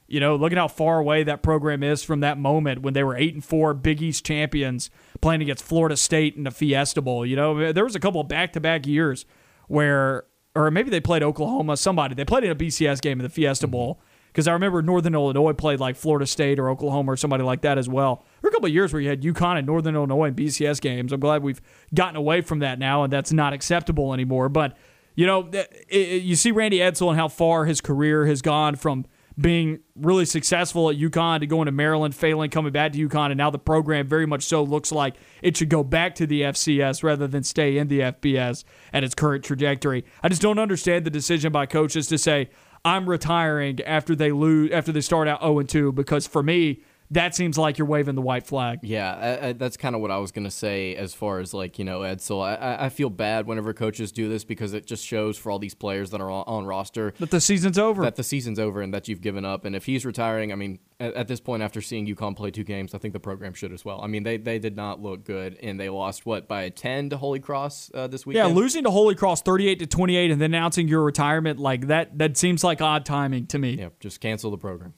You 0.07 0.19
know, 0.19 0.35
look 0.35 0.51
at 0.51 0.57
how 0.57 0.67
far 0.67 0.99
away 0.99 1.23
that 1.23 1.41
program 1.41 1.81
is 1.81 2.03
from 2.03 2.19
that 2.19 2.37
moment 2.37 2.81
when 2.81 2.93
they 2.93 3.03
were 3.03 3.15
eight 3.15 3.33
and 3.33 3.43
four 3.43 3.73
Big 3.73 4.03
East 4.03 4.23
champions 4.23 4.91
playing 5.19 5.41
against 5.41 5.63
Florida 5.63 5.97
State 5.97 6.35
in 6.35 6.43
the 6.43 6.51
Fiesta 6.51 7.01
Bowl. 7.01 7.25
You 7.25 7.35
know, 7.35 7.73
there 7.73 7.83
was 7.83 7.95
a 7.95 7.99
couple 7.99 8.23
back 8.23 8.53
to 8.53 8.59
back 8.59 8.85
years 8.85 9.25
where, 9.67 10.25
or 10.53 10.69
maybe 10.69 10.91
they 10.91 10.99
played 10.99 11.23
Oklahoma. 11.23 11.75
Somebody 11.75 12.13
they 12.13 12.25
played 12.25 12.43
in 12.43 12.51
a 12.51 12.55
BCS 12.55 13.01
game 13.01 13.19
in 13.19 13.23
the 13.23 13.29
Fiesta 13.29 13.65
mm-hmm. 13.65 13.71
Bowl 13.71 14.01
because 14.36 14.49
I 14.49 14.51
remember 14.51 14.81
Northern 14.81 15.15
Illinois 15.15 15.53
played 15.53 15.79
like 15.79 15.95
Florida 15.95 16.27
State 16.27 16.59
or 16.59 16.69
Oklahoma 16.69 17.13
or 17.13 17.15
somebody 17.15 17.45
like 17.45 17.61
that 17.61 17.77
as 17.77 17.88
well. 17.88 18.17
There 18.17 18.39
were 18.41 18.49
a 18.49 18.51
couple 18.51 18.65
of 18.67 18.73
years 18.73 18.91
where 18.91 19.01
you 19.01 19.07
had 19.07 19.21
UConn 19.21 19.57
and 19.57 19.65
Northern 19.65 19.95
Illinois 19.95 20.25
in 20.25 20.36
BCS 20.36 20.81
games. 20.81 21.13
I'm 21.13 21.21
glad 21.21 21.41
we've 21.41 21.61
gotten 21.93 22.17
away 22.17 22.41
from 22.41 22.59
that 22.59 22.77
now, 22.77 23.05
and 23.05 23.13
that's 23.13 23.31
not 23.31 23.53
acceptable 23.53 24.13
anymore. 24.13 24.49
But 24.49 24.75
you 25.15 25.25
know, 25.25 25.47
it, 25.53 25.86
it, 25.88 26.23
you 26.23 26.36
see 26.36 26.51
Randy 26.51 26.79
Edsall 26.79 27.11
and 27.11 27.17
how 27.17 27.29
far 27.29 27.63
his 27.63 27.79
career 27.79 28.25
has 28.25 28.41
gone 28.41 28.75
from 28.75 29.05
being 29.39 29.79
really 29.95 30.25
successful 30.25 30.89
at 30.89 30.97
UConn 30.97 31.39
to 31.39 31.47
going 31.47 31.65
to 31.67 31.71
Maryland, 31.71 32.13
failing, 32.13 32.49
coming 32.49 32.73
back 32.73 32.91
to 32.93 33.07
UConn, 33.07 33.27
and 33.27 33.38
now 33.38 33.49
the 33.49 33.59
program 33.59 34.05
very 34.05 34.25
much 34.25 34.43
so 34.43 34.63
looks 34.63 34.91
like 34.91 35.15
it 35.41 35.55
should 35.55 35.69
go 35.69 35.81
back 35.81 36.15
to 36.15 36.27
the 36.27 36.41
FCS 36.41 37.03
rather 37.03 37.27
than 37.27 37.43
stay 37.43 37.77
in 37.77 37.88
the 37.88 37.99
FBS 37.99 38.65
at 38.91 39.03
its 39.03 39.15
current 39.15 39.45
trajectory. 39.45 40.03
I 40.21 40.27
just 40.27 40.41
don't 40.41 40.59
understand 40.59 41.05
the 41.05 41.09
decision 41.09 41.51
by 41.51 41.65
coaches 41.65 42.07
to 42.07 42.17
say 42.17 42.49
I'm 42.86 43.09
retiring 43.09 43.81
after 43.81 44.15
they 44.15 44.31
lose 44.31 44.71
after 44.71 44.91
they 44.91 45.01
start 45.01 45.27
out 45.27 45.41
0 45.41 45.63
2 45.63 45.91
because 45.91 46.27
for 46.27 46.43
me 46.43 46.81
that 47.12 47.36
seems 47.36 47.58
like 47.58 47.78
you're 47.78 47.88
waving 47.88 48.16
the 48.16 48.22
white 48.22 48.45
flag. 48.45 48.80
Yeah, 48.82 49.14
I, 49.14 49.47
I, 49.47 49.53
that's 49.53 49.78
kind 49.78 49.95
of 49.95 50.01
what 50.01 50.12
I 50.12 50.18
was 50.18 50.32
gonna 50.32 50.51
say 50.51 50.95
as 50.95 51.14
far 51.14 51.39
as 51.39 51.53
like 51.53 51.78
you 51.78 51.86
know 51.86 51.99
Edsall. 51.99 52.43
I, 52.43 52.86
I 52.86 52.89
feel 52.89 53.10
bad 53.10 53.45
whenever 53.45 53.74
coaches 53.74 54.12
do 54.12 54.28
this 54.28 54.43
because 54.43 54.74
it 54.74 54.88
just 54.88 55.06
shows 55.06 55.38
for 55.38 55.51
all 55.51 55.60
these 55.60 55.76
players 55.76 56.10
that 56.12 56.22
are 56.22 56.32
on, 56.32 56.43
on, 56.47 56.66
roster 56.66 57.14
that 57.20 57.32
the 57.32 57.41
season's 57.41 57.78
over. 57.78 58.01
That 58.01 58.16
the 58.16 58.24
season's 58.24 58.60
over 58.60 58.82
and 58.82 58.93
that 58.93 59.08
you've 59.08 59.22
given 59.22 59.45
up. 59.45 59.66
And 59.66 59.76
if 59.76 59.86
he's 59.86 60.06
retiring, 60.06 60.51
I 60.51 60.56
mean, 60.56 60.80
at, 60.99 61.14
at 61.14 61.28
this 61.28 61.39
point, 61.39 61.62
after 61.62 61.82
seeing 61.82 62.08
UConn 62.08 62.36
play 62.36 62.49
two 62.51 62.64
games, 62.64 62.95
I 62.95 62.97
think 62.97 63.14
the 63.14 63.20
program 63.20 63.53
should 63.53 63.72
as 63.72 63.86
well. 63.86 64.01
I 64.01 64.08
mean, 64.08 64.24
they 64.24 64.38
they 64.38 64.58
did 64.58 64.76
not 64.76 65.01
look 65.01 65.24
good 65.26 65.58
and 65.62 65.80
they 65.80 65.89
lost 65.89 66.26
what 66.26 66.47
by 66.47 66.70
ten 66.70 67.10
to 67.12 67.18
Holy 67.18 67.39
Cross 67.39 67.91
uh, 67.93 68.08
this 68.08 68.26
weekend. 68.26 68.49
Yeah, 68.49 68.56
losing 68.56 68.84
to 68.84 68.91
Holy 68.91 69.16
Cross 69.16 69.43
thirty 69.43 69.68
eight 69.68 69.80
to 69.80 69.88
twenty 69.88 70.18
eight 70.18 70.32
and 70.32 70.41
then 70.41 70.53
announcing 70.56 70.88
your 70.88 71.03
retirement 71.03 71.60
like 71.60 71.88
that 71.88 72.18
that 72.18 72.38
seems 72.38 72.64
like 72.64 72.82
odd 72.82 73.06
timing 73.06 73.45
to 73.47 73.60
me. 73.60 73.78
Yeah, 73.78 73.89
just 73.99 74.22
cancel 74.22 74.49
the 74.49 74.58
program. 74.58 74.93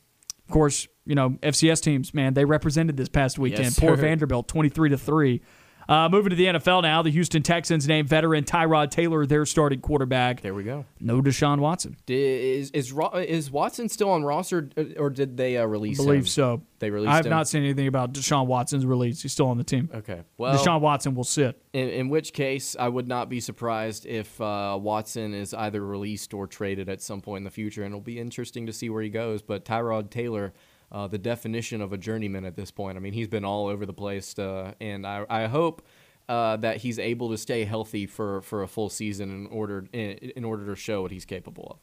Of 0.47 0.53
course, 0.53 0.87
you 1.05 1.13
know 1.13 1.31
FCS 1.41 1.81
teams, 1.81 2.13
man, 2.13 2.33
they 2.33 2.45
represented 2.45 2.95
this 2.95 3.09
past 3.09 3.37
weekend. 3.37 3.65
Yes, 3.65 3.79
Poor 3.79 3.95
Vanderbilt, 3.97 4.47
twenty 4.47 4.69
three 4.69 4.89
to 4.89 4.97
three. 4.97 5.41
Uh, 5.89 6.09
moving 6.09 6.31
to 6.31 6.35
the 6.35 6.45
NFL 6.45 6.81
now, 6.81 7.01
the 7.01 7.09
Houston 7.09 7.43
Texans 7.43 7.87
named 7.87 8.09
veteran 8.09 8.43
Tyrod 8.43 8.91
Taylor 8.91 9.25
their 9.25 9.45
starting 9.45 9.79
quarterback. 9.79 10.41
There 10.41 10.53
we 10.53 10.63
go. 10.63 10.85
No 10.99 11.21
Deshaun 11.21 11.59
Watson. 11.59 11.95
Is 12.07 12.71
is 12.71 12.93
is 13.15 13.51
Watson 13.51 13.87
still 13.87 14.09
on 14.09 14.23
roster, 14.23 14.69
or 14.97 15.09
did 15.09 15.37
they 15.37 15.57
uh, 15.57 15.65
release? 15.65 15.99
I 15.99 16.03
believe 16.03 16.19
him? 16.21 16.27
so. 16.27 16.61
They 16.79 16.91
released. 16.91 17.11
I 17.11 17.15
have 17.15 17.25
him? 17.25 17.31
not 17.31 17.47
seen 17.47 17.63
anything 17.63 17.87
about 17.87 18.13
Deshaun 18.13 18.45
Watson's 18.45 18.85
release. 18.85 19.21
He's 19.21 19.31
still 19.31 19.47
on 19.47 19.57
the 19.57 19.63
team. 19.63 19.89
Okay. 19.93 20.21
Well, 20.37 20.55
Deshaun 20.55 20.81
Watson 20.81 21.15
will 21.15 21.23
sit. 21.23 21.59
In, 21.73 21.89
in 21.89 22.09
which 22.09 22.33
case, 22.33 22.75
I 22.79 22.87
would 22.87 23.07
not 23.07 23.29
be 23.29 23.39
surprised 23.39 24.05
if 24.05 24.39
uh, 24.39 24.77
Watson 24.79 25.33
is 25.33 25.53
either 25.53 25.83
released 25.83 26.33
or 26.33 26.45
traded 26.45 26.89
at 26.89 27.01
some 27.01 27.21
point 27.21 27.39
in 27.39 27.43
the 27.45 27.49
future, 27.49 27.83
and 27.83 27.93
it'll 27.93 28.01
be 28.01 28.19
interesting 28.19 28.67
to 28.67 28.73
see 28.73 28.89
where 28.89 29.01
he 29.01 29.09
goes. 29.09 29.41
But 29.41 29.65
Tyrod 29.65 30.09
Taylor 30.11 30.53
uh, 30.91 31.07
the 31.07 31.17
definition 31.17 31.81
of 31.81 31.93
a 31.93 31.97
journeyman 31.97 32.45
at 32.45 32.55
this 32.55 32.71
point. 32.71 32.97
I 32.97 32.99
mean, 32.99 33.13
he's 33.13 33.27
been 33.27 33.45
all 33.45 33.67
over 33.67 33.85
the 33.85 33.93
place, 33.93 34.37
uh, 34.39 34.73
and 34.79 35.05
I, 35.05 35.25
I 35.29 35.45
hope 35.47 35.85
uh, 36.29 36.57
that 36.57 36.77
he's 36.77 36.99
able 36.99 37.29
to 37.29 37.37
stay 37.37 37.63
healthy 37.65 38.05
for, 38.05 38.41
for 38.41 38.63
a 38.63 38.67
full 38.67 38.89
season 38.89 39.31
in 39.31 39.47
order 39.47 39.85
in, 39.93 40.11
in 40.11 40.43
order 40.43 40.65
to 40.65 40.75
show 40.75 41.01
what 41.01 41.11
he's 41.11 41.25
capable 41.25 41.67
of. 41.71 41.79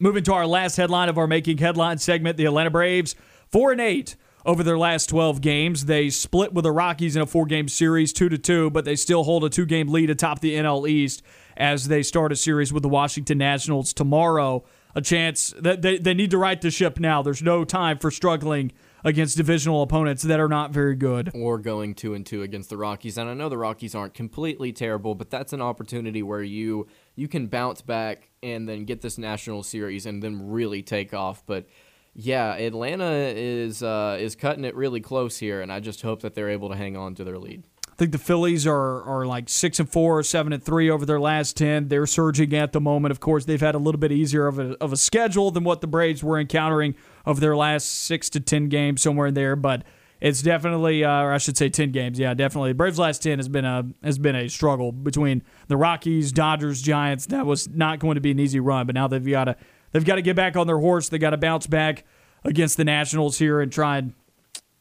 Moving 0.00 0.24
to 0.24 0.32
our 0.32 0.46
last 0.46 0.76
headline 0.76 1.08
of 1.08 1.18
our 1.18 1.26
making 1.26 1.58
headlines 1.58 2.02
segment, 2.02 2.36
the 2.36 2.46
Atlanta 2.46 2.70
Braves 2.70 3.14
four 3.50 3.72
and 3.72 3.80
eight 3.80 4.16
over 4.44 4.62
their 4.62 4.78
last 4.78 5.08
12 5.08 5.40
games. 5.40 5.86
They 5.86 6.10
split 6.10 6.52
with 6.52 6.64
the 6.64 6.72
Rockies 6.72 7.16
in 7.16 7.22
a 7.22 7.26
four-game 7.26 7.68
series, 7.68 8.12
two 8.12 8.28
to 8.28 8.38
two, 8.38 8.70
but 8.70 8.84
they 8.84 8.96
still 8.96 9.24
hold 9.24 9.44
a 9.44 9.48
two-game 9.48 9.88
lead 9.88 10.10
atop 10.10 10.40
the 10.40 10.54
NL 10.54 10.88
East 10.88 11.22
as 11.56 11.88
they 11.88 12.02
start 12.02 12.32
a 12.32 12.36
series 12.36 12.72
with 12.72 12.82
the 12.82 12.88
Washington 12.88 13.38
Nationals 13.38 13.92
tomorrow 13.92 14.64
a 14.94 15.00
chance 15.00 15.52
that 15.58 15.82
they, 15.82 15.98
they 15.98 16.14
need 16.14 16.30
to 16.30 16.38
right 16.38 16.60
the 16.60 16.70
ship 16.70 17.00
now. 17.00 17.22
There's 17.22 17.42
no 17.42 17.64
time 17.64 17.98
for 17.98 18.10
struggling 18.10 18.72
against 19.04 19.36
divisional 19.36 19.82
opponents 19.82 20.22
that 20.22 20.40
are 20.40 20.48
not 20.48 20.70
very 20.70 20.94
good. 20.94 21.30
Or 21.34 21.58
going 21.58 21.94
two 21.94 22.14
and 22.14 22.24
two 22.24 22.42
against 22.42 22.70
the 22.70 22.76
Rockies. 22.76 23.18
And 23.18 23.28
I 23.28 23.34
know 23.34 23.48
the 23.48 23.58
Rockies 23.58 23.94
aren't 23.94 24.14
completely 24.14 24.72
terrible, 24.72 25.14
but 25.14 25.30
that's 25.30 25.52
an 25.52 25.60
opportunity 25.60 26.22
where 26.22 26.42
you 26.42 26.86
you 27.14 27.28
can 27.28 27.46
bounce 27.46 27.82
back 27.82 28.30
and 28.42 28.68
then 28.68 28.84
get 28.84 29.02
this 29.02 29.18
national 29.18 29.62
series 29.62 30.06
and 30.06 30.22
then 30.22 30.50
really 30.50 30.82
take 30.82 31.12
off. 31.12 31.44
But 31.46 31.66
yeah, 32.14 32.54
Atlanta 32.54 33.10
is 33.10 33.82
uh, 33.82 34.16
is 34.20 34.36
cutting 34.36 34.64
it 34.64 34.74
really 34.74 35.00
close 35.00 35.36
here, 35.36 35.60
and 35.60 35.72
I 35.72 35.80
just 35.80 36.00
hope 36.02 36.22
that 36.22 36.34
they're 36.34 36.50
able 36.50 36.70
to 36.70 36.76
hang 36.76 36.96
on 36.96 37.14
to 37.16 37.24
their 37.24 37.38
lead. 37.38 37.64
I 37.94 37.96
think 37.96 38.10
the 38.10 38.18
Phillies 38.18 38.66
are 38.66 39.02
are 39.04 39.24
like 39.24 39.48
six 39.48 39.78
and 39.78 39.88
four, 39.88 40.18
or 40.18 40.22
seven 40.24 40.52
and 40.52 40.60
three 40.60 40.90
over 40.90 41.06
their 41.06 41.20
last 41.20 41.56
ten. 41.56 41.86
They're 41.86 42.06
surging 42.06 42.52
at 42.52 42.72
the 42.72 42.80
moment. 42.80 43.12
Of 43.12 43.20
course, 43.20 43.44
they've 43.44 43.60
had 43.60 43.76
a 43.76 43.78
little 43.78 44.00
bit 44.00 44.10
easier 44.10 44.48
of 44.48 44.58
a 44.58 44.76
of 44.82 44.92
a 44.92 44.96
schedule 44.96 45.52
than 45.52 45.62
what 45.62 45.80
the 45.80 45.86
Braves 45.86 46.24
were 46.24 46.40
encountering 46.40 46.96
over 47.24 47.40
their 47.40 47.56
last 47.56 47.86
six 47.86 48.28
to 48.30 48.40
ten 48.40 48.68
games, 48.68 49.00
somewhere 49.00 49.28
in 49.28 49.34
there. 49.34 49.54
But 49.54 49.84
it's 50.20 50.42
definitely, 50.42 51.04
uh, 51.04 51.22
or 51.22 51.32
I 51.32 51.38
should 51.38 51.56
say, 51.56 51.68
ten 51.68 51.92
games. 51.92 52.18
Yeah, 52.18 52.34
definitely. 52.34 52.70
The 52.70 52.76
Braves' 52.76 52.98
last 52.98 53.22
ten 53.22 53.38
has 53.38 53.48
been 53.48 53.64
a 53.64 53.86
has 54.02 54.18
been 54.18 54.34
a 54.34 54.48
struggle 54.48 54.90
between 54.90 55.44
the 55.68 55.76
Rockies, 55.76 56.32
Dodgers, 56.32 56.82
Giants. 56.82 57.26
That 57.26 57.46
was 57.46 57.68
not 57.68 58.00
going 58.00 58.16
to 58.16 58.20
be 58.20 58.32
an 58.32 58.40
easy 58.40 58.58
run, 58.58 58.86
but 58.86 58.96
now 58.96 59.06
they've 59.06 59.24
got 59.24 59.44
to 59.44 59.56
they've 59.92 60.04
got 60.04 60.16
to 60.16 60.22
get 60.22 60.34
back 60.34 60.56
on 60.56 60.66
their 60.66 60.78
horse. 60.78 61.08
They 61.08 61.18
got 61.18 61.30
to 61.30 61.36
bounce 61.36 61.68
back 61.68 62.04
against 62.42 62.76
the 62.76 62.84
Nationals 62.84 63.38
here 63.38 63.60
and 63.60 63.70
try 63.70 63.98
and 63.98 64.14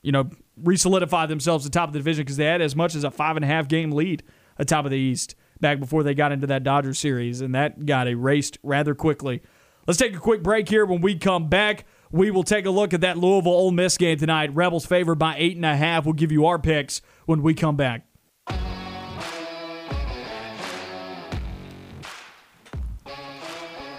you 0.01 0.11
know 0.11 0.31
re-solidify 0.61 1.25
themselves 1.25 1.65
atop 1.65 1.89
of 1.89 1.93
the 1.93 1.99
division 1.99 2.23
because 2.23 2.37
they 2.37 2.45
had 2.45 2.61
as 2.61 2.75
much 2.75 2.95
as 2.95 3.03
a 3.03 3.11
five 3.11 3.35
and 3.35 3.43
a 3.43 3.47
half 3.47 3.67
game 3.67 3.91
lead 3.91 4.23
atop 4.57 4.85
of 4.85 4.91
the 4.91 4.97
East 4.97 5.35
back 5.59 5.79
before 5.79 6.03
they 6.03 6.13
got 6.13 6.31
into 6.31 6.47
that 6.47 6.63
Dodger 6.63 6.93
series, 6.93 7.41
and 7.41 7.55
that 7.55 7.85
got 7.85 8.07
erased 8.07 8.57
rather 8.63 8.93
quickly. 8.93 9.41
Let's 9.87 9.97
take 9.97 10.15
a 10.15 10.19
quick 10.19 10.43
break 10.43 10.69
here. 10.69 10.85
When 10.85 11.01
we 11.01 11.15
come 11.15 11.49
back, 11.49 11.85
we 12.11 12.31
will 12.31 12.43
take 12.43 12.65
a 12.65 12.69
look 12.69 12.93
at 12.93 13.01
that 13.01 13.17
Louisville 13.17 13.51
Ole 13.51 13.71
Miss 13.71 13.97
game 13.97 14.17
tonight. 14.17 14.53
Rebels 14.53 14.85
favored 14.85 15.15
by 15.15 15.35
eight 15.37 15.55
and 15.55 15.65
a 15.65 15.75
half. 15.75 16.05
We'll 16.05 16.13
give 16.13 16.31
you 16.31 16.45
our 16.45 16.59
picks 16.59 17.01
when 17.25 17.41
we 17.41 17.53
come 17.53 17.75
back. 17.75 18.05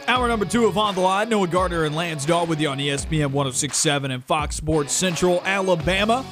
Hour 0.06 0.28
number 0.28 0.44
two 0.44 0.66
of 0.66 0.76
On 0.76 0.94
the 0.94 1.00
Line. 1.00 1.30
Noah 1.30 1.48
Gardner 1.48 1.84
and 1.84 1.96
Lance 1.96 2.26
Dawe 2.26 2.44
with 2.44 2.60
you 2.60 2.68
on 2.68 2.78
ESPN 2.78 3.30
1067 3.32 4.10
and 4.10 4.22
Fox 4.22 4.54
Sports 4.54 4.92
Central, 4.92 5.42
Alabama. 5.44 6.24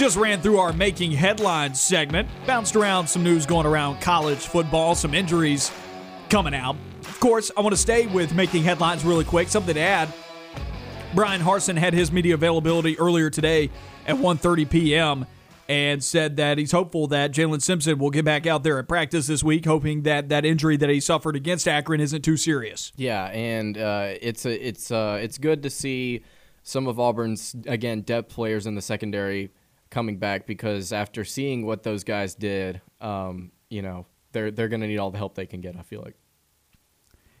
Just 0.00 0.16
ran 0.16 0.40
through 0.40 0.56
our 0.56 0.72
making 0.72 1.12
headlines 1.12 1.78
segment. 1.78 2.26
Bounced 2.46 2.74
around 2.74 3.06
some 3.06 3.22
news 3.22 3.44
going 3.44 3.66
around 3.66 4.00
college 4.00 4.38
football, 4.38 4.94
some 4.94 5.12
injuries 5.12 5.70
coming 6.30 6.54
out. 6.54 6.76
Of 7.00 7.20
course, 7.20 7.50
I 7.54 7.60
want 7.60 7.74
to 7.74 7.76
stay 7.76 8.06
with 8.06 8.34
making 8.34 8.62
headlines 8.62 9.04
really 9.04 9.26
quick. 9.26 9.48
Something 9.48 9.74
to 9.74 9.80
add. 9.80 10.10
Bryan 11.14 11.42
Harsin 11.42 11.76
had 11.76 11.92
his 11.92 12.10
media 12.10 12.32
availability 12.32 12.98
earlier 12.98 13.28
today 13.28 13.68
at 14.06 14.16
1:30 14.16 14.70
p.m 14.70 15.26
and 15.68 16.02
said 16.02 16.38
that 16.38 16.56
he's 16.56 16.72
hopeful 16.72 17.06
that 17.08 17.32
Jaylin 17.32 17.60
Simpson 17.60 17.98
will 17.98 18.08
get 18.08 18.24
back 18.24 18.46
out 18.46 18.62
there 18.62 18.78
at 18.78 18.88
practice 18.88 19.26
this 19.26 19.44
week, 19.44 19.66
hoping 19.66 20.04
that 20.04 20.30
that 20.30 20.46
injury 20.46 20.78
that 20.78 20.88
he 20.88 20.98
suffered 20.98 21.36
against 21.36 21.68
Akron 21.68 22.00
isn't 22.00 22.22
too 22.22 22.38
serious. 22.38 22.90
Yeah, 22.96 23.26
and 23.26 23.76
uh, 23.76 24.14
it's 24.22 24.46
a, 24.46 24.66
it's 24.66 24.90
uh, 24.90 25.18
it's 25.20 25.36
good 25.36 25.62
to 25.64 25.68
see 25.68 26.24
some 26.62 26.86
of 26.86 26.98
Auburn's 26.98 27.54
again 27.66 28.00
depth 28.00 28.30
players 28.30 28.66
in 28.66 28.76
the 28.76 28.82
secondary 28.82 29.50
coming 29.90 30.18
back 30.18 30.46
because 30.46 30.92
after 30.92 31.24
seeing 31.24 31.66
what 31.66 31.82
those 31.82 32.04
guys 32.04 32.34
did, 32.34 32.80
um, 33.00 33.52
you 33.68 33.82
know 33.82 34.06
they're 34.32 34.50
they're 34.50 34.68
going 34.68 34.80
to 34.80 34.86
need 34.86 34.98
all 34.98 35.10
the 35.10 35.18
help 35.18 35.34
they 35.34 35.46
can 35.46 35.60
get. 35.60 35.76
I 35.76 35.82
feel 35.82 36.00
like. 36.02 36.14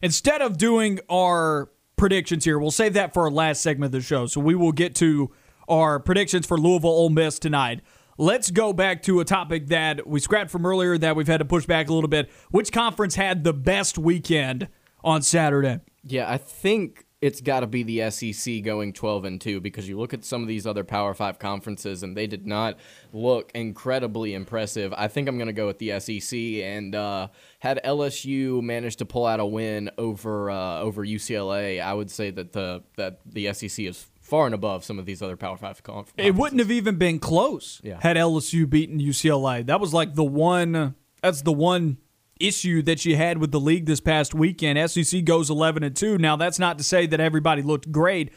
Instead 0.02 0.40
of 0.40 0.56
doing 0.58 0.98
our 1.10 1.70
predictions 1.96 2.44
here, 2.44 2.58
we'll 2.58 2.70
save 2.70 2.94
that 2.94 3.12
for 3.12 3.24
our 3.24 3.30
last 3.30 3.60
segment 3.60 3.94
of 3.94 4.00
the 4.00 4.00
show. 4.00 4.26
So 4.26 4.40
we 4.40 4.54
will 4.54 4.72
get 4.72 4.94
to 4.96 5.30
our 5.68 6.00
predictions 6.00 6.46
for 6.46 6.56
Louisville 6.58 6.90
Ole 6.90 7.10
Miss 7.10 7.38
tonight. 7.38 7.80
let's 8.18 8.50
go 8.50 8.72
back 8.72 9.02
to 9.02 9.20
a 9.20 9.24
topic 9.24 9.68
that 9.68 10.06
we 10.06 10.20
scrapped 10.20 10.50
from 10.50 10.66
earlier 10.66 10.98
that 10.98 11.16
we've 11.16 11.26
had 11.26 11.38
to 11.38 11.44
push 11.44 11.64
back 11.66 11.88
a 11.88 11.92
little 11.94 12.08
bit. 12.08 12.30
Which 12.50 12.70
conference 12.72 13.14
had 13.14 13.44
the 13.44 13.52
best 13.54 13.98
weekend 13.98 14.68
on 15.02 15.22
Saturday? 15.22 15.80
Yeah, 16.04 16.30
I 16.30 16.36
think 16.38 17.06
it's 17.20 17.42
got 17.42 17.60
to 17.60 17.66
be 17.66 17.82
the 17.82 18.10
SEC 18.10 18.62
going 18.62 18.92
12 18.94 19.24
and 19.26 19.40
2 19.40 19.60
because 19.60 19.86
you 19.88 19.98
look 19.98 20.14
at 20.14 20.24
some 20.24 20.40
of 20.40 20.48
these 20.48 20.66
other 20.66 20.84
Power 20.84 21.12
5 21.12 21.38
conferences 21.38 22.02
and 22.02 22.16
they 22.16 22.26
did 22.26 22.46
not 22.46 22.78
look 23.12 23.50
incredibly 23.54 24.32
impressive. 24.32 24.94
I 24.96 25.08
think 25.08 25.28
I'm 25.28 25.36
going 25.36 25.48
to 25.48 25.52
go 25.52 25.66
with 25.66 25.78
the 25.78 26.00
SEC 26.00 26.38
and 26.38 26.94
uh, 26.94 27.28
had 27.58 27.78
LSU 27.84 28.62
managed 28.62 29.00
to 29.00 29.04
pull 29.04 29.26
out 29.26 29.38
a 29.38 29.44
win 29.44 29.90
over 29.98 30.50
uh, 30.50 30.80
over 30.80 31.04
UCLA, 31.04 31.82
I 31.82 31.92
would 31.92 32.10
say 32.10 32.30
that 32.30 32.52
the 32.52 32.82
that 32.96 33.20
the 33.26 33.52
SEC 33.52 33.84
is 33.84 34.06
far 34.22 34.46
and 34.46 34.54
above 34.54 34.84
some 34.84 34.98
of 34.98 35.04
these 35.06 35.20
other 35.20 35.36
Power 35.36 35.56
5 35.58 35.82
conferences. 35.82 36.24
It 36.26 36.34
wouldn't 36.36 36.60
have 36.60 36.70
even 36.70 36.96
been 36.96 37.18
close 37.18 37.80
Yeah. 37.84 37.98
had 38.00 38.16
LSU 38.16 38.68
beaten 38.68 38.98
UCLA. 38.98 39.66
That 39.66 39.80
was 39.80 39.92
like 39.92 40.14
the 40.14 40.24
one 40.24 40.94
that's 41.20 41.42
the 41.42 41.52
one 41.52 41.98
issue 42.40 42.82
that 42.82 43.04
you 43.04 43.16
had 43.16 43.38
with 43.38 43.52
the 43.52 43.60
league 43.60 43.86
this 43.86 44.00
past 44.00 44.34
weekend. 44.34 44.90
SEC 44.90 45.24
goes 45.24 45.50
11 45.50 45.82
and 45.82 45.94
2. 45.94 46.18
Now 46.18 46.36
that's 46.36 46.58
not 46.58 46.78
to 46.78 46.84
say 46.84 47.06
that 47.06 47.20
everybody 47.20 47.62
looked 47.62 47.92
great, 47.92 48.32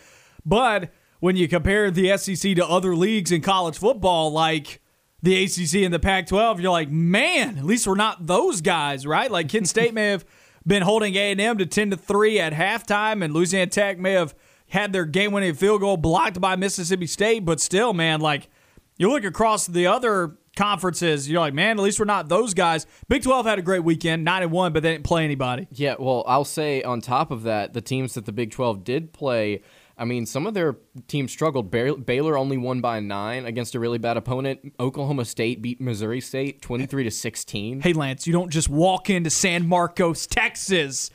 but 0.45 0.91
when 1.19 1.35
you 1.35 1.47
compare 1.47 1.89
the 1.89 2.17
SEC 2.17 2.55
to 2.55 2.67
other 2.67 2.95
leagues 2.95 3.31
in 3.31 3.41
college 3.41 3.77
football 3.77 4.31
like 4.31 4.81
the 5.21 5.43
ACC 5.43 5.83
and 5.85 5.93
the 5.93 5.99
Pac-12, 5.99 6.61
you're 6.61 6.71
like, 6.71 6.89
"Man, 6.89 7.57
at 7.57 7.63
least 7.63 7.87
we're 7.87 7.95
not 7.95 8.27
those 8.27 8.59
guys, 8.59 9.07
right?" 9.07 9.31
Like 9.31 9.47
Kent 9.47 9.69
State 9.69 9.93
may 9.95 10.05
have 10.05 10.25
been 10.67 10.83
holding 10.83 11.15
A&M 11.15 11.57
to 11.57 11.65
10 11.65 11.91
to 11.91 11.97
3 11.97 12.39
at 12.39 12.53
halftime 12.53 13.23
and 13.23 13.33
Louisiana 13.33 13.67
Tech 13.67 13.97
may 13.99 14.11
have 14.11 14.35
had 14.67 14.91
their 14.91 15.05
game-winning 15.05 15.53
field 15.53 15.81
goal 15.81 15.97
blocked 15.97 16.41
by 16.41 16.55
Mississippi 16.55 17.05
State, 17.05 17.45
but 17.45 17.61
still, 17.61 17.93
man, 17.93 18.19
like 18.19 18.49
you 18.97 19.09
look 19.09 19.23
across 19.23 19.67
the 19.67 19.87
other 19.87 20.37
conferences, 20.55 21.29
you're 21.29 21.39
like, 21.39 21.53
man, 21.53 21.77
at 21.77 21.83
least 21.83 21.99
we're 21.99 22.05
not 22.05 22.29
those 22.29 22.53
guys. 22.53 22.85
Big 23.07 23.23
12 23.23 23.45
had 23.45 23.59
a 23.59 23.61
great 23.61 23.83
weekend, 23.83 24.23
9 24.23 24.43
and 24.43 24.51
1, 24.51 24.73
but 24.73 24.83
they 24.83 24.91
didn't 24.91 25.03
play 25.03 25.23
anybody. 25.23 25.67
Yeah, 25.71 25.95
well, 25.99 26.23
I'll 26.27 26.45
say 26.45 26.83
on 26.83 27.01
top 27.01 27.31
of 27.31 27.43
that, 27.43 27.73
the 27.73 27.81
teams 27.81 28.13
that 28.13 28.25
the 28.25 28.31
Big 28.31 28.51
12 28.51 28.83
did 28.83 29.13
play, 29.13 29.61
I 29.97 30.05
mean, 30.05 30.25
some 30.25 30.47
of 30.47 30.53
their 30.53 30.77
teams 31.07 31.31
struggled. 31.31 31.71
Baylor 31.71 31.97
Baylor 31.97 32.37
only 32.37 32.57
won 32.57 32.81
by 32.81 32.99
nine 32.99 33.45
against 33.45 33.75
a 33.75 33.79
really 33.79 33.97
bad 33.97 34.17
opponent. 34.17 34.73
Oklahoma 34.79 35.25
State 35.25 35.61
beat 35.61 35.79
Missouri 35.79 36.21
State 36.21 36.61
23 36.61 37.03
to 37.05 37.11
16. 37.11 37.81
Hey, 37.81 37.93
Lance, 37.93 38.25
you 38.25 38.33
don't 38.33 38.49
just 38.49 38.69
walk 38.69 39.09
into 39.09 39.29
San 39.29 39.67
Marcos, 39.67 40.25
Texas, 40.27 41.11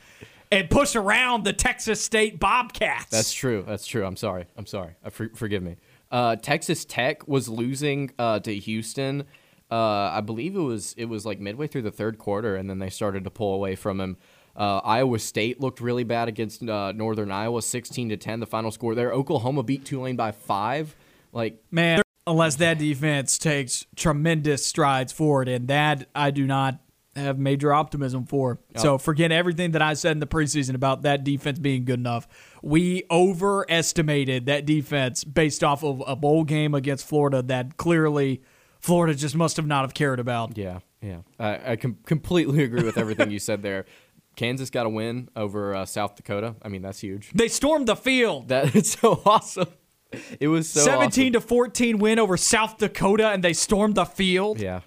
and 0.51 0.69
push 0.69 0.95
around 0.95 1.43
the 1.43 1.53
Texas 1.53 2.03
State 2.03 2.39
Bobcats. 2.39 3.09
That's 3.09 3.33
true. 3.33 3.63
That's 3.67 3.85
true. 3.85 4.05
I'm 4.05 4.15
sorry. 4.15 4.45
I'm 4.57 4.65
sorry. 4.65 4.95
Uh, 5.03 5.09
for, 5.09 5.29
forgive 5.35 5.61
me. 5.61 5.75
Uh, 6.11 6.35
Texas 6.35 6.85
Tech 6.85 7.27
was 7.27 7.47
losing 7.49 8.11
uh, 8.17 8.39
to 8.39 8.55
Houston. 8.55 9.25
Uh, 9.71 10.09
I 10.11 10.21
believe 10.21 10.55
it 10.55 10.61
was 10.61 10.95
it 10.97 11.05
was 11.05 11.25
like 11.25 11.39
midway 11.39 11.67
through 11.67 11.83
the 11.83 11.91
third 11.91 12.17
quarter, 12.17 12.55
and 12.55 12.69
then 12.69 12.79
they 12.79 12.89
started 12.89 13.23
to 13.25 13.29
pull 13.29 13.53
away 13.53 13.75
from 13.75 13.99
him. 14.01 14.17
Uh, 14.55 14.79
Iowa 14.79 15.19
State 15.19 15.61
looked 15.61 15.79
really 15.79 16.03
bad 16.03 16.27
against 16.27 16.67
uh, 16.67 16.91
Northern 16.91 17.31
Iowa, 17.31 17.61
16 17.61 18.09
to 18.09 18.17
10. 18.17 18.39
The 18.39 18.45
final 18.45 18.71
score 18.71 18.95
there. 18.95 19.13
Oklahoma 19.13 19.63
beat 19.63 19.85
Tulane 19.85 20.15
by 20.15 20.31
five. 20.31 20.95
Like 21.31 21.63
man, 21.69 22.01
unless 22.25 22.55
that 22.55 22.79
defense 22.79 23.37
takes 23.37 23.85
tremendous 23.95 24.65
strides 24.65 25.13
forward, 25.13 25.47
and 25.47 25.67
that 25.67 26.09
I 26.15 26.31
do 26.31 26.47
not 26.47 26.79
have 27.19 27.37
major 27.37 27.73
optimism 27.73 28.25
for. 28.25 28.59
So 28.75 28.97
forget 28.97 29.31
everything 29.31 29.71
that 29.71 29.81
I 29.81 29.93
said 29.93 30.13
in 30.13 30.19
the 30.19 30.27
preseason 30.27 30.75
about 30.75 31.03
that 31.03 31.23
defense 31.23 31.59
being 31.59 31.85
good 31.85 31.99
enough. 31.99 32.27
We 32.61 33.03
overestimated 33.11 34.45
that 34.47 34.65
defense 34.65 35.23
based 35.23 35.63
off 35.63 35.83
of 35.83 36.03
a 36.05 36.15
bowl 36.15 36.43
game 36.43 36.73
against 36.73 37.07
Florida 37.07 37.41
that 37.43 37.77
clearly 37.77 38.41
Florida 38.79 39.15
just 39.15 39.35
must 39.35 39.57
have 39.57 39.67
not 39.67 39.81
have 39.81 39.93
cared 39.93 40.19
about. 40.19 40.57
Yeah, 40.57 40.79
yeah. 41.01 41.19
I, 41.39 41.71
I 41.71 41.75
com- 41.75 41.97
completely 42.05 42.63
agree 42.63 42.83
with 42.83 42.97
everything 42.97 43.31
you 43.31 43.39
said 43.39 43.61
there. 43.61 43.85
Kansas 44.35 44.69
got 44.69 44.85
a 44.85 44.89
win 44.89 45.29
over 45.35 45.75
uh, 45.75 45.85
South 45.85 46.15
Dakota. 46.15 46.55
I 46.61 46.69
mean, 46.69 46.81
that's 46.81 46.99
huge. 46.99 47.31
They 47.33 47.49
stormed 47.49 47.87
the 47.87 47.95
field. 47.95 48.47
That 48.47 48.73
is 48.75 48.91
so 48.93 49.21
awesome. 49.25 49.67
It 50.39 50.47
was 50.47 50.69
so 50.69 50.79
17 50.81 51.35
awesome. 51.35 51.41
to 51.41 51.47
14 51.47 51.97
win 51.99 52.19
over 52.19 52.37
South 52.37 52.77
Dakota 52.77 53.29
and 53.29 53.43
they 53.43 53.53
stormed 53.53 53.95
the 53.95 54.05
field. 54.05 54.59
Yeah. 54.59 54.81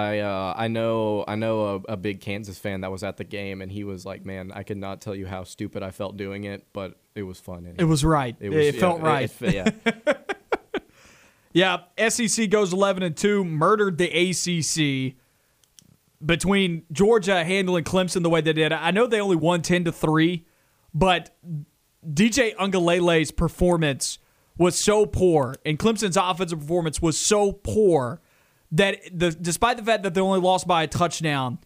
I 0.00 0.18
uh, 0.20 0.54
I 0.56 0.68
know 0.68 1.24
I 1.28 1.34
know 1.34 1.82
a, 1.88 1.92
a 1.92 1.96
big 1.96 2.20
Kansas 2.20 2.58
fan 2.58 2.80
that 2.82 2.90
was 2.90 3.02
at 3.02 3.16
the 3.16 3.24
game 3.24 3.60
and 3.62 3.70
he 3.70 3.84
was 3.84 4.04
like, 4.06 4.24
"Man, 4.24 4.50
I 4.54 4.62
could 4.62 4.76
not 4.78 5.00
tell 5.00 5.14
you 5.14 5.26
how 5.26 5.44
stupid 5.44 5.82
I 5.82 5.90
felt 5.90 6.16
doing 6.16 6.44
it, 6.44 6.66
but 6.72 6.96
it 7.14 7.22
was 7.22 7.38
fun." 7.38 7.58
Anyway. 7.58 7.76
It 7.78 7.84
was 7.84 8.04
right. 8.04 8.36
It, 8.40 8.48
was- 8.50 8.66
yeah, 8.66 8.80
felt 8.80 9.00
right. 9.00 9.30
it- 9.42 9.54
yeah. 9.54 10.12
Yeah, 11.52 11.78
SEC 12.08 12.48
goes 12.48 12.72
11 12.72 13.02
and 13.02 13.16
2, 13.16 13.44
murdered 13.44 13.98
the 13.98 14.06
ACC 14.08 15.16
between 16.24 16.84
Georgia 16.92 17.42
handling 17.42 17.82
Clemson 17.82 18.22
the 18.22 18.30
way 18.30 18.40
they 18.40 18.52
did. 18.52 18.72
I 18.72 18.92
know 18.92 19.06
they 19.08 19.20
only 19.20 19.34
won 19.34 19.60
10 19.62 19.84
to 19.86 19.92
3, 19.92 20.46
but 20.94 21.36
DJ 22.08 22.54
Uiagalelei's 22.54 23.32
performance 23.32 24.18
was 24.56 24.78
so 24.78 25.06
poor 25.06 25.56
and 25.64 25.76
Clemson's 25.78 26.16
offensive 26.16 26.60
performance 26.60 27.02
was 27.02 27.18
so 27.18 27.50
poor 27.52 28.20
that 28.72 29.00
the 29.12 29.30
despite 29.30 29.76
the 29.76 29.82
fact 29.82 30.02
that 30.02 30.14
they 30.14 30.20
only 30.20 30.40
lost 30.40 30.66
by 30.66 30.82
a 30.82 30.86
touchdown, 30.86 31.58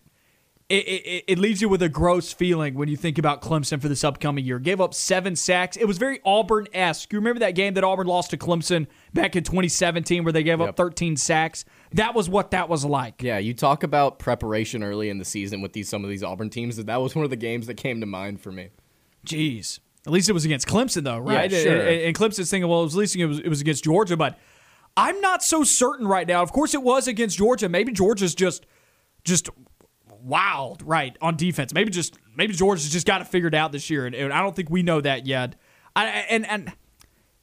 it, 0.68 0.86
it, 0.88 1.24
it 1.28 1.38
leaves 1.38 1.60
you 1.60 1.68
with 1.68 1.82
a 1.82 1.88
gross 1.90 2.32
feeling 2.32 2.74
when 2.74 2.88
you 2.88 2.96
think 2.96 3.18
about 3.18 3.42
Clemson 3.42 3.80
for 3.82 3.88
this 3.88 4.02
upcoming 4.02 4.44
year. 4.44 4.58
Gave 4.58 4.80
up 4.80 4.94
seven 4.94 5.36
sacks. 5.36 5.76
It 5.76 5.84
was 5.84 5.98
very 5.98 6.20
Auburn 6.24 6.66
esque. 6.72 7.12
You 7.12 7.18
remember 7.18 7.40
that 7.40 7.54
game 7.54 7.74
that 7.74 7.84
Auburn 7.84 8.06
lost 8.06 8.30
to 8.30 8.38
Clemson 8.38 8.86
back 9.12 9.36
in 9.36 9.44
2017 9.44 10.24
where 10.24 10.32
they 10.32 10.42
gave 10.42 10.62
up 10.62 10.76
13 10.76 11.16
sacks? 11.16 11.66
That 11.92 12.14
was 12.14 12.30
what 12.30 12.52
that 12.52 12.68
was 12.68 12.84
like. 12.84 13.22
yeah, 13.22 13.38
you 13.38 13.52
talk 13.52 13.82
about 13.82 14.18
preparation 14.18 14.82
early 14.82 15.10
in 15.10 15.18
the 15.18 15.24
season 15.24 15.60
with 15.60 15.74
these 15.74 15.88
some 15.88 16.02
of 16.02 16.10
these 16.10 16.22
Auburn 16.22 16.48
teams. 16.48 16.76
That 16.76 16.86
that 16.86 17.00
was 17.00 17.14
one 17.14 17.24
of 17.24 17.30
the 17.30 17.36
games 17.36 17.66
that 17.66 17.74
came 17.74 18.00
to 18.00 18.06
mind 18.06 18.40
for 18.40 18.50
me. 18.50 18.70
Jeez. 19.26 19.80
At 20.06 20.12
least 20.12 20.28
it 20.28 20.32
was 20.32 20.44
against 20.44 20.66
Clemson, 20.66 21.04
though, 21.04 21.18
right? 21.18 21.50
Yeah, 21.50 21.62
sure. 21.62 21.80
And, 21.80 22.00
and 22.02 22.16
Clemson's 22.16 22.50
thinking, 22.50 22.68
well, 22.68 22.84
at 22.84 22.92
least 22.92 23.16
it 23.16 23.24
was, 23.26 23.38
it 23.38 23.48
was 23.48 23.62
against 23.62 23.84
Georgia, 23.84 24.16
but 24.18 24.38
I'm 24.96 25.20
not 25.20 25.42
so 25.42 25.64
certain 25.64 26.06
right 26.06 26.26
now. 26.26 26.42
Of 26.42 26.52
course, 26.52 26.74
it 26.74 26.82
was 26.82 27.08
against 27.08 27.38
Georgia. 27.38 27.68
Maybe 27.68 27.92
Georgia's 27.92 28.34
just 28.34 28.66
just 29.24 29.48
wild, 30.22 30.82
right, 30.82 31.16
on 31.20 31.36
defense. 31.36 31.74
Maybe 31.74 31.90
just 31.90 32.16
maybe 32.36 32.52
Georgia's 32.52 32.90
just 32.90 33.06
got 33.06 33.20
it 33.20 33.26
figured 33.26 33.54
out 33.54 33.72
this 33.72 33.90
year, 33.90 34.06
and, 34.06 34.14
and 34.14 34.32
I 34.32 34.40
don't 34.40 34.54
think 34.54 34.70
we 34.70 34.82
know 34.82 35.00
that 35.00 35.26
yet. 35.26 35.56
I, 35.96 36.06
and 36.06 36.46
and 36.46 36.72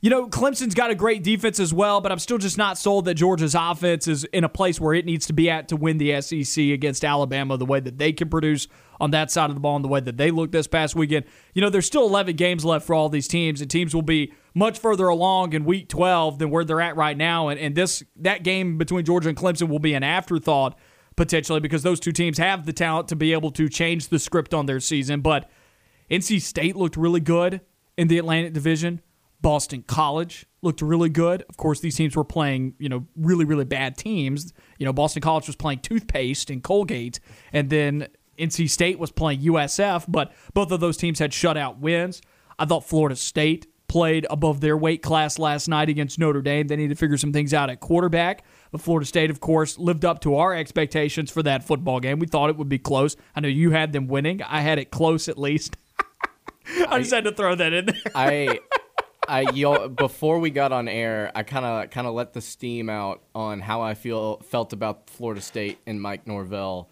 you 0.02 0.10
know, 0.10 0.28
Clemson's 0.28 0.74
got 0.74 0.90
a 0.90 0.96
great 0.96 1.24
defense 1.24 1.60
as 1.60 1.74
well, 1.74 2.02
but 2.02 2.12
I'm 2.12 2.18
still 2.18 2.40
just 2.40 2.58
not 2.58 2.78
sold 2.78 3.06
that 3.06 3.14
Georgia's 3.14 3.54
offense 3.54 4.08
is 4.08 4.24
in 4.26 4.44
a 4.44 4.50
place 4.50 4.80
where 4.80 4.96
it 4.96 5.06
needs 5.06 5.28
to 5.28 5.34
be 5.34 5.48
at 5.48 5.68
to 5.68 5.76
win 5.76 6.00
the 6.00 6.20
SEC 6.22 6.64
against 6.66 7.06
Alabama 7.06 7.56
the 7.56 7.68
way 7.68 7.80
that 7.80 8.00
they 8.00 8.12
can 8.12 8.28
produce 8.28 8.68
on 9.02 9.10
that 9.12 9.32
side 9.32 9.50
of 9.50 9.56
the 9.56 9.60
ball 9.60 9.76
and 9.76 9.84
the 9.84 9.90
way 9.90 10.00
that 10.00 10.16
they 10.18 10.30
looked 10.30 10.52
this 10.52 10.68
past 10.68 10.96
weekend. 10.96 11.26
You 11.56 11.62
know, 11.62 11.72
there's 11.72 11.88
still 11.88 12.06
11 12.06 12.36
games 12.36 12.64
left 12.64 12.86
for 12.86 12.94
all 12.94 13.10
these 13.10 13.28
teams, 13.28 13.60
and 13.60 13.70
teams 13.70 13.96
will 13.96 14.04
be 14.04 14.32
much 14.54 14.78
further 14.78 15.08
along 15.08 15.54
in 15.54 15.66
week 15.66 15.90
12 15.90 16.38
than 16.38 16.52
where 16.52 16.64
they're 16.64 16.80
at 16.80 16.96
right 16.96 17.18
now. 17.18 17.48
And, 17.48 17.60
and 17.60 17.74
this 17.76 18.04
that 18.18 18.44
game 18.44 18.78
between 18.78 19.04
Georgia 19.04 19.28
and 19.28 19.38
Clemson 19.38 19.70
will 19.70 19.80
be 19.80 19.96
an 19.96 20.04
afterthought 20.04 20.78
potentially 21.16 21.60
because 21.60 21.82
those 21.82 22.00
two 22.00 22.12
teams 22.12 22.38
have 22.38 22.66
the 22.66 22.74
talent 22.74 23.08
to 23.08 23.16
be 23.16 23.34
able 23.34 23.52
to 23.52 23.68
change 23.68 24.10
the 24.10 24.20
script 24.20 24.54
on 24.54 24.68
their 24.68 24.80
season. 24.80 25.22
But 25.22 25.50
NC 26.12 26.40
State 26.40 26.76
looked 26.76 26.96
really 26.96 27.20
good 27.20 27.62
in 27.98 28.08
the 28.08 28.20
Atlantic 28.20 28.54
Division. 28.54 29.02
Boston 29.42 29.84
College 29.88 30.46
looked 30.62 30.84
really 30.84 31.10
good. 31.10 31.44
Of 31.50 31.58
course, 31.58 31.80
these 31.80 31.96
teams 31.96 32.16
were 32.16 32.24
playing, 32.24 32.76
you 32.78 32.88
know, 32.88 33.08
really, 33.16 33.46
really 33.46 33.66
bad 33.66 33.98
teams. 33.98 34.54
You 34.78 34.86
know, 34.86 34.94
Boston 34.94 35.24
College 35.24 35.48
was 35.48 35.56
playing 35.56 35.80
toothpaste 35.80 36.52
and 36.52 36.64
Colgate, 36.64 37.20
and 37.52 37.72
then 37.72 38.08
NC 38.38 38.70
State 38.70 39.00
was 39.00 39.12
playing 39.12 39.42
USF, 39.42 40.06
but 40.08 40.32
both 40.54 40.72
of 40.72 40.80
those 40.80 40.98
teams 40.98 41.20
had 41.20 41.32
shutout 41.32 41.80
wins. 41.80 42.22
I 42.58 42.66
thought 42.66 42.86
Florida 42.86 43.16
State 43.16 43.68
played 43.88 44.26
above 44.30 44.62
their 44.62 44.78
weight 44.78 45.02
class 45.02 45.38
last 45.38 45.68
night 45.68 45.90
against 45.90 46.18
Notre 46.18 46.42
Dame. 46.42 46.68
They 46.68 46.78
need 46.78 46.90
to 46.90 46.96
figure 46.96 47.18
some 47.18 47.34
things 47.34 47.54
out 47.54 47.70
at 47.70 47.82
quarterback. 47.82 48.46
But 48.72 48.80
Florida 48.80 49.06
State, 49.06 49.30
of 49.30 49.42
course, 49.42 49.78
lived 49.78 50.06
up 50.06 50.22
to 50.22 50.36
our 50.36 50.56
expectations 50.56 51.30
for 51.30 51.44
that 51.44 51.66
football 51.66 52.00
game. 52.00 52.18
We 52.18 52.28
thought 52.28 52.50
it 52.50 52.56
would 52.56 52.70
be 52.70 52.80
close. 52.80 53.18
I 53.36 53.42
know 53.42 53.50
you 53.50 53.72
had 53.72 53.92
them 53.92 54.08
winning. 54.08 54.42
I 54.44 54.62
had 54.62 54.80
it 54.80 54.92
close 54.92 55.28
at 55.28 55.38
least. 55.38 55.76
I 56.88 57.00
just 57.00 57.12
had 57.12 57.26
to 57.26 57.34
throw 57.34 57.54
that 57.56 57.74
in 57.74 57.88
there. 57.88 57.96
I 58.16 58.60
I 59.28 59.42
yo 59.52 59.90
before 59.90 60.40
we 60.40 60.50
got 60.52 60.72
on 60.72 60.88
air, 60.88 61.32
I 61.36 61.44
kind 61.44 61.66
of 61.66 61.90
kind 61.90 62.08
of 62.08 62.14
let 62.14 62.34
the 62.34 62.42
steam 62.42 62.90
out 62.90 63.22
on 63.36 63.60
how 63.60 63.82
I 63.82 63.94
feel 63.94 64.38
felt 64.40 64.72
about 64.72 65.10
Florida 65.10 65.42
State 65.42 65.80
and 65.86 66.02
Mike 66.02 66.26
Norvell. 66.28 66.90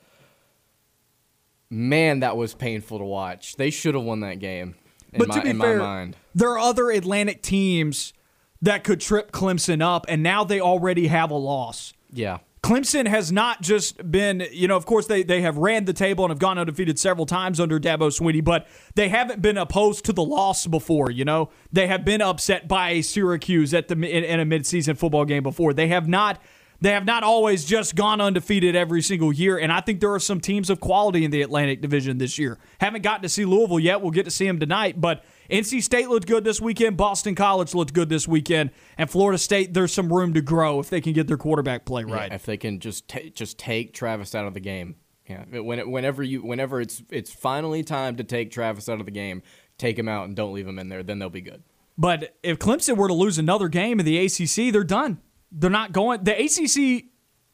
Man, 1.70 2.22
that 2.22 2.36
was 2.36 2.54
painful 2.54 2.98
to 3.00 3.06
watch. 3.06 3.56
They 3.56 3.70
should 3.70 3.96
have 3.96 4.04
won 4.04 4.22
that 4.22 4.40
game. 4.40 4.76
In 5.14 5.20
But 5.20 5.28
my, 5.30 5.40
to 5.40 5.54
be 5.54 5.60
fair, 5.60 6.12
there 6.36 6.50
are 6.50 6.60
other 6.60 6.90
Atlantic 6.90 7.41
teams 7.41 8.14
that 8.62 8.84
could 8.84 9.00
trip 9.00 9.32
Clemson 9.32 9.82
up, 9.82 10.06
and 10.08 10.22
now 10.22 10.44
they 10.44 10.60
already 10.60 11.08
have 11.08 11.32
a 11.32 11.36
loss. 11.36 11.94
Yeah. 12.12 12.40
Clemson 12.62 13.08
has 13.08 13.32
not 13.32 13.62
just 13.62 14.12
been, 14.12 14.46
you 14.52 14.68
know, 14.68 14.76
of 14.76 14.86
course 14.86 15.08
they, 15.08 15.24
they 15.24 15.41
have 15.41 15.58
ran 15.58 15.86
the 15.86 15.94
table 15.94 16.26
and 16.26 16.32
have 16.32 16.40
gone 16.40 16.58
undefeated 16.58 17.00
several 17.00 17.26
times 17.26 17.60
under 17.60 17.80
Dabo 17.80 18.10
Swinney, 18.10 18.44
but 18.44 18.68
they 18.96 19.08
haven't 19.08 19.41
been 19.41 19.58
opposed 19.58 20.04
to 20.06 20.14
the 20.14 20.24
loss 20.24 20.68
before, 20.68 21.10
you 21.10 21.24
know. 21.24 21.50
They 21.72 21.88
have 21.88 22.04
been 22.04 22.22
upset 22.22 22.68
by 22.68 23.00
Syracuse 23.00 23.74
at 23.74 23.88
the 23.88 23.96
in, 23.96 24.24
in 24.26 24.40
a 24.41 24.46
midseason 24.46 24.98
football 24.98 25.24
game 25.24 25.41
before. 25.41 25.74
They 25.74 25.88
have 25.88 26.10
not 26.10 26.41
They 26.82 26.92
have 26.92 27.06
not 27.06 27.24
always 27.24 27.66
just 27.66 27.96
gone 27.96 28.22
undefeated 28.22 28.76
every 28.76 29.02
single 29.02 29.34
year, 29.34 29.58
and 29.58 29.72
I 29.72 29.82
think 29.82 30.00
there 30.00 30.14
are 30.14 30.20
some 30.20 30.40
teams 30.40 30.70
of 30.70 30.80
quality 30.80 31.26
in 31.26 31.32
the 31.32 31.42
Atlantic 31.42 31.82
Division 31.82 32.20
this 32.20 32.40
year. 32.40 32.58
Haven't 32.80 33.02
gotten 33.02 33.22
to 33.24 33.30
see 33.30 33.44
Louisville 33.44 33.80
yet. 33.80 34.02
We'll 34.02 34.12
get 34.12 34.24
to 34.24 34.32
see 34.32 34.48
them 34.48 34.60
tonight, 34.60 35.02
but 35.02 35.26
NC 35.50 35.84
State 35.84 36.08
looked 36.08 36.28
good 36.28 36.46
this 36.46 36.62
weekend. 36.62 36.96
Boston 36.96 37.36
College 37.36 37.76
looked 37.76 37.94
good 37.94 38.08
this 38.08 38.28
weekend, 38.28 38.72
and 38.98 39.10
Florida 39.10 39.38
State. 39.38 39.74
There's 39.74 39.94
some 39.94 40.12
room 40.12 40.34
to 40.36 40.42
grow 40.42 40.80
if 40.80 40.90
they 40.90 41.02
can 41.02 41.12
get 41.12 41.28
their 41.28 41.38
quarterback 41.38 41.86
play 41.86 42.06
right. 42.06 42.30
Yeah, 42.30 42.36
if 42.36 42.46
they 42.46 42.58
can 42.58 42.80
just 42.80 43.10
ta- 43.10 43.30
just 43.34 43.58
take 43.58 43.94
Travis 43.94 44.34
out 44.34 44.46
of 44.46 44.54
the 44.54 44.60
game. 44.62 44.96
Yeah, 45.28 45.44
when, 45.60 45.92
whenever 45.92 46.24
you 46.24 46.42
whenever 46.44 46.80
it's 46.80 47.04
it's 47.10 47.32
finally 47.32 47.84
time 47.84 48.16
to 48.16 48.24
take 48.24 48.52
Travis 48.52 48.88
out 48.88 49.00
of 49.00 49.06
the 49.06 49.12
game, 49.12 49.44
take 49.78 50.00
him 50.00 50.08
out 50.08 50.26
and 50.26 50.36
don't 50.36 50.54
leave 50.54 50.68
him 50.68 50.80
in 50.80 50.88
there. 50.88 51.04
Then 51.04 51.20
they'll 51.20 51.30
be 51.30 51.42
good. 51.42 51.62
But 51.98 52.38
if 52.42 52.58
Clemson 52.58 52.96
were 52.96 53.10
to 53.10 53.14
lose 53.14 53.38
another 53.38 53.68
game 53.68 54.00
in 54.00 54.06
the 54.06 54.18
ACC, 54.18 54.72
they're 54.72 54.86
done. 54.86 55.20
They're 55.52 55.70
not 55.70 55.92
going. 55.92 56.24
The 56.24 56.34
ACC 56.34 57.06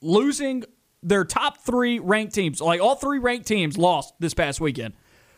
losing 0.01 0.63
their 1.01 1.23
top 1.23 1.59
three 1.59 1.99
ranked 1.99 2.33
teams, 2.33 2.59
like 2.59 2.81
all 2.81 2.95
three 2.95 3.19
ranked 3.19 3.47
teams, 3.47 3.77
lost 3.77 4.13
this 4.19 4.33
past 4.33 4.59
weekend. 4.59 4.93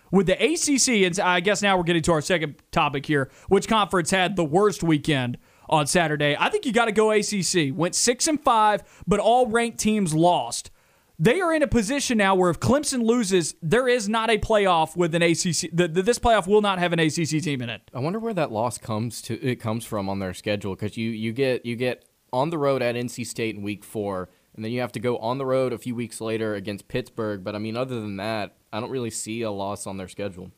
With 0.10 0.26
the 0.26 0.34
ACC, 0.34 1.06
and 1.06 1.20
I 1.20 1.42
guess 1.42 1.62
now 1.62 1.76
we're 1.76 1.84
getting 1.84 2.02
to 2.04 2.14
our 2.14 2.22
second 2.22 2.56
topic 2.72 3.06
here. 3.06 3.30
Which 3.50 3.68
conference 3.68 4.10
had 4.10 4.38
the 4.38 4.46
worst 4.46 4.82
weekend 4.82 5.38
on 5.70 5.86
Saturday? 5.86 6.38
I 6.40 6.50
think 6.50 6.66
you 6.66 6.72
got 6.72 6.86
to 6.86 6.94
go 6.94 7.12
ACC. 7.12 7.76
Went 7.76 7.94
six 7.94 8.26
and 8.28 8.42
five, 8.42 8.84
but 9.06 9.20
all 9.20 9.48
ranked 9.48 9.80
teams 9.80 10.14
lost. 10.14 10.72
They 11.20 11.42
are 11.42 11.52
in 11.52 11.64
a 11.64 11.68
position 11.68 12.20
now 12.20 12.36
where 12.36 12.52
if 12.52 12.60
Clemson 12.60 13.04
loses, 13.04 13.56
there 13.62 13.88
is 13.88 14.08
not 14.08 14.30
a 14.30 14.38
playoff 14.38 14.96
with 14.96 15.16
an 15.16 15.24
ACC. 15.24 15.72
The, 15.74 15.88
the, 15.88 16.04
this 16.04 16.20
playoff 16.20 16.48
will 16.48 16.62
not 16.62 16.78
have 16.78 16.94
an 16.94 17.00
ACC 17.00 17.42
team 17.42 17.62
in 17.62 17.70
it. 17.70 17.82
I 17.92 18.00
wonder 18.00 18.20
where 18.20 18.36
that 18.36 18.52
loss 18.52 18.78
comes 18.78 19.22
to. 19.24 19.44
It 19.44 19.56
comes 19.56 19.84
from 19.84 20.10
on 20.10 20.20
their 20.20 20.36
schedule 20.36 20.76
because 20.76 20.96
you 20.96 21.10
you 21.10 21.34
get 21.34 21.66
you 21.66 21.76
get 21.76 22.07
on 22.32 22.50
the 22.50 22.58
road 22.58 22.82
at 22.82 22.96
NC 22.96 23.26
State 23.26 23.56
in 23.56 23.62
week 23.62 23.84
four, 23.84 24.30
and 24.56 24.64
then 24.64 24.72
you 24.72 24.82
have 24.82 24.92
to 24.94 25.00
go 25.00 25.18
on 25.18 25.38
the 25.38 25.46
road 25.46 25.74
a 25.74 25.78
few 25.78 25.96
weeks 25.96 26.20
later 26.20 26.56
against 26.56 26.88
Pittsburgh. 26.88 27.44
But 27.44 27.56
I 27.56 27.60
mean, 27.60 27.78
other 27.78 28.00
than 28.00 28.18
that, 28.18 28.56
I 28.72 28.80
don't 28.80 28.90
really 28.90 29.10
see 29.10 29.42
a 29.42 29.52
loss 29.52 29.88
on 29.88 29.98
their 29.98 30.08
schedule. 30.08 30.52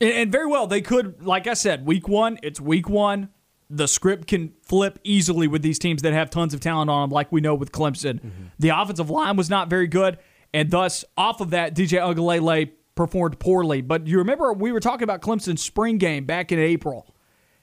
And, 0.00 0.10
and 0.10 0.32
very 0.32 0.46
well, 0.46 0.66
they 0.66 0.80
could, 0.80 1.22
like 1.24 1.46
I 1.46 1.54
said, 1.54 1.86
week 1.86 2.08
one, 2.08 2.38
it's 2.42 2.60
week 2.60 2.88
one. 2.88 3.30
The 3.70 3.86
script 3.86 4.28
can 4.28 4.54
flip 4.62 4.98
easily 5.04 5.46
with 5.46 5.62
these 5.62 5.78
teams 5.78 6.02
that 6.02 6.14
have 6.14 6.30
tons 6.30 6.54
of 6.54 6.60
talent 6.60 6.90
on 6.90 7.02
them, 7.02 7.10
like 7.14 7.30
we 7.30 7.40
know 7.40 7.54
with 7.54 7.70
Clemson. 7.70 8.14
Mm-hmm. 8.14 8.44
The 8.58 8.70
offensive 8.70 9.10
line 9.10 9.36
was 9.36 9.50
not 9.50 9.68
very 9.68 9.86
good, 9.86 10.18
and 10.54 10.70
thus, 10.70 11.04
off 11.16 11.40
of 11.40 11.50
that, 11.50 11.74
DJ 11.74 11.98
Uiagalelei 12.00 12.70
performed 12.94 13.38
poorly. 13.38 13.80
But 13.82 14.06
you 14.06 14.18
remember 14.18 14.52
we 14.52 14.72
were 14.72 14.80
talking 14.80 15.04
about 15.04 15.20
Clemson's 15.20 15.62
spring 15.62 15.98
game 15.98 16.24
back 16.24 16.50
in 16.50 16.58
April. 16.58 17.06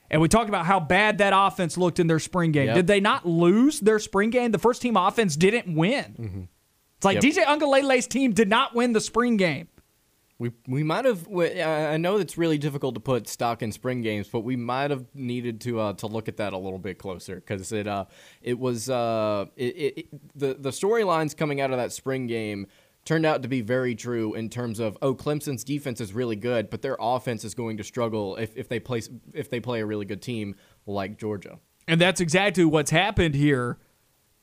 And 0.09 0.21
we 0.21 0.27
talked 0.27 0.49
about 0.49 0.65
how 0.65 0.79
bad 0.79 1.17
that 1.17 1.33
offense 1.35 1.77
looked 1.77 1.99
in 1.99 2.07
their 2.07 2.19
spring 2.19 2.51
game. 2.51 2.67
Yep. 2.67 2.75
Did 2.75 2.87
they 2.87 2.99
not 2.99 3.25
lose 3.25 3.79
their 3.79 3.99
spring 3.99 4.29
game? 4.29 4.51
The 4.51 4.59
first 4.59 4.81
team 4.81 4.97
offense 4.97 5.35
didn't 5.35 5.73
win. 5.73 6.15
Mm-hmm. 6.19 6.41
It's 6.97 7.05
like 7.05 7.21
yep. 7.21 7.33
DJ 7.33 7.45
Uiagalelei's 7.45 8.07
team 8.07 8.33
did 8.33 8.49
not 8.49 8.75
win 8.75 8.93
the 8.93 9.01
spring 9.01 9.37
game. 9.37 9.67
We 10.37 10.51
we 10.67 10.83
might 10.83 11.05
have. 11.05 11.29
I 11.31 11.95
know 11.95 12.17
it's 12.17 12.37
really 12.37 12.57
difficult 12.57 12.95
to 12.95 12.99
put 12.99 13.29
stock 13.29 13.61
in 13.61 13.71
spring 13.71 14.01
games, 14.01 14.27
but 14.27 14.41
we 14.41 14.57
might 14.57 14.91
have 14.91 15.05
needed 15.13 15.61
to 15.61 15.79
uh, 15.79 15.93
to 15.93 16.07
look 16.07 16.27
at 16.27 16.37
that 16.37 16.51
a 16.51 16.57
little 16.57 16.79
bit 16.79 16.97
closer 16.97 17.35
because 17.35 17.71
it 17.71 17.87
uh 17.87 18.05
it 18.41 18.59
was 18.59 18.89
uh 18.89 19.45
it, 19.55 19.63
it, 19.63 20.07
the 20.37 20.55
the 20.55 20.71
storylines 20.71 21.37
coming 21.37 21.61
out 21.61 21.71
of 21.71 21.77
that 21.77 21.93
spring 21.93 22.27
game 22.27 22.67
turned 23.05 23.25
out 23.25 23.43
to 23.43 23.47
be 23.47 23.61
very 23.61 23.95
true 23.95 24.33
in 24.33 24.49
terms 24.49 24.79
of 24.79 24.97
oh 25.01 25.13
Clemson's 25.13 25.63
defense 25.63 26.01
is 26.01 26.13
really 26.13 26.35
good, 26.35 26.69
but 26.69 26.81
their 26.81 26.97
offense 26.99 27.45
is 27.45 27.53
going 27.53 27.77
to 27.77 27.83
struggle 27.83 28.35
if, 28.35 28.57
if 28.57 28.67
they 28.67 28.79
play 28.79 29.01
if 29.33 29.49
they 29.49 29.59
play 29.59 29.81
a 29.81 29.85
really 29.85 30.05
good 30.05 30.21
team 30.21 30.55
like 30.85 31.17
Georgia. 31.17 31.59
And 31.87 32.01
that's 32.01 32.19
exactly 32.19 32.65
what's 32.65 32.91
happened 32.91 33.35
here. 33.35 33.77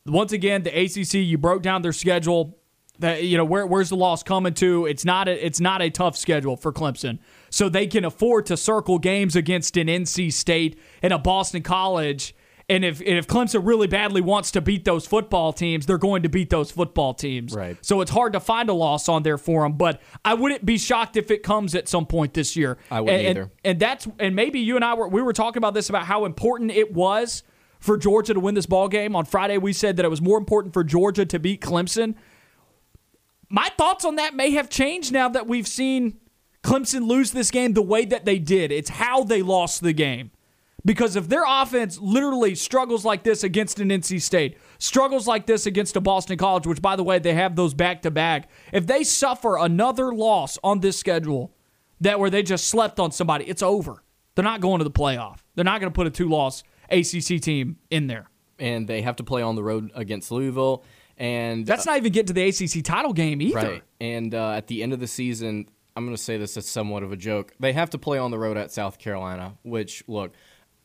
Once 0.07 0.33
again, 0.33 0.63
the 0.63 0.71
ACC 0.71 1.15
you 1.15 1.39
broke 1.39 1.63
down 1.63 1.83
their 1.83 1.93
schedule. 1.93 2.59
That 2.99 3.25
you 3.25 3.37
know 3.37 3.45
where 3.45 3.67
where's 3.67 3.89
the 3.89 3.97
loss 3.97 4.23
coming 4.23 4.55
to? 4.55 4.87
It's 4.87 5.05
not 5.05 5.27
a, 5.27 5.45
it's 5.45 5.61
not 5.61 5.83
a 5.83 5.91
tough 5.91 6.17
schedule 6.17 6.57
for 6.57 6.73
Clemson, 6.73 7.19
so 7.51 7.69
they 7.69 7.87
can 7.87 8.05
afford 8.05 8.47
to 8.47 8.57
circle 8.57 8.99
games 8.99 9.35
against 9.35 9.77
an 9.77 9.89
NC 9.89 10.33
State 10.33 10.79
and 11.01 11.13
a 11.13 11.19
Boston 11.19 11.63
College 11.63 12.35
and 12.73 12.85
if 12.85 13.01
and 13.01 13.19
if 13.19 13.27
Clemson 13.27 13.67
really 13.67 13.87
badly 13.87 14.21
wants 14.21 14.51
to 14.53 14.61
beat 14.61 14.85
those 14.85 15.07
football 15.07 15.53
teams, 15.53 15.85
they're 15.85 15.99
going 15.99 16.23
to 16.23 16.29
beat 16.29 16.49
those 16.49 16.71
football 16.71 17.13
teams. 17.13 17.55
Right. 17.55 17.77
So 17.83 18.01
it's 18.01 18.11
hard 18.11 18.33
to 18.33 18.41
find 18.41 18.71
a 18.71 18.73
loss 18.73 19.09
on 19.09 19.23
there 19.23 19.39
for 19.39 19.63
them. 19.63 19.75
But 19.75 20.01
I 20.25 20.35
wouldn't 20.35 20.65
be 20.65 20.79
shocked 20.79 21.17
if 21.17 21.31
it 21.31 21.43
comes 21.43 21.75
at 21.75 21.89
some 21.89 22.07
point 22.07 22.35
this 22.35 22.57
year. 22.57 22.79
I 22.91 23.01
wouldn't 23.01 23.21
and, 23.21 23.29
either. 23.29 23.43
And, 23.43 23.51
and 23.65 23.81
that's 23.81 24.09
and 24.19 24.35
maybe 24.35 24.61
you 24.61 24.77
and 24.77 24.85
I 24.85 24.95
were 24.95 25.09
we 25.09 25.21
were 25.21 25.35
talking 25.35 25.59
about 25.59 25.75
this 25.75 25.91
about 25.91 26.07
how 26.07 26.25
important 26.25 26.71
it 26.71 26.93
was 26.95 27.43
for 27.79 27.99
Georgia 27.99 28.33
to 28.33 28.41
win 28.41 28.55
this 28.55 28.67
ball 28.67 28.89
game 28.89 29.15
on 29.15 29.27
Friday. 29.27 29.59
We 29.59 29.73
said 29.73 29.97
that 29.97 30.07
it 30.07 30.11
was 30.11 30.23
more 30.23 30.39
important 30.39 30.73
for 30.73 30.83
Georgia 30.83 31.27
to 31.27 31.39
beat 31.39 31.61
Clemson. 31.61 32.15
My 33.49 33.69
thoughts 33.77 34.05
on 34.05 34.17
that 34.17 34.35
may 34.35 34.53
have 34.53 34.71
changed 34.71 35.13
now 35.13 35.29
that 35.29 35.47
we've 35.47 35.69
seen 35.69 36.19
Clemson 36.63 37.07
lose 37.07 37.33
this 37.33 37.51
game 37.51 37.75
the 37.75 37.83
way 37.83 38.07
that 38.07 38.25
they 38.25 38.39
did. 38.39 38.73
It's 38.73 38.89
how 38.89 39.25
they 39.25 39.43
lost 39.43 39.83
the 39.83 39.93
game. 39.93 40.31
Because 40.85 41.15
if 41.15 41.29
their 41.29 41.45
offense 41.47 41.99
literally 42.01 42.55
struggles 42.55 43.05
like 43.05 43.23
this 43.23 43.45
against 43.45 43.79
an 43.79 43.91
NC 43.91 44.21
State, 44.21 44.59
struggles 44.79 45.29
like 45.29 45.47
this 45.47 45.67
against 45.67 45.97
a 45.97 46.01
Boston 46.01 46.37
College, 46.37 46.67
which 46.67 46.83
by 46.83 46.97
the 46.97 47.05
way, 47.05 47.19
they 47.19 47.35
have 47.35 47.55
those 47.55 47.73
back 47.73 48.03
to 48.03 48.11
back, 48.11 48.51
if 48.73 48.87
they 48.87 49.05
suffer 49.05 49.57
another 49.57 50.13
loss 50.13 50.59
on 50.65 50.81
this 50.81 50.99
schedule 50.99 51.55
that 52.01 52.19
where 52.19 52.31
they 52.31 52.43
just 52.43 52.67
slept 52.67 52.99
on 52.99 53.13
somebody, 53.13 53.45
it's 53.45 53.63
over. 53.63 54.03
They're 54.35 54.45
not 54.45 54.61
going 54.61 54.79
to 54.79 54.85
the 54.85 54.91
playoff. 54.91 55.39
They're 55.55 55.65
not 55.65 55.81
going 55.81 55.93
to 55.93 55.95
put 55.95 56.07
a 56.07 56.11
two 56.11 56.29
loss 56.29 56.65
ACC 56.91 57.41
team 57.41 57.77
in 57.91 58.07
there. 58.09 58.29
And 58.59 58.89
they 58.89 59.03
have 59.03 59.17
to 59.17 59.25
play 59.25 59.43
on 59.43 59.55
the 59.55 59.63
road 59.63 59.91
against 59.95 60.31
Louisville. 60.31 60.85
And 61.17 61.67
that's 61.67 61.87
not 61.87 61.99
even 61.99 62.13
getting 62.13 62.27
to 62.29 62.33
the 62.33 62.49
ACC 62.49 62.85
title 62.85 63.13
game 63.13 63.41
either. 63.41 63.55
Right. 63.55 63.83
And 64.01 64.35
uh, 64.35 64.53
at 64.53 64.67
the 64.67 64.83
end 64.83 64.93
of 64.93 65.01
the 65.01 65.07
season, 65.07 65.69
I'm 65.95 66.05
going 66.05 66.17
to 66.17 66.23
say 66.23 66.39
this 66.39 66.57
as 66.57 66.67
somewhat 66.67 67.03
of 67.03 67.13
a 67.13 67.17
joke. 67.17 67.55
They 67.61 67.73
have 67.73 67.91
to 67.91 67.99
play 67.99 68.19
on 68.19 68.31
the 68.31 68.39
road 68.39 68.57
at 68.57 68.73
South 68.73 68.99
Carolina, 68.99 69.57
which, 69.63 70.03
look, 70.09 70.33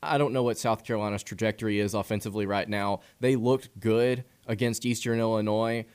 I 0.01 0.17
don't 0.17 0.33
know 0.33 0.43
what 0.43 0.57
South 0.57 0.83
Carolina's 0.83 1.23
trajectory 1.23 1.79
is 1.79 1.93
offensively 1.93 2.45
right 2.45 2.67
now. 2.67 3.01
They 3.19 3.35
looked 3.35 3.79
good 3.79 4.23
against 4.45 4.85
Eastern 4.85 5.19
Illinois, 5.19 5.85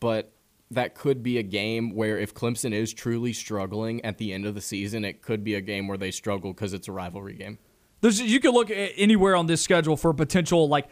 but 0.00 0.32
that 0.70 0.94
could 0.94 1.22
be 1.22 1.38
a 1.38 1.42
game 1.42 1.94
where 1.94 2.18
if 2.18 2.34
Clemson 2.34 2.72
is 2.72 2.92
truly 2.92 3.32
struggling 3.32 4.04
at 4.04 4.18
the 4.18 4.32
end 4.32 4.44
of 4.44 4.54
the 4.54 4.60
season, 4.60 5.04
it 5.04 5.22
could 5.22 5.42
be 5.42 5.54
a 5.54 5.60
game 5.60 5.88
where 5.88 5.96
they 5.96 6.10
struggle 6.10 6.52
because 6.52 6.74
it's 6.74 6.88
a 6.88 6.92
rivalry 6.92 7.34
game. 7.34 7.58
There's, 8.00 8.20
you 8.20 8.38
could 8.38 8.54
look 8.54 8.70
anywhere 8.70 9.34
on 9.34 9.46
this 9.46 9.62
schedule 9.62 9.96
for 9.96 10.10
a 10.10 10.14
potential 10.14 10.68
like 10.68 10.88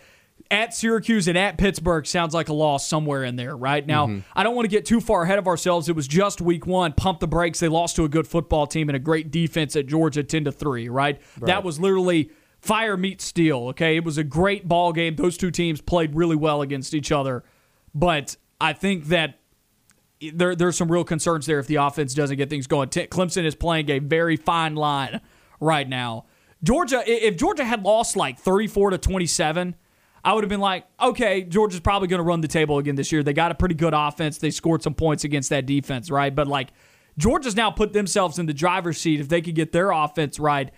at 0.50 0.74
Syracuse 0.74 1.28
and 1.28 1.36
at 1.36 1.58
Pittsburgh 1.58 2.06
sounds 2.06 2.34
like 2.34 2.48
a 2.48 2.52
loss 2.52 2.86
somewhere 2.88 3.24
in 3.24 3.36
there, 3.36 3.56
right? 3.56 3.86
Now, 3.86 4.06
mm-hmm. 4.06 4.20
I 4.34 4.42
don't 4.42 4.54
want 4.54 4.64
to 4.64 4.70
get 4.70 4.84
too 4.84 5.00
far 5.00 5.22
ahead 5.22 5.38
of 5.38 5.46
ourselves. 5.46 5.88
It 5.88 5.96
was 5.96 6.08
just 6.08 6.40
week 6.40 6.66
one. 6.66 6.92
Pump 6.92 7.20
the 7.20 7.26
brakes. 7.26 7.60
They 7.60 7.68
lost 7.68 7.96
to 7.96 8.04
a 8.04 8.08
good 8.08 8.26
football 8.26 8.66
team 8.66 8.88
and 8.88 8.96
a 8.96 9.00
great 9.00 9.30
defense 9.30 9.76
at 9.76 9.86
Georgia 9.86 10.22
10 10.22 10.44
to 10.44 10.52
3, 10.52 10.88
right? 10.88 11.20
right? 11.38 11.46
That 11.46 11.64
was 11.64 11.80
literally 11.80 12.30
fire 12.66 12.96
meets 12.96 13.24
steel. 13.24 13.68
Okay, 13.68 13.96
it 13.96 14.04
was 14.04 14.18
a 14.18 14.24
great 14.24 14.66
ball 14.66 14.92
game. 14.92 15.16
Those 15.16 15.36
two 15.36 15.50
teams 15.50 15.80
played 15.80 16.14
really 16.14 16.36
well 16.36 16.62
against 16.62 16.94
each 16.94 17.12
other, 17.12 17.44
but 17.94 18.36
I 18.60 18.72
think 18.72 19.06
that 19.06 19.38
there 20.32 20.54
there's 20.54 20.76
some 20.76 20.90
real 20.90 21.04
concerns 21.04 21.46
there 21.46 21.58
if 21.58 21.66
the 21.66 21.76
offense 21.76 22.14
doesn't 22.14 22.36
get 22.36 22.50
things 22.50 22.66
going. 22.66 22.88
Clemson 22.88 23.44
is 23.44 23.54
playing 23.54 23.90
a 23.90 23.98
very 23.98 24.36
fine 24.36 24.74
line 24.74 25.20
right 25.60 25.88
now. 25.88 26.26
Georgia, 26.62 27.02
if 27.06 27.36
Georgia 27.36 27.64
had 27.64 27.84
lost 27.84 28.16
like 28.16 28.38
34 28.38 28.90
to 28.90 28.98
27, 28.98 29.76
I 30.24 30.32
would 30.32 30.42
have 30.42 30.48
been 30.48 30.60
like, 30.60 30.86
okay, 31.00 31.42
Georgia's 31.42 31.80
probably 31.80 32.08
going 32.08 32.18
to 32.18 32.24
run 32.24 32.40
the 32.40 32.48
table 32.48 32.78
again 32.78 32.96
this 32.96 33.12
year. 33.12 33.22
They 33.22 33.34
got 33.34 33.52
a 33.52 33.54
pretty 33.54 33.74
good 33.74 33.94
offense. 33.94 34.38
They 34.38 34.50
scored 34.50 34.82
some 34.82 34.94
points 34.94 35.22
against 35.22 35.50
that 35.50 35.66
defense, 35.66 36.10
right? 36.10 36.34
But 36.34 36.48
like 36.48 36.70
Georgia's 37.18 37.54
now 37.54 37.70
put 37.70 37.92
themselves 37.92 38.38
in 38.38 38.46
the 38.46 38.54
driver's 38.54 38.98
seat 38.98 39.20
if 39.20 39.28
they 39.28 39.40
could 39.40 39.54
get 39.54 39.72
their 39.72 39.90
offense 39.90 40.38
right 40.38 40.70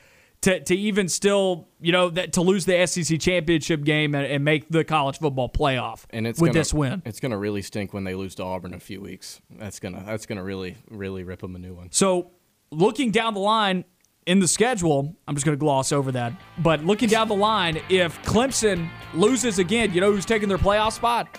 to, 0.42 0.60
to 0.60 0.74
even 0.74 1.08
still, 1.08 1.68
you 1.80 1.92
know, 1.92 2.10
that 2.10 2.34
to 2.34 2.42
lose 2.42 2.64
the 2.64 2.86
SEC 2.86 3.18
championship 3.18 3.84
game 3.84 4.14
and, 4.14 4.26
and 4.26 4.44
make 4.44 4.68
the 4.68 4.84
college 4.84 5.18
football 5.18 5.48
playoff 5.48 6.04
and 6.10 6.26
it's 6.26 6.40
with 6.40 6.50
gonna, 6.50 6.60
this 6.60 6.72
win. 6.72 7.02
It's 7.04 7.20
going 7.20 7.32
to 7.32 7.38
really 7.38 7.62
stink 7.62 7.92
when 7.92 8.04
they 8.04 8.14
lose 8.14 8.34
to 8.36 8.44
Auburn 8.44 8.72
in 8.72 8.76
a 8.76 8.80
few 8.80 9.00
weeks. 9.00 9.40
That's 9.50 9.80
gonna 9.80 10.02
that's 10.06 10.26
gonna 10.26 10.44
really 10.44 10.76
really 10.90 11.24
rip 11.24 11.40
them 11.40 11.56
a 11.56 11.58
new 11.58 11.74
one. 11.74 11.90
So 11.90 12.32
looking 12.70 13.10
down 13.10 13.34
the 13.34 13.40
line 13.40 13.84
in 14.26 14.40
the 14.40 14.48
schedule, 14.48 15.16
I'm 15.26 15.34
just 15.34 15.46
going 15.46 15.56
to 15.56 15.60
gloss 15.60 15.90
over 15.90 16.12
that. 16.12 16.34
But 16.58 16.84
looking 16.84 17.08
down 17.08 17.28
the 17.28 17.34
line, 17.34 17.80
if 17.88 18.22
Clemson 18.24 18.90
loses 19.14 19.58
again, 19.58 19.92
you 19.94 20.02
know 20.02 20.12
who's 20.12 20.26
taking 20.26 20.50
their 20.50 20.58
playoff 20.58 20.92
spot? 20.92 21.38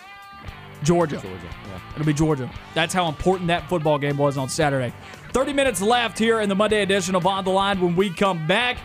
Georgia. 0.84 1.18
Georgia, 1.18 1.50
yeah. 1.68 1.80
It'll 1.94 2.06
be 2.06 2.14
Georgia. 2.14 2.50
That's 2.74 2.94
how 2.94 3.08
important 3.08 3.48
that 3.48 3.70
football 3.70 4.00
game 4.00 4.18
was 4.18 4.38
on 4.38 4.50
Saturday. 4.50 4.92
30 5.32 5.54
minutes 5.54 5.82
left 5.82 6.18
here 6.18 6.42
in 6.42 6.50
the 6.50 6.56
Monday 6.56 6.82
edition 6.82 7.16
of 7.16 7.26
On 7.28 7.44
the 7.44 7.52
Line. 7.52 7.80
When 7.80 7.96
we 7.96 8.10
come 8.10 8.48
back, 8.48 8.80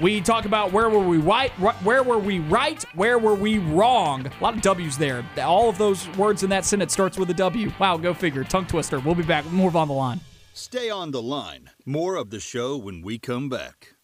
we 0.00 0.20
talk 0.22 0.46
about 0.46 0.72
where 0.72 0.88
were 0.88 0.98
we 0.98 1.18
right, 1.18 1.50
where 1.52 2.02
were 2.02 2.18
we 2.18 2.38
right, 2.38 2.82
where 2.94 3.18
were 3.18 3.34
we 3.34 3.58
wrong. 3.58 4.26
A 4.26 4.42
lot 4.42 4.54
of 4.54 4.62
W's 4.62 4.96
there. 4.96 5.24
All 5.38 5.68
of 5.68 5.76
those 5.76 6.08
words 6.16 6.42
in 6.42 6.50
that 6.50 6.64
sentence 6.64 6.94
starts 6.94 7.18
with 7.18 7.28
a 7.30 7.34
W. 7.34 7.70
Wow, 7.78 7.98
go 7.98 8.14
figure. 8.14 8.42
Tongue 8.42 8.66
twister. 8.66 9.00
We'll 9.00 9.14
be 9.14 9.22
back 9.22 9.44
more 9.52 9.68
of 9.68 9.76
On 9.76 9.86
the 9.86 9.94
Line. 9.94 10.20
Stay 10.54 10.90
on 10.90 11.10
the 11.10 11.22
line. 11.22 11.70
More 11.86 12.16
of 12.16 12.30
the 12.30 12.40
show 12.40 12.76
when 12.76 13.02
we 13.02 13.18
come 13.18 13.48
back. 13.48 13.94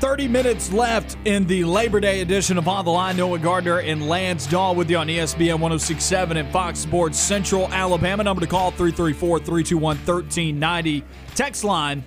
30 0.00 0.28
minutes 0.28 0.72
left 0.72 1.16
in 1.24 1.46
the 1.46 1.64
Labor 1.64 2.00
Day 2.00 2.20
edition 2.20 2.58
of 2.58 2.68
On 2.68 2.84
the 2.84 2.90
Line. 2.90 3.16
Noah 3.16 3.38
Gardner 3.38 3.78
and 3.80 4.08
Lance 4.08 4.46
Dawe 4.46 4.72
with 4.72 4.90
you 4.90 4.98
on 4.98 5.06
ESPN 5.08 5.60
1067 5.60 6.36
and 6.36 6.50
Fox 6.50 6.78
Sports 6.78 7.18
Central 7.18 7.68
Alabama. 7.72 8.24
Number 8.24 8.40
to 8.40 8.46
call 8.46 8.70
334 8.70 9.38
321 9.38 9.96
1390. 9.96 11.04
Text 11.34 11.64
line 11.64 12.04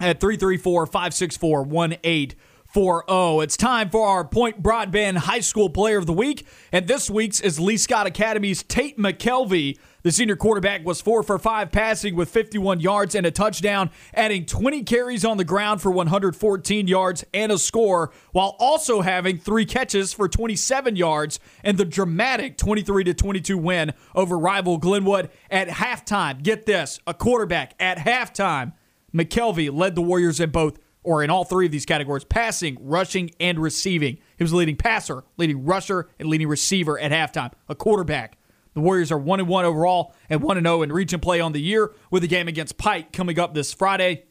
at 0.00 0.20
334 0.20 0.86
564 0.86 1.62
1840. 1.64 3.44
It's 3.44 3.56
time 3.56 3.90
for 3.90 4.06
our 4.06 4.24
Point 4.24 4.62
Broadband 4.62 5.18
High 5.18 5.40
School 5.40 5.70
Player 5.70 5.98
of 5.98 6.06
the 6.06 6.12
Week. 6.12 6.46
And 6.72 6.88
this 6.88 7.08
week's 7.10 7.40
is 7.40 7.60
Lee 7.60 7.76
Scott 7.76 8.06
Academy's 8.06 8.62
Tate 8.62 8.98
McKelvey. 8.98 9.78
The 10.02 10.10
senior 10.10 10.34
quarterback 10.34 10.84
was 10.84 11.00
four 11.00 11.22
for 11.22 11.38
five 11.38 11.70
passing 11.70 12.16
with 12.16 12.28
51 12.28 12.80
yards 12.80 13.14
and 13.14 13.24
a 13.24 13.30
touchdown, 13.30 13.90
adding 14.12 14.46
20 14.46 14.82
carries 14.82 15.24
on 15.24 15.36
the 15.36 15.44
ground 15.44 15.80
for 15.80 15.92
114 15.92 16.88
yards 16.88 17.24
and 17.32 17.52
a 17.52 17.58
score, 17.58 18.10
while 18.32 18.56
also 18.58 19.02
having 19.02 19.38
three 19.38 19.64
catches 19.64 20.12
for 20.12 20.28
27 20.28 20.96
yards 20.96 21.38
and 21.62 21.78
the 21.78 21.84
dramatic 21.84 22.56
23 22.56 23.04
to 23.04 23.14
22 23.14 23.56
win 23.56 23.92
over 24.12 24.36
rival 24.36 24.76
Glenwood 24.76 25.30
at 25.48 25.68
halftime. 25.68 26.42
Get 26.42 26.66
this 26.66 26.98
a 27.06 27.14
quarterback 27.14 27.74
at 27.78 27.98
halftime. 27.98 28.72
McKelvey 29.14 29.72
led 29.72 29.94
the 29.94 30.02
Warriors 30.02 30.40
in 30.40 30.50
both, 30.50 30.80
or 31.04 31.22
in 31.22 31.30
all 31.30 31.44
three 31.44 31.66
of 31.66 31.72
these 31.72 31.86
categories 31.86 32.24
passing, 32.24 32.76
rushing, 32.80 33.30
and 33.38 33.60
receiving. 33.60 34.18
He 34.36 34.42
was 34.42 34.52
leading 34.52 34.76
passer, 34.76 35.22
leading 35.36 35.64
rusher, 35.64 36.08
and 36.18 36.28
leading 36.28 36.48
receiver 36.48 36.98
at 36.98 37.12
halftime. 37.12 37.52
A 37.68 37.76
quarterback 37.76 38.36
the 38.74 38.80
Warriors 38.80 39.12
are 39.12 39.18
1 39.18 39.40
and 39.40 39.48
1 39.48 39.64
overall 39.64 40.14
and 40.28 40.42
1 40.42 40.56
and 40.56 40.66
0 40.66 40.82
in 40.82 40.92
region 40.92 41.20
play 41.20 41.40
on 41.40 41.52
the 41.52 41.60
year 41.60 41.92
with 42.10 42.24
a 42.24 42.28
game 42.28 42.48
against 42.48 42.78
Pike 42.78 43.12
coming 43.12 43.38
up 43.38 43.54
this 43.54 43.72
Friday. 43.72 44.24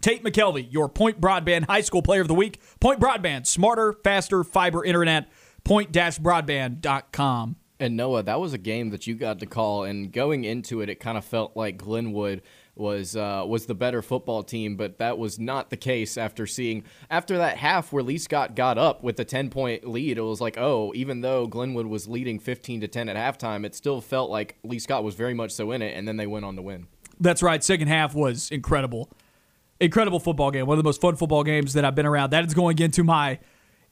Tate 0.00 0.22
McKelvey, 0.22 0.66
your 0.70 0.88
Point 0.88 1.20
Broadband 1.20 1.66
High 1.66 1.80
School 1.80 2.02
Player 2.02 2.20
of 2.20 2.28
the 2.28 2.34
Week. 2.34 2.60
Point 2.80 3.00
Broadband, 3.00 3.46
smarter, 3.46 3.94
faster 4.04 4.44
fiber 4.44 4.84
internet. 4.84 5.28
Point-broadband.com. 5.64 7.56
And 7.80 7.96
Noah, 7.96 8.22
that 8.22 8.40
was 8.40 8.52
a 8.52 8.58
game 8.58 8.90
that 8.90 9.06
you 9.06 9.14
got 9.14 9.38
to 9.40 9.46
call, 9.46 9.84
and 9.84 10.10
going 10.12 10.44
into 10.44 10.80
it, 10.80 10.88
it 10.88 10.96
kind 10.96 11.18
of 11.18 11.24
felt 11.24 11.56
like 11.56 11.76
Glenwood 11.76 12.42
was 12.78 13.16
uh, 13.16 13.44
was 13.46 13.66
the 13.66 13.74
better 13.74 14.02
football 14.02 14.42
team, 14.42 14.76
but 14.76 14.98
that 14.98 15.18
was 15.18 15.38
not 15.38 15.70
the 15.70 15.76
case 15.76 16.16
after 16.16 16.46
seeing 16.46 16.84
after 17.10 17.38
that 17.38 17.56
half 17.58 17.92
where 17.92 18.02
Lee 18.02 18.18
Scott 18.18 18.54
got 18.54 18.78
up 18.78 19.02
with 19.02 19.18
a 19.20 19.24
ten 19.24 19.50
point 19.50 19.86
lead. 19.88 20.18
It 20.18 20.22
was 20.22 20.40
like, 20.40 20.56
oh, 20.58 20.92
even 20.94 21.20
though 21.20 21.46
Glenwood 21.46 21.86
was 21.86 22.08
leading 22.08 22.38
fifteen 22.38 22.80
to 22.80 22.88
ten 22.88 23.08
at 23.08 23.16
halftime, 23.16 23.64
it 23.64 23.74
still 23.74 24.00
felt 24.00 24.30
like 24.30 24.56
Lee 24.62 24.78
Scott 24.78 25.04
was 25.04 25.14
very 25.14 25.34
much 25.34 25.52
so 25.52 25.70
in 25.72 25.82
it, 25.82 25.96
and 25.96 26.06
then 26.06 26.16
they 26.16 26.26
went 26.26 26.44
on 26.44 26.56
to 26.56 26.62
win. 26.62 26.86
That's 27.20 27.42
right. 27.42 27.62
Second 27.62 27.88
half 27.88 28.14
was 28.14 28.50
incredible, 28.50 29.10
incredible 29.80 30.20
football 30.20 30.50
game. 30.50 30.66
One 30.66 30.78
of 30.78 30.84
the 30.84 30.88
most 30.88 31.00
fun 31.00 31.16
football 31.16 31.44
games 31.44 31.72
that 31.74 31.84
I've 31.84 31.94
been 31.94 32.06
around. 32.06 32.30
That 32.30 32.44
is 32.46 32.54
going 32.54 32.78
into 32.78 33.04
my. 33.04 33.38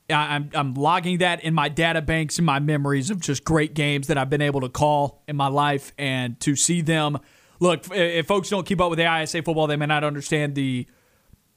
I'm 0.09 0.51
I'm 0.55 0.75
logging 0.75 1.19
that 1.19 1.43
in 1.43 1.53
my 1.53 1.69
data 1.69 2.01
banks 2.01 2.39
and 2.39 2.47
my 2.47 2.61
memories 2.61 3.11
of 3.11 3.21
just 3.21 3.43
great 3.43 3.75
games 3.75 4.07
that 4.07 4.17
I've 4.17 4.31
been 4.31 4.43
able 4.43 4.61
to 4.61 4.69
call 4.69 5.21
in 5.27 5.35
my 5.35 5.49
life 5.49 5.93
and 5.99 6.39
to 6.41 6.55
see 6.55 6.81
them 6.81 7.19
look, 7.61 7.87
if 7.93 8.27
folks 8.27 8.49
don't 8.49 8.67
keep 8.67 8.81
up 8.81 8.91
with 8.91 8.99
the 8.99 9.23
ISA 9.23 9.43
football, 9.43 9.67
they 9.67 9.77
may 9.77 9.87
not 9.87 10.05
understand 10.05 10.55
the 10.55 10.87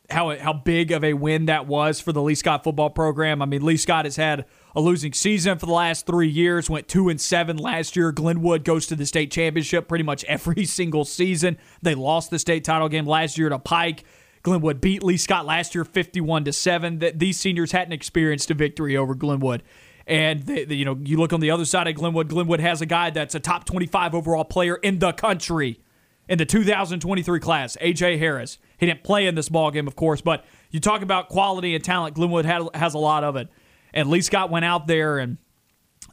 how 0.09 0.35
how 0.37 0.53
big 0.53 0.91
of 0.91 1.03
a 1.03 1.13
win 1.13 1.45
that 1.45 1.67
was 1.67 2.01
for 2.01 2.11
the 2.11 2.21
Lee 2.21 2.35
Scott 2.35 2.63
football 2.63 2.89
program. 2.89 3.41
I 3.41 3.45
mean, 3.45 3.63
Lee 3.63 3.77
Scott 3.77 4.05
has 4.05 4.15
had 4.15 4.45
a 4.75 4.81
losing 4.81 5.13
season 5.13 5.57
for 5.59 5.65
the 5.65 5.71
last 5.71 6.05
three 6.05 6.27
years. 6.27 6.69
Went 6.69 6.87
two 6.87 7.09
and 7.09 7.19
seven 7.19 7.57
last 7.57 7.95
year. 7.95 8.11
Glenwood 8.11 8.63
goes 8.63 8.87
to 8.87 8.95
the 8.95 9.05
state 9.05 9.31
championship 9.31 9.87
pretty 9.87 10.03
much 10.03 10.23
every 10.25 10.65
single 10.65 11.05
season. 11.05 11.57
They 11.81 11.95
lost 11.95 12.29
the 12.29 12.39
state 12.39 12.63
title 12.63 12.89
game 12.89 13.05
last 13.05 13.37
year 13.37 13.49
to 13.49 13.59
Pike. 13.59 14.03
Glenwood 14.41 14.79
beat 14.81 15.03
Lee 15.03 15.17
Scott 15.17 15.45
last 15.45 15.75
year, 15.75 15.85
fifty-one 15.85 16.45
to 16.45 16.53
seven. 16.53 16.99
That 16.99 17.19
these 17.19 17.39
seniors 17.39 17.71
hadn't 17.71 17.93
experienced 17.93 18.49
a 18.51 18.53
victory 18.53 18.97
over 18.97 19.13
Glenwood. 19.13 19.63
And 20.07 20.41
they, 20.43 20.65
they, 20.65 20.73
you 20.73 20.85
know, 20.85 20.97
you 21.03 21.17
look 21.17 21.33
on 21.33 21.39
the 21.39 21.51
other 21.51 21.65
side 21.65 21.87
of 21.87 21.93
Glenwood. 21.93 22.29
Glenwood 22.29 22.59
has 22.59 22.81
a 22.81 22.87
guy 22.87 23.11
that's 23.11 23.35
a 23.35 23.39
top 23.39 23.65
twenty-five 23.65 24.15
overall 24.15 24.45
player 24.45 24.75
in 24.75 24.99
the 24.99 25.11
country 25.11 25.79
in 26.29 26.37
the 26.37 26.45
2023 26.45 27.39
class, 27.39 27.75
AJ 27.81 28.19
Harris. 28.19 28.59
He 28.77 28.85
didn't 28.85 29.03
play 29.03 29.25
in 29.25 29.35
this 29.35 29.49
ball 29.49 29.71
game, 29.71 29.87
of 29.87 29.95
course, 29.95 30.21
but 30.21 30.45
you 30.69 30.79
talk 30.79 31.01
about 31.01 31.27
quality 31.27 31.75
and 31.75 31.83
talent. 31.83 32.15
Glenwood 32.15 32.45
had, 32.45 32.61
has 32.75 32.93
a 32.93 32.99
lot 32.99 33.23
of 33.25 33.35
it, 33.35 33.49
and 33.93 34.09
Lee 34.09 34.21
Scott 34.21 34.51
went 34.51 34.63
out 34.63 34.87
there, 34.87 35.17
and 35.17 35.37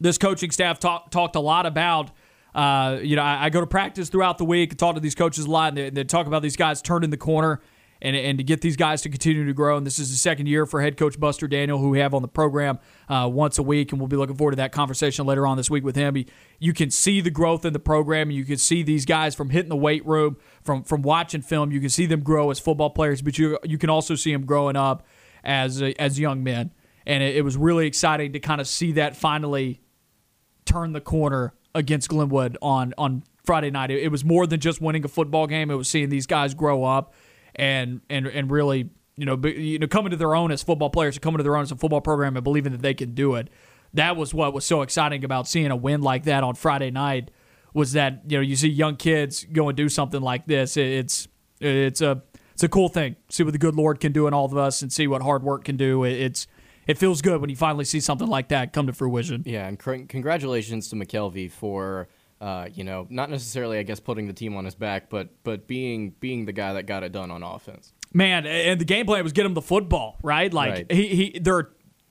this 0.00 0.18
coaching 0.18 0.50
staff 0.50 0.80
talk, 0.80 1.10
talked 1.10 1.36
a 1.36 1.40
lot 1.40 1.66
about. 1.66 2.10
Uh, 2.54 2.98
you 3.02 3.16
know, 3.16 3.22
I, 3.22 3.44
I, 3.44 3.50
go 3.50 3.60
to 3.60 3.66
practice 3.66 4.08
throughout 4.08 4.38
the 4.38 4.46
week, 4.46 4.70
and 4.70 4.78
talk 4.78 4.94
to 4.94 5.00
these 5.00 5.14
coaches 5.14 5.44
a 5.44 5.50
lot, 5.50 5.68
and 5.68 5.76
they, 5.76 5.90
they 5.90 6.04
talk 6.04 6.26
about 6.26 6.40
these 6.40 6.56
guys 6.56 6.80
turning 6.80 7.10
the 7.10 7.18
corner 7.18 7.60
and, 8.02 8.14
and 8.14 8.38
to 8.38 8.44
get 8.44 8.60
these 8.60 8.76
guys 8.76 9.02
to 9.02 9.08
continue 9.08 9.46
to 9.46 9.52
grow. 9.52 9.76
And 9.76 9.86
this 9.86 9.98
is 9.98 10.10
the 10.10 10.16
second 10.16 10.46
year 10.46 10.66
for 10.66 10.82
head 10.82 10.96
coach 10.96 11.18
Buster 11.18 11.48
Daniel, 11.48 11.78
who 11.78 11.90
we 11.90 11.98
have 11.98 12.14
on 12.14 12.22
the 12.22 12.28
program 12.28 12.78
uh, 13.08 13.28
once 13.32 13.58
a 13.58 13.62
week, 13.62 13.92
and 13.92 14.00
we'll 14.00 14.08
be 14.08 14.16
looking 14.16 14.36
forward 14.36 14.52
to 14.52 14.56
that 14.56 14.72
conversation 14.72 15.26
later 15.26 15.46
on 15.46 15.56
this 15.56 15.70
week 15.70 15.84
with 15.84 15.96
him. 15.96 16.14
He, 16.14 16.26
you 16.58 16.72
can 16.72 16.90
see 16.90 17.20
the 17.20 17.30
growth 17.30 17.64
in 17.64 17.72
the 17.72 17.78
program. 17.78 18.30
You 18.30 18.44
can 18.44 18.58
see 18.58 18.82
these 18.82 19.04
guys 19.04 19.34
from 19.34 19.50
hitting 19.50 19.68
the 19.68 19.76
weight 19.76 20.04
room, 20.06 20.36
from 20.62 20.82
from 20.82 21.02
watching 21.02 21.42
film. 21.42 21.70
You 21.70 21.80
can 21.80 21.90
see 21.90 22.06
them 22.06 22.20
grow 22.22 22.50
as 22.50 22.58
football 22.58 22.90
players, 22.90 23.22
but 23.22 23.38
you 23.38 23.58
you 23.64 23.78
can 23.78 23.90
also 23.90 24.14
see 24.14 24.32
them 24.32 24.44
growing 24.44 24.76
up 24.76 25.06
as 25.44 25.82
as 25.98 26.18
young 26.18 26.42
men. 26.42 26.72
And 27.06 27.22
it, 27.22 27.36
it 27.36 27.42
was 27.42 27.56
really 27.56 27.86
exciting 27.86 28.32
to 28.32 28.40
kind 28.40 28.60
of 28.60 28.66
see 28.66 28.92
that 28.92 29.16
finally 29.16 29.80
turn 30.64 30.92
the 30.92 31.00
corner 31.00 31.54
against 31.74 32.08
Glenwood 32.08 32.58
on 32.60 32.92
on 32.98 33.22
Friday 33.44 33.70
night. 33.70 33.90
It, 33.90 34.02
it 34.02 34.08
was 34.08 34.24
more 34.24 34.46
than 34.46 34.60
just 34.60 34.80
winning 34.80 35.04
a 35.04 35.08
football 35.08 35.46
game. 35.46 35.70
It 35.70 35.76
was 35.76 35.88
seeing 35.88 36.08
these 36.08 36.26
guys 36.26 36.52
grow 36.52 36.84
up 36.84 37.14
and 37.56 38.00
and 38.08 38.26
and 38.26 38.50
really 38.50 38.90
you 39.16 39.26
know 39.26 39.36
be, 39.36 39.50
you 39.50 39.78
know 39.78 39.86
coming 39.86 40.10
to 40.10 40.16
their 40.16 40.34
own 40.34 40.50
as 40.52 40.62
football 40.62 40.90
players, 40.90 41.18
coming 41.18 41.38
to 41.38 41.42
their 41.42 41.56
own 41.56 41.62
as 41.62 41.72
a 41.72 41.76
football 41.76 42.00
program, 42.00 42.36
and 42.36 42.44
believing 42.44 42.72
that 42.72 42.82
they 42.82 42.94
can 42.94 43.14
do 43.14 43.34
it. 43.34 43.48
That 43.94 44.16
was 44.16 44.34
what 44.34 44.52
was 44.52 44.64
so 44.64 44.82
exciting 44.82 45.24
about 45.24 45.48
seeing 45.48 45.70
a 45.70 45.76
win 45.76 46.02
like 46.02 46.24
that 46.24 46.44
on 46.44 46.54
Friday 46.54 46.90
night. 46.90 47.30
Was 47.74 47.92
that 47.92 48.22
you 48.28 48.38
know 48.38 48.42
you 48.42 48.56
see 48.56 48.68
young 48.68 48.96
kids 48.96 49.44
go 49.44 49.68
and 49.68 49.76
do 49.76 49.88
something 49.88 50.20
like 50.20 50.46
this? 50.46 50.76
It's 50.76 51.28
it's 51.60 52.00
a 52.00 52.22
it's 52.52 52.62
a 52.62 52.68
cool 52.68 52.88
thing. 52.88 53.16
See 53.28 53.42
what 53.42 53.52
the 53.52 53.58
good 53.58 53.74
Lord 53.74 54.00
can 54.00 54.12
do 54.12 54.26
in 54.26 54.34
all 54.34 54.46
of 54.46 54.56
us, 54.56 54.82
and 54.82 54.92
see 54.92 55.06
what 55.06 55.22
hard 55.22 55.42
work 55.42 55.64
can 55.64 55.76
do. 55.76 56.04
It's 56.04 56.46
it 56.86 56.98
feels 56.98 57.20
good 57.20 57.40
when 57.40 57.50
you 57.50 57.56
finally 57.56 57.84
see 57.84 58.00
something 58.00 58.28
like 58.28 58.48
that 58.48 58.72
come 58.72 58.86
to 58.86 58.92
fruition. 58.92 59.42
Yeah, 59.44 59.66
and 59.66 59.78
congratulations 59.78 60.88
to 60.88 60.96
McKelvey 60.96 61.50
for 61.50 62.08
uh, 62.40 62.68
you 62.72 62.84
know, 62.84 63.06
not 63.08 63.30
necessarily, 63.30 63.78
I 63.78 63.82
guess, 63.82 64.00
putting 64.00 64.26
the 64.26 64.32
team 64.32 64.56
on 64.56 64.64
his 64.64 64.74
back, 64.74 65.08
but 65.08 65.30
but 65.42 65.66
being 65.66 66.10
being 66.20 66.44
the 66.44 66.52
guy 66.52 66.74
that 66.74 66.84
got 66.84 67.02
it 67.02 67.12
done 67.12 67.30
on 67.30 67.42
offense. 67.42 67.92
Man, 68.12 68.46
and 68.46 68.80
the 68.80 68.84
game 68.84 69.06
plan 69.06 69.22
was 69.22 69.32
get 69.32 69.46
him 69.46 69.54
the 69.54 69.62
football, 69.62 70.18
right? 70.22 70.52
Like 70.52 70.70
right. 70.70 70.92
he 70.92 71.08
he, 71.08 71.38
they're 71.38 71.70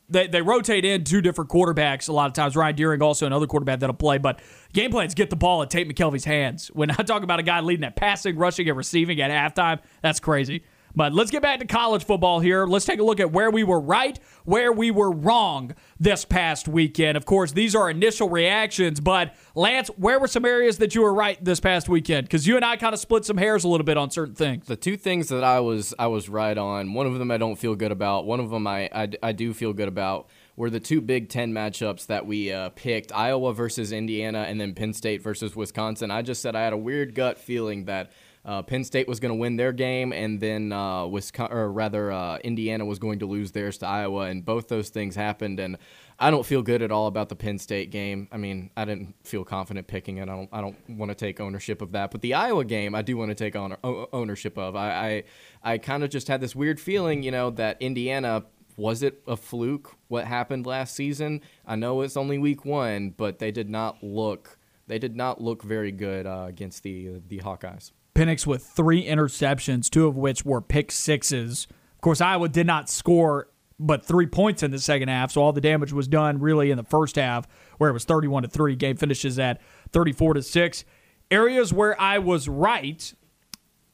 they, 0.09 0.27
they 0.27 0.41
rotate 0.41 0.85
in 0.85 1.03
two 1.03 1.21
different 1.21 1.49
quarterbacks 1.49 2.09
a 2.09 2.11
lot 2.11 2.27
of 2.27 2.33
times. 2.33 2.55
Ryan 2.55 2.75
Deering 2.75 3.01
also 3.01 3.25
another 3.25 3.47
quarterback 3.47 3.79
that'll 3.79 3.95
play, 3.95 4.17
but 4.17 4.39
game 4.73 4.91
plans 4.91 5.13
get 5.13 5.29
the 5.29 5.35
ball 5.35 5.63
at 5.63 5.69
Tate 5.69 5.89
McKelvey's 5.89 6.25
hands. 6.25 6.67
When 6.67 6.91
I 6.91 6.95
talk 6.95 7.23
about 7.23 7.39
a 7.39 7.43
guy 7.43 7.59
leading 7.61 7.83
at 7.83 7.95
passing, 7.95 8.37
rushing, 8.37 8.67
and 8.67 8.77
receiving 8.77 9.19
at 9.21 9.31
halftime, 9.31 9.79
that's 10.01 10.19
crazy. 10.19 10.63
But 10.95 11.13
let's 11.13 11.31
get 11.31 11.41
back 11.41 11.59
to 11.59 11.65
college 11.65 12.05
football 12.05 12.39
here. 12.39 12.65
Let's 12.65 12.85
take 12.85 12.99
a 12.99 13.03
look 13.03 13.19
at 13.19 13.31
where 13.31 13.51
we 13.51 13.63
were 13.63 13.79
right, 13.79 14.17
where 14.45 14.71
we 14.71 14.91
were 14.91 15.11
wrong 15.11 15.75
this 15.99 16.23
past 16.23 16.67
weekend. 16.67 17.17
Of 17.17 17.25
course, 17.25 17.51
these 17.51 17.75
are 17.75 17.89
initial 17.89 18.29
reactions, 18.29 18.99
but 18.99 19.35
Lance, 19.55 19.89
where 19.97 20.19
were 20.19 20.27
some 20.27 20.45
areas 20.45 20.77
that 20.77 20.95
you 20.95 21.01
were 21.01 21.13
right 21.13 21.43
this 21.43 21.59
past 21.59 21.89
weekend? 21.89 22.27
Because 22.27 22.47
you 22.47 22.55
and 22.55 22.63
I 22.63 22.77
kind 22.77 22.93
of 22.93 22.99
split 22.99 23.25
some 23.25 23.37
hairs 23.37 23.63
a 23.63 23.67
little 23.67 23.85
bit 23.85 23.97
on 23.97 24.09
certain 24.09 24.35
things. 24.35 24.67
The 24.67 24.75
two 24.75 24.97
things 24.97 25.27
that 25.29 25.43
I 25.43 25.59
was 25.59 25.93
I 25.99 26.07
was 26.07 26.29
right 26.29 26.57
on. 26.57 26.93
One 26.93 27.07
of 27.07 27.19
them 27.19 27.31
I 27.31 27.37
don't 27.37 27.57
feel 27.57 27.75
good 27.75 27.91
about. 27.91 28.25
One 28.25 28.39
of 28.39 28.49
them 28.49 28.65
I 28.65 28.89
I, 28.93 29.09
I 29.21 29.31
do 29.33 29.53
feel 29.53 29.73
good 29.73 29.87
about 29.87 30.29
were 30.55 30.69
the 30.69 30.79
two 30.79 31.01
Big 31.01 31.29
Ten 31.29 31.51
matchups 31.51 32.07
that 32.07 32.25
we 32.25 32.51
uh, 32.51 32.69
picked 32.69 33.13
Iowa 33.13 33.53
versus 33.53 33.91
Indiana 33.91 34.45
and 34.47 34.59
then 34.59 34.73
Penn 34.73 34.93
State 34.93 35.21
versus 35.21 35.55
Wisconsin. 35.55 36.11
I 36.11 36.21
just 36.21 36.41
said 36.41 36.55
I 36.55 36.63
had 36.63 36.73
a 36.73 36.77
weird 36.77 37.13
gut 37.13 37.37
feeling 37.37 37.85
that 37.85 38.11
uh, 38.45 38.61
Penn 38.61 38.83
State 38.83 39.07
was 39.07 39.19
going 39.19 39.31
to 39.31 39.35
win 39.35 39.55
their 39.55 39.71
game, 39.71 40.13
and 40.13 40.39
then 40.39 40.71
uh, 40.71 41.05
Wisconsin, 41.07 41.57
or 41.57 41.71
rather 41.71 42.11
uh, 42.11 42.37
Indiana 42.37 42.85
was 42.85 42.99
going 42.99 43.19
to 43.19 43.25
lose 43.25 43.51
theirs 43.51 43.79
to 43.79 43.87
Iowa, 43.87 44.25
and 44.25 44.45
both 44.45 44.67
those 44.67 44.89
things 44.89 45.15
happened. 45.15 45.59
And 45.59 45.77
I 46.19 46.29
don't 46.29 46.45
feel 46.45 46.61
good 46.61 46.83
at 46.83 46.91
all 46.91 47.07
about 47.07 47.29
the 47.29 47.35
Penn 47.35 47.57
State 47.57 47.89
game. 47.89 48.27
I 48.31 48.37
mean, 48.37 48.69
I 48.77 48.85
didn't 48.85 49.15
feel 49.23 49.43
confident 49.43 49.87
picking 49.87 50.17
it. 50.17 50.23
I 50.23 50.35
don't. 50.35 50.49
I 50.51 50.61
don't 50.61 50.77
want 50.89 51.09
to 51.09 51.15
take 51.15 51.39
ownership 51.39 51.81
of 51.81 51.93
that. 51.93 52.11
But 52.11 52.21
the 52.21 52.35
Iowa 52.35 52.63
game, 52.65 52.93
I 52.93 53.01
do 53.01 53.17
want 53.17 53.31
to 53.31 53.35
take 53.35 53.55
on, 53.55 53.75
ownership 53.83 54.57
of. 54.57 54.75
I 54.75 55.23
I, 55.63 55.73
I 55.73 55.77
kind 55.79 56.03
of 56.03 56.11
just 56.11 56.27
had 56.27 56.39
this 56.39 56.55
weird 56.55 56.79
feeling, 56.79 57.23
you 57.23 57.31
know, 57.31 57.49
that 57.51 57.81
Indiana 57.81 58.45
was 58.77 59.01
it 59.01 59.23
a 59.25 59.37
fluke 59.37 59.95
what 60.07 60.25
happened 60.25 60.65
last 60.65 60.95
season? 60.95 61.41
I 61.65 61.75
know 61.75 62.01
it's 62.01 62.17
only 62.17 62.37
week 62.37 62.65
one, 62.65 63.09
but 63.09 63.39
they 63.39 63.51
did 63.51 63.69
not 63.69 64.03
look 64.03 64.59
they 64.87 64.99
did 64.99 65.15
not 65.15 65.41
look 65.41 65.63
very 65.63 65.91
good 65.91 66.27
uh, 66.27 66.45
against 66.47 66.83
the 66.83 67.21
the 67.27 67.39
Hawkeyes. 67.39 67.91
Penix 68.15 68.47
with 68.47 68.65
three 68.65 69.05
interceptions, 69.05 69.89
two 69.89 70.07
of 70.07 70.17
which 70.17 70.45
were 70.45 70.61
pick 70.61 70.91
sixes. 70.91 71.67
Of 71.93 72.01
course, 72.01 72.21
Iowa 72.21 72.49
did 72.49 72.65
not 72.65 72.89
score 72.89 73.49
but 73.77 74.05
three 74.05 74.25
points 74.25 74.63
in 74.63 74.71
the 74.71 74.79
second 74.79 75.09
half, 75.09 75.31
so 75.31 75.41
all 75.41 75.51
the 75.51 75.59
damage 75.59 75.91
was 75.91 76.07
done 76.07 76.39
really 76.39 76.71
in 76.71 76.77
the 76.77 76.83
first 76.83 77.17
half, 77.17 77.45
where 77.77 77.89
it 77.89 77.93
was 77.93 78.05
31 78.05 78.43
to 78.43 78.49
3. 78.49 78.75
Game 78.77 78.95
finishes 78.95 79.37
at 79.37 79.59
34 79.91 80.35
to 80.35 80.41
6. 80.41 80.85
Areas 81.29 81.73
where 81.73 81.99
I 81.99 82.19
was 82.19 82.47
right, 82.47 83.13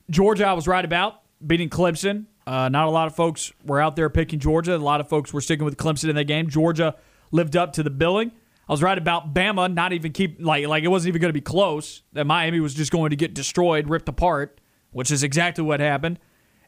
Georgia 0.09 0.45
I 0.45 0.53
was 0.53 0.67
right 0.67 0.85
about, 0.85 1.21
beating 1.45 1.69
Clemson 1.69 2.27
Uh, 2.45 2.69
not 2.69 2.87
a 2.87 2.91
lot 2.91 3.07
of 3.07 3.15
folks 3.15 3.51
were 3.65 3.79
out 3.81 3.95
there 3.95 4.09
picking 4.09 4.39
Georgia. 4.39 4.75
A 4.75 4.77
lot 4.77 4.99
of 4.99 5.09
folks 5.09 5.33
were 5.33 5.41
sticking 5.41 5.65
with 5.65 5.77
Clemson 5.77 6.09
in 6.09 6.15
that 6.15 6.25
game. 6.25 6.47
Georgia 6.47 6.95
lived 7.31 7.55
up 7.55 7.73
to 7.73 7.83
the 7.83 7.89
billing. 7.89 8.31
I 8.67 8.71
was 8.71 8.81
right 8.81 8.97
about 8.97 9.33
Bama 9.33 9.73
not 9.73 9.93
even 9.93 10.11
keep 10.11 10.37
like 10.39 10.65
like 10.67 10.83
it 10.83 10.87
wasn't 10.87 11.09
even 11.09 11.21
going 11.21 11.29
to 11.29 11.33
be 11.33 11.41
close. 11.41 12.03
That 12.13 12.25
Miami 12.25 12.59
was 12.59 12.73
just 12.73 12.91
going 12.91 13.09
to 13.09 13.15
get 13.15 13.33
destroyed, 13.33 13.89
ripped 13.89 14.07
apart, 14.07 14.61
which 14.91 15.11
is 15.11 15.23
exactly 15.23 15.63
what 15.63 15.79
happened. 15.79 16.19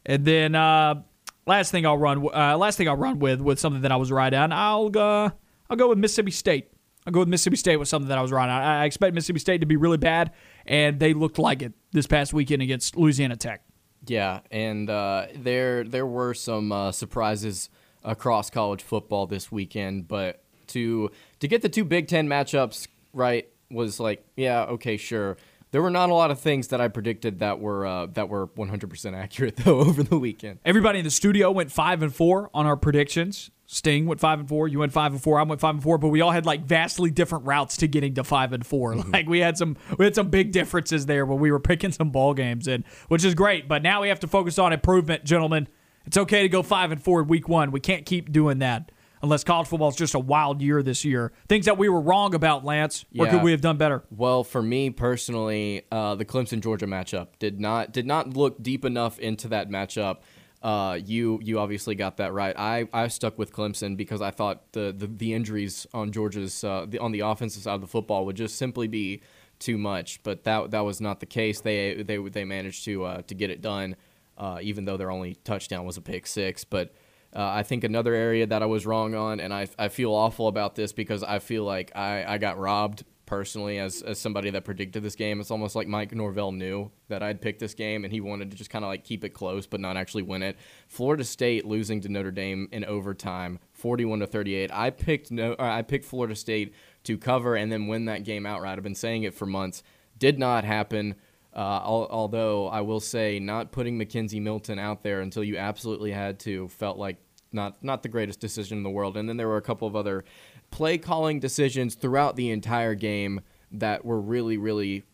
And 0.04 0.24
then 0.24 0.54
uh, 0.54 1.02
last 1.46 1.70
thing 1.70 1.86
I'll 1.86 1.98
run 1.98 2.26
uh, 2.34 2.56
last 2.58 2.76
thing 2.76 2.88
I'll 2.88 2.96
run 2.96 3.18
with 3.18 3.40
with 3.40 3.58
something 3.58 3.82
that 3.82 3.92
I 3.92 3.96
was 3.96 4.12
right 4.12 4.32
on. 4.32 4.52
I'll 4.52 4.90
uh, 4.96 5.30
I'll 5.70 5.76
go 5.76 5.88
with 5.88 5.98
Mississippi 5.98 6.30
State. 6.30 6.70
I'll 7.06 7.12
go 7.12 7.20
with 7.20 7.28
Mississippi 7.28 7.56
State 7.56 7.76
with 7.76 7.88
something 7.88 8.08
that 8.08 8.18
I 8.18 8.22
was 8.22 8.32
right 8.32 8.48
on. 8.48 8.62
I 8.62 8.84
expect 8.84 9.14
Mississippi 9.14 9.38
State 9.38 9.60
to 9.60 9.66
be 9.66 9.76
really 9.76 9.98
bad, 9.98 10.32
and 10.66 10.98
they 10.98 11.12
looked 11.12 11.38
like 11.38 11.62
it 11.62 11.72
this 11.92 12.06
past 12.06 12.32
weekend 12.32 12.62
against 12.62 12.96
Louisiana 12.96 13.36
Tech. 13.36 13.62
Yeah, 14.06 14.40
and 14.50 14.88
uh, 14.88 15.26
there 15.34 15.84
there 15.84 16.06
were 16.06 16.34
some 16.34 16.72
uh, 16.72 16.92
surprises 16.92 17.70
across 18.02 18.50
college 18.50 18.82
football 18.82 19.26
this 19.26 19.50
weekend, 19.50 20.08
but 20.08 20.43
to 20.68 21.10
to 21.40 21.48
get 21.48 21.62
the 21.62 21.68
two 21.68 21.84
Big 21.84 22.08
Ten 22.08 22.28
matchups 22.28 22.88
right 23.12 23.48
was 23.70 24.00
like, 24.00 24.24
yeah, 24.36 24.62
okay, 24.64 24.96
sure. 24.96 25.36
There 25.70 25.82
were 25.82 25.90
not 25.90 26.08
a 26.08 26.14
lot 26.14 26.30
of 26.30 26.38
things 26.38 26.68
that 26.68 26.80
I 26.80 26.86
predicted 26.86 27.40
that 27.40 27.58
were 27.58 27.84
uh, 27.84 28.06
that 28.12 28.28
were 28.28 28.46
100% 28.46 29.14
accurate 29.16 29.56
though 29.64 29.80
over 29.80 30.02
the 30.02 30.18
weekend. 30.18 30.60
Everybody 30.64 31.00
in 31.00 31.04
the 31.04 31.10
studio 31.10 31.50
went 31.50 31.72
five 31.72 32.02
and 32.02 32.14
four 32.14 32.48
on 32.54 32.66
our 32.66 32.76
predictions. 32.76 33.50
Sting 33.66 34.06
went 34.06 34.20
five 34.20 34.38
and 34.38 34.48
four. 34.48 34.68
You 34.68 34.78
went 34.78 34.92
five 34.92 35.12
and 35.12 35.20
four. 35.20 35.40
I 35.40 35.42
went 35.42 35.60
five 35.60 35.74
and 35.74 35.82
four. 35.82 35.98
But 35.98 36.08
we 36.08 36.20
all 36.20 36.30
had 36.30 36.46
like 36.46 36.64
vastly 36.64 37.10
different 37.10 37.46
routes 37.46 37.78
to 37.78 37.88
getting 37.88 38.14
to 38.14 38.24
five 38.24 38.52
and 38.52 38.64
4 38.64 38.94
mm-hmm. 38.94 39.10
Like 39.10 39.26
we 39.26 39.40
had 39.40 39.56
some 39.56 39.76
we 39.98 40.04
had 40.04 40.14
some 40.14 40.28
big 40.28 40.52
differences 40.52 41.06
there 41.06 41.26
when 41.26 41.40
we 41.40 41.50
were 41.50 41.60
picking 41.60 41.90
some 41.90 42.10
ball 42.10 42.34
games 42.34 42.68
in, 42.68 42.84
which 43.08 43.24
is 43.24 43.34
great. 43.34 43.66
But 43.66 43.82
now 43.82 44.02
we 44.02 44.08
have 44.08 44.20
to 44.20 44.28
focus 44.28 44.58
on 44.58 44.72
improvement, 44.72 45.24
gentlemen. 45.24 45.66
It's 46.06 46.18
okay 46.18 46.42
to 46.42 46.48
go 46.48 46.62
five 46.62 46.92
and 46.92 47.02
four 47.02 47.22
week 47.22 47.48
one. 47.48 47.72
We 47.72 47.80
can't 47.80 48.04
keep 48.04 48.30
doing 48.30 48.58
that 48.58 48.92
unless 49.24 49.42
college 49.42 49.66
football 49.66 49.88
is 49.88 49.96
just 49.96 50.14
a 50.14 50.18
wild 50.18 50.60
year 50.60 50.82
this 50.82 51.04
year. 51.04 51.32
Things 51.48 51.64
that 51.64 51.78
we 51.78 51.88
were 51.88 52.00
wrong 52.00 52.34
about, 52.34 52.64
Lance, 52.64 53.04
or 53.18 53.26
yeah. 53.26 53.32
could 53.32 53.42
we 53.42 53.50
have 53.50 53.60
done 53.60 53.76
better? 53.76 54.04
Well, 54.10 54.44
for 54.44 54.62
me 54.62 54.90
personally, 54.90 55.82
uh, 55.90 56.14
the 56.14 56.24
Clemson 56.24 56.60
Georgia 56.60 56.86
matchup 56.86 57.28
did 57.38 57.58
not 57.58 57.92
did 57.92 58.06
not 58.06 58.36
look 58.36 58.62
deep 58.62 58.84
enough 58.84 59.18
into 59.18 59.48
that 59.48 59.68
matchup. 59.68 60.18
Uh, 60.62 60.98
you 61.04 61.40
you 61.42 61.58
obviously 61.58 61.94
got 61.94 62.18
that 62.18 62.32
right. 62.32 62.54
I, 62.56 62.88
I 62.92 63.08
stuck 63.08 63.38
with 63.38 63.52
Clemson 63.52 63.96
because 63.96 64.22
I 64.22 64.30
thought 64.30 64.72
the 64.72 64.94
the, 64.96 65.06
the 65.06 65.34
injuries 65.34 65.86
on 65.92 66.12
Georgia's 66.12 66.62
uh, 66.62 66.86
the, 66.88 66.98
on 66.98 67.12
the 67.12 67.20
offensive 67.20 67.62
side 67.62 67.74
of 67.74 67.80
the 67.80 67.86
football 67.86 68.24
would 68.26 68.36
just 68.36 68.56
simply 68.56 68.86
be 68.86 69.22
too 69.58 69.78
much. 69.78 70.22
But 70.22 70.44
that 70.44 70.70
that 70.70 70.80
was 70.80 71.00
not 71.00 71.20
the 71.20 71.26
case. 71.26 71.60
They 71.60 72.02
they 72.02 72.18
they 72.18 72.44
managed 72.44 72.84
to 72.84 73.04
uh, 73.04 73.22
to 73.22 73.34
get 73.34 73.50
it 73.50 73.62
done, 73.62 73.96
uh, 74.38 74.58
even 74.62 74.84
though 74.84 74.96
their 74.96 75.10
only 75.10 75.34
touchdown 75.44 75.84
was 75.84 75.96
a 75.96 76.02
pick 76.02 76.26
six. 76.26 76.64
But 76.64 76.94
uh, 77.34 77.42
I 77.42 77.62
think 77.62 77.84
another 77.84 78.14
area 78.14 78.46
that 78.46 78.62
I 78.62 78.66
was 78.66 78.86
wrong 78.86 79.14
on, 79.14 79.40
and 79.40 79.52
I, 79.52 79.68
I 79.78 79.88
feel 79.88 80.12
awful 80.12 80.48
about 80.48 80.74
this 80.74 80.92
because 80.92 81.22
I 81.22 81.38
feel 81.38 81.64
like 81.64 81.90
I, 81.96 82.24
I 82.34 82.38
got 82.38 82.58
robbed 82.58 83.04
personally 83.26 83.78
as, 83.78 84.02
as 84.02 84.20
somebody 84.20 84.50
that 84.50 84.64
predicted 84.64 85.02
this 85.02 85.16
game. 85.16 85.40
It's 85.40 85.50
almost 85.50 85.74
like 85.74 85.88
Mike 85.88 86.14
Norvell 86.14 86.52
knew 86.52 86.90
that 87.08 87.22
I'd 87.22 87.40
picked 87.40 87.60
this 87.60 87.74
game 87.74 88.04
and 88.04 88.12
he 88.12 88.20
wanted 88.20 88.50
to 88.50 88.56
just 88.56 88.70
kind 88.70 88.84
of 88.84 88.88
like 88.88 89.04
keep 89.04 89.24
it 89.24 89.30
close 89.30 89.66
but 89.66 89.80
not 89.80 89.96
actually 89.96 90.22
win 90.22 90.42
it. 90.42 90.56
Florida 90.88 91.24
State 91.24 91.64
losing 91.64 92.00
to 92.02 92.08
Notre 92.08 92.30
Dame 92.30 92.68
in 92.70 92.84
overtime, 92.84 93.58
41 93.72 94.20
to 94.20 94.26
38. 94.26 94.70
I 94.72 94.90
picked 94.90 95.30
no 95.30 95.56
I 95.58 95.82
picked 95.82 96.04
Florida 96.04 96.34
State 96.36 96.74
to 97.04 97.18
cover 97.18 97.56
and 97.56 97.70
then 97.72 97.86
win 97.86 98.06
that 98.06 98.24
game 98.24 98.46
outright. 98.46 98.76
I've 98.76 98.84
been 98.84 98.94
saying 98.94 99.22
it 99.22 99.34
for 99.34 99.46
months. 99.46 99.82
Did 100.18 100.38
not 100.38 100.64
happen. 100.64 101.14
Uh, 101.54 101.80
although 101.84 102.66
I 102.66 102.80
will 102.80 102.98
say, 102.98 103.38
not 103.38 103.70
putting 103.70 103.96
McKenzie 103.96 104.42
Milton 104.42 104.80
out 104.80 105.04
there 105.04 105.20
until 105.20 105.44
you 105.44 105.56
absolutely 105.56 106.10
had 106.10 106.40
to 106.40 106.66
felt 106.66 106.98
like 106.98 107.16
not 107.54 107.82
not 107.82 108.02
the 108.02 108.08
greatest 108.08 108.40
decision 108.40 108.78
in 108.78 108.84
the 108.84 108.90
world. 108.90 109.16
And 109.16 109.28
then 109.28 109.36
there 109.36 109.48
were 109.48 109.56
a 109.56 109.62
couple 109.62 109.88
of 109.88 109.96
other 109.96 110.24
play 110.70 110.98
calling 110.98 111.40
decisions 111.40 111.94
throughout 111.94 112.36
the 112.36 112.50
entire 112.50 112.94
game 112.94 113.40
that 113.72 114.04
were 114.04 114.20
really 114.20 114.56
really 114.58 115.04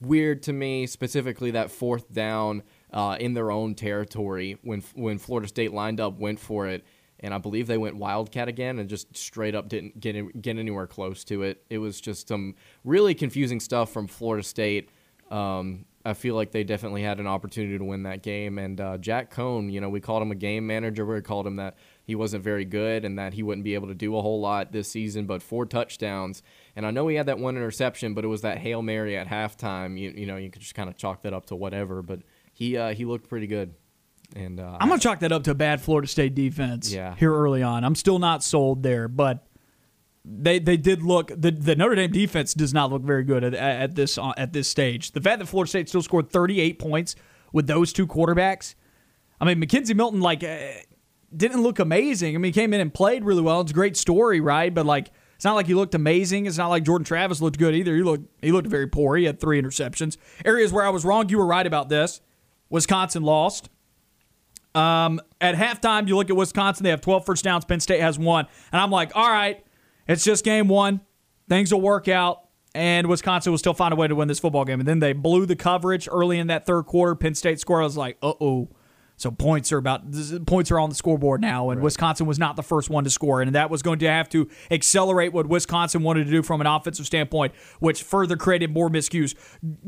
weird 0.00 0.42
to 0.44 0.52
me. 0.52 0.86
Specifically, 0.86 1.50
that 1.50 1.70
fourth 1.70 2.12
down 2.12 2.62
uh, 2.92 3.16
in 3.20 3.34
their 3.34 3.50
own 3.50 3.74
territory 3.74 4.58
when 4.62 4.82
when 4.94 5.18
Florida 5.18 5.48
State 5.48 5.72
lined 5.72 6.00
up, 6.00 6.18
went 6.18 6.40
for 6.40 6.66
it. 6.66 6.84
And 7.22 7.34
I 7.34 7.38
believe 7.38 7.66
they 7.66 7.76
went 7.76 7.96
Wildcat 7.96 8.48
again 8.48 8.78
and 8.78 8.88
just 8.88 9.14
straight 9.14 9.54
up 9.54 9.68
didn't 9.68 10.00
get 10.00 10.16
in, 10.16 10.28
get 10.40 10.56
anywhere 10.56 10.86
close 10.86 11.22
to 11.24 11.42
it. 11.42 11.62
It 11.68 11.76
was 11.76 12.00
just 12.00 12.28
some 12.28 12.54
really 12.82 13.14
confusing 13.14 13.60
stuff 13.60 13.92
from 13.92 14.06
Florida 14.06 14.42
State. 14.42 14.88
Um, 15.30 15.84
I 16.04 16.14
feel 16.14 16.34
like 16.34 16.50
they 16.50 16.64
definitely 16.64 17.02
had 17.02 17.20
an 17.20 17.26
opportunity 17.26 17.76
to 17.76 17.84
win 17.84 18.04
that 18.04 18.22
game. 18.22 18.58
And 18.58 18.80
uh, 18.80 18.96
Jack 18.96 19.32
Coan, 19.34 19.70
you 19.70 19.82
know, 19.82 19.90
we 19.90 20.00
called 20.00 20.22
him 20.22 20.30
a 20.30 20.36
game 20.36 20.66
manager. 20.66 21.04
We 21.04 21.20
called 21.20 21.46
him 21.46 21.56
that 21.56 21.76
he 22.04 22.14
wasn't 22.14 22.42
very 22.42 22.64
good 22.64 23.04
and 23.04 23.18
that 23.18 23.34
he 23.34 23.42
wouldn't 23.42 23.64
be 23.64 23.74
able 23.74 23.88
to 23.88 23.94
do 23.94 24.16
a 24.16 24.22
whole 24.22 24.40
lot 24.40 24.72
this 24.72 24.88
season. 24.88 25.26
But 25.26 25.42
four 25.42 25.66
touchdowns, 25.66 26.42
and 26.74 26.86
I 26.86 26.90
know 26.90 27.06
he 27.08 27.16
had 27.16 27.26
that 27.26 27.38
one 27.38 27.56
interception, 27.56 28.14
but 28.14 28.24
it 28.24 28.28
was 28.28 28.40
that 28.40 28.58
hail 28.58 28.80
mary 28.80 29.16
at 29.16 29.28
halftime. 29.28 29.98
You, 29.98 30.10
you 30.10 30.24
know, 30.24 30.36
you 30.36 30.50
could 30.50 30.62
just 30.62 30.74
kind 30.74 30.88
of 30.88 30.96
chalk 30.96 31.22
that 31.22 31.34
up 31.34 31.46
to 31.46 31.56
whatever. 31.56 32.00
But 32.00 32.20
he 32.54 32.78
uh, 32.78 32.94
he 32.94 33.04
looked 33.04 33.28
pretty 33.28 33.46
good. 33.46 33.74
And 34.34 34.58
uh, 34.58 34.78
I'm 34.80 34.88
gonna 34.88 35.00
chalk 35.00 35.20
that 35.20 35.32
up 35.32 35.42
to 35.44 35.50
a 35.50 35.54
bad 35.54 35.82
Florida 35.82 36.08
State 36.08 36.34
defense. 36.34 36.90
Yeah. 36.90 37.14
here 37.16 37.34
early 37.34 37.62
on, 37.62 37.84
I'm 37.84 37.94
still 37.96 38.18
not 38.18 38.42
sold 38.42 38.82
there, 38.82 39.06
but 39.08 39.44
they 40.24 40.58
they 40.58 40.76
did 40.76 41.02
look 41.02 41.28
the, 41.28 41.50
the 41.50 41.74
Notre 41.74 41.94
Dame 41.94 42.12
defense 42.12 42.54
does 42.54 42.74
not 42.74 42.90
look 42.90 43.02
very 43.02 43.24
good 43.24 43.42
at, 43.42 43.54
at 43.54 43.94
this 43.94 44.18
uh, 44.18 44.32
at 44.36 44.52
this 44.52 44.68
stage. 44.68 45.12
The 45.12 45.20
fact 45.20 45.38
that 45.38 45.46
Florida 45.46 45.68
State 45.68 45.88
still 45.88 46.02
scored 46.02 46.30
38 46.30 46.78
points 46.78 47.16
with 47.52 47.66
those 47.66 47.92
two 47.92 48.06
quarterbacks, 48.06 48.74
I 49.40 49.46
mean 49.46 49.60
McKenzie 49.60 49.94
Milton 49.94 50.20
like 50.20 50.44
uh, 50.44 50.58
didn't 51.34 51.62
look 51.62 51.78
amazing. 51.78 52.34
I 52.34 52.38
mean 52.38 52.52
he 52.52 52.60
came 52.60 52.74
in 52.74 52.80
and 52.80 52.92
played 52.92 53.24
really 53.24 53.42
well. 53.42 53.62
It's 53.62 53.70
a 53.70 53.74
great 53.74 53.96
story, 53.96 54.40
right? 54.40 54.72
But 54.74 54.84
like 54.84 55.10
it's 55.36 55.44
not 55.46 55.54
like 55.54 55.66
he 55.66 55.74
looked 55.74 55.94
amazing. 55.94 56.44
It's 56.44 56.58
not 56.58 56.68
like 56.68 56.84
Jordan 56.84 57.06
Travis 57.06 57.40
looked 57.40 57.58
good 57.58 57.74
either. 57.74 57.96
He 57.96 58.02
looked 58.02 58.28
he 58.42 58.52
looked 58.52 58.68
very 58.68 58.86
poor. 58.86 59.16
He 59.16 59.24
had 59.24 59.40
three 59.40 59.60
interceptions. 59.60 60.18
Areas 60.44 60.70
where 60.70 60.84
I 60.84 60.90
was 60.90 61.04
wrong, 61.04 61.30
you 61.30 61.38
were 61.38 61.46
right 61.46 61.66
about 61.66 61.88
this. 61.88 62.20
Wisconsin 62.68 63.22
lost. 63.22 63.70
Um, 64.74 65.20
at 65.40 65.56
halftime, 65.56 66.06
you 66.06 66.16
look 66.16 66.30
at 66.30 66.36
Wisconsin, 66.36 66.84
they 66.84 66.90
have 66.90 67.00
12 67.00 67.26
first 67.26 67.42
downs. 67.42 67.64
Penn 67.64 67.80
State 67.80 68.00
has 68.00 68.18
one. 68.18 68.46
And 68.70 68.80
I'm 68.80 68.90
like, 68.90 69.16
all 69.16 69.28
right, 69.28 69.64
it's 70.10 70.24
just 70.24 70.44
game 70.44 70.68
one. 70.68 71.00
Things 71.48 71.72
will 71.72 71.80
work 71.80 72.08
out, 72.08 72.48
and 72.74 73.06
Wisconsin 73.08 73.52
will 73.52 73.58
still 73.58 73.74
find 73.74 73.92
a 73.92 73.96
way 73.96 74.08
to 74.08 74.14
win 74.14 74.28
this 74.28 74.38
football 74.38 74.64
game. 74.64 74.80
And 74.80 74.88
then 74.88 74.98
they 74.98 75.12
blew 75.12 75.46
the 75.46 75.56
coverage 75.56 76.08
early 76.10 76.38
in 76.38 76.46
that 76.48 76.66
third 76.66 76.84
quarter. 76.84 77.14
Penn 77.14 77.34
State 77.34 77.60
score. 77.60 77.80
I 77.80 77.84
was 77.84 77.96
like, 77.96 78.16
uh 78.22 78.34
oh. 78.40 78.68
So 79.16 79.30
points 79.30 79.70
are 79.70 79.76
about 79.76 80.00
points 80.46 80.70
are 80.70 80.80
on 80.80 80.88
the 80.88 80.94
scoreboard 80.94 81.42
now, 81.42 81.68
and 81.68 81.78
right. 81.78 81.84
Wisconsin 81.84 82.24
was 82.24 82.38
not 82.38 82.56
the 82.56 82.62
first 82.62 82.88
one 82.88 83.04
to 83.04 83.10
score, 83.10 83.42
and 83.42 83.54
that 83.54 83.68
was 83.68 83.82
going 83.82 83.98
to 83.98 84.08
have 84.08 84.30
to 84.30 84.48
accelerate 84.70 85.34
what 85.34 85.46
Wisconsin 85.46 86.02
wanted 86.02 86.24
to 86.24 86.30
do 86.30 86.42
from 86.42 86.62
an 86.62 86.66
offensive 86.66 87.04
standpoint, 87.04 87.52
which 87.80 88.02
further 88.02 88.34
created 88.38 88.72
more 88.72 88.88
miscues. 88.88 89.34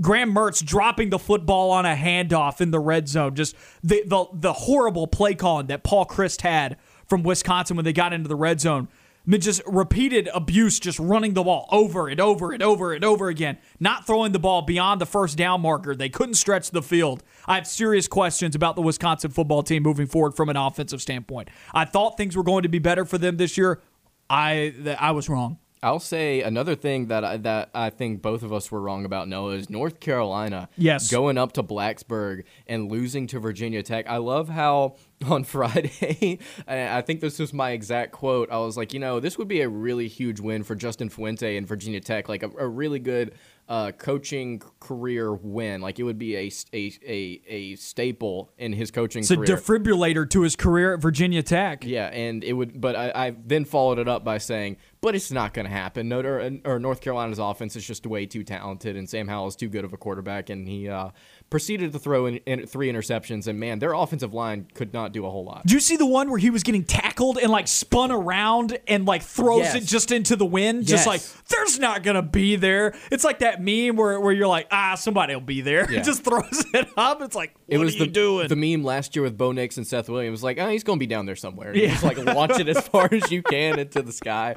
Graham 0.03 0.35
Mertz 0.35 0.63
dropping 0.63 1.09
the 1.09 1.19
football 1.19 1.71
on 1.71 1.87
a 1.87 1.97
handoff 1.97 2.61
in 2.61 2.73
the 2.73 2.79
red 2.79 3.09
zone, 3.09 3.35
just 3.35 3.57
the 3.83 4.03
the, 4.05 4.27
the 4.35 4.53
horrible 4.53 5.07
play 5.07 5.35
calling 5.35 5.67
that 5.69 5.83
Paul 5.83 6.05
Chryst 6.05 6.43
had 6.43 6.77
from 7.07 7.23
Wisconsin 7.23 7.75
when 7.77 7.87
they 7.87 7.95
got 7.95 8.13
into 8.13 8.29
the 8.29 8.37
red 8.37 8.61
zone 8.61 8.89
just 9.29 9.63
repeated 9.67 10.29
abuse, 10.35 10.81
just 10.81 10.99
running 10.99 11.35
the 11.35 11.43
ball 11.43 11.69
over 11.71 12.09
and 12.09 12.21
over 12.21 12.53
and 12.53 12.63
over 12.63 12.93
and 12.93 13.05
over 13.05 13.29
again, 13.29 13.59
not 13.79 14.07
throwing 14.07 14.33
the 14.33 14.39
ball 14.39 14.63
beyond 14.63 15.01
the 15.01 15.07
first 15.07 15.39
down 15.39 15.61
marker. 15.61 15.95
They 15.95 16.09
couldn't 16.09 16.35
stretch 16.35 16.71
the 16.71 16.83
field. 16.83 17.23
I 17.47 17.57
have 17.57 17.67
serious 17.67 18.09
questions 18.09 18.55
about 18.55 18.77
the 18.77 18.83
Wisconsin 18.83 19.31
football 19.31 19.63
team 19.63 19.83
moving 19.83 20.07
forward 20.07 20.35
from 20.35 20.49
an 20.49 20.57
offensive 20.57 21.01
standpoint. 21.01 21.49
I 21.73 21.85
thought 21.85 22.17
things 22.17 22.37
were 22.37 22.43
going 22.43 22.63
to 22.63 22.69
be 22.69 22.79
better 22.79 23.05
for 23.05 23.19
them 23.19 23.37
this 23.37 23.57
year. 23.57 23.81
I 24.29 24.97
I 24.99 25.11
was 25.13 25.29
wrong. 25.29 25.59
I'll 25.83 25.99
say 25.99 26.43
another 26.43 26.77
thing 26.77 27.07
that 27.07 27.25
I, 27.25 27.37
that 27.39 27.71
I 27.75 27.91
think 27.91 28.23
both 28.23 28.43
of 28.43 28.53
us 28.53 28.71
were 28.71 28.81
wrong 28.81 29.05
about. 29.05 29.29
Noah 29.29 29.55
is 29.55 29.69
North 29.69 29.99
Carolina. 29.99 30.69
Yes, 30.77 31.11
going 31.11 31.39
up 31.39 31.53
to 31.55 31.63
Blacksburg 31.63 32.45
and 32.67 32.91
losing 32.91 33.27
to 33.29 33.41
Virginia 33.41 33.83
Tech. 33.83 34.09
I 34.09 34.19
love 34.19 34.49
how 34.49 34.97
on 35.27 35.45
Friday, 35.45 36.39
I 36.69 37.01
think 37.03 37.21
this 37.21 37.39
was 37.39 37.53
my 37.53 37.71
exact 37.71 38.13
quote. 38.13 38.51
I 38.51 38.59
was 38.59 38.77
like, 38.77 38.93
you 38.93 39.01
know, 39.01 39.21
this 39.21 39.39
would 39.39 39.49
be 39.49 39.61
a 39.61 39.69
really 39.69 40.09
huge 40.09 40.41
win 40.41 40.63
for 40.63 40.75
Justin 40.75 41.09
Fuente 41.09 41.57
and 41.57 41.67
Virginia 41.67 42.01
Tech, 42.01 42.29
like 42.29 42.43
a, 42.43 42.51
a 42.59 42.69
really 42.69 42.99
good 42.99 43.35
uh, 43.73 43.91
coaching 43.93 44.61
career 44.81 45.33
win. 45.33 45.81
Like 45.81 45.99
it 45.99 46.03
would 46.03 46.19
be 46.19 46.37
a, 46.37 46.53
a, 46.75 46.93
a, 47.07 47.43
a 47.47 47.77
staple 47.77 48.53
in 48.59 48.75
his 48.75 48.91
coaching 48.91 49.21
it's 49.21 49.31
career. 49.31 49.45
a 49.45 49.59
defibrillator 49.59 50.29
to 50.29 50.43
his 50.43 50.57
career 50.57 50.93
at 50.93 51.01
Virginia 51.01 51.43
Tech. 51.43 51.83
Yeah, 51.83 52.09
and 52.09 52.45
it 52.45 52.53
would, 52.53 52.79
but 52.79 52.95
I, 52.95 53.13
I 53.15 53.37
then 53.43 53.65
followed 53.65 53.99
it 53.99 54.09
up 54.09 54.25
by 54.25 54.37
saying, 54.37 54.77
but 55.01 55.15
it's 55.15 55.33
not 55.33 55.55
going 55.55 55.65
to 55.65 55.73
happen. 55.73 56.11
Notre, 56.11 56.61
or 56.67 56.79
North 56.79 57.01
Carolina's 57.01 57.39
offense 57.39 57.75
is 57.75 57.87
just 57.87 58.07
way 58.07 58.27
too 58.27 58.45
talented, 58.45 58.95
and 58.95 59.09
Sam 59.09 59.27
Howell 59.27 59.49
is 59.49 59.57
too 59.57 59.71
good 59.71 59.87
of 59.87 59.95
a 59.95 59.97
quarterback, 59.97 60.51
and 60.51 60.69
he 60.69 60.91
uh, 60.91 61.09
proceeded 61.53 61.93
to 61.93 61.99
throw 62.01 62.27
in, 62.27 62.37
in 62.47 62.67
three 62.67 62.91
interceptions. 62.91 63.47
And 63.47 63.61
man, 63.61 63.79
their 63.79 63.93
offensive 63.93 64.35
line 64.35 64.67
could 64.75 64.93
not 64.93 65.13
do 65.13 65.25
a 65.27 65.31
whole 65.31 65.45
lot. 65.45 65.65
Do 65.67 65.75
you 65.75 65.81
see 65.81 65.97
the 65.97 66.07
one 66.07 66.31
where 66.31 66.39
he 66.41 66.51
was 66.51 66.65
getting 66.65 66.83
tackled 66.83 67.39
and 67.39 67.53
like 67.53 67.69
spun 67.69 68.11
around 68.11 68.79
and 68.89 69.07
like 69.07 69.23
throws 69.23 69.61
Yes. 69.61 69.75
it 69.77 69.85
just 69.85 70.11
into 70.11 70.35
the 70.35 70.45
wind? 70.47 70.87
Just 70.87 71.07
like, 71.07 71.21
there's 71.49 71.79
not 71.79 72.03
going 72.03 72.17
to 72.17 72.23
be 72.23 72.57
there. 72.57 72.95
It's 73.13 73.23
like 73.23 73.39
that 73.41 73.63
meme 73.63 73.95
where, 73.97 74.19
where 74.19 74.33
you're 74.33 74.49
like, 74.49 74.67
ah, 74.73 74.97
somebody 74.97 75.35
will 75.35 75.41
be 75.43 75.61
there. 75.61 75.87
Yeah. 75.93 76.01
just 76.03 76.25
throws 76.25 76.65
it 76.75 76.89
up. 76.97 77.21
It's 77.23 77.37
like, 77.37 77.55
what 77.67 77.75
It 77.75 77.79
was 77.79 77.95
are 77.95 77.99
you 77.99 78.05
the, 78.07 78.11
doing? 78.11 78.49
the 78.49 78.57
meme 78.57 78.83
last 78.83 79.15
year 79.15 79.23
with 79.23 79.37
Bo 79.39 79.53
Nix 79.53 79.77
and 79.77 79.87
Seth 79.87 80.09
Williams. 80.09 80.43
Like, 80.43 80.59
oh, 80.59 80.69
he's 80.71 80.83
going 80.83 80.99
to 80.99 81.01
be 81.01 81.07
down 81.07 81.27
there 81.27 81.37
somewhere. 81.37 81.77
Yeah. 81.77 81.83
You 81.83 81.89
just 81.91 82.03
like 82.03 82.17
launch 82.17 82.59
it 82.59 82.69
as 82.69 82.81
far 82.89 83.09
as 83.13 83.31
you 83.31 83.43
can 83.43 83.79
into 83.79 84.01
the 84.03 84.13
sky. 84.13 84.57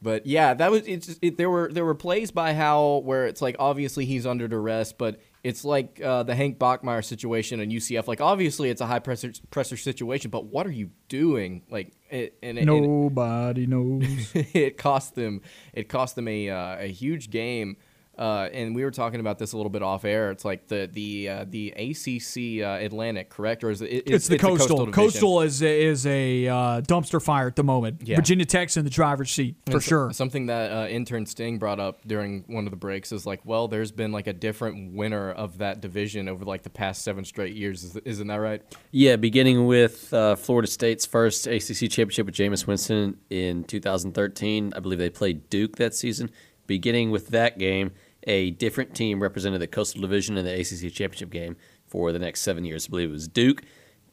But 0.00 0.26
yeah, 0.26 0.54
that 0.54 0.70
was 0.70 0.86
it's. 0.86 1.06
just- 1.06 1.18
It, 1.22 1.36
there 1.38 1.48
were 1.50 1.70
there 1.72 1.84
were 1.84 1.94
plays 1.94 2.30
by 2.30 2.52
Howell 2.54 3.02
where 3.04 3.26
it's 3.26 3.40
like 3.42 3.56
obviously 3.58 4.04
he's 4.06 4.26
under 4.26 4.48
duress, 4.48 4.92
but 4.92 5.20
it's 5.44 5.62
like 5.62 6.00
uh, 6.02 6.22
the 6.22 6.34
Hank 6.34 6.58
Bachmeier 6.58 7.04
situation 7.04 7.60
in 7.60 7.68
UCF. 7.70 8.08
Like 8.08 8.22
obviously 8.22 8.70
it's 8.70 8.80
a 8.80 8.86
high 8.86 8.98
pressure 8.98 9.30
pressure 9.50 9.76
situation, 9.76 10.30
but 10.30 10.46
what 10.46 10.66
are 10.66 10.72
you 10.72 10.90
doing? 11.08 11.62
Like 11.70 11.92
it, 12.08 12.38
and, 12.42 12.56
and, 12.56 12.66
Nobody 12.66 13.66
knows. 13.66 14.02
it 14.34 14.78
cost 14.78 15.14
them 15.14 15.42
it 15.74 15.90
cost 15.90 16.16
them 16.16 16.26
a 16.28 16.48
uh, 16.48 16.76
a 16.80 16.86
huge 16.90 17.28
game. 17.28 17.76
Uh, 18.18 18.48
and 18.52 18.74
we 18.74 18.84
were 18.84 18.90
talking 18.90 19.20
about 19.20 19.38
this 19.38 19.52
a 19.52 19.56
little 19.56 19.70
bit 19.70 19.82
off 19.82 20.04
air. 20.04 20.30
It's 20.30 20.44
like 20.44 20.68
the 20.68 20.88
the 20.92 21.28
uh, 21.28 21.44
the 21.48 21.70
ACC 21.72 22.62
uh, 22.64 22.84
Atlantic, 22.84 23.30
correct? 23.30 23.64
Or 23.64 23.70
is 23.70 23.82
it? 23.82 23.86
it- 23.90 24.02
it's 24.10 24.28
the 24.28 24.38
coastal. 24.38 24.78
division. 24.86 24.92
Coastal 24.92 25.40
is 25.42 25.62
is 25.62 26.06
a 26.06 26.46
uh, 26.48 26.80
dumpster 26.82 27.22
fire 27.22 27.46
at 27.48 27.56
the 27.56 27.64
moment. 27.64 28.02
Yeah. 28.04 28.16
Virginia 28.16 28.44
Tech's 28.44 28.76
in 28.76 28.84
the 28.84 28.90
driver's 28.90 29.30
seat 29.32 29.56
for 29.66 29.72
And 29.72 29.82
so- 29.82 29.88
sure. 29.88 30.12
Something 30.12 30.46
that 30.46 30.70
uh, 30.72 30.86
intern 30.88 31.26
Sting 31.26 31.58
brought 31.58 31.80
up 31.80 32.00
during 32.06 32.44
one 32.46 32.66
of 32.66 32.70
the 32.70 32.76
breaks 32.76 33.12
is 33.12 33.26
like, 33.26 33.40
well, 33.44 33.68
there's 33.68 33.90
been 33.92 34.12
like 34.12 34.26
a 34.26 34.32
different 34.32 34.94
winner 34.94 35.30
of 35.32 35.58
that 35.58 35.80
division 35.80 36.28
over 36.28 36.44
like 36.44 36.62
the 36.62 36.70
past 36.70 37.02
seven 37.02 37.24
straight 37.24 37.54
years. 37.54 37.82
Is, 37.84 37.96
isn't 37.96 38.26
that 38.28 38.36
right? 38.36 38.62
Yeah, 38.90 39.16
beginning 39.16 39.66
with 39.66 40.12
uh, 40.14 40.36
Florida 40.36 40.68
State's 40.68 41.04
first 41.06 41.46
ACC 41.46 41.90
championship 41.90 42.26
with 42.26 42.34
Jameis 42.34 42.66
Winston 42.66 43.18
in 43.30 43.64
2013. 43.64 44.72
I 44.76 44.80
believe 44.80 44.98
they 44.98 45.10
played 45.10 45.48
Duke 45.50 45.76
that 45.76 45.94
season. 45.94 46.30
Beginning 46.66 47.10
with 47.10 47.28
that 47.28 47.58
game, 47.58 47.92
a 48.24 48.50
different 48.52 48.94
team 48.94 49.22
represented 49.22 49.60
the 49.60 49.66
Coastal 49.66 50.00
Division 50.00 50.36
in 50.36 50.44
the 50.44 50.52
ACC 50.52 50.92
championship 50.92 51.30
game 51.30 51.56
for 51.86 52.12
the 52.12 52.18
next 52.18 52.40
seven 52.42 52.64
years. 52.64 52.86
I 52.86 52.90
believe 52.90 53.08
it 53.10 53.12
was 53.12 53.28
Duke, 53.28 53.62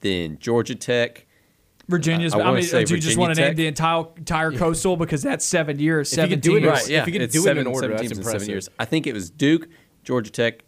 then 0.02 0.38
Georgia 0.40 0.76
Tech. 0.76 1.26
Virginia's. 1.88 2.34
I 2.34 2.38
I, 2.38 2.44
wanna 2.44 2.54
mean, 2.58 2.64
say 2.64 2.84
do 2.86 2.94
you 2.96 3.02
just 3.02 3.16
Virginia 3.18 3.20
want 3.28 3.36
to 3.36 3.42
name 3.42 3.56
the 3.56 3.68
entire 3.68 4.04
entire 4.16 4.52
coastal 4.52 4.96
because 4.98 5.22
that's 5.24 5.44
seven 5.44 5.80
years, 5.80 6.14
If 6.14 6.18
you 6.18 6.24
could 6.24 6.44
seventeen 6.44 6.52
do 6.52 6.58
it 6.58 6.62
years. 6.62 6.72
right, 6.84 6.90
If 6.92 7.08
you 7.08 7.14
could 7.14 7.22
it's 7.24 7.34
do 7.34 7.40
it 7.40 7.42
in 7.42 7.46
seven, 7.58 7.68
order, 7.68 7.80
seven 7.80 7.92
that's 7.92 8.02
teams 8.02 8.12
in 8.14 8.18
impressive. 8.20 8.42
seven 8.42 8.50
years. 8.52 8.70
I 8.80 8.86
think 8.86 9.08
it 9.08 9.14
was 9.14 9.30
Duke, 9.30 9.68
Georgia 10.04 10.32
Tech, 10.32 10.64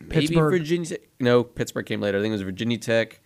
maybe 0.00 0.26
Pittsburgh. 0.28 0.52
Virginia 0.52 0.86
Tech. 0.88 1.00
No, 1.20 1.42
Pittsburgh 1.42 1.86
came 1.86 2.00
later. 2.00 2.18
I 2.18 2.20
think 2.20 2.30
it 2.30 2.34
was 2.34 2.42
Virginia 2.42 2.78
Tech. 2.78 3.20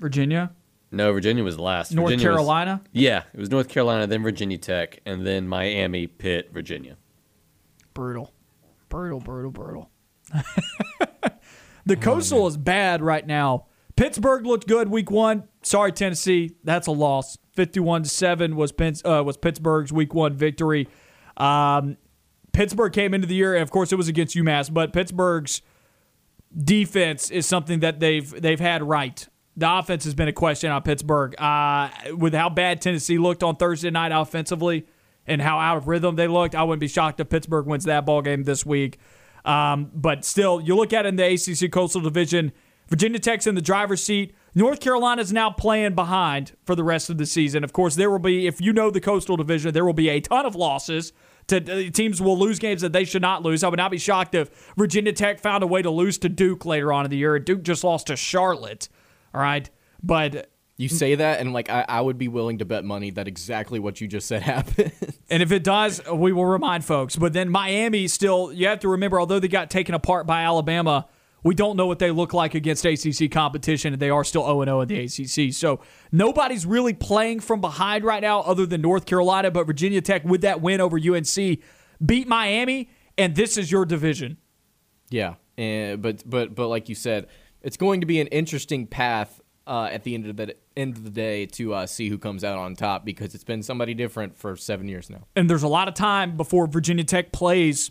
Virginia, 0.00 0.52
No, 0.90 1.12
Virginia 1.12 1.44
was 1.44 1.58
last. 1.58 1.92
North 1.92 2.10
Virginia 2.10 2.28
was- 2.30 2.36
Carolina. 2.36 2.82
yeah, 2.92 3.22
it 3.32 3.38
was 3.38 3.50
North 3.50 3.68
Carolina, 3.68 4.06
then 4.06 4.22
Virginia 4.22 4.58
Tech, 4.58 5.00
and 5.06 5.26
then 5.26 5.46
Miami, 5.48 6.06
Pitt, 6.06 6.50
Virginia. 6.52 6.96
Brutal, 7.94 8.32
brutal, 8.88 9.20
brutal, 9.20 9.50
brutal. 9.50 9.90
the 11.86 11.96
coastal 11.96 12.46
is 12.46 12.56
bad 12.56 13.02
right 13.02 13.26
now. 13.26 13.66
Pittsburgh 13.96 14.46
looked 14.46 14.66
good 14.66 14.88
week 14.88 15.10
one. 15.10 15.44
Sorry, 15.62 15.92
Tennessee, 15.92 16.56
that's 16.64 16.86
a 16.86 16.92
loss. 16.92 17.38
Fifty-one 17.54 18.04
to 18.04 18.08
seven 18.08 18.56
was 18.56 18.72
Penn, 18.72 18.94
uh, 19.04 19.22
was 19.24 19.36
Pittsburgh's 19.36 19.92
week 19.92 20.14
one 20.14 20.34
victory. 20.34 20.88
Um, 21.36 21.98
Pittsburgh 22.52 22.92
came 22.92 23.14
into 23.14 23.26
the 23.26 23.34
year, 23.34 23.54
and 23.54 23.62
of 23.62 23.70
course, 23.70 23.92
it 23.92 23.96
was 23.96 24.08
against 24.08 24.34
UMass. 24.34 24.72
But 24.72 24.92
Pittsburgh's 24.92 25.62
defense 26.56 27.30
is 27.30 27.46
something 27.46 27.80
that 27.80 28.00
they've 28.00 28.30
they've 28.30 28.60
had 28.60 28.82
right. 28.82 29.26
The 29.56 29.70
offense 29.70 30.04
has 30.04 30.14
been 30.14 30.28
a 30.28 30.32
question 30.32 30.70
on 30.70 30.82
Pittsburgh. 30.82 31.38
Uh, 31.38 31.90
with 32.16 32.32
how 32.32 32.48
bad 32.48 32.80
Tennessee 32.80 33.18
looked 33.18 33.42
on 33.42 33.56
Thursday 33.56 33.90
night 33.90 34.12
offensively 34.12 34.86
and 35.32 35.42
how 35.42 35.58
out 35.58 35.76
of 35.76 35.88
rhythm 35.88 36.16
they 36.16 36.28
looked, 36.28 36.54
I 36.54 36.62
wouldn't 36.62 36.80
be 36.80 36.88
shocked 36.88 37.20
if 37.20 37.28
Pittsburgh 37.28 37.66
wins 37.66 37.84
that 37.84 38.06
ball 38.06 38.22
game 38.22 38.44
this 38.44 38.64
week. 38.64 38.98
Um, 39.44 39.90
but 39.94 40.24
still, 40.24 40.60
you 40.60 40.76
look 40.76 40.92
at 40.92 41.06
it 41.06 41.08
in 41.08 41.16
the 41.16 41.24
ACC 41.24 41.72
Coastal 41.72 42.00
Division. 42.00 42.52
Virginia 42.88 43.18
Tech's 43.18 43.46
in 43.46 43.54
the 43.54 43.62
driver's 43.62 44.02
seat. 44.02 44.34
North 44.54 44.80
Carolina's 44.80 45.32
now 45.32 45.50
playing 45.50 45.94
behind 45.94 46.52
for 46.64 46.74
the 46.74 46.84
rest 46.84 47.08
of 47.08 47.16
the 47.16 47.26
season. 47.26 47.64
Of 47.64 47.72
course, 47.72 47.94
there 47.94 48.10
will 48.10 48.18
be, 48.18 48.46
if 48.46 48.60
you 48.60 48.72
know 48.72 48.90
the 48.90 49.00
Coastal 49.00 49.36
Division, 49.36 49.72
there 49.72 49.84
will 49.84 49.94
be 49.94 50.10
a 50.10 50.20
ton 50.20 50.44
of 50.44 50.54
losses. 50.54 51.12
To, 51.48 51.56
uh, 51.56 51.90
teams 51.90 52.20
will 52.20 52.38
lose 52.38 52.58
games 52.58 52.82
that 52.82 52.92
they 52.92 53.04
should 53.04 53.22
not 53.22 53.42
lose. 53.42 53.64
I 53.64 53.68
would 53.68 53.78
not 53.78 53.90
be 53.90 53.98
shocked 53.98 54.34
if 54.34 54.72
Virginia 54.76 55.12
Tech 55.12 55.40
found 55.40 55.64
a 55.64 55.66
way 55.66 55.82
to 55.82 55.90
lose 55.90 56.18
to 56.18 56.28
Duke 56.28 56.66
later 56.66 56.92
on 56.92 57.04
in 57.04 57.10
the 57.10 57.16
year. 57.16 57.38
Duke 57.38 57.62
just 57.62 57.82
lost 57.82 58.08
to 58.08 58.16
Charlotte. 58.16 58.88
All 59.34 59.40
right. 59.40 59.68
But 60.02 60.51
You 60.82 60.88
say 60.88 61.14
that, 61.14 61.38
and 61.38 61.52
like 61.52 61.70
I, 61.70 61.84
I 61.88 62.00
would 62.00 62.18
be 62.18 62.26
willing 62.26 62.58
to 62.58 62.64
bet 62.64 62.84
money 62.84 63.10
that 63.10 63.28
exactly 63.28 63.78
what 63.78 64.00
you 64.00 64.08
just 64.08 64.26
said 64.26 64.42
happened. 64.54 64.90
And 65.30 65.40
if 65.40 65.52
it 65.52 65.62
does, 65.62 66.00
we 66.12 66.32
will 66.32 66.44
remind 66.44 66.84
folks. 66.84 67.14
But 67.14 67.32
then 67.32 67.50
Miami 67.50 68.08
still, 68.08 68.52
you 68.52 68.66
have 68.66 68.80
to 68.80 68.88
remember, 68.88 69.20
although 69.20 69.38
they 69.38 69.46
got 69.46 69.70
taken 69.70 69.94
apart 69.94 70.26
by 70.26 70.42
Alabama, 70.42 71.06
we 71.44 71.54
don't 71.54 71.76
know 71.76 71.86
what 71.86 72.00
they 72.00 72.10
look 72.10 72.34
like 72.34 72.56
against 72.56 72.84
ACC 72.84 73.30
competition, 73.30 73.92
and 73.92 74.02
they 74.02 74.10
are 74.10 74.24
still 74.24 74.42
0 74.42 74.64
0 74.64 74.80
in 74.80 74.88
the 74.88 75.04
ACC. 75.04 75.54
So 75.54 75.78
nobody's 76.10 76.66
really 76.66 76.94
playing 76.94 77.40
from 77.40 77.60
behind 77.60 78.02
right 78.02 78.20
now 78.20 78.40
other 78.40 78.66
than 78.66 78.80
North 78.80 79.06
Carolina. 79.06 79.52
But 79.52 79.68
Virginia 79.68 80.00
Tech, 80.00 80.24
with 80.24 80.40
that 80.40 80.60
win 80.60 80.80
over 80.80 80.98
UNC, 80.98 81.60
beat 82.04 82.26
Miami, 82.26 82.90
and 83.16 83.36
this 83.36 83.56
is 83.56 83.70
your 83.70 83.86
division. 83.86 84.36
Yeah, 85.10 85.34
and 85.56 86.02
but 86.02 86.28
but 86.28 86.56
but 86.56 86.66
like 86.66 86.88
you 86.88 86.96
said, 86.96 87.28
it's 87.62 87.76
going 87.76 88.00
to 88.00 88.06
be 88.06 88.20
an 88.20 88.26
interesting 88.28 88.88
path 88.88 89.40
uh, 89.64 89.88
at 89.92 90.02
the 90.02 90.14
end 90.14 90.26
of 90.26 90.36
the 90.36 90.56
end 90.76 90.96
of 90.96 91.04
the 91.04 91.10
day 91.10 91.46
to 91.46 91.74
uh, 91.74 91.86
see 91.86 92.08
who 92.08 92.18
comes 92.18 92.44
out 92.44 92.58
on 92.58 92.74
top 92.74 93.04
because 93.04 93.34
it's 93.34 93.44
been 93.44 93.62
somebody 93.62 93.94
different 93.94 94.36
for 94.36 94.56
seven 94.56 94.88
years 94.88 95.10
now. 95.10 95.26
and 95.36 95.48
there's 95.48 95.62
a 95.62 95.68
lot 95.68 95.88
of 95.88 95.94
time 95.94 96.36
before 96.36 96.66
Virginia 96.66 97.04
Tech 97.04 97.32
plays 97.32 97.90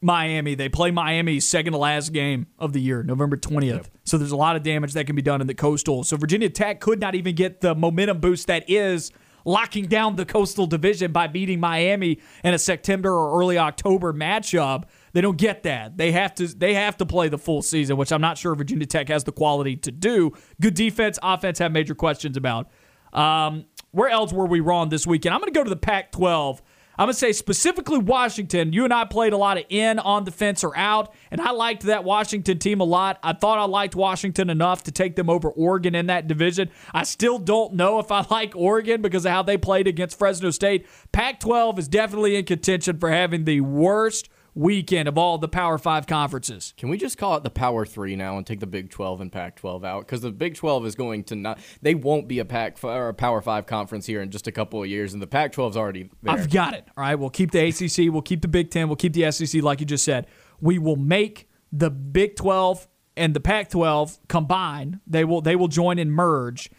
Miami. 0.00 0.54
They 0.54 0.68
play 0.68 0.90
Miami's 0.90 1.48
second 1.48 1.72
to 1.72 1.78
last 1.78 2.12
game 2.12 2.46
of 2.58 2.72
the 2.72 2.80
year, 2.80 3.02
November 3.02 3.36
20th. 3.36 3.88
So 4.04 4.16
there's 4.16 4.30
a 4.32 4.36
lot 4.36 4.56
of 4.56 4.62
damage 4.62 4.92
that 4.92 5.06
can 5.06 5.16
be 5.16 5.22
done 5.22 5.40
in 5.40 5.46
the 5.46 5.54
coastal. 5.54 6.04
So 6.04 6.16
Virginia 6.16 6.48
Tech 6.48 6.80
could 6.80 7.00
not 7.00 7.14
even 7.14 7.34
get 7.34 7.60
the 7.60 7.74
momentum 7.74 8.20
boost 8.20 8.46
that 8.46 8.68
is 8.70 9.10
locking 9.44 9.86
down 9.86 10.16
the 10.16 10.26
coastal 10.26 10.66
division 10.66 11.10
by 11.10 11.26
beating 11.26 11.58
Miami 11.58 12.20
in 12.44 12.54
a 12.54 12.58
September 12.58 13.10
or 13.10 13.40
early 13.40 13.58
October 13.58 14.12
matchup. 14.12 14.84
They 15.12 15.20
don't 15.20 15.38
get 15.38 15.62
that. 15.64 15.96
They 15.96 16.12
have 16.12 16.34
to 16.36 16.46
they 16.46 16.74
have 16.74 16.96
to 16.98 17.06
play 17.06 17.28
the 17.28 17.38
full 17.38 17.62
season, 17.62 17.96
which 17.96 18.12
I'm 18.12 18.20
not 18.20 18.38
sure 18.38 18.54
Virginia 18.54 18.86
Tech 18.86 19.08
has 19.08 19.24
the 19.24 19.32
quality 19.32 19.76
to 19.76 19.90
do. 19.90 20.32
Good 20.60 20.74
defense, 20.74 21.18
offense 21.22 21.58
have 21.58 21.72
major 21.72 21.94
questions 21.94 22.36
about. 22.36 22.70
Um, 23.12 23.64
where 23.90 24.08
else 24.08 24.32
were 24.32 24.46
we 24.46 24.60
wrong 24.60 24.90
this 24.90 25.06
weekend? 25.06 25.34
I'm 25.34 25.40
going 25.40 25.52
to 25.52 25.58
go 25.58 25.64
to 25.64 25.70
the 25.70 25.76
Pac 25.76 26.12
12. 26.12 26.62
I'm 26.98 27.06
going 27.06 27.14
to 27.14 27.18
say 27.18 27.32
specifically 27.32 27.98
Washington. 27.98 28.72
You 28.72 28.82
and 28.82 28.92
I 28.92 29.04
played 29.04 29.32
a 29.32 29.36
lot 29.36 29.56
of 29.56 29.64
in, 29.68 30.00
on 30.00 30.24
the 30.24 30.32
fence, 30.32 30.64
or 30.64 30.76
out, 30.76 31.14
and 31.30 31.40
I 31.40 31.52
liked 31.52 31.84
that 31.84 32.02
Washington 32.02 32.58
team 32.58 32.80
a 32.80 32.84
lot. 32.84 33.20
I 33.22 33.34
thought 33.34 33.58
I 33.58 33.66
liked 33.66 33.94
Washington 33.94 34.50
enough 34.50 34.82
to 34.82 34.90
take 34.90 35.14
them 35.14 35.30
over 35.30 35.48
Oregon 35.48 35.94
in 35.94 36.06
that 36.06 36.26
division. 36.26 36.70
I 36.92 37.04
still 37.04 37.38
don't 37.38 37.74
know 37.74 38.00
if 38.00 38.10
I 38.10 38.26
like 38.30 38.56
Oregon 38.56 39.00
because 39.00 39.24
of 39.24 39.30
how 39.30 39.44
they 39.44 39.56
played 39.56 39.86
against 39.86 40.18
Fresno 40.18 40.50
State. 40.50 40.88
Pac 41.12 41.38
12 41.38 41.78
is 41.78 41.86
definitely 41.86 42.34
in 42.34 42.44
contention 42.44 42.98
for 42.98 43.12
having 43.12 43.44
the 43.44 43.60
worst 43.60 44.28
weekend 44.54 45.08
of 45.08 45.16
all 45.16 45.38
the 45.38 45.48
Power 45.48 45.78
Five 45.78 46.06
conferences. 46.06 46.74
Can 46.76 46.88
we 46.88 46.98
just 46.98 47.18
call 47.18 47.36
it 47.36 47.44
the 47.44 47.50
Power 47.50 47.86
Three 47.86 48.16
now 48.16 48.36
and 48.36 48.46
take 48.46 48.60
the 48.60 48.66
Big 48.66 48.90
Twelve 48.90 49.20
and 49.20 49.30
Pac 49.30 49.56
twelve 49.56 49.84
out? 49.84 50.06
Because 50.06 50.20
the 50.20 50.30
Big 50.30 50.54
Twelve 50.54 50.86
is 50.86 50.94
going 50.94 51.24
to 51.24 51.36
not. 51.36 51.58
They 51.82 51.94
won't 51.94 52.28
be 52.28 52.38
a 52.38 52.44
Pac 52.44 52.82
or 52.82 53.08
a 53.08 53.14
Power 53.14 53.40
Five 53.40 53.66
conference 53.66 54.06
here 54.06 54.22
in 54.22 54.30
just 54.30 54.46
a 54.46 54.52
couple 54.52 54.82
of 54.82 54.88
years, 54.88 55.12
and 55.12 55.22
the 55.22 55.26
Pac 55.26 55.52
12's 55.52 55.76
already 55.76 56.10
there. 56.22 56.34
I've 56.34 56.50
got 56.50 56.74
it. 56.74 56.84
All 56.96 57.02
right. 57.02 57.14
We'll 57.14 57.30
keep 57.30 57.50
the 57.50 57.60
ACC. 57.60 58.12
We'll 58.12 58.22
keep 58.22 58.42
the 58.42 58.48
Big 58.48 58.70
Ten. 58.70 58.88
We'll 58.88 58.96
keep 58.96 59.12
the 59.12 59.30
SEC, 59.30 59.62
like 59.62 59.80
you 59.80 59.86
just 59.86 60.04
said. 60.04 60.26
We 60.60 60.78
will 60.78 60.96
make 60.96 61.48
the 61.72 61.90
Big 61.90 62.36
12 62.36 62.88
and 63.16 63.34
the 63.34 63.40
Pac 63.40 63.70
12 63.70 64.18
combine. 64.28 65.00
They 65.06 65.24
will 65.24 65.42
they 65.42 65.56
will 65.56 65.68
join 65.68 65.98
and 65.98 66.12
merge, 66.12 66.70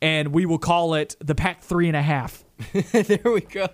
and 0.00 0.28
we 0.28 0.46
will 0.46 0.58
call 0.58 0.94
it 0.94 1.16
the 1.20 1.34
Pac 1.34 1.62
three 1.62 1.88
and 1.88 1.96
a 1.96 2.02
half. 2.02 2.44
there 2.92 3.20
we 3.24 3.40
go. 3.40 3.68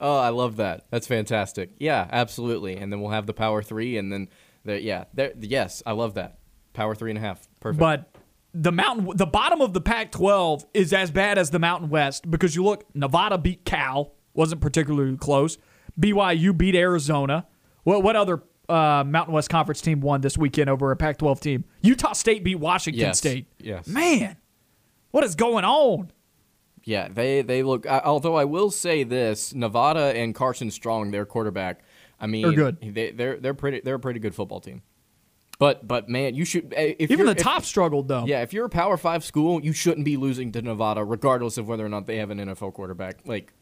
Oh, 0.00 0.18
I 0.18 0.28
love 0.28 0.56
that. 0.56 0.86
That's 0.90 1.06
fantastic. 1.06 1.70
Yeah, 1.78 2.06
absolutely. 2.10 2.76
And 2.76 2.92
then 2.92 3.00
we'll 3.00 3.10
have 3.10 3.26
the 3.26 3.34
Power 3.34 3.62
Three, 3.62 3.96
and 3.98 4.12
then 4.12 4.28
the 4.64 4.80
yeah, 4.80 5.04
there. 5.14 5.32
Yes, 5.40 5.82
I 5.86 5.92
love 5.92 6.14
that. 6.14 6.38
Power 6.72 6.94
Three 6.94 7.10
and 7.10 7.18
a 7.18 7.20
half. 7.22 7.48
Perfect. 7.60 7.80
But 7.80 8.14
the 8.54 8.72
mountain, 8.72 9.10
the 9.16 9.26
bottom 9.26 9.60
of 9.60 9.72
the 9.72 9.80
Pac-12 9.80 10.64
is 10.74 10.92
as 10.92 11.10
bad 11.10 11.36
as 11.38 11.50
the 11.50 11.58
Mountain 11.58 11.90
West 11.90 12.30
because 12.30 12.54
you 12.54 12.64
look. 12.64 12.84
Nevada 12.94 13.38
beat 13.38 13.64
Cal, 13.64 14.14
wasn't 14.34 14.60
particularly 14.60 15.16
close. 15.16 15.58
BYU 16.00 16.56
beat 16.56 16.74
Arizona. 16.76 17.46
What 17.82 18.02
what 18.02 18.14
other 18.16 18.42
uh, 18.68 19.02
Mountain 19.06 19.34
West 19.34 19.50
Conference 19.50 19.80
team 19.80 20.00
won 20.00 20.20
this 20.20 20.38
weekend 20.38 20.70
over 20.70 20.90
a 20.92 20.96
Pac-12 20.96 21.40
team? 21.40 21.64
Utah 21.82 22.12
State 22.12 22.44
beat 22.44 22.56
Washington 22.60 23.00
Yes, 23.00 23.18
State. 23.18 23.46
yes. 23.58 23.86
man, 23.88 24.36
what 25.10 25.24
is 25.24 25.34
going 25.34 25.64
on? 25.64 26.12
Yeah, 26.88 27.08
they 27.08 27.42
they 27.42 27.62
look. 27.62 27.86
I- 27.86 28.00
Although 28.02 28.34
I 28.34 28.46
will 28.46 28.70
say 28.70 29.02
this, 29.04 29.52
Nevada 29.54 30.16
and 30.16 30.34
Carson 30.34 30.70
Strong, 30.70 31.10
their 31.10 31.26
quarterback. 31.26 31.80
I 32.18 32.26
mean, 32.26 32.42
They're 32.42 32.52
good. 32.52 32.94
They, 32.94 33.10
they're 33.10 33.36
they're 33.36 33.52
pretty. 33.54 33.80
They're 33.80 33.96
a 33.96 34.00
pretty 34.00 34.20
good 34.20 34.34
football 34.34 34.60
team. 34.60 34.80
But 35.58 35.86
but 35.86 36.08
man, 36.08 36.34
you 36.34 36.46
should 36.46 36.72
eh, 36.74 36.94
if 36.98 37.10
Even 37.10 37.26
the 37.26 37.32
if- 37.32 37.38
top 37.38 37.64
struggled 37.64 38.08
though. 38.08 38.24
Yeah, 38.26 38.40
if 38.40 38.54
you're 38.54 38.64
a 38.64 38.70
Power 38.70 38.96
Five 38.96 39.22
school, 39.22 39.62
you 39.62 39.74
shouldn't 39.74 40.06
be 40.06 40.16
losing 40.16 40.50
to 40.52 40.62
Nevada, 40.62 41.04
regardless 41.04 41.58
of 41.58 41.68
whether 41.68 41.84
or 41.84 41.90
not 41.90 42.06
they 42.06 42.16
have 42.16 42.30
an 42.30 42.38
NFL 42.38 42.72
quarterback. 42.72 43.18
Like 43.26 43.52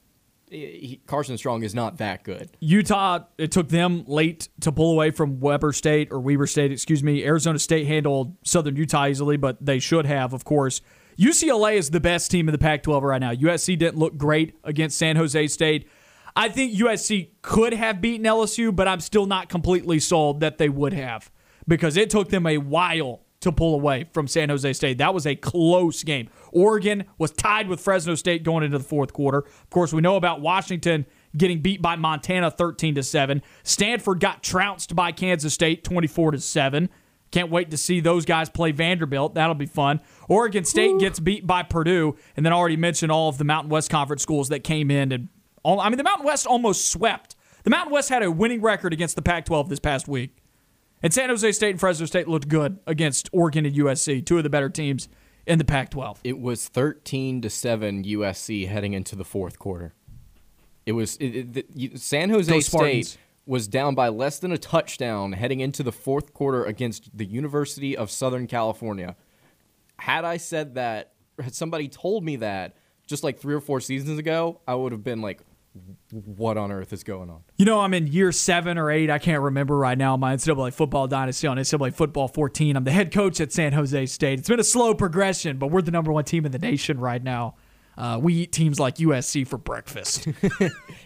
he, 0.49 1.01
Carson 1.07 1.37
Strong 1.37 1.65
is 1.65 1.75
not 1.75 1.97
that 1.99 2.23
good. 2.23 2.51
Utah, 2.61 3.25
it 3.39 3.51
took 3.51 3.69
them 3.71 4.05
late 4.07 4.49
to 4.61 4.71
pull 4.71 4.93
away 4.93 5.11
from 5.11 5.41
Weber 5.41 5.73
State 5.73 6.13
or 6.13 6.21
Weber 6.21 6.47
State, 6.47 6.71
excuse 6.71 7.03
me. 7.03 7.25
Arizona 7.25 7.59
State 7.59 7.89
handled 7.89 8.37
Southern 8.45 8.77
Utah 8.77 9.09
easily, 9.09 9.37
but 9.37 9.57
they 9.65 9.81
should 9.81 10.07
have, 10.07 10.33
of 10.33 10.45
course. 10.45 10.81
UCLA 11.19 11.77
is 11.77 11.91
the 11.91 12.01
best 12.01 12.31
team 12.31 12.49
in 12.49 12.53
the 12.53 12.59
Pac 12.59 12.83
12 12.83 13.03
right 13.03 13.21
now. 13.21 13.33
USC 13.33 13.79
didn't 13.79 13.97
look 13.97 14.17
great 14.19 14.55
against 14.65 14.99
San 14.99 15.17
Jose 15.17 15.47
State. 15.49 15.89
I 16.35 16.51
think 16.51 16.75
USC 16.75 17.31
could 17.41 17.73
have 17.73 18.03
beaten 18.03 18.27
LSU, 18.27 18.75
but 18.75 18.87
I'm 18.87 19.01
still 19.01 19.25
not 19.25 19.49
completely 19.49 19.99
sold 19.99 20.41
that 20.41 20.59
they 20.59 20.69
would 20.69 20.93
have 20.93 21.31
because 21.67 21.97
it 21.97 22.11
took 22.11 22.29
them 22.29 22.47
a 22.47 22.59
while 22.59 23.23
to 23.41 23.53
pull 23.53 23.75
away 23.75 24.09
from 24.13 24.29
San 24.29 24.51
Jose 24.51 24.71
State. 24.75 24.99
That 24.99 25.15
was 25.15 25.27
a 25.27 25.35
close 25.35 26.03
game. 26.03 26.29
Oregon 26.53 27.05
was 27.17 27.31
tied 27.31 27.69
with 27.69 27.81
Fresno 27.81 28.15
State 28.15 28.43
going 28.43 28.65
into 28.65 28.77
the 28.77 28.85
fourth 28.85 29.13
quarter. 29.13 29.39
Of 29.39 29.71
course, 29.71 29.93
we 29.93 30.03
know 30.03 30.17
about 30.17 30.41
Washington 30.41 31.07
getting 31.37 31.61
beat 31.61 31.81
by 31.81 31.97
Montana 31.97 32.51
13 32.51 32.97
to 32.97 33.03
7. 33.03 33.43
Stanford 33.63 34.21
got 34.21 34.43
trounced 34.43 34.95
by 34.95 35.13
Kansas 35.13 35.55
State 35.55 35.85
24 35.85 36.33
to 36.33 36.41
7. 36.41 36.89
Can't 37.31 37.51
wait 37.51 37.71
to 37.71 37.77
see 37.77 38.01
those 38.01 38.25
guys 38.25 38.49
play 38.49 38.73
Vanderbilt. 38.73 39.35
That'll 39.35 39.55
be 39.55 39.67
fun. 39.67 40.01
Oregon 40.29 40.65
State 40.65 40.99
gets 40.99 41.21
beat 41.21 41.47
by 41.47 41.63
Purdue, 41.63 42.17
and 42.37 42.45
then 42.45 42.53
I 42.53 42.57
already 42.57 42.77
mentioned 42.77 43.13
all 43.13 43.29
of 43.29 43.39
the 43.39 43.45
Mountain 43.45 43.71
West 43.71 43.91
Conference 43.91 44.23
schools 44.23 44.49
that 44.49 44.65
came 44.65 44.91
in 44.91 45.13
and 45.13 45.29
all, 45.63 45.81
I 45.81 45.89
mean 45.89 45.99
the 45.99 46.05
Mountain 46.05 46.27
West 46.27 46.47
almost 46.47 46.89
swept. 46.91 47.35
The 47.65 47.71
Mountain 47.71 47.93
West 47.93 48.09
had 48.09 48.23
a 48.23 48.31
winning 48.31 48.61
record 48.63 48.93
against 48.93 49.17
the 49.17 49.23
Pac-12 49.23 49.69
this 49.69 49.81
past 49.81 50.07
week. 50.07 50.37
And 51.03 51.13
San 51.13 51.29
Jose 51.29 51.51
State 51.53 51.71
and 51.71 51.81
Fresno 51.81 52.07
State 52.07 52.27
looked 52.29 52.49
good 52.49 52.79
against 52.87 53.29
Oregon 53.33 53.67
and 53.67 53.75
USC, 53.75 54.25
two 54.25 54.39
of 54.39 54.45
the 54.45 54.51
better 54.51 54.69
teams 54.71 55.09
in 55.47 55.59
the 55.59 55.65
Pac 55.65 55.91
12. 55.91 56.21
It 56.25 56.39
was 56.41 56.69
13 56.69 57.41
to 57.43 57.51
7 57.51 58.05
USC 58.05 58.69
heading 58.69 58.93
into 58.95 59.15
the 59.17 59.25
fourth 59.25 59.59
quarter. 59.59 59.95
It 60.87 60.93
was 60.93 61.17
it, 61.17 61.27
it, 61.37 61.53
the- 61.53 61.67
you- 61.75 61.97
San 61.97 62.31
Jose 62.31 62.61
State 62.61 63.19
was 63.47 63.69
down 63.69 63.95
by 63.95 64.09
less 64.09 64.39
than 64.39 64.51
a 64.53 64.59
touchdown 64.59 65.33
heading 65.33 65.61
into 65.61 65.83
the 65.83 65.93
fourth 65.93 66.33
quarter 66.35 66.65
against 66.65 67.17
the 67.17 67.25
University 67.25 67.97
of 67.97 68.11
Southern 68.11 68.47
California. 68.47 69.15
Had 69.99 70.25
I 70.25 70.37
said 70.37 70.75
that, 70.75 71.13
had 71.41 71.55
somebody 71.55 71.89
told 71.89 72.25
me 72.25 72.37
that 72.37 72.77
just 73.07 73.25
like 73.25 73.39
three 73.39 73.55
or 73.55 73.61
four 73.61 73.81
seasons 73.81 74.19
ago, 74.19 74.61
I 74.67 74.75
would 74.75 74.93
have 74.93 75.05
been 75.05 75.23
like, 75.23 75.41
"What 76.11 76.57
on 76.57 76.73
earth 76.73 76.93
is 76.93 77.05
going 77.05 77.31
on?" 77.31 77.41
You 77.57 77.65
know, 77.65 77.81
I'm 77.81 77.95
in 77.95 78.07
year 78.07 78.33
seven 78.33 78.79
or 78.79 78.91
eight. 78.91 79.11
I 79.11 79.19
can't 79.19 79.43
remember 79.43 79.77
right 79.77 79.97
now. 79.97 80.17
My 80.17 80.35
NCAA 80.35 80.73
football 80.73 81.07
dynasty 81.07 81.47
on 81.47 81.57
NCAA 81.57 81.95
football 81.95 82.29
14. 82.29 82.77
I'm 82.77 82.85
the 82.85 82.91
head 82.91 83.13
coach 83.13 83.41
at 83.41 83.53
San 83.53 83.73
Jose 83.73 84.07
State. 84.07 84.39
It's 84.41 84.49
been 84.49 84.61
a 84.61 84.65
slow 84.65 84.95
progression, 84.95 85.59
but 85.59 85.69
we're 85.69 85.83
the 85.83 85.91
number 85.91 86.13
one 86.13 86.25
team 86.25 86.45
in 86.47 86.53
the 86.53 86.59
nation 86.59 86.99
right 86.99 87.23
now. 87.23 87.55
Uh, 87.97 88.19
we 88.23 88.35
eat 88.35 88.53
teams 88.53 88.79
like 88.79 88.97
USC 88.97 89.47
for 89.47 89.57
breakfast. 89.59 90.29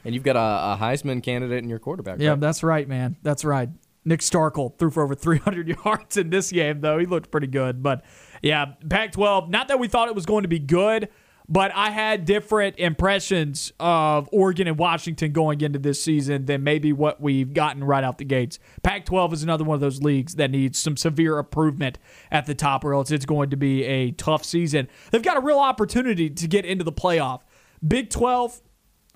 And 0.05 0.15
you've 0.15 0.25
got 0.25 0.35
a, 0.37 0.75
a 0.75 0.79
Heisman 0.81 1.23
candidate 1.23 1.63
in 1.63 1.69
your 1.69 1.79
quarterback. 1.79 2.19
yeah, 2.21 2.31
right? 2.31 2.41
that's 2.41 2.63
right, 2.63 2.89
man. 2.89 3.17
That's 3.23 3.45
right. 3.45 3.69
Nick 4.05 4.21
Starkel 4.21 4.77
threw 4.79 4.91
for 4.91 5.03
over 5.03 5.15
300 5.15 5.69
yards 5.85 6.17
in 6.17 6.31
this 6.31 6.51
game, 6.51 6.81
though. 6.81 6.99
He 6.99 7.05
looked 7.05 7.31
pretty 7.31 7.49
good. 7.49 7.83
But 7.83 8.03
yeah, 8.43 8.67
Pac 8.89 9.13
12, 9.13 9.51
not 9.51 9.69
that 9.69 9.79
we 9.79 9.89
thought 9.89 10.09
it 10.09 10.15
was 10.15 10.27
going 10.27 10.43
to 10.43 10.49
be 10.49 10.59
good, 10.59 11.09
but 11.49 11.73
I 11.75 11.91
had 11.91 12.27
different 12.27 12.79
impressions 12.79 13.73
of 13.81 14.29
Oregon 14.33 14.69
and 14.69 14.79
Washington 14.79 15.33
going 15.33 15.61
into 15.61 15.81
this 15.81 16.01
season 16.03 16.47
than 16.47 16.63
maybe 16.63 16.93
what 16.93 17.21
we've 17.21 17.53
gotten 17.53 17.83
right 17.83 18.05
out 18.05 18.19
the 18.19 18.25
gates. 18.25 18.61
Pac 18.85 19.05
12 19.05 19.33
is 19.33 19.43
another 19.43 19.65
one 19.65 19.75
of 19.75 19.81
those 19.81 20.01
leagues 20.01 20.37
that 20.37 20.53
needs 20.53 20.79
some 20.79 20.97
severe 20.97 21.39
improvement 21.39 21.99
at 22.31 22.47
the 22.47 22.55
top, 22.55 22.85
or 22.85 22.95
else 22.95 23.11
it's 23.11 23.27
going 23.27 23.51
to 23.51 23.57
be 23.57 23.83
a 23.83 24.13
tough 24.13 24.45
season. 24.45 24.89
They've 25.11 25.23
got 25.23 25.37
a 25.37 25.41
real 25.41 25.59
opportunity 25.59 26.31
to 26.31 26.47
get 26.47 26.65
into 26.65 26.85
the 26.85 26.93
playoff. 26.93 27.41
Big 27.87 28.11
12, 28.11 28.61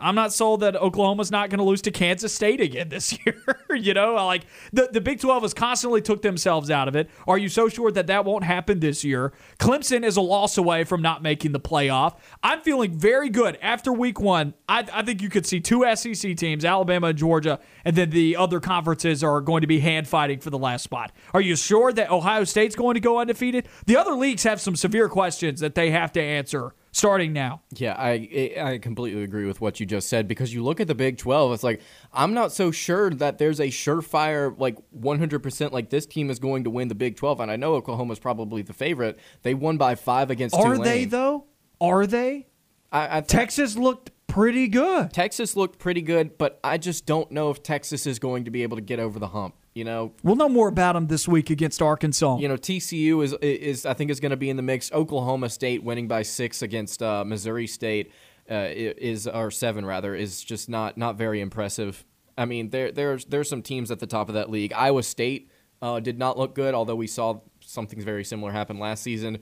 I'm 0.05 0.15
not 0.15 0.35
sold 0.35 0.61
that 0.61 0.77
Oklahoma's 0.77 1.31
not 1.31 1.49
going 1.49 1.59
to 1.59 1.65
lose 1.65 1.81
to 1.83 1.91
Kansas 1.91 2.35
State 2.35 2.61
again 2.61 2.91
this 2.91 3.19
year. 3.27 3.43
you 3.71 3.95
know, 3.95 4.15
like 4.15 4.45
the, 4.71 4.91
the 4.93 5.01
Big 5.01 5.19
12 5.19 5.43
has 5.45 5.55
constantly 5.55 6.03
took 6.03 6.21
themselves 6.21 6.71
out 6.71 6.89
of 6.89 6.95
it. 6.95 7.09
Are 7.27 7.39
you 7.39 7.49
so 7.49 7.71
sure 7.71 7.91
that 7.91 8.07
that 8.09 8.27
won't 8.27 8.45
happen 8.45 8.81
this 8.81 9.03
year? 9.03 9.33
Clemson 9.59 10.05
is 10.05 10.19
a 10.19 10.21
loss 10.21 10.59
away 10.59 10.85
from 10.85 11.01
not 11.01 11.23
making 11.23 11.53
the 11.53 11.61
playoff. 11.61 12.19
I'm 12.43 12.61
feeling 12.61 12.93
very 12.93 13.31
good 13.31 13.57
after 13.63 13.95
week 13.95 14.21
one. 14.21 14.53
I, 14.69 14.87
I 14.93 15.03
think 15.03 15.23
you 15.23 15.31
could 15.31 15.47
see 15.47 15.61
two 15.61 15.85
SEC 15.97 16.37
teams, 16.37 16.67
Alabama 16.67 17.07
and 17.09 17.19
Georgia, 17.19 17.59
and 17.87 17.97
then 17.97 18.11
the 18.11 18.37
other 18.37 18.61
conferences 18.61 19.25
are 19.25 19.41
going 19.41 19.63
to 19.63 19.67
be 19.67 19.81
hand 19.81 20.07
fighting 20.07 20.39
for 20.39 20.51
the 20.51 20.59
last 20.59 20.85
spot. 20.85 21.13
Are 21.33 21.41
you 21.41 21.57
sure 21.57 21.95
that 21.95 22.11
Ohio 22.11 22.45
State's 22.45 22.77
going 22.77 22.95
to 22.95 23.01
go 23.01 23.19
undefeated? 23.21 23.67
The 23.87 23.97
other 23.97 24.13
leagues 24.13 24.43
have 24.43 24.61
some 24.61 24.77
severe 24.77 25.09
questions 25.09 25.61
that 25.61 25.75
they 25.75 25.93
have 25.93 26.13
to 26.13 26.21
answer 26.21 26.75
starting 26.95 27.33
now. 27.33 27.61
Yeah, 27.75 27.95
I 27.99 28.55
I 28.59 28.79
completely 28.79 29.23
agree 29.25 29.45
with 29.47 29.61
what 29.61 29.81
you 29.81 29.87
just 29.87 30.09
said 30.09 30.27
because 30.27 30.55
you 30.55 30.65
look 30.65 30.81
at 30.81 30.87
the 30.87 30.95
Big 30.95 31.19
12, 31.19 31.53
it's 31.53 31.62
like 31.62 31.83
I'm 32.12 32.33
not 32.33 32.53
so 32.53 32.71
sure 32.71 33.11
that 33.11 33.39
there's 33.39 33.61
a 33.61 33.66
surefire 33.66 34.59
like 34.59 34.79
100% 34.99 35.73
like 35.73 35.91
this 35.91 36.07
team 36.07 36.31
is 36.31 36.39
going 36.39 36.65
to 36.65 36.71
win 36.71 36.89
the 36.89 36.95
Big 36.95 37.16
12 37.16 37.41
and 37.41 37.51
I 37.51 37.57
know 37.57 37.75
Oklahoma's 37.75 38.19
probably 38.19 38.62
the 38.62 38.73
favorite. 38.73 39.19
They 39.43 39.55
won 39.55 39.77
by 39.77 39.95
5 39.97 40.31
against 40.31 40.55
Are 40.55 40.62
Tulane. 40.75 40.83
they 40.83 41.05
though? 41.05 41.47
Are 41.81 42.07
they? 42.07 42.47
I, 42.93 43.19
I 43.19 43.21
th- 43.21 43.27
Texas 43.29 43.77
looked 43.77 44.11
pretty 44.29 44.69
good. 44.69 45.12
Texas 45.12 45.57
looked 45.57 45.79
pretty 45.79 46.01
good, 46.03 46.39
but 46.39 46.61
I 46.62 46.79
just 46.79 47.07
don't 47.07 47.31
know 47.31 47.51
if 47.51 47.62
Texas 47.62 48.07
is 48.07 48.19
going 48.19 48.45
to 48.45 48.51
be 48.51 48.62
able 48.62 48.77
to 48.77 48.83
get 48.83 49.01
over 49.01 49.19
the 49.19 49.29
hump, 49.29 49.55
you 49.75 49.85
know. 49.85 50.13
We'll 50.23 50.37
know 50.37 50.49
more 50.49 50.69
about 50.69 50.95
them 50.95 51.09
this 51.09 51.29
week 51.29 51.51
against 51.51 51.83
Arkansas. 51.83 52.39
You 52.39 52.49
know, 52.49 52.57
TCU 52.57 53.23
is 53.23 53.33
is 53.41 53.87
I 53.87 53.95
think 53.95 54.11
is 54.11 54.21
going 54.21 54.31
to 54.31 54.37
be 54.37 54.51
in 54.51 54.57
the 54.57 54.63
mix. 54.63 54.91
Oklahoma 54.93 55.51
State 55.51 55.83
winning 55.83 56.09
by 56.09 56.23
6 56.23 56.63
against 56.63 57.03
uh, 57.03 57.25
Missouri 57.25 57.67
State 57.67 58.13
uh, 58.51 58.69
is 58.71 59.27
or 59.27 59.51
7 59.51 59.85
rather 59.85 60.15
is 60.15 60.43
just 60.43 60.69
not 60.69 60.97
not 60.97 61.17
very 61.17 61.41
impressive. 61.41 62.05
I 62.37 62.45
mean, 62.45 62.71
there 62.71 62.91
there's 62.93 63.25
there's 63.27 63.49
some 63.49 63.63
teams 63.63 63.91
at 63.91 63.99
the 63.99 64.07
top 64.07 64.29
of 64.29 64.35
that 64.35 64.51
league. 64.51 64.73
Iowa 64.73 65.03
State 65.03 65.51
uh, 65.83 66.01
did 66.01 66.19
not 66.19 66.39
look 66.39 66.55
good, 66.55 66.75
although 66.75 66.97
we 66.97 67.07
saw 67.07 67.41
something 67.61 68.01
very 68.01 68.25
similar 68.25 68.53
happen 68.53 68.79
last 68.79 69.03
season. 69.03 69.39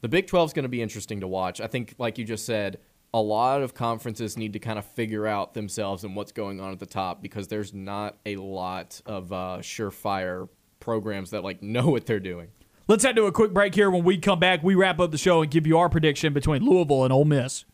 The 0.00 0.08
Big 0.08 0.28
12 0.28 0.50
is 0.50 0.52
going 0.52 0.62
to 0.62 0.68
be 0.68 0.80
interesting 0.80 1.20
to 1.20 1.26
watch. 1.26 1.60
I 1.60 1.66
think, 1.66 1.94
like 1.98 2.18
you 2.18 2.24
just 2.24 2.46
said, 2.46 2.78
a 3.14 3.20
lot 3.20 3.62
of 3.62 3.74
conferences 3.74 4.36
need 4.36 4.52
to 4.52 4.58
kind 4.58 4.78
of 4.78 4.84
figure 4.84 5.26
out 5.26 5.54
themselves 5.54 6.04
and 6.04 6.14
what's 6.14 6.32
going 6.32 6.60
on 6.60 6.72
at 6.72 6.78
the 6.78 6.86
top 6.86 7.22
because 7.22 7.48
there's 7.48 7.72
not 7.72 8.18
a 8.26 8.36
lot 8.36 9.00
of 9.06 9.32
uh, 9.32 9.58
surefire 9.60 10.48
programs 10.80 11.30
that 11.30 11.42
like 11.42 11.62
know 11.62 11.88
what 11.88 12.06
they're 12.06 12.20
doing. 12.20 12.48
Let's 12.86 13.04
head 13.04 13.16
to 13.16 13.24
a 13.24 13.32
quick 13.32 13.52
break 13.52 13.74
here. 13.74 13.90
When 13.90 14.04
we 14.04 14.16
come 14.16 14.38
back, 14.38 14.62
we 14.62 14.74
wrap 14.74 14.98
up 14.98 15.10
the 15.10 15.18
show 15.18 15.42
and 15.42 15.50
give 15.50 15.66
you 15.66 15.76
our 15.78 15.90
prediction 15.90 16.32
between 16.32 16.62
Louisville 16.62 17.04
and 17.04 17.12
Ole 17.12 17.26
Miss. 17.26 17.64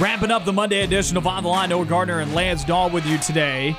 Wrapping 0.00 0.30
up 0.30 0.46
the 0.46 0.52
Monday 0.52 0.82
edition 0.82 1.16
of 1.18 1.26
On 1.26 1.42
the 1.42 1.48
Line, 1.48 1.68
Noah 1.68 1.84
Gardner 1.84 2.20
and 2.20 2.34
Lance 2.34 2.64
Dawe 2.64 2.88
with 2.88 3.06
you 3.06 3.18
today. 3.18 3.76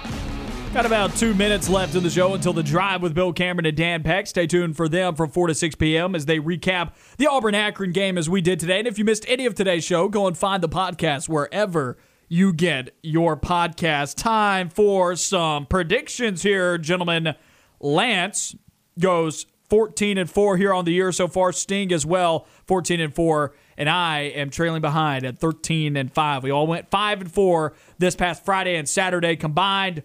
Got 0.73 0.85
about 0.85 1.13
two 1.17 1.33
minutes 1.33 1.67
left 1.67 1.95
in 1.95 2.03
the 2.03 2.09
show 2.09 2.33
until 2.33 2.53
the 2.53 2.63
drive 2.63 3.01
with 3.01 3.13
Bill 3.13 3.33
Cameron 3.33 3.65
and 3.65 3.75
Dan 3.75 4.03
Peck. 4.03 4.25
Stay 4.25 4.47
tuned 4.47 4.77
for 4.77 4.87
them 4.87 5.15
from 5.15 5.29
4 5.29 5.47
to 5.47 5.53
6 5.53 5.75
p.m. 5.75 6.15
as 6.15 6.27
they 6.27 6.39
recap 6.39 6.93
the 7.17 7.27
Auburn 7.27 7.55
Akron 7.55 7.91
game 7.91 8.17
as 8.17 8.29
we 8.29 8.39
did 8.39 8.57
today. 8.57 8.79
And 8.79 8.87
if 8.87 8.97
you 8.97 9.03
missed 9.03 9.25
any 9.27 9.45
of 9.45 9.53
today's 9.53 9.83
show, 9.83 10.07
go 10.07 10.27
and 10.27 10.37
find 10.37 10.63
the 10.63 10.69
podcast 10.69 11.27
wherever 11.27 11.97
you 12.29 12.53
get 12.53 12.95
your 13.03 13.35
podcast. 13.35 14.15
Time 14.15 14.69
for 14.69 15.17
some 15.17 15.65
predictions 15.65 16.41
here, 16.41 16.77
gentlemen. 16.77 17.35
Lance 17.81 18.55
goes 18.97 19.47
14 19.69 20.17
and 20.17 20.29
4 20.29 20.55
here 20.55 20.73
on 20.73 20.85
the 20.85 20.93
year 20.93 21.11
so 21.11 21.27
far. 21.27 21.51
Sting 21.51 21.91
as 21.91 22.05
well, 22.05 22.47
14 22.67 23.01
and 23.01 23.13
4. 23.13 23.53
And 23.77 23.89
I 23.89 24.19
am 24.19 24.49
trailing 24.49 24.81
behind 24.81 25.25
at 25.25 25.37
13 25.37 25.97
and 25.97 26.13
5. 26.13 26.43
We 26.43 26.51
all 26.51 26.65
went 26.65 26.89
5 26.89 27.21
and 27.21 27.31
4 27.31 27.73
this 27.97 28.15
past 28.15 28.45
Friday 28.45 28.77
and 28.77 28.87
Saturday 28.87 29.35
combined 29.35 30.03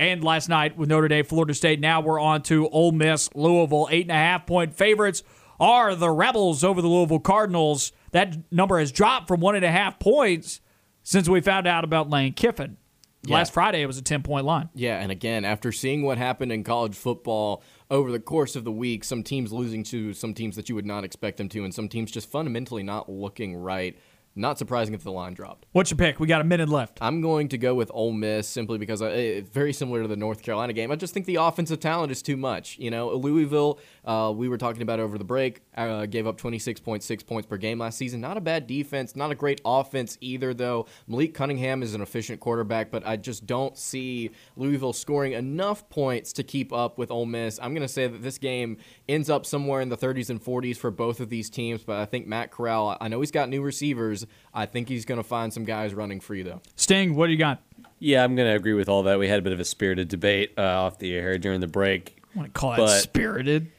and 0.00 0.24
last 0.24 0.48
night 0.48 0.78
with 0.78 0.88
Notre 0.88 1.08
Dame, 1.08 1.26
Florida 1.26 1.52
State. 1.52 1.78
Now 1.78 2.00
we're 2.00 2.18
on 2.18 2.40
to 2.44 2.66
Ole 2.70 2.90
Miss, 2.90 3.28
Louisville. 3.34 3.86
Eight 3.90 4.06
and 4.06 4.10
a 4.10 4.14
half 4.14 4.46
point 4.46 4.74
favorites 4.74 5.22
are 5.60 5.94
the 5.94 6.10
Rebels 6.10 6.64
over 6.64 6.80
the 6.80 6.88
Louisville 6.88 7.20
Cardinals. 7.20 7.92
That 8.12 8.50
number 8.50 8.78
has 8.78 8.90
dropped 8.90 9.28
from 9.28 9.40
one 9.40 9.56
and 9.56 9.64
a 9.64 9.70
half 9.70 9.98
points 10.00 10.62
since 11.02 11.28
we 11.28 11.42
found 11.42 11.66
out 11.66 11.84
about 11.84 12.08
Lane 12.08 12.32
Kiffin. 12.32 12.78
Yeah. 13.24 13.34
Last 13.34 13.52
Friday, 13.52 13.82
it 13.82 13.86
was 13.86 13.98
a 13.98 14.02
10 14.02 14.22
point 14.22 14.46
line. 14.46 14.70
Yeah, 14.74 14.98
and 14.98 15.12
again, 15.12 15.44
after 15.44 15.70
seeing 15.70 16.02
what 16.02 16.16
happened 16.16 16.50
in 16.50 16.64
college 16.64 16.96
football 16.96 17.62
over 17.90 18.10
the 18.10 18.20
course 18.20 18.56
of 18.56 18.64
the 18.64 18.72
week, 18.72 19.04
some 19.04 19.22
teams 19.22 19.52
losing 19.52 19.82
to 19.84 20.14
some 20.14 20.32
teams 20.32 20.56
that 20.56 20.70
you 20.70 20.74
would 20.74 20.86
not 20.86 21.04
expect 21.04 21.36
them 21.36 21.50
to, 21.50 21.62
and 21.62 21.74
some 21.74 21.90
teams 21.90 22.10
just 22.10 22.30
fundamentally 22.30 22.82
not 22.82 23.10
looking 23.10 23.54
right. 23.54 23.98
Not 24.36 24.58
surprising 24.58 24.94
if 24.94 25.02
the 25.02 25.10
line 25.10 25.34
dropped. 25.34 25.66
What's 25.72 25.90
your 25.90 25.98
pick? 25.98 26.20
We 26.20 26.28
got 26.28 26.40
a 26.40 26.44
minute 26.44 26.68
left. 26.68 26.98
I'm 27.00 27.20
going 27.20 27.48
to 27.48 27.58
go 27.58 27.74
with 27.74 27.90
Ole 27.92 28.12
Miss 28.12 28.46
simply 28.46 28.78
because 28.78 29.02
I, 29.02 29.08
it's 29.08 29.50
very 29.50 29.72
similar 29.72 30.02
to 30.02 30.08
the 30.08 30.16
North 30.16 30.42
Carolina 30.42 30.72
game. 30.72 30.92
I 30.92 30.96
just 30.96 31.12
think 31.12 31.26
the 31.26 31.36
offensive 31.36 31.80
talent 31.80 32.12
is 32.12 32.22
too 32.22 32.36
much. 32.36 32.78
You 32.78 32.92
know, 32.92 33.10
Louisville, 33.10 33.80
uh, 34.04 34.32
we 34.34 34.48
were 34.48 34.56
talking 34.56 34.82
about 34.82 35.00
over 35.00 35.18
the 35.18 35.24
break, 35.24 35.62
uh, 35.76 36.06
gave 36.06 36.28
up 36.28 36.40
26.6 36.40 37.26
points 37.26 37.46
per 37.46 37.56
game 37.56 37.80
last 37.80 37.98
season. 37.98 38.20
Not 38.20 38.36
a 38.36 38.40
bad 38.40 38.68
defense, 38.68 39.16
not 39.16 39.32
a 39.32 39.34
great 39.34 39.60
offense 39.64 40.16
either, 40.20 40.54
though. 40.54 40.86
Malik 41.08 41.34
Cunningham 41.34 41.82
is 41.82 41.94
an 41.94 42.00
efficient 42.00 42.38
quarterback, 42.38 42.92
but 42.92 43.04
I 43.04 43.16
just 43.16 43.46
don't 43.46 43.76
see 43.76 44.30
Louisville 44.56 44.92
scoring 44.92 45.32
enough 45.32 45.88
points 45.90 46.32
to 46.34 46.44
keep 46.44 46.72
up 46.72 46.98
with 46.98 47.10
Ole 47.10 47.26
Miss. 47.26 47.58
I'm 47.60 47.74
going 47.74 47.86
to 47.86 47.92
say 47.92 48.06
that 48.06 48.22
this 48.22 48.38
game 48.38 48.76
ends 49.10 49.28
up 49.28 49.44
somewhere 49.44 49.80
in 49.80 49.88
the 49.88 49.96
30s 49.96 50.30
and 50.30 50.42
40s 50.42 50.76
for 50.76 50.90
both 50.90 51.20
of 51.20 51.28
these 51.28 51.50
teams, 51.50 51.82
but 51.82 51.96
I 51.98 52.04
think 52.04 52.26
Matt 52.26 52.50
Corral, 52.50 52.96
I 53.00 53.08
know 53.08 53.20
he's 53.20 53.30
got 53.30 53.48
new 53.48 53.62
receivers. 53.62 54.26
I 54.54 54.66
think 54.66 54.88
he's 54.88 55.04
going 55.04 55.20
to 55.20 55.26
find 55.26 55.52
some 55.52 55.64
guys 55.64 55.94
running 55.94 56.20
free, 56.20 56.42
though. 56.42 56.60
Sting, 56.76 57.14
what 57.14 57.26
do 57.26 57.32
you 57.32 57.38
got? 57.38 57.62
Yeah, 57.98 58.24
I'm 58.24 58.34
going 58.34 58.48
to 58.48 58.56
agree 58.56 58.72
with 58.72 58.88
all 58.88 59.02
that. 59.04 59.18
We 59.18 59.28
had 59.28 59.38
a 59.38 59.42
bit 59.42 59.52
of 59.52 59.60
a 59.60 59.64
spirited 59.64 60.08
debate 60.08 60.54
uh, 60.56 60.62
off 60.62 60.98
the 60.98 61.14
air 61.14 61.38
during 61.38 61.60
the 61.60 61.66
break. 61.66 62.22
I 62.34 62.38
want 62.38 62.54
to 62.54 62.58
call 62.58 62.84
it 62.84 62.88
spirited. 63.00 63.70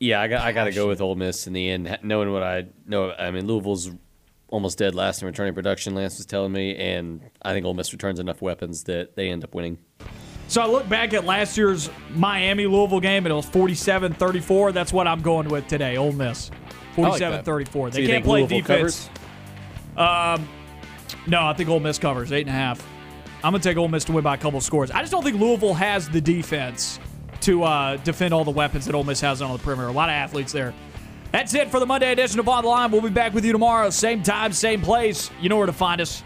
Yeah, 0.00 0.20
I 0.20 0.26
got 0.26 0.42
I 0.42 0.50
got 0.50 0.64
to 0.64 0.72
go 0.72 0.88
with 0.88 1.00
Ole 1.00 1.14
Miss 1.14 1.46
in 1.46 1.52
the 1.52 1.70
end, 1.70 1.98
knowing 2.02 2.32
what 2.32 2.42
I 2.42 2.66
know. 2.86 3.12
I 3.12 3.30
mean, 3.30 3.46
Louisville's 3.46 3.88
almost 4.48 4.78
dead 4.78 4.96
last 4.96 5.22
in 5.22 5.26
returning 5.26 5.54
production. 5.54 5.94
Lance 5.94 6.16
was 6.18 6.26
telling 6.26 6.50
me, 6.50 6.74
and 6.74 7.20
I 7.40 7.52
think 7.52 7.64
Ole 7.64 7.74
Miss 7.74 7.92
returns 7.92 8.18
enough 8.18 8.42
weapons 8.42 8.84
that 8.84 9.14
they 9.14 9.30
end 9.30 9.44
up 9.44 9.54
winning. 9.54 9.78
So 10.52 10.60
I 10.60 10.66
look 10.66 10.86
back 10.86 11.14
at 11.14 11.24
last 11.24 11.56
year's 11.56 11.88
Miami 12.10 12.66
Louisville 12.66 13.00
game 13.00 13.24
and 13.24 13.32
it 13.32 13.34
was 13.34 13.46
47 13.46 14.12
34. 14.12 14.72
That's 14.72 14.92
what 14.92 15.06
I'm 15.06 15.22
going 15.22 15.48
with 15.48 15.66
today. 15.66 15.96
Ole 15.96 16.12
Miss. 16.12 16.50
47 16.94 17.42
34. 17.42 17.88
So 17.88 17.94
They 17.96 18.02
you 18.02 18.06
can't 18.06 18.22
play 18.22 18.40
Louisville 18.40 18.60
defense. 18.60 19.08
covers? 19.96 20.46
No, 21.26 21.46
I 21.46 21.54
think 21.54 21.70
Ole 21.70 21.80
Miss 21.80 21.98
covers 21.98 22.32
eight 22.32 22.42
and 22.42 22.50
a 22.50 22.52
half. 22.52 22.86
I'm 23.42 23.52
gonna 23.52 23.60
take 23.60 23.78
Ole 23.78 23.88
Miss 23.88 24.04
to 24.04 24.12
win 24.12 24.22
by 24.24 24.34
a 24.34 24.36
couple 24.36 24.60
scores. 24.60 24.90
I 24.90 25.00
just 25.00 25.10
don't 25.10 25.24
think 25.24 25.40
Louisville 25.40 25.72
has 25.72 26.10
the 26.10 26.20
defense 26.20 27.00
to 27.40 27.62
uh, 27.62 27.96
defend 27.96 28.34
all 28.34 28.44
the 28.44 28.50
weapons 28.50 28.84
that 28.84 28.94
Ole 28.94 29.04
Miss 29.04 29.22
has 29.22 29.40
on 29.40 29.54
the 29.54 29.58
perimeter. 29.58 29.88
A 29.88 29.92
lot 29.92 30.10
of 30.10 30.12
athletes 30.12 30.52
there. 30.52 30.74
That's 31.30 31.54
it 31.54 31.70
for 31.70 31.80
the 31.80 31.86
Monday 31.86 32.12
edition 32.12 32.38
of 32.40 32.48
On 32.50 32.62
the 32.62 32.68
Line. 32.68 32.90
We'll 32.90 33.00
be 33.00 33.08
back 33.08 33.32
with 33.32 33.46
you 33.46 33.52
tomorrow, 33.52 33.88
same 33.88 34.22
time, 34.22 34.52
same 34.52 34.82
place. 34.82 35.30
You 35.40 35.48
know 35.48 35.56
where 35.56 35.66
to 35.66 35.72
find 35.72 35.98
us. 36.02 36.22